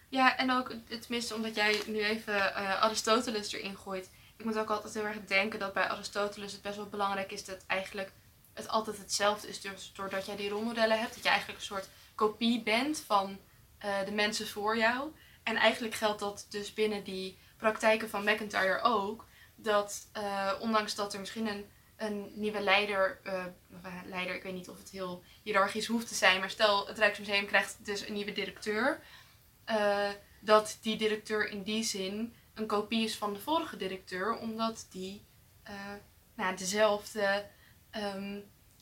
Ja, 0.08 0.36
en 0.36 0.50
ook, 0.50 0.72
tenminste 1.00 1.34
omdat 1.34 1.54
jij 1.54 1.82
nu 1.86 1.98
even 2.04 2.54
eh, 2.54 2.82
Aristoteles 2.82 3.52
erin 3.52 3.76
gooit. 3.76 4.10
Ik 4.36 4.44
moet 4.44 4.58
ook 4.58 4.70
altijd 4.70 4.94
heel 4.94 5.04
erg 5.04 5.24
denken 5.24 5.58
dat 5.58 5.72
bij 5.72 5.88
Aristoteles 5.88 6.52
het 6.52 6.62
best 6.62 6.76
wel 6.76 6.88
belangrijk 6.88 7.32
is 7.32 7.44
dat 7.44 7.64
eigenlijk 7.66 8.12
het 8.54 8.68
altijd 8.68 8.98
hetzelfde 8.98 9.48
is. 9.48 9.60
Dus 9.60 9.92
doordat 9.94 10.26
jij 10.26 10.36
die 10.36 10.48
rolmodellen 10.48 10.98
hebt, 10.98 11.14
dat 11.14 11.22
je 11.22 11.28
eigenlijk 11.28 11.58
een 11.58 11.66
soort 11.66 11.88
kopie 12.14 12.62
bent 12.62 13.02
van 13.06 13.38
eh, 13.78 14.04
de 14.04 14.12
mensen 14.12 14.48
voor 14.48 14.76
jou. 14.76 15.14
En 15.42 15.56
eigenlijk 15.56 15.94
geldt 15.94 16.20
dat 16.20 16.46
dus 16.48 16.74
binnen 16.74 17.04
die 17.04 17.38
praktijken 17.56 18.10
van 18.10 18.24
McIntyre 18.24 18.80
ook. 18.80 19.26
Dat 19.56 20.08
eh, 20.12 20.52
ondanks 20.60 20.94
dat 20.94 21.14
er 21.14 21.20
misschien 21.20 21.46
een, 21.46 21.70
een 22.00 22.30
nieuwe 22.34 22.60
leider, 22.60 23.20
eh, 23.24 23.44
eh, 23.82 23.94
leider, 24.04 24.34
ik 24.34 24.42
weet 24.42 24.54
niet 24.54 24.68
of 24.68 24.78
het 24.78 24.90
heel 24.90 25.22
hiërarchisch 25.42 25.86
hoeft 25.86 26.08
te 26.08 26.14
zijn, 26.14 26.40
maar 26.40 26.50
stel 26.50 26.86
het 26.86 26.98
Rijksmuseum 26.98 27.46
krijgt 27.46 27.84
dus 27.84 28.08
een 28.08 28.14
nieuwe 28.14 28.32
directeur. 28.32 29.00
eh, 29.64 30.10
dat 30.40 30.78
die 30.80 30.96
directeur 30.96 31.48
in 31.48 31.62
die 31.62 31.82
zin 31.82 32.34
een 32.54 32.66
kopie 32.66 33.04
is 33.04 33.16
van 33.16 33.32
de 33.32 33.40
vorige 33.40 33.76
directeur, 33.76 34.36
omdat 34.38 34.86
die 34.90 35.24
nou, 36.34 36.56
dezelfde 36.56 37.46
ehm 37.90 38.38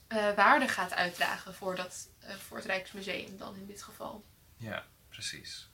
eh, 0.08 0.34
waarde 0.34 0.68
gaat 0.68 0.92
uitdragen 0.92 1.54
voor, 1.54 1.76
dat, 1.76 2.08
voor 2.38 2.56
het 2.56 2.66
Rijksmuseum 2.66 3.36
dan 3.36 3.56
in 3.56 3.66
dit 3.66 3.82
geval. 3.82 4.24
Ja, 4.56 4.86
precies. 5.08 5.70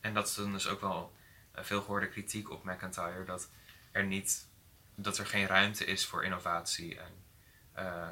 En 0.00 0.14
dat 0.14 0.28
is 0.28 0.34
dan 0.34 0.52
dus 0.52 0.66
ook 0.66 0.80
wel 0.80 1.12
veel 1.54 1.80
gehoorde 1.80 2.08
kritiek 2.08 2.50
op 2.50 2.64
McIntyre, 2.64 3.24
dat 3.24 3.48
er 3.90 4.04
niet, 4.04 4.48
dat 4.94 5.18
er 5.18 5.26
geen 5.26 5.46
ruimte 5.46 5.84
is 5.84 6.06
voor 6.06 6.24
innovatie 6.24 6.98
en 6.98 7.24
eh, 7.72 8.08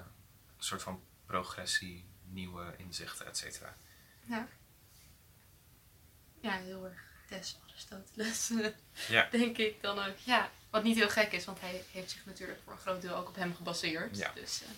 een 0.57 0.65
soort 0.65 0.83
van 0.83 1.03
progressie, 1.27 2.05
nieuwe 2.23 2.75
inzichten, 2.77 3.27
et 3.27 3.37
cetera. 3.37 3.75
Ja, 6.41 6.57
heel 6.59 6.85
erg 6.85 7.03
des 7.29 7.59
Aristoteles, 7.69 8.53
Ja. 9.09 9.29
denk 9.31 9.57
ik 9.59 9.83
dan 9.83 9.99
ook. 9.99 10.17
Ja, 10.17 10.51
wat 10.71 10.83
niet 10.83 10.97
heel 10.97 11.09
gek 11.09 11.33
is, 11.33 11.45
want 11.45 11.61
hij 11.61 11.85
heeft 11.91 12.11
zich 12.11 12.27
natuurlijk 12.27 12.61
voor 12.65 12.73
een 12.73 12.79
groot 12.79 13.03
deel 13.03 13.15
ook 13.17 13.29
op 13.29 13.35
hem 13.35 13.55
gebaseerd. 13.55 14.17
Ja. 14.17 14.33
Dus, 14.35 14.63
eh, 14.63 14.69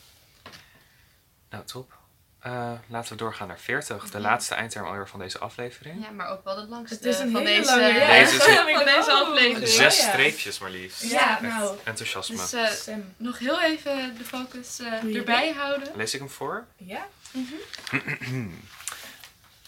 Nou, 1.48 1.64
top. 1.64 1.98
Eh, 2.42 2.72
laten 2.86 3.12
we 3.12 3.18
doorgaan 3.18 3.48
naar 3.48 3.58
40, 3.58 4.04
de 4.10 4.18
Ja. 4.18 4.24
laatste 4.24 4.54
eindterm 4.54 4.86
alweer 4.86 5.08
van 5.08 5.18
deze 5.20 5.38
aflevering. 5.38 6.04
ja, 6.04 6.10
maar 6.10 6.28
ook 6.28 6.44
wel 6.44 6.54
de 6.54 6.66
langste 6.66 6.94
Het 6.94 7.04
is 7.04 7.18
een 7.18 7.30
van 7.32 7.46
hele 7.46 7.60
deze, 7.60 7.70
lange, 7.80 7.92
ja. 7.92 8.06
Deze 8.06 8.36
is- 8.36 8.42
van 8.76 8.84
deze 8.84 9.12
aflevering. 9.12 9.68
Zes 9.68 9.96
streepjes 10.02 10.58
maar 10.58 10.70
liefst. 10.70 11.02
Ja, 11.02 11.38
nou. 11.42 11.76
Enthousiasme. 11.84 12.36
Dus 12.36 12.52
eh, 12.52 12.66
Sam. 12.66 13.04
nog 13.16 13.38
heel 13.38 13.60
even 13.62 14.16
de 14.18 14.24
focus 14.24 14.78
eh, 14.78 15.16
erbij 15.16 15.52
houden. 15.52 15.88
Lees 15.94 16.14
ik 16.14 16.20
hem 16.20 16.30
voor? 16.30 16.64
Ja? 16.76 17.06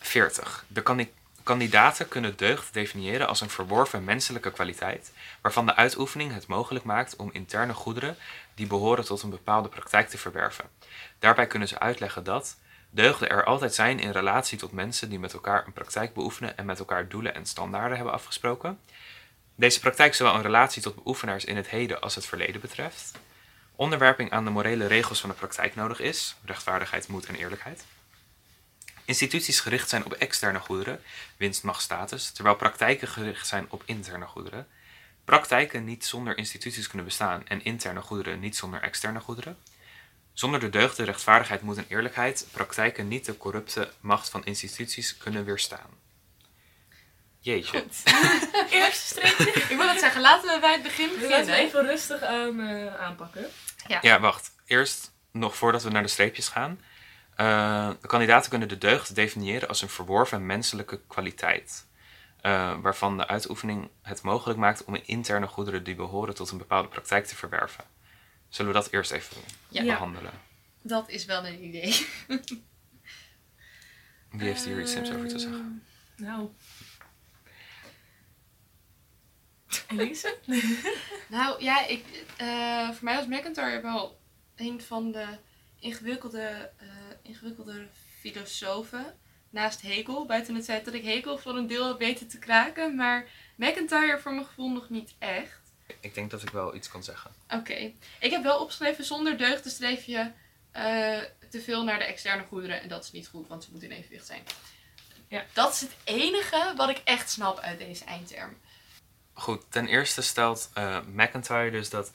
40. 0.01 0.65
De 0.69 0.83
kandi- 0.83 1.13
kandidaten 1.43 2.09
kunnen 2.09 2.37
deugd 2.37 2.73
definiëren 2.73 3.29
als 3.29 3.41
een 3.41 3.51
verworven 3.51 4.05
menselijke 4.05 4.51
kwaliteit, 4.51 5.13
waarvan 5.41 5.67
de 5.67 5.75
uitoefening 5.75 6.33
het 6.35 6.47
mogelijk 6.47 6.85
maakt 6.85 7.17
om 7.17 7.31
interne 7.33 7.73
goederen 7.73 8.17
die 8.55 8.67
behoren 8.67 9.05
tot 9.05 9.23
een 9.23 9.31
bepaalde 9.31 9.69
praktijk 9.69 10.09
te 10.09 10.19
verwerven. 10.19 10.65
Daarbij 11.19 11.47
kunnen 11.47 11.69
ze 11.69 11.79
uitleggen 11.79 12.25
dat 12.25 12.57
deugden 12.95 13.31
er 13.31 13.45
altijd 13.45 13.75
zijn 13.75 13.99
in 13.99 14.11
relatie 14.11 14.59
tot 14.59 14.73
mensen 14.73 15.09
die 15.09 15.19
met 15.19 15.33
elkaar 15.33 15.67
een 15.67 15.73
praktijk 15.73 16.15
beoefenen 16.15 16.57
en 16.57 16.67
met 16.67 16.79
elkaar 16.79 17.09
doelen 17.09 17.35
en 17.35 17.47
standaarden 17.47 17.97
hebben 17.97 18.15
afgesproken. 18.15 18.79
Deze 19.55 19.81
praktijk 19.81 20.15
zowel 20.15 20.35
een 20.35 20.43
relatie 20.43 20.83
tot 20.83 20.95
beoefenaars 20.95 21.45
in 21.45 21.57
het 21.57 21.69
heden 21.69 22.01
als 22.01 22.15
het 22.15 22.27
verleden 22.27 22.61
betreft. 22.61 23.13
Onderwerping 23.77 24.31
aan 24.31 24.45
de 24.45 24.51
morele 24.51 24.87
regels 24.87 25.21
van 25.21 25.31
de 25.31 25.37
praktijk 25.37 25.75
nodig 25.75 26.01
is, 26.01 26.37
rechtvaardigheid, 26.45 27.09
moed 27.09 27.27
en 27.27 27.35
eerlijkheid. 27.35 27.85
Instituties 29.05 29.61
gericht 29.61 29.89
zijn 29.89 30.05
op 30.05 30.13
externe 30.13 30.59
goederen, 30.59 31.01
winst, 31.37 31.63
macht, 31.63 31.83
status, 31.83 32.31
terwijl 32.31 32.57
praktijken 32.57 33.09
gericht 33.09 33.47
zijn 33.47 33.67
op 33.69 33.83
interne 33.85 34.27
goederen. 34.27 34.67
Praktijken 35.25 35.85
niet 35.85 36.05
zonder 36.05 36.39
instituties 36.39 36.87
kunnen 36.87 37.07
bestaan 37.07 37.47
en 37.47 37.65
interne 37.65 38.01
goederen 38.01 38.41
niet 38.41 38.57
zonder 38.57 38.83
externe 38.83 39.21
goederen. 39.21 39.57
Zonder 40.35 40.61
de 40.61 40.69
deugden, 40.69 41.05
rechtvaardigheid, 41.05 41.61
moed 41.63 41.77
en 41.77 41.85
eerlijkheid, 41.89 42.47
praktijken 42.53 43.09
niet 43.09 43.25
de 43.25 43.37
corrupte 43.37 43.91
macht 44.01 44.29
van 44.29 44.45
instituties 44.45 45.17
kunnen 45.17 45.45
weerstaan. 45.45 46.03
Jeetje. 47.39 47.81
Goed. 47.81 48.03
Eerste 48.71 49.07
streepje. 49.07 49.51
Ik 49.51 49.77
wil 49.77 49.89
het 49.89 49.99
zeggen, 50.01 50.21
laten 50.21 50.55
we 50.55 50.61
bij 50.61 50.73
het 50.73 50.83
begin 50.83 51.07
Laten 51.09 51.21
we 51.23 51.29
beginnen. 51.29 51.55
even 51.55 51.87
rustig 51.87 52.23
aan 52.23 52.61
eh, 52.61 52.95
aanpakken. 52.95 53.47
Ja, 54.03 54.21
wacht. 54.21 54.51
Eerst, 54.67 55.13
nog 55.33 55.57
voordat 55.57 55.83
we 55.83 55.91
naar 55.91 56.03
de 56.03 56.09
streepjes 56.09 56.49
gaan. 56.49 56.81
Eh, 57.37 57.91
de 58.01 58.07
kandidaten 58.07 58.51
kunnen 58.51 58.69
de 58.69 58.79
deugd 58.79 59.15
definiëren 59.15 59.69
als 59.69 59.83
een 59.83 59.89
verworven 59.89 60.47
menselijke 60.47 61.01
kwaliteit. 61.09 61.87
eh, 62.41 62.75
waarvan 62.83 63.17
de 63.17 63.27
uitoefening 63.27 63.91
het 64.03 64.23
mogelijk 64.23 64.59
maakt 64.59 64.85
om 64.85 64.95
interne 65.05 65.47
goederen 65.47 65.85
die 65.85 65.95
behoren 65.95 66.35
tot 66.35 66.51
een 66.51 66.59
bepaalde 66.59 66.89
praktijk 66.89 67.27
te 67.27 67.37
verwerven. 67.37 67.85
Zullen 68.55 68.73
we 68.73 68.79
dat 68.79 68.93
eerst 68.93 69.11
even 69.11 69.37
Ja. 69.69 69.83
Ja. 69.83 69.93
behandelen? 69.93 70.33
Dat 70.83 71.09
is 71.09 71.25
wel 71.25 71.47
een 71.47 71.65
idee. 71.65 72.07
Wie 74.31 74.43
heeft 74.49 74.65
hier 74.65 74.81
iets 74.81 74.93
zinnigs 74.93 75.15
over 75.15 75.29
te 75.29 75.39
zeggen? 75.39 75.83
Nou. 76.17 76.51
Elise? 79.89 80.39
Nou 81.29 81.63
ja, 81.63 81.87
ik, 81.87 82.05
eh, 82.37 82.91
voor 82.91 83.05
mij 83.05 83.17
was 83.17 83.27
McIntyre 83.27 83.81
wel 83.81 84.21
een 84.57 84.83
van 84.83 85.13
de 85.13 85.27
ingewikkelde, 85.81 86.71
eh, 86.77 86.89
ingewikkelde 87.23 87.87
filosofen. 88.19 89.19
Naast 89.51 89.83
Hegel, 89.83 90.27
buiten 90.27 90.55
het 90.55 90.65
feit 90.65 90.85
dat 90.85 90.95
ik 90.95 91.05
Hegel 91.05 91.39
voor 91.39 91.57
een 91.57 91.67
deel 91.67 91.89
heb 91.89 91.99
weten 91.99 92.29
te 92.29 92.39
kraken. 92.39 92.97
Maar 92.97 93.29
McIntyre 93.57 94.19
voor 94.21 94.33
mijn 94.35 94.47
gevoel 94.47 94.71
nog 94.71 94.89
niet 94.91 95.15
echt. 95.19 95.64
Ik 96.01 96.15
denk 96.15 96.31
dat 96.31 96.43
ik 96.43 96.51
wel 96.51 96.75
iets 96.75 96.89
kan 96.89 97.05
zeggen. 97.05 97.31
Oké. 97.51 97.93
Ik 98.21 98.31
heb 98.31 98.43
wel 98.43 98.59
opgeschreven 98.59 99.05
zonder 99.05 99.39
deugden 99.39 99.71
streef 99.71 100.05
je 100.05 100.31
eh, 100.71 101.19
te 101.51 101.61
veel 101.61 101.85
naar 101.85 101.99
de 101.99 102.05
externe 102.05 102.45
goederen 102.45 102.81
en 102.81 102.89
dat 102.89 103.05
is 103.05 103.13
niet 103.13 103.29
goed, 103.29 103.49
want 103.49 103.65
ze 103.65 103.71
moeten 103.71 103.91
in 103.91 103.97
evenwicht 103.97 104.27
zijn. 104.27 104.43
Ja. 105.29 105.45
Dat 105.53 105.73
is 105.73 105.81
het 105.81 105.97
enige 106.05 106.73
wat 106.77 106.89
ik 106.89 107.01
echt 107.05 107.31
snap 107.31 107.59
uit 107.59 107.79
deze 107.79 108.05
eindterm. 108.05 108.57
Goed, 109.33 109.63
ten 109.69 109.87
eerste 109.87 110.23
stelt 110.23 110.71
eh, 110.75 111.01
McIntyre 111.07 111.71
dus 111.71 111.91
dat 111.91 112.13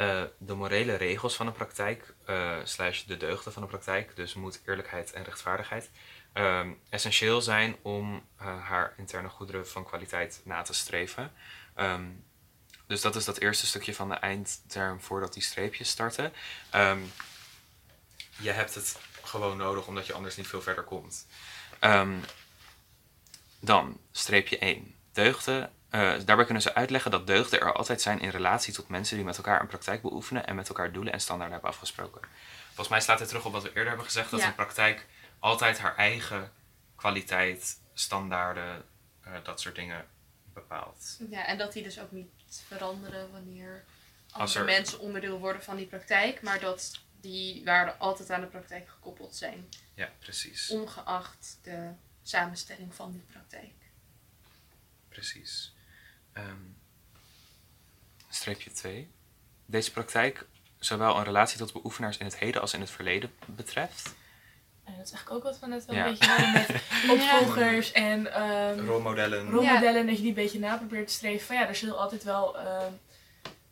eh, 0.00 0.22
de 0.38 0.54
morele 0.54 0.94
regels 0.94 1.36
van 1.36 1.46
de 1.46 1.52
praktijk, 1.52 2.14
eh, 2.26 2.56
slash 2.64 3.02
de 3.02 3.16
deugden 3.16 3.52
van 3.52 3.62
de 3.62 3.68
praktijk, 3.68 4.16
dus 4.16 4.34
moed, 4.34 4.62
eerlijkheid 4.66 5.12
en 5.12 5.24
rechtvaardigheid, 5.24 5.90
ehm, 6.32 6.70
essentieel 6.88 7.40
zijn 7.40 7.76
om 7.82 8.22
eh, 8.38 8.66
haar 8.66 8.94
interne 8.96 9.28
goederen 9.28 9.68
van 9.68 9.84
kwaliteit 9.84 10.40
na 10.44 10.62
te 10.62 10.72
streven. 10.72 11.32
Ehm, 11.74 12.04
dus 12.90 13.00
dat 13.00 13.16
is 13.16 13.24
dat 13.24 13.38
eerste 13.38 13.66
stukje 13.66 13.94
van 13.94 14.08
de 14.08 14.14
eindterm 14.14 15.00
voordat 15.00 15.32
die 15.32 15.42
streepjes 15.42 15.88
starten. 15.88 16.32
Ehm, 16.70 16.98
je 18.36 18.50
hebt 18.50 18.74
het 18.74 18.98
gewoon 19.22 19.56
nodig 19.56 19.86
omdat 19.86 20.06
je 20.06 20.12
anders 20.12 20.36
niet 20.36 20.46
veel 20.46 20.62
verder 20.62 20.84
komt. 20.84 21.26
Ehm, 21.78 22.14
dan, 23.60 24.00
streepje 24.12 24.58
1. 24.64 24.94
Deugden. 25.12 25.72
eh, 25.90 26.12
daarbij 26.24 26.44
kunnen 26.44 26.62
ze 26.62 26.74
uitleggen 26.74 27.10
dat 27.10 27.26
deugden 27.26 27.60
er 27.60 27.72
altijd 27.72 28.00
zijn 28.00 28.20
in 28.20 28.28
relatie 28.28 28.74
tot 28.74 28.88
mensen 28.88 29.16
die 29.16 29.24
met 29.24 29.36
elkaar 29.36 29.60
een 29.60 29.66
praktijk 29.66 30.02
beoefenen 30.02 30.46
en 30.46 30.54
met 30.54 30.68
elkaar 30.68 30.92
doelen 30.92 31.12
en 31.12 31.20
standaarden 31.20 31.52
hebben 31.52 31.70
afgesproken. 31.72 32.20
Volgens 32.66 32.88
mij 32.88 33.00
slaat 33.00 33.18
het 33.18 33.28
terug 33.28 33.44
op 33.44 33.52
wat 33.52 33.62
we 33.62 33.68
eerder 33.68 33.86
hebben 33.88 34.04
gezegd, 34.04 34.30
dat 34.30 34.40
Ja. 34.40 34.46
een 34.46 34.54
praktijk 34.54 35.06
altijd 35.38 35.78
haar 35.78 35.96
eigen 35.96 36.52
kwaliteit, 36.96 37.80
standaarden, 37.94 38.84
eh, 39.22 39.32
dat 39.42 39.60
soort 39.60 39.74
dingen 39.74 40.06
bepaalt. 40.54 41.16
Ja, 41.30 41.46
en 41.46 41.58
dat 41.58 41.72
die 41.72 41.82
dus 41.82 42.00
ook 42.00 42.10
niet 42.12 42.30
veranderen 42.66 43.32
wanneer 43.32 43.84
Als 44.30 44.56
andere 44.56 44.58
er- 44.72 44.78
mensen 44.80 45.00
onderdeel 45.00 45.38
worden 45.38 45.62
van 45.62 45.76
die 45.76 45.86
praktijk, 45.86 46.42
maar 46.42 46.60
dat 46.60 47.00
die 47.20 47.64
waarden 47.64 47.98
altijd 47.98 48.30
aan 48.30 48.40
de 48.40 48.46
praktijk 48.46 48.88
gekoppeld 48.88 49.36
zijn, 49.36 49.68
Ja, 49.94 50.10
precies. 50.18 50.70
ongeacht 50.70 51.58
de 51.62 51.90
samenstelling 52.22 52.94
van 52.94 53.12
die 53.12 53.20
praktijk. 53.32 53.72
Precies. 55.08 55.74
Ehm, 56.32 56.56
streepje 58.28 58.70
2. 58.72 59.10
Deze 59.66 59.90
praktijk 59.92 60.46
zowel 60.78 61.16
een 61.16 61.24
relatie 61.24 61.58
tot 61.58 61.72
beoefenaars 61.72 62.16
in 62.16 62.24
het 62.24 62.36
heden 62.38 62.60
als 62.60 62.72
in 62.74 62.80
het 62.80 62.90
verleden 62.90 63.32
betreft. 63.46 64.14
En 64.90 64.96
dat 64.96 65.06
is 65.06 65.12
eigenlijk 65.12 65.30
ook 65.30 65.42
wat 65.52 65.58
we 65.60 65.66
net 65.66 65.84
wel 65.84 65.96
Ja. 65.96 66.04
een 66.06 66.10
beetje 66.10 66.30
hadden 66.30 66.52
met 66.52 66.68
opvolgers 67.14 67.92
en 67.92 68.32
ehm, 68.32 68.86
Rolmodellen. 68.86 69.50
rolmodellen. 69.50 70.00
En 70.00 70.06
dat 70.06 70.14
je 70.16 70.20
die 70.20 70.28
een 70.28 70.34
beetje 70.34 70.58
na 70.58 70.76
probeert 70.76 71.06
te 71.06 71.12
streven. 71.12 71.46
Van 71.46 71.56
ja, 71.56 71.68
er 71.68 71.74
zullen 71.74 71.98
altijd 71.98 72.24
wel 72.24 72.58
ehm, 72.58 72.92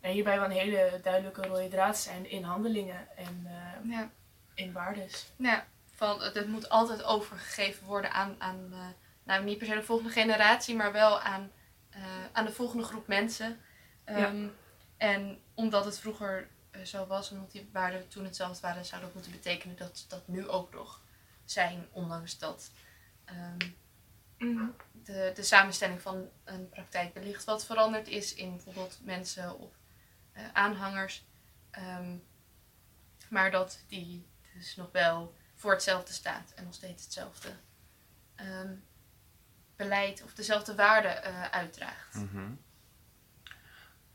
ja, 0.03 0.09
hierbij 0.09 0.37
wel 0.37 0.45
een 0.45 0.51
hele 0.51 1.01
duidelijke 1.03 1.43
rode 1.47 1.69
draad 1.69 1.99
zijn 1.99 2.31
in 2.31 2.43
handelingen 2.43 3.09
en 3.17 3.47
ehm, 3.47 3.91
Ja, 3.91 4.11
in 4.55 4.73
waardes. 4.73 5.27
ja 5.37 5.67
van, 5.95 6.23
het, 6.23 6.35
het 6.35 6.49
moet 6.49 6.69
altijd 6.69 7.03
overgegeven 7.03 7.87
worden 7.87 8.13
aan, 8.13 8.35
aan 8.39 8.69
eh, 8.73 8.79
nou 9.25 9.45
niet 9.45 9.59
per 9.59 9.67
se 9.67 9.75
de 9.75 9.83
volgende 9.83 10.13
generatie, 10.13 10.77
maar 10.77 10.93
wel 10.93 11.21
aan, 11.21 11.51
eh, 11.91 12.01
aan 12.33 12.45
de 12.45 12.53
volgende 12.53 12.85
groep 12.85 13.07
mensen. 13.07 13.61
Ehm, 14.05 14.47
En 14.97 15.39
omdat 15.55 15.85
het 15.85 15.99
vroeger 15.99 16.49
eh, 16.71 16.83
zo 16.85 17.07
was, 17.07 17.31
omdat 17.31 17.51
die 17.53 17.69
waarden 17.73 18.09
toen 18.09 18.25
hetzelfde 18.25 18.61
waren, 18.61 18.85
zou 18.85 19.01
dat 19.03 19.15
moeten 19.15 19.33
betekenen 19.33 19.77
dat 19.77 20.05
dat 20.09 20.23
nu 20.29 20.49
ook 20.49 20.73
nog 20.75 21.01
zijn, 21.51 21.89
ondanks 21.91 22.39
dat 22.39 22.71
ehm, 23.25 23.59
de, 25.09 25.33
de 25.35 25.43
samenstelling 25.43 26.01
van 26.03 26.29
een 26.45 26.69
praktijk 26.69 27.15
wellicht 27.15 27.45
wat 27.45 27.65
veranderd 27.65 28.09
is 28.09 28.35
in 28.35 28.51
bijvoorbeeld 28.51 28.99
mensen 29.03 29.59
of 29.59 29.71
eh, 30.33 30.43
aanhangers. 30.53 31.25
Ehm, 31.71 32.17
maar 33.29 33.51
dat 33.51 33.85
die 33.87 34.27
dus 34.55 34.77
nog 34.77 34.93
wel 34.93 35.35
voor 35.55 35.71
hetzelfde 35.71 36.13
staat 36.13 36.53
en 36.55 36.65
nog 36.65 36.75
steeds 36.75 37.05
hetzelfde 37.05 37.49
ehm, 38.35 38.75
beleid 39.77 40.23
of 40.23 40.35
dezelfde 40.35 40.75
waarden 40.75 41.25
eh, 41.25 41.43
uitdraagt. 41.45 42.15
Mhm. 42.15 42.51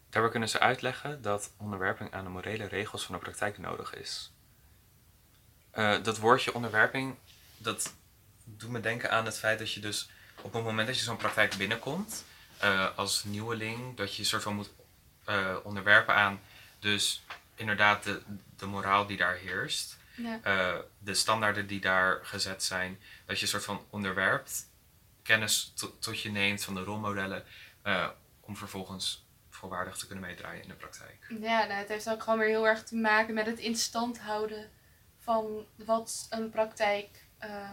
Daarbij 0.10 0.32
kunnen 0.32 0.50
ze 0.50 0.60
uitleggen 0.60 1.22
dat 1.22 1.54
onderwerping 1.58 2.14
aan 2.14 2.24
de 2.24 2.30
morele 2.30 2.66
regels 2.66 3.06
van 3.06 3.16
de 3.16 3.22
praktijk 3.22 3.58
nodig 3.58 3.94
is. 3.94 4.33
Eh, 5.74 6.04
dat 6.04 6.18
woordje 6.18 6.54
onderwerping, 6.54 7.16
dat 7.58 7.94
doet 8.44 8.70
me 8.70 8.80
denken 8.80 9.12
aan 9.12 9.26
het 9.26 9.38
feit 9.38 9.60
dat 9.60 9.74
je 9.74 9.80
dus 9.80 10.10
op 10.42 10.54
het 10.54 10.64
moment 10.64 10.88
dat 10.88 10.98
je 10.98 11.04
zo'n 11.04 11.18
praktijk 11.18 11.56
binnenkomt, 11.56 12.24
eh, 12.58 12.98
als 12.98 13.24
nieuweling, 13.24 13.98
dat 13.98 14.16
je 14.16 14.24
soort 14.24 14.44
van 14.44 14.56
moet 14.56 14.70
eh, 15.26 15.56
onderwerpen 15.64 16.16
aan 16.16 16.40
dus 16.80 17.24
inderdaad 17.56 18.04
de, 18.04 18.22
de 18.58 18.66
moraal 18.66 19.06
die 19.08 19.18
daar 19.18 19.36
heerst. 19.36 19.98
Ja. 20.16 20.40
de 21.00 21.14
standaarden 21.14 21.68
die 21.68 21.80
daar 21.80 22.20
gezet 22.26 22.64
zijn, 22.64 23.00
dat 23.26 23.36
je 23.38 23.42
een 23.44 23.48
soort 23.50 23.64
van 23.64 23.86
onderwerpt, 23.90 24.68
kennis 25.24 25.72
to- 25.76 25.96
tot 26.00 26.22
je 26.22 26.32
neemt 26.32 26.64
van 26.64 26.76
de 26.76 26.84
rolmodellen, 26.84 27.44
om 28.40 28.58
vervolgens 28.58 29.26
volwaardig 29.50 29.98
te 29.98 30.08
kunnen 30.08 30.24
meedraaien 30.26 30.62
in 30.62 30.68
de 30.68 30.74
praktijk. 30.74 31.26
Ja, 31.30 31.58
nou, 31.66 31.72
het 31.74 31.88
heeft 31.88 32.10
ook 32.10 32.24
gewoon 32.24 32.40
weer 32.40 32.48
heel 32.48 32.68
erg 32.68 32.84
te 32.84 32.96
maken 32.96 33.34
met 33.34 33.46
het 33.46 33.60
in 33.60 33.76
stand 33.76 34.20
houden 34.20 34.70
van 35.24 35.66
wat 35.76 36.28
een 36.30 36.50
praktijk 36.50 37.26
eh, 37.38 37.72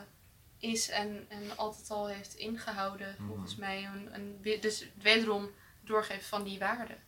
is 0.59 0.88
en, 0.88 1.26
en 1.28 1.57
altijd 1.57 1.90
al 1.90 2.09
heeft 2.09 2.34
ingehouden. 2.34 3.14
Mhm. 3.18 3.26
Volgens 3.26 3.57
mij, 3.57 3.84
een, 3.84 4.14
een, 4.14 4.61
dus 4.61 4.86
wederom 5.03 5.51
doorgeven 5.80 6.24
van 6.28 6.44
die 6.44 6.59
waarden. 6.59 6.98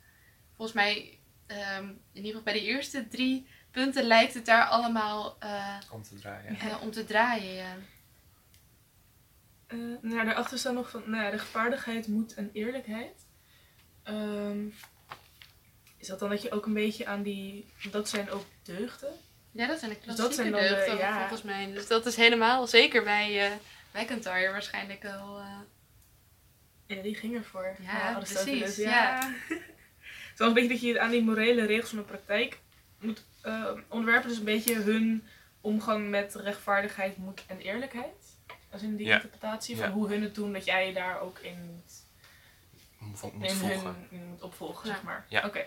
Volgens 0.56 0.76
mij, 0.76 1.18
ehm, 1.46 1.84
in 1.88 1.96
ieder 2.12 2.30
geval 2.30 2.42
bij 2.42 2.52
de 2.52 2.62
eerste 2.62 3.08
drie 3.08 3.46
punten 3.70 4.04
lijkt 4.04 4.34
het 4.34 4.46
daar 4.46 4.66
allemaal 4.66 5.36
eh, 5.38 5.78
Om 5.90 6.02
te 6.02 6.14
draaien. 6.14 6.58
eh, 6.58 6.82
om 6.82 6.90
te 6.90 7.04
draaien. 7.04 7.54
Ja. 7.54 7.76
Eh, 9.66 9.78
nou, 10.00 10.24
daarachter 10.24 10.58
staan 10.58 10.74
nog 10.74 10.90
van 10.90 11.02
nou, 11.06 11.22
ja, 11.22 11.28
rechtvaardigheid, 11.28 12.06
moed 12.06 12.34
en 12.34 12.50
eerlijkheid. 12.52 13.26
Ehm, 14.02 14.66
is 15.96 16.06
dat 16.06 16.18
dan 16.18 16.30
dat 16.30 16.42
je 16.42 16.50
ook 16.50 16.66
een 16.66 16.74
beetje 16.74 17.06
aan 17.06 17.22
die... 17.22 17.72
Dat 17.90 18.08
zijn 18.08 18.30
ook 18.30 18.44
deugden? 18.62 19.12
Ja, 19.52 19.66
dat 19.66 19.78
zijn 19.78 19.90
de 19.90 19.96
Dus 19.96 20.06
dat 20.06 20.16
klassieke 20.16 20.34
zijn 20.34 20.52
dan 20.52 20.60
de- 20.62 20.68
deugden 20.84 20.96
ja. 20.96 21.18
volgens 21.18 21.42
mij. 21.42 21.72
Dus 21.72 21.86
dat 21.86 22.06
is 22.06 22.16
helemaal, 22.16 22.66
zeker 22.66 23.02
bij 23.04 23.44
eh 23.46 23.52
McIntyre 24.02 24.50
waarschijnlijk 24.50 25.02
wel... 25.02 25.38
eh, 25.38 25.58
Ja, 26.86 27.02
die 27.02 27.14
ging 27.14 27.34
ervoor. 27.36 27.76
Ja, 27.80 28.12
precies, 28.18 28.76
Ja. 28.76 29.32
Het 29.48 29.60
is 30.32 30.38
wel 30.38 30.48
een 30.48 30.54
beetje 30.54 30.68
dat 30.68 30.80
je 30.80 31.00
aan 31.00 31.10
die 31.10 31.22
morele 31.22 31.66
regels 31.66 31.88
van 31.88 31.98
de 31.98 32.04
praktijk 32.04 32.58
moet 33.00 33.24
eh, 33.42 33.70
onderwerpen. 33.88 34.28
Dus 34.28 34.38
een 34.38 34.44
beetje 34.44 34.74
hun 34.74 35.26
omgang 35.60 36.08
met 36.10 36.34
rechtvaardigheid, 36.34 37.16
moed 37.16 37.42
en 37.46 37.58
eerlijkheid. 37.58 38.36
Als 38.70 38.82
in 38.82 38.96
die 38.96 39.06
Ja. 39.06 39.14
interpretatie 39.14 39.76
van 39.76 39.86
Ja. 39.86 39.92
hoe 39.92 40.08
hun 40.08 40.22
het 40.22 40.34
doen, 40.34 40.52
dat 40.52 40.64
jij 40.64 40.86
je 40.86 40.92
daar 40.92 41.20
ook 41.20 41.38
in 41.38 41.58
moet, 41.62 41.92
Moet, 43.22 43.32
moet 43.32 43.48
in 43.48 43.54
volgen. 43.56 43.84
hun 43.84 44.06
in 44.20 44.26
moet 44.28 44.42
opvolgen, 44.42 44.88
Ja. 44.88 44.94
zeg 44.94 45.02
maar. 45.04 45.24
Ja. 45.28 45.46
Oké. 45.46 45.64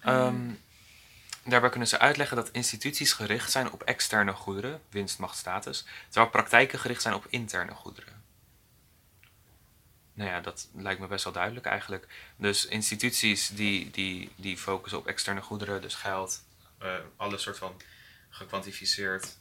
Ehm, 0.00 0.50
daarbij 1.44 1.70
kunnen 1.70 1.88
ze 1.88 1.98
uitleggen 1.98 2.36
dat 2.36 2.50
instituties 2.50 3.12
gericht 3.12 3.50
zijn 3.50 3.70
op 3.70 3.82
externe 3.82 4.32
goederen, 4.32 4.82
winst, 4.88 5.18
macht, 5.18 5.36
status, 5.36 5.84
terwijl 6.08 6.30
praktijken 6.30 6.78
gericht 6.78 7.02
zijn 7.02 7.14
op 7.14 7.26
interne 7.28 7.74
goederen. 7.74 8.22
Nou 10.12 10.30
ja, 10.30 10.40
dat 10.40 10.68
lijkt 10.74 11.00
me 11.00 11.06
best 11.06 11.24
wel 11.24 11.32
duidelijk 11.32 11.66
eigenlijk. 11.66 12.06
Dus 12.36 12.66
instituties 12.66 13.48
die, 13.48 13.90
die, 13.90 14.32
die 14.36 14.58
focussen 14.58 14.98
op 14.98 15.06
externe 15.06 15.40
goederen, 15.40 15.82
dus 15.82 15.94
geld, 15.94 16.44
eh 16.78 16.94
alles 17.16 17.42
soort 17.42 17.58
van 17.58 17.80
gekwantificeerd, 18.28 19.36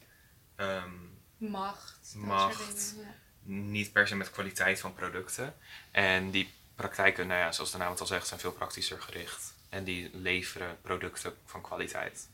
ehm, 0.55 0.91
macht. 1.37 1.99
dat 2.01 2.09
soort 2.11 2.25
Macht. 2.25 2.93
dingen, 2.93 3.05
ja. 3.05 3.13
niet 3.43 3.91
per 3.91 4.07
se 4.07 4.15
met 4.15 4.31
kwaliteit 4.31 4.79
van 4.79 4.93
producten. 4.93 5.55
En 5.91 6.31
die 6.31 6.53
praktijken, 6.75 7.27
nou 7.27 7.39
ja, 7.39 7.51
zoals 7.51 7.71
de 7.71 7.77
naam 7.77 7.91
het 7.91 7.99
al 7.99 8.05
zegt, 8.05 8.27
zijn 8.27 8.39
veel 8.39 8.51
praktischer 8.51 9.01
gericht. 9.01 9.53
En 9.69 9.83
die 9.83 10.17
leveren 10.17 10.81
producten 10.81 11.33
van 11.45 11.61
kwaliteit. 11.61 12.29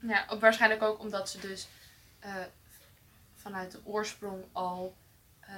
Ja, 0.00 0.26
ook 0.28 0.40
waarschijnlijk 0.40 0.82
ook 0.82 0.98
omdat 0.98 1.30
ze 1.30 1.38
dus 1.40 1.68
eh, 2.18 2.34
vanuit 3.34 3.70
de 3.72 3.80
oorsprong 3.84 4.44
al 4.52 4.96
eh, 5.40 5.54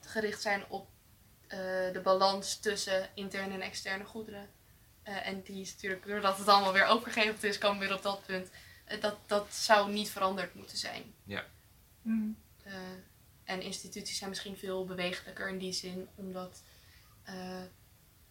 gericht 0.00 0.42
zijn 0.42 0.64
op 0.68 0.88
eh, 1.46 1.58
de 1.92 2.00
balans 2.02 2.60
tussen 2.60 3.10
interne 3.14 3.54
en 3.54 3.60
externe 3.60 4.04
goederen. 4.04 4.48
Eh, 5.02 5.26
en 5.26 5.42
die 5.42 5.60
is 5.60 5.72
natuurlijk, 5.72 6.06
doordat 6.06 6.38
het 6.38 6.48
allemaal 6.48 6.72
weer 6.72 6.90
opgegeven 6.90 7.48
is, 7.48 7.58
komen 7.58 7.78
we 7.78 7.86
weer 7.86 7.96
op 7.96 8.02
dat 8.02 8.26
punt. 8.26 8.50
Dat, 9.00 9.16
dat 9.26 9.54
zou 9.54 9.92
niet 9.92 10.10
veranderd 10.10 10.54
moeten 10.54 10.76
zijn. 10.76 11.14
Mhm. 12.02 12.28
Eh, 12.62 12.72
en 13.44 13.62
instituties 13.62 14.18
zijn 14.18 14.30
misschien 14.30 14.56
veel 14.56 14.84
bewegelijker 14.84 15.48
in 15.48 15.58
die 15.58 15.72
zin, 15.72 16.08
omdat 16.14 16.62
eh, 17.22 17.62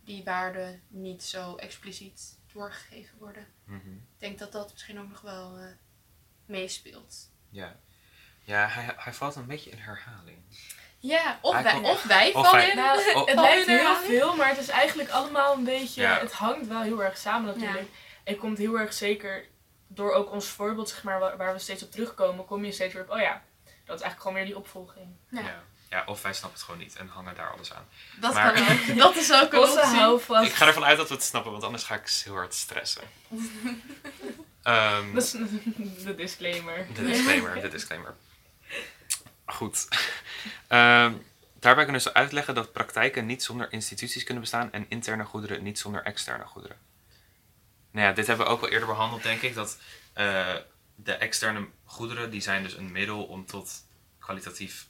die 0.06 0.24
waarden 0.24 0.82
niet 0.88 1.24
zo 1.24 1.56
expliciet 1.56 2.38
doorgegeven 2.54 3.18
worden. 3.18 3.48
Mhm. 3.66 3.92
Ik 3.92 4.20
denk 4.20 4.40
dat 4.40 4.52
dat 4.52 4.72
misschien 4.72 5.00
ook 5.00 5.10
nog 5.10 5.22
wel 5.22 5.58
eh, 5.58 5.66
meespeelt. 6.46 7.30
Ja, 7.50 7.76
ja 8.44 8.68
hij, 8.68 8.94
hij 8.98 9.14
valt 9.14 9.36
een 9.36 9.46
beetje 9.46 9.70
in 9.70 9.78
herhaling. 9.78 10.38
Ja, 11.00 11.40
of 11.42 11.54
Hij 11.54 11.64
wij, 11.64 11.74
komt- 11.74 11.88
of 11.88 12.04
wij 12.04 12.34
of 12.34 12.46
vallen 12.46 12.52
wij- 12.52 12.70
in. 12.70 12.76
Nou, 12.76 12.98
het 13.30 13.40
lijkt 13.40 13.68
er 13.68 13.80
heel 13.80 13.96
veel, 13.96 14.36
maar 14.36 14.48
het 14.50 14.58
is 14.58 14.68
eigenlijk 14.70 15.10
allemaal 15.10 15.54
een 15.58 15.64
beetje... 15.64 16.02
Ja. 16.02 16.20
Het 16.20 16.32
hangt 16.32 16.68
wel 16.68 16.82
heel 16.82 17.04
erg 17.04 17.18
samen 17.18 17.56
natuurlijk. 17.58 17.90
Het 18.24 18.38
komt 18.38 18.58
heel 18.58 18.80
erg 18.80 18.94
zeker 18.94 19.46
door 19.88 20.12
ook 20.14 20.32
ons 20.32 20.48
voorbeeld, 20.48 20.90
zeg 20.90 21.04
maar, 21.04 21.20
waar, 21.20 21.38
waar 21.38 21.54
we 21.54 21.60
steeds 21.60 21.84
op 21.84 21.92
terugkomen, 21.92 22.46
kom 22.46 22.66
je 22.66 22.72
steeds 22.72 22.94
weer 22.94 23.04
op, 23.04 23.10
oh 23.10 23.20
ja, 23.20 23.44
dat 23.64 23.96
is 23.96 24.02
eigenlijk 24.02 24.20
gewoon 24.22 24.34
weer 24.34 24.46
die 24.46 24.58
opvolging. 24.58 25.16
Ja. 25.30 25.40
Ja. 25.42 25.64
Ja, 25.90 26.04
of 26.06 26.22
wij 26.22 26.34
snappen 26.34 26.60
het 26.60 26.68
gewoon 26.68 26.82
niet 26.82 26.96
en 26.96 27.08
hangen 27.08 27.36
daar 27.36 27.52
alles 27.52 27.74
aan. 27.74 27.88
Dat 28.20 28.34
Maar- 28.34 28.54
kan 28.54 28.64
ook. 28.64 28.98
Dat 29.06 29.16
is 29.16 29.32
ook 29.34 29.54
een. 29.54 30.44
Ik 30.44 30.54
ga 30.54 30.68
ervan 30.68 30.84
uit 30.86 30.98
dat 30.98 31.08
we 31.08 31.14
het 31.14 31.24
snappen, 31.24 31.52
want 31.52 31.64
anders 31.64 31.84
ga 31.84 31.96
ik 31.96 32.10
heel 32.24 32.34
hard 32.34 32.54
stressen. 32.54 33.04
Ehm, 34.64 35.14
Dat 35.14 35.24
is 35.24 35.32
de 36.06 36.16
disclaimer. 36.16 36.88
De 36.94 37.06
disclaimer, 37.06 37.62
de 37.62 37.68
disclaimer. 37.68 38.16
Goed. 39.46 39.88
Ehm, 40.68 41.14
daarbij 41.60 41.84
kunnen 41.84 42.02
ze 42.02 42.14
uitleggen 42.14 42.56
dat 42.56 42.72
praktijken 42.72 43.26
niet 43.26 43.44
zonder 43.44 43.72
instituties 43.72 44.24
kunnen 44.24 44.42
bestaan 44.44 44.72
en 44.72 44.86
interne 44.90 45.24
goederen 45.24 45.64
niet 45.64 45.80
zonder 45.80 46.04
externe 46.04 46.46
goederen. 46.46 46.78
Nou 47.92 48.08
ja, 48.08 48.14
dit 48.14 48.28
hebben 48.28 48.46
we 48.46 48.52
ook 48.52 48.62
al 48.62 48.70
eerder 48.70 48.88
behandeld, 48.88 49.24
denk 49.24 49.42
ik. 49.42 49.54
Dat 49.56 49.78
eh, 50.14 50.56
de 50.96 51.14
externe 51.14 51.68
goederen, 51.86 52.30
die 52.32 52.42
zijn 52.42 52.64
dus 52.64 52.74
een 52.78 52.92
middel 52.92 53.24
om 53.24 53.46
tot 53.46 53.72
kwalitatief 54.20 54.88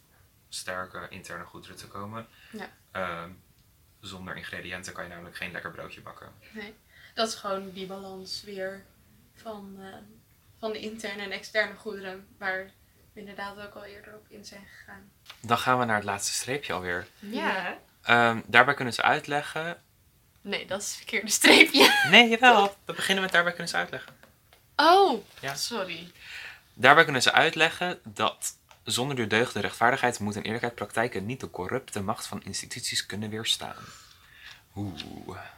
sterke 0.56 1.06
interne 1.10 1.44
goederen 1.44 1.76
te 1.78 1.88
komen. 1.88 2.28
Ja. 2.52 2.70
Ehm, 2.92 3.30
zonder 4.00 4.36
ingrediënten 4.38 4.94
kan 4.94 5.04
je 5.04 5.10
namelijk 5.10 5.36
geen 5.36 5.52
lekker 5.52 5.72
broodje 5.72 6.02
bakken. 6.02 6.32
Nee. 6.52 6.74
Dat 7.14 7.28
is 7.28 7.36
gewoon 7.36 7.72
die 7.72 7.88
balans 7.88 8.44
weer 8.44 8.86
van, 9.34 9.76
eh, 9.80 9.88
van 10.60 10.72
de 10.72 10.80
interne 10.80 11.22
en 11.22 11.32
externe 11.32 11.76
goederen. 11.76 12.28
Waar 12.38 12.72
we 13.14 13.20
inderdaad 13.20 13.60
ook 13.60 13.74
al 13.74 13.84
eerder 13.84 14.14
op 14.16 14.26
in 14.30 14.46
zijn 14.46 14.68
gegaan. 14.78 15.12
Dan 15.42 15.58
gaan 15.58 15.80
we 15.80 15.86
naar 15.86 15.96
het 15.96 16.06
laatste 16.06 16.34
streepje 16.34 16.74
alweer. 16.74 17.08
Ja. 17.20 17.78
Ehm, 18.02 18.42
daarbij 18.46 18.74
kunnen 18.74 18.94
ze 18.94 19.02
uitleggen 19.02 19.80
Nee, 20.42 20.66
dat 20.66 20.82
is 20.82 20.88
het 20.88 20.96
verkeerde 20.96 21.32
streepje. 21.32 21.94
Nee, 22.10 22.30
jawel. 22.30 22.78
We 22.86 22.94
beginnen 22.94 23.24
met 23.24 23.32
daarbij 23.34 23.52
kunnen 23.52 23.70
ze 23.72 23.78
uitleggen. 23.78 24.16
Oh, 24.76 25.24
Ja. 25.40 25.56
sorry. 25.56 26.12
Daarbij 26.74 27.04
kunnen 27.04 27.22
ze 27.22 27.32
uitleggen 27.32 28.00
dat 28.04 28.58
zonder 28.86 29.16
de 29.16 29.28
deugd, 29.28 29.54
de 29.54 29.60
rechtvaardigheid, 29.60 30.20
moed 30.20 30.36
en 30.36 30.42
eerlijkheid 30.44 30.76
praktijken 30.76 31.26
niet 31.26 31.40
de 31.40 31.50
corrupte 31.50 32.02
macht 32.02 32.26
van 32.28 32.44
instituties 32.44 33.06
kunnen 33.06 33.30
weerstaan. 33.30 33.76
Oeh, 34.76 35.02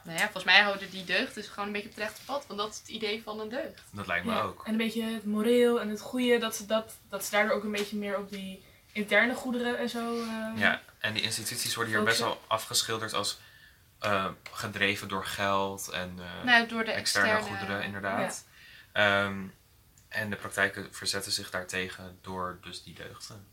Nou 0.04 0.18
ja, 0.18 0.24
volgens 0.24 0.44
mij 0.44 0.62
houden 0.62 0.90
die 0.90 1.04
deugd 1.04 1.36
dus 1.36 1.48
gewoon 1.48 1.66
een 1.66 1.72
beetje 1.72 1.90
op 1.90 1.96
het 1.96 2.04
rechte 2.04 2.22
pad. 2.26 2.44
Want 2.48 2.60
dat 2.60 2.72
is 2.72 2.78
het 2.78 2.88
idee 2.88 3.22
van 3.24 3.40
een 3.40 3.50
deugd. 3.50 3.82
dat 3.92 4.08
lijkt 4.08 4.26
me 4.26 4.32
Ja, 4.32 4.42
ook. 4.42 4.66
En 4.66 4.72
een 4.72 4.78
beetje 4.78 5.04
het 5.04 5.26
moreel 5.26 5.82
en 5.82 5.90
het 5.90 6.02
goede, 6.02 6.38
dat 6.38 6.56
ze, 6.56 6.66
dat, 6.66 6.96
dat 7.10 7.26
ze 7.26 7.32
daardoor 7.32 7.56
ook 7.56 7.64
een 7.64 7.72
beetje 7.72 7.98
meer 7.98 8.18
op 8.18 8.30
die 8.30 8.64
interne 8.92 9.34
goederen 9.34 9.78
en 9.78 9.90
zo. 9.90 10.22
eh, 10.22 10.52
Ja, 10.56 10.82
en 11.00 11.14
die 11.14 11.22
instituties 11.24 11.76
worden 11.76 11.94
hier 11.94 12.04
best 12.04 12.20
wel 12.20 12.42
afgeschilderd 12.48 13.14
als 13.14 13.40
eh, 14.00 14.26
gedreven 14.52 15.08
door 15.08 15.26
geld 15.26 15.90
en 15.90 16.20
eh, 16.20 16.46
nou, 16.46 16.68
door 16.68 16.86
de 16.86 16.92
externe, 16.92 17.30
externe, 17.32 17.58
goederen, 17.58 17.84
inderdaad. 17.84 18.46
Ehm, 18.92 19.36
en 20.18 20.30
de 20.30 20.36
praktijken 20.36 20.94
verzetten 20.94 21.32
zich 21.32 21.50
daartegen 21.50 22.18
door 22.22 22.58
dus 22.62 22.84
die 22.84 22.94
deugden. 22.94 23.48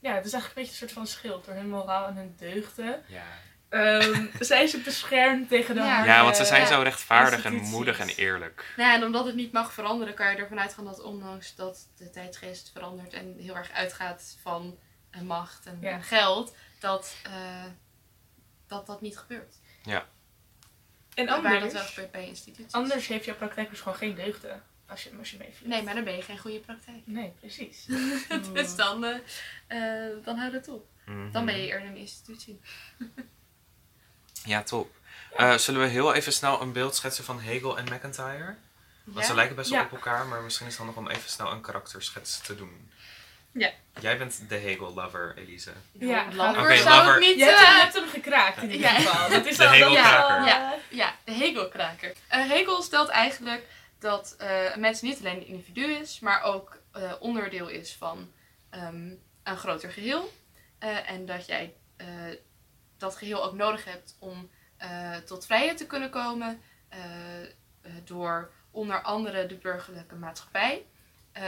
ja, 0.00 0.14
het 0.14 0.24
is 0.24 0.32
eigenlijk 0.32 0.46
een 0.46 0.54
beetje 0.54 0.70
een 0.70 0.76
soort 0.88 0.92
van 0.92 1.06
schild. 1.06 1.44
Door 1.44 1.54
hun 1.54 1.68
moraal 1.68 2.06
en 2.06 2.16
hun 2.16 2.34
deugden. 2.38 3.02
Ja, 3.06 3.24
Ehm 3.68 4.26
zijn 4.40 4.68
ze 4.68 4.78
beschermd 4.80 5.48
tegen 5.48 5.74
de 5.74 5.80
Ja. 5.80 5.94
harde- 5.94 6.08
ja 6.10 6.22
want 6.22 6.36
ze 6.36 6.44
zijn 6.44 6.60
Ja. 6.60 6.66
zo 6.66 6.80
rechtvaardig 6.82 7.44
en 7.44 7.54
moedig 7.54 7.98
en 7.98 8.08
eerlijk. 8.08 8.72
Nou 8.76 8.88
ja, 8.90 8.96
en 8.96 9.04
omdat 9.04 9.26
het 9.26 9.34
niet 9.34 9.52
mag 9.52 9.72
veranderen, 9.72 10.14
kan 10.14 10.30
je 10.30 10.36
ervan 10.36 10.60
uitgaan 10.60 10.84
dat 10.84 11.00
ondanks 11.02 11.54
dat 11.54 11.88
de 11.96 12.10
tijdsgeest 12.10 12.70
verandert 12.72 13.12
en 13.12 13.36
heel 13.38 13.56
erg 13.56 13.70
uitgaat 13.70 14.36
van 14.42 14.78
eh, 15.10 15.20
macht 15.20 15.66
en, 15.66 15.78
Ja. 15.80 16.00
geld, 16.00 16.56
dat, 16.80 17.16
eh, 17.22 17.64
dat 18.66 18.86
dat 18.86 19.00
niet 19.00 19.18
gebeurt. 19.18 19.54
En 19.84 21.26
Waar 21.26 21.42
dat 21.42 21.42
wel 21.42 21.60
anders, 21.60 21.86
gebeurt 21.88 22.10
bij 22.10 22.26
instituties. 22.26 22.72
anders 22.72 23.06
heeft 23.06 23.24
jouw 23.24 23.34
praktijk 23.36 23.70
dus 23.70 23.80
gewoon 23.80 23.98
geen 23.98 24.14
deugden. 24.14 24.62
Als 24.88 25.02
je, 25.02 25.10
als 25.18 25.30
je 25.30 25.36
meevliegt. 25.36 25.66
Nee, 25.66 25.82
maar 25.82 25.94
dan 25.94 26.04
ben 26.04 26.16
je 26.16 26.22
geen 26.22 26.38
goede 26.38 26.58
praktijk. 26.58 27.00
Nee, 27.04 27.32
precies. 27.40 27.86
dus 28.52 28.76
dan, 28.76 29.04
eh 29.04 29.16
eh, 29.66 30.12
dan 30.24 30.36
houdt 30.36 30.54
het 30.54 30.68
op. 30.68 30.86
Mhm. 31.06 31.30
Dan 31.32 31.44
ben 31.44 31.56
je 31.60 31.66
eerder 31.66 31.88
een 31.88 31.96
institutie. 31.96 32.60
Ja, 34.44 34.62
top. 34.62 34.94
Eh, 35.36 35.54
zullen 35.56 35.80
we 35.80 35.86
heel 35.86 36.14
even 36.14 36.32
snel 36.32 36.60
een 36.60 36.72
beeld 36.72 36.94
schetsen 36.94 37.24
van 37.24 37.40
Hegel 37.40 37.78
en 37.78 37.84
McIntyre? 37.84 38.54
Want 39.04 39.26
ze 39.26 39.34
lijken 39.34 39.56
best 39.56 39.70
wel 39.70 39.78
Ja. 39.78 39.84
op 39.84 39.92
elkaar, 39.92 40.26
maar 40.26 40.42
misschien 40.42 40.66
is 40.66 40.72
het 40.76 40.82
handig 40.86 41.02
om 41.04 41.08
even 41.10 41.30
snel 41.30 41.50
een 41.52 41.60
karakterschets 41.60 42.40
te 42.40 42.56
doen. 42.56 42.90
Ja. 43.52 43.70
Jij 44.00 44.18
bent 44.18 44.48
de 44.48 44.56
Hegel-lover, 44.56 45.34
Elise. 45.36 45.72
Ja, 45.92 46.26
Lover 46.32 46.62
Oké, 46.62 46.76
zou 46.76 46.96
lover. 46.96 47.14
ik 47.14 47.20
niet... 47.28 47.38
Je 47.38 47.44
hebt, 47.44 47.58
hem- 47.58 47.74
je 47.74 47.80
hebt 47.80 47.94
hem 47.94 48.08
gekraakt 48.08 48.62
in 48.62 48.70
ieder 48.70 48.90
Ja. 48.90 48.94
geval. 48.94 49.28
Dat 49.30 49.46
is 49.46 49.56
De 49.56 49.68
Hegelkraker. 49.68 50.46
Ja, 50.46 50.74
ja, 50.90 51.14
de 51.24 51.32
Hegelkraker. 51.32 52.12
Eh 52.28 52.48
Hegel 52.48 52.82
stelt 52.82 53.08
eigenlijk 53.08 53.62
dat 53.98 54.34
eh, 54.38 54.74
een 54.74 54.80
mens 54.80 55.00
niet 55.00 55.18
alleen 55.18 55.36
een 55.36 55.46
individu 55.46 55.84
is, 55.84 56.20
maar 56.20 56.42
ook 56.42 56.78
eh, 56.92 57.12
onderdeel 57.20 57.68
is 57.68 57.94
van 57.94 58.32
ehm, 58.70 59.10
een 59.42 59.56
groter 59.56 59.90
geheel. 59.90 60.32
Eh, 60.78 61.10
en 61.10 61.26
dat 61.26 61.46
jij 61.46 61.74
dat 62.96 63.16
geheel 63.16 63.44
ook 63.44 63.54
nodig 63.54 63.84
hebt 63.84 64.16
om 64.18 64.50
tot 65.24 65.46
vrijheid 65.46 65.76
te 65.76 65.86
kunnen 65.86 66.10
komen. 66.10 66.60
door 68.04 68.50
onder 68.70 69.02
andere 69.02 69.46
de 69.46 69.54
burgerlijke 69.54 70.14
maatschappij, 70.14 70.86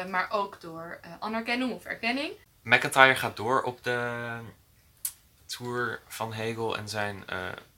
maar 0.08 0.30
ook 0.30 0.60
door 0.60 1.00
anerkenning 1.18 1.72
of 1.72 1.84
erkenning. 1.84 2.32
McIntyre 2.62 3.14
gaat 3.14 3.36
door 3.36 3.62
op 3.62 3.84
de 3.84 4.40
tour 5.46 6.00
van 6.06 6.32
Hegel 6.32 6.76
en 6.76 6.88
zijn 6.88 7.24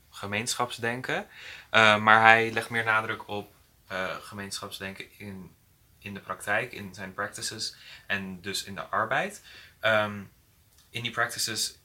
gemeenschapsdenken. 0.09 1.27
Maar 1.71 2.21
hij 2.21 2.51
legt 2.51 2.69
meer 2.69 2.83
nadruk 2.83 3.27
op 3.27 3.53
eh, 3.91 4.15
gemeenschapsdenken 4.21 5.05
in, 5.17 5.55
in 5.99 6.13
de 6.13 6.19
praktijk, 6.19 6.71
in 6.71 6.93
zijn 6.93 7.13
practices 7.13 7.75
en 8.07 8.41
dus 8.41 8.63
in 8.63 8.75
de 8.75 8.81
arbeid. 8.81 9.41
Ehm, 9.79 10.23
in 10.89 11.03
die 11.03 11.11
practices 11.11 11.79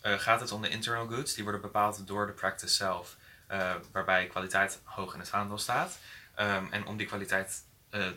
eh, 0.00 0.18
gaat 0.18 0.40
het 0.40 0.52
om 0.52 0.62
de 0.62 0.68
internal 0.68 1.06
goods. 1.06 1.34
Die 1.34 1.42
worden 1.42 1.60
bepaald 1.60 2.06
door 2.06 2.26
de 2.26 2.32
practice 2.32 2.74
zelf, 2.74 3.16
eh, 3.46 3.74
waarbij 3.92 4.26
kwaliteit 4.26 4.80
hoog 4.84 5.12
in 5.12 5.18
het 5.18 5.28
vaandel 5.28 5.58
staat. 5.58 5.98
Ehm, 6.34 6.64
en 6.70 6.86
om 6.86 6.96
die 6.96 7.06
kwaliteit 7.06 7.68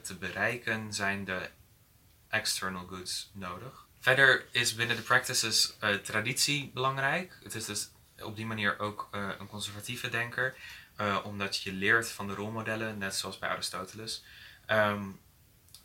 te 0.02 0.16
bereiken 0.16 0.94
zijn 0.94 1.26
de 1.26 1.50
external 2.30 2.86
goods 2.86 3.32
nodig. 3.34 3.86
Verder 4.00 4.46
is 4.52 4.76
binnen 4.76 4.96
de 4.96 5.02
practices 5.02 5.78
traditie 6.04 6.72
belangrijk. 6.74 7.38
Het 7.44 7.56
is 7.56 7.66
dus 7.66 7.90
op 8.22 8.36
die 8.36 8.46
manier 8.46 8.80
ook 8.80 9.08
een 9.12 9.48
conservatieve 9.48 10.10
denker, 10.10 10.56
eh, 10.96 11.20
omdat 11.24 11.62
je 11.62 11.74
leert 11.74 12.12
van 12.12 12.28
de 12.28 12.34
rolmodellen, 12.34 12.98
net 12.98 13.16
zoals 13.16 13.40
bij 13.40 13.50
Aristoteles, 13.50 14.24
ehm, 14.66 15.04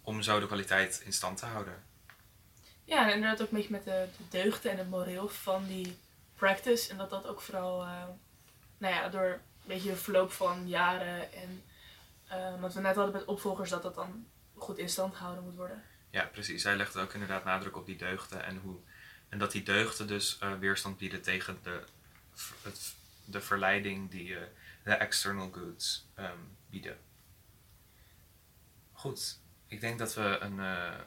om 0.02 0.22
zo 0.22 0.40
de 0.40 0.46
kwaliteit 0.46 1.00
in 1.04 1.12
stand 1.12 1.38
te 1.38 1.46
houden. 1.46 1.82
Ja, 2.84 3.06
en 3.06 3.14
inderdaad 3.14 3.42
ook 3.42 3.50
een 3.50 3.56
beetje 3.56 3.72
met 3.72 3.84
de, 3.84 4.08
de 4.16 4.38
deugden 4.38 4.70
en 4.70 4.78
het 4.78 4.90
moreel 4.90 5.28
van 5.28 5.66
die 5.66 5.98
practice. 6.34 6.90
En 6.90 6.96
dat 6.96 7.10
dat 7.10 7.26
ook 7.26 7.40
vooral, 7.40 7.82
eh, 7.82 8.02
nou 8.78 8.94
ja, 8.94 9.08
door 9.08 9.30
een 9.30 9.40
beetje 9.64 9.96
verloop 9.96 10.32
van 10.32 10.68
jaren 10.68 11.32
en 11.32 11.62
eh, 12.26 12.60
wat 12.60 12.74
we 12.74 12.80
net 12.80 12.96
hadden 12.96 13.14
met 13.14 13.24
opvolgers, 13.24 13.70
dat 13.70 13.82
dat 13.82 13.94
dan 13.94 14.26
goed 14.54 14.78
in 14.78 14.88
stand 14.88 15.14
gehouden 15.14 15.44
moet 15.44 15.56
worden. 15.56 15.82
Ja, 16.10 16.24
precies. 16.24 16.62
Hij 16.62 16.76
legt 16.76 16.96
ook 16.96 17.12
inderdaad 17.12 17.44
nadruk 17.44 17.76
op 17.76 17.86
die 17.86 17.96
deugden 17.96 18.44
en, 18.44 18.56
hoe, 18.56 18.76
en 19.28 19.38
dat 19.38 19.52
die 19.52 19.62
deugden 19.62 20.06
dus 20.06 20.38
weerstand 20.60 20.98
bieden 20.98 21.22
tegen 21.22 21.58
de, 21.62 21.82
het, 22.62 22.94
de 23.30 23.40
verleiding 23.40 24.10
die 24.10 24.36
eh, 24.36 24.42
de 24.84 24.92
external 24.92 25.50
goods 25.50 26.06
ehm, 26.14 26.38
bieden. 26.70 26.98
Goed, 28.92 29.38
ik 29.66 29.80
denk 29.80 29.98
dat 29.98 30.14
we 30.14 30.38
een 30.40 30.60
eh, 30.60 31.00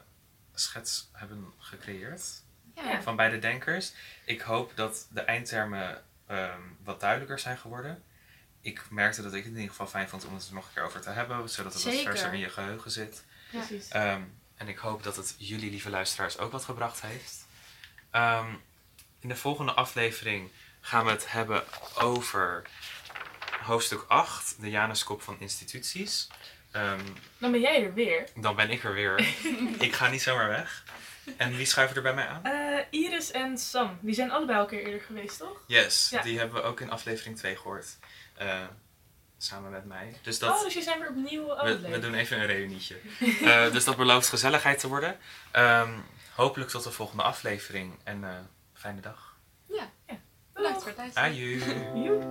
schets 0.54 1.08
hebben 1.12 1.52
gecreëerd 1.58 2.42
Ja. 2.74 3.02
van 3.02 3.16
beide 3.16 3.38
denkers. 3.38 3.92
Ik 4.24 4.40
hoop 4.40 4.72
dat 4.76 5.06
de 5.10 5.20
eindtermen 5.20 6.04
ehm, 6.26 6.60
wat 6.82 7.00
duidelijker 7.00 7.38
zijn 7.38 7.58
geworden. 7.58 8.02
Ik 8.60 8.90
merkte 8.90 9.22
dat 9.22 9.32
ik 9.34 9.38
het 9.44 9.52
in 9.52 9.54
ieder 9.58 9.70
geval 9.70 9.86
fijn 9.86 10.08
vond 10.08 10.24
om 10.24 10.34
het 10.34 10.48
er 10.48 10.54
nog 10.54 10.66
een 10.66 10.72
keer 10.74 10.82
over 10.82 11.00
te 11.00 11.10
hebben, 11.10 11.48
zodat 11.48 11.74
het 11.74 11.82
wat 11.84 11.94
verser 11.94 12.32
in 12.32 12.38
je 12.38 12.48
geheugen 12.50 12.90
zit. 12.90 13.24
Ja. 13.50 13.58
Precies. 13.58 13.88
Ehm, 13.88 14.22
en 14.56 14.68
ik 14.68 14.78
hoop 14.78 15.02
dat 15.02 15.16
het 15.16 15.34
jullie, 15.38 15.70
lieve 15.70 15.90
luisteraars, 15.90 16.38
ook 16.38 16.52
wat 16.52 16.64
gebracht 16.64 17.00
heeft. 17.00 17.46
Ehm, 18.10 18.54
in 19.18 19.28
de 19.28 19.36
volgende 19.36 19.72
aflevering 19.72 20.50
gaan 20.84 21.04
we 21.04 21.10
het 21.10 21.32
hebben 21.32 21.64
over 21.98 22.62
hoofdstuk 23.62 24.04
8, 24.08 24.60
de 24.60 24.70
Januskop 24.70 25.22
van 25.22 25.36
instituties. 25.40 26.28
Ehm, 26.70 27.00
Dan 27.38 27.50
ben 27.50 27.60
jij 27.60 27.84
er 27.84 27.94
weer. 27.94 28.28
dan 28.36 28.56
ben 28.56 28.70
ik 28.70 28.84
er 28.84 28.92
weer. 28.94 29.18
ik 29.78 29.92
ga 29.92 30.08
niet 30.08 30.22
zomaar 30.22 30.48
weg. 30.48 30.84
En 31.36 31.56
wie 31.56 31.66
schuiven 31.66 31.96
er 31.96 32.02
bij 32.02 32.14
mij 32.14 32.26
aan? 32.26 32.44
Eh, 32.44 32.78
Iris 32.90 33.30
en 33.30 33.58
Sam, 33.58 33.98
die 34.00 34.14
zijn 34.14 34.30
allebei 34.30 34.56
al 34.58 34.64
een 34.64 34.70
keer 34.70 34.84
eerder 34.84 35.00
geweest, 35.00 35.38
toch? 35.38 35.60
Yes, 35.66 36.08
Ja. 36.10 36.22
die 36.22 36.38
hebben 36.38 36.62
we 36.62 36.68
ook 36.68 36.80
in 36.80 36.90
aflevering 36.90 37.36
2 37.36 37.56
gehoord. 37.56 37.86
Eh, 38.34 38.60
samen 39.38 39.70
met 39.70 39.84
mij. 39.84 40.18
Dus 40.22 40.38
dat, 40.38 40.54
Oh, 40.56 40.62
dus 40.64 40.74
je 40.74 40.82
zijn 40.82 40.98
weer 40.98 41.08
opnieuw 41.08 41.46
we, 41.90 41.98
doen 42.00 42.14
even 42.14 42.40
een 42.40 42.46
reunietje. 42.46 42.96
Eh, 43.44 43.72
dus 43.72 43.84
dat 43.84 43.96
belooft 43.96 44.28
gezelligheid 44.28 44.78
te 44.78 44.88
worden. 44.88 45.18
Ehm, 45.50 45.92
hopelijk 46.34 46.70
tot 46.70 46.84
de 46.84 46.92
volgende 46.92 47.22
aflevering 47.22 47.98
en 48.04 48.50
fijne 48.74 49.00
dag. 49.00 49.31
Ja, 50.54 50.62
Ja. 50.62 50.78
bedankt 50.78 50.78
voor 50.82 50.88
het 50.88 50.96
luisteren. 50.96 51.28
Aju. 51.28 52.04
Joep. 52.04 52.22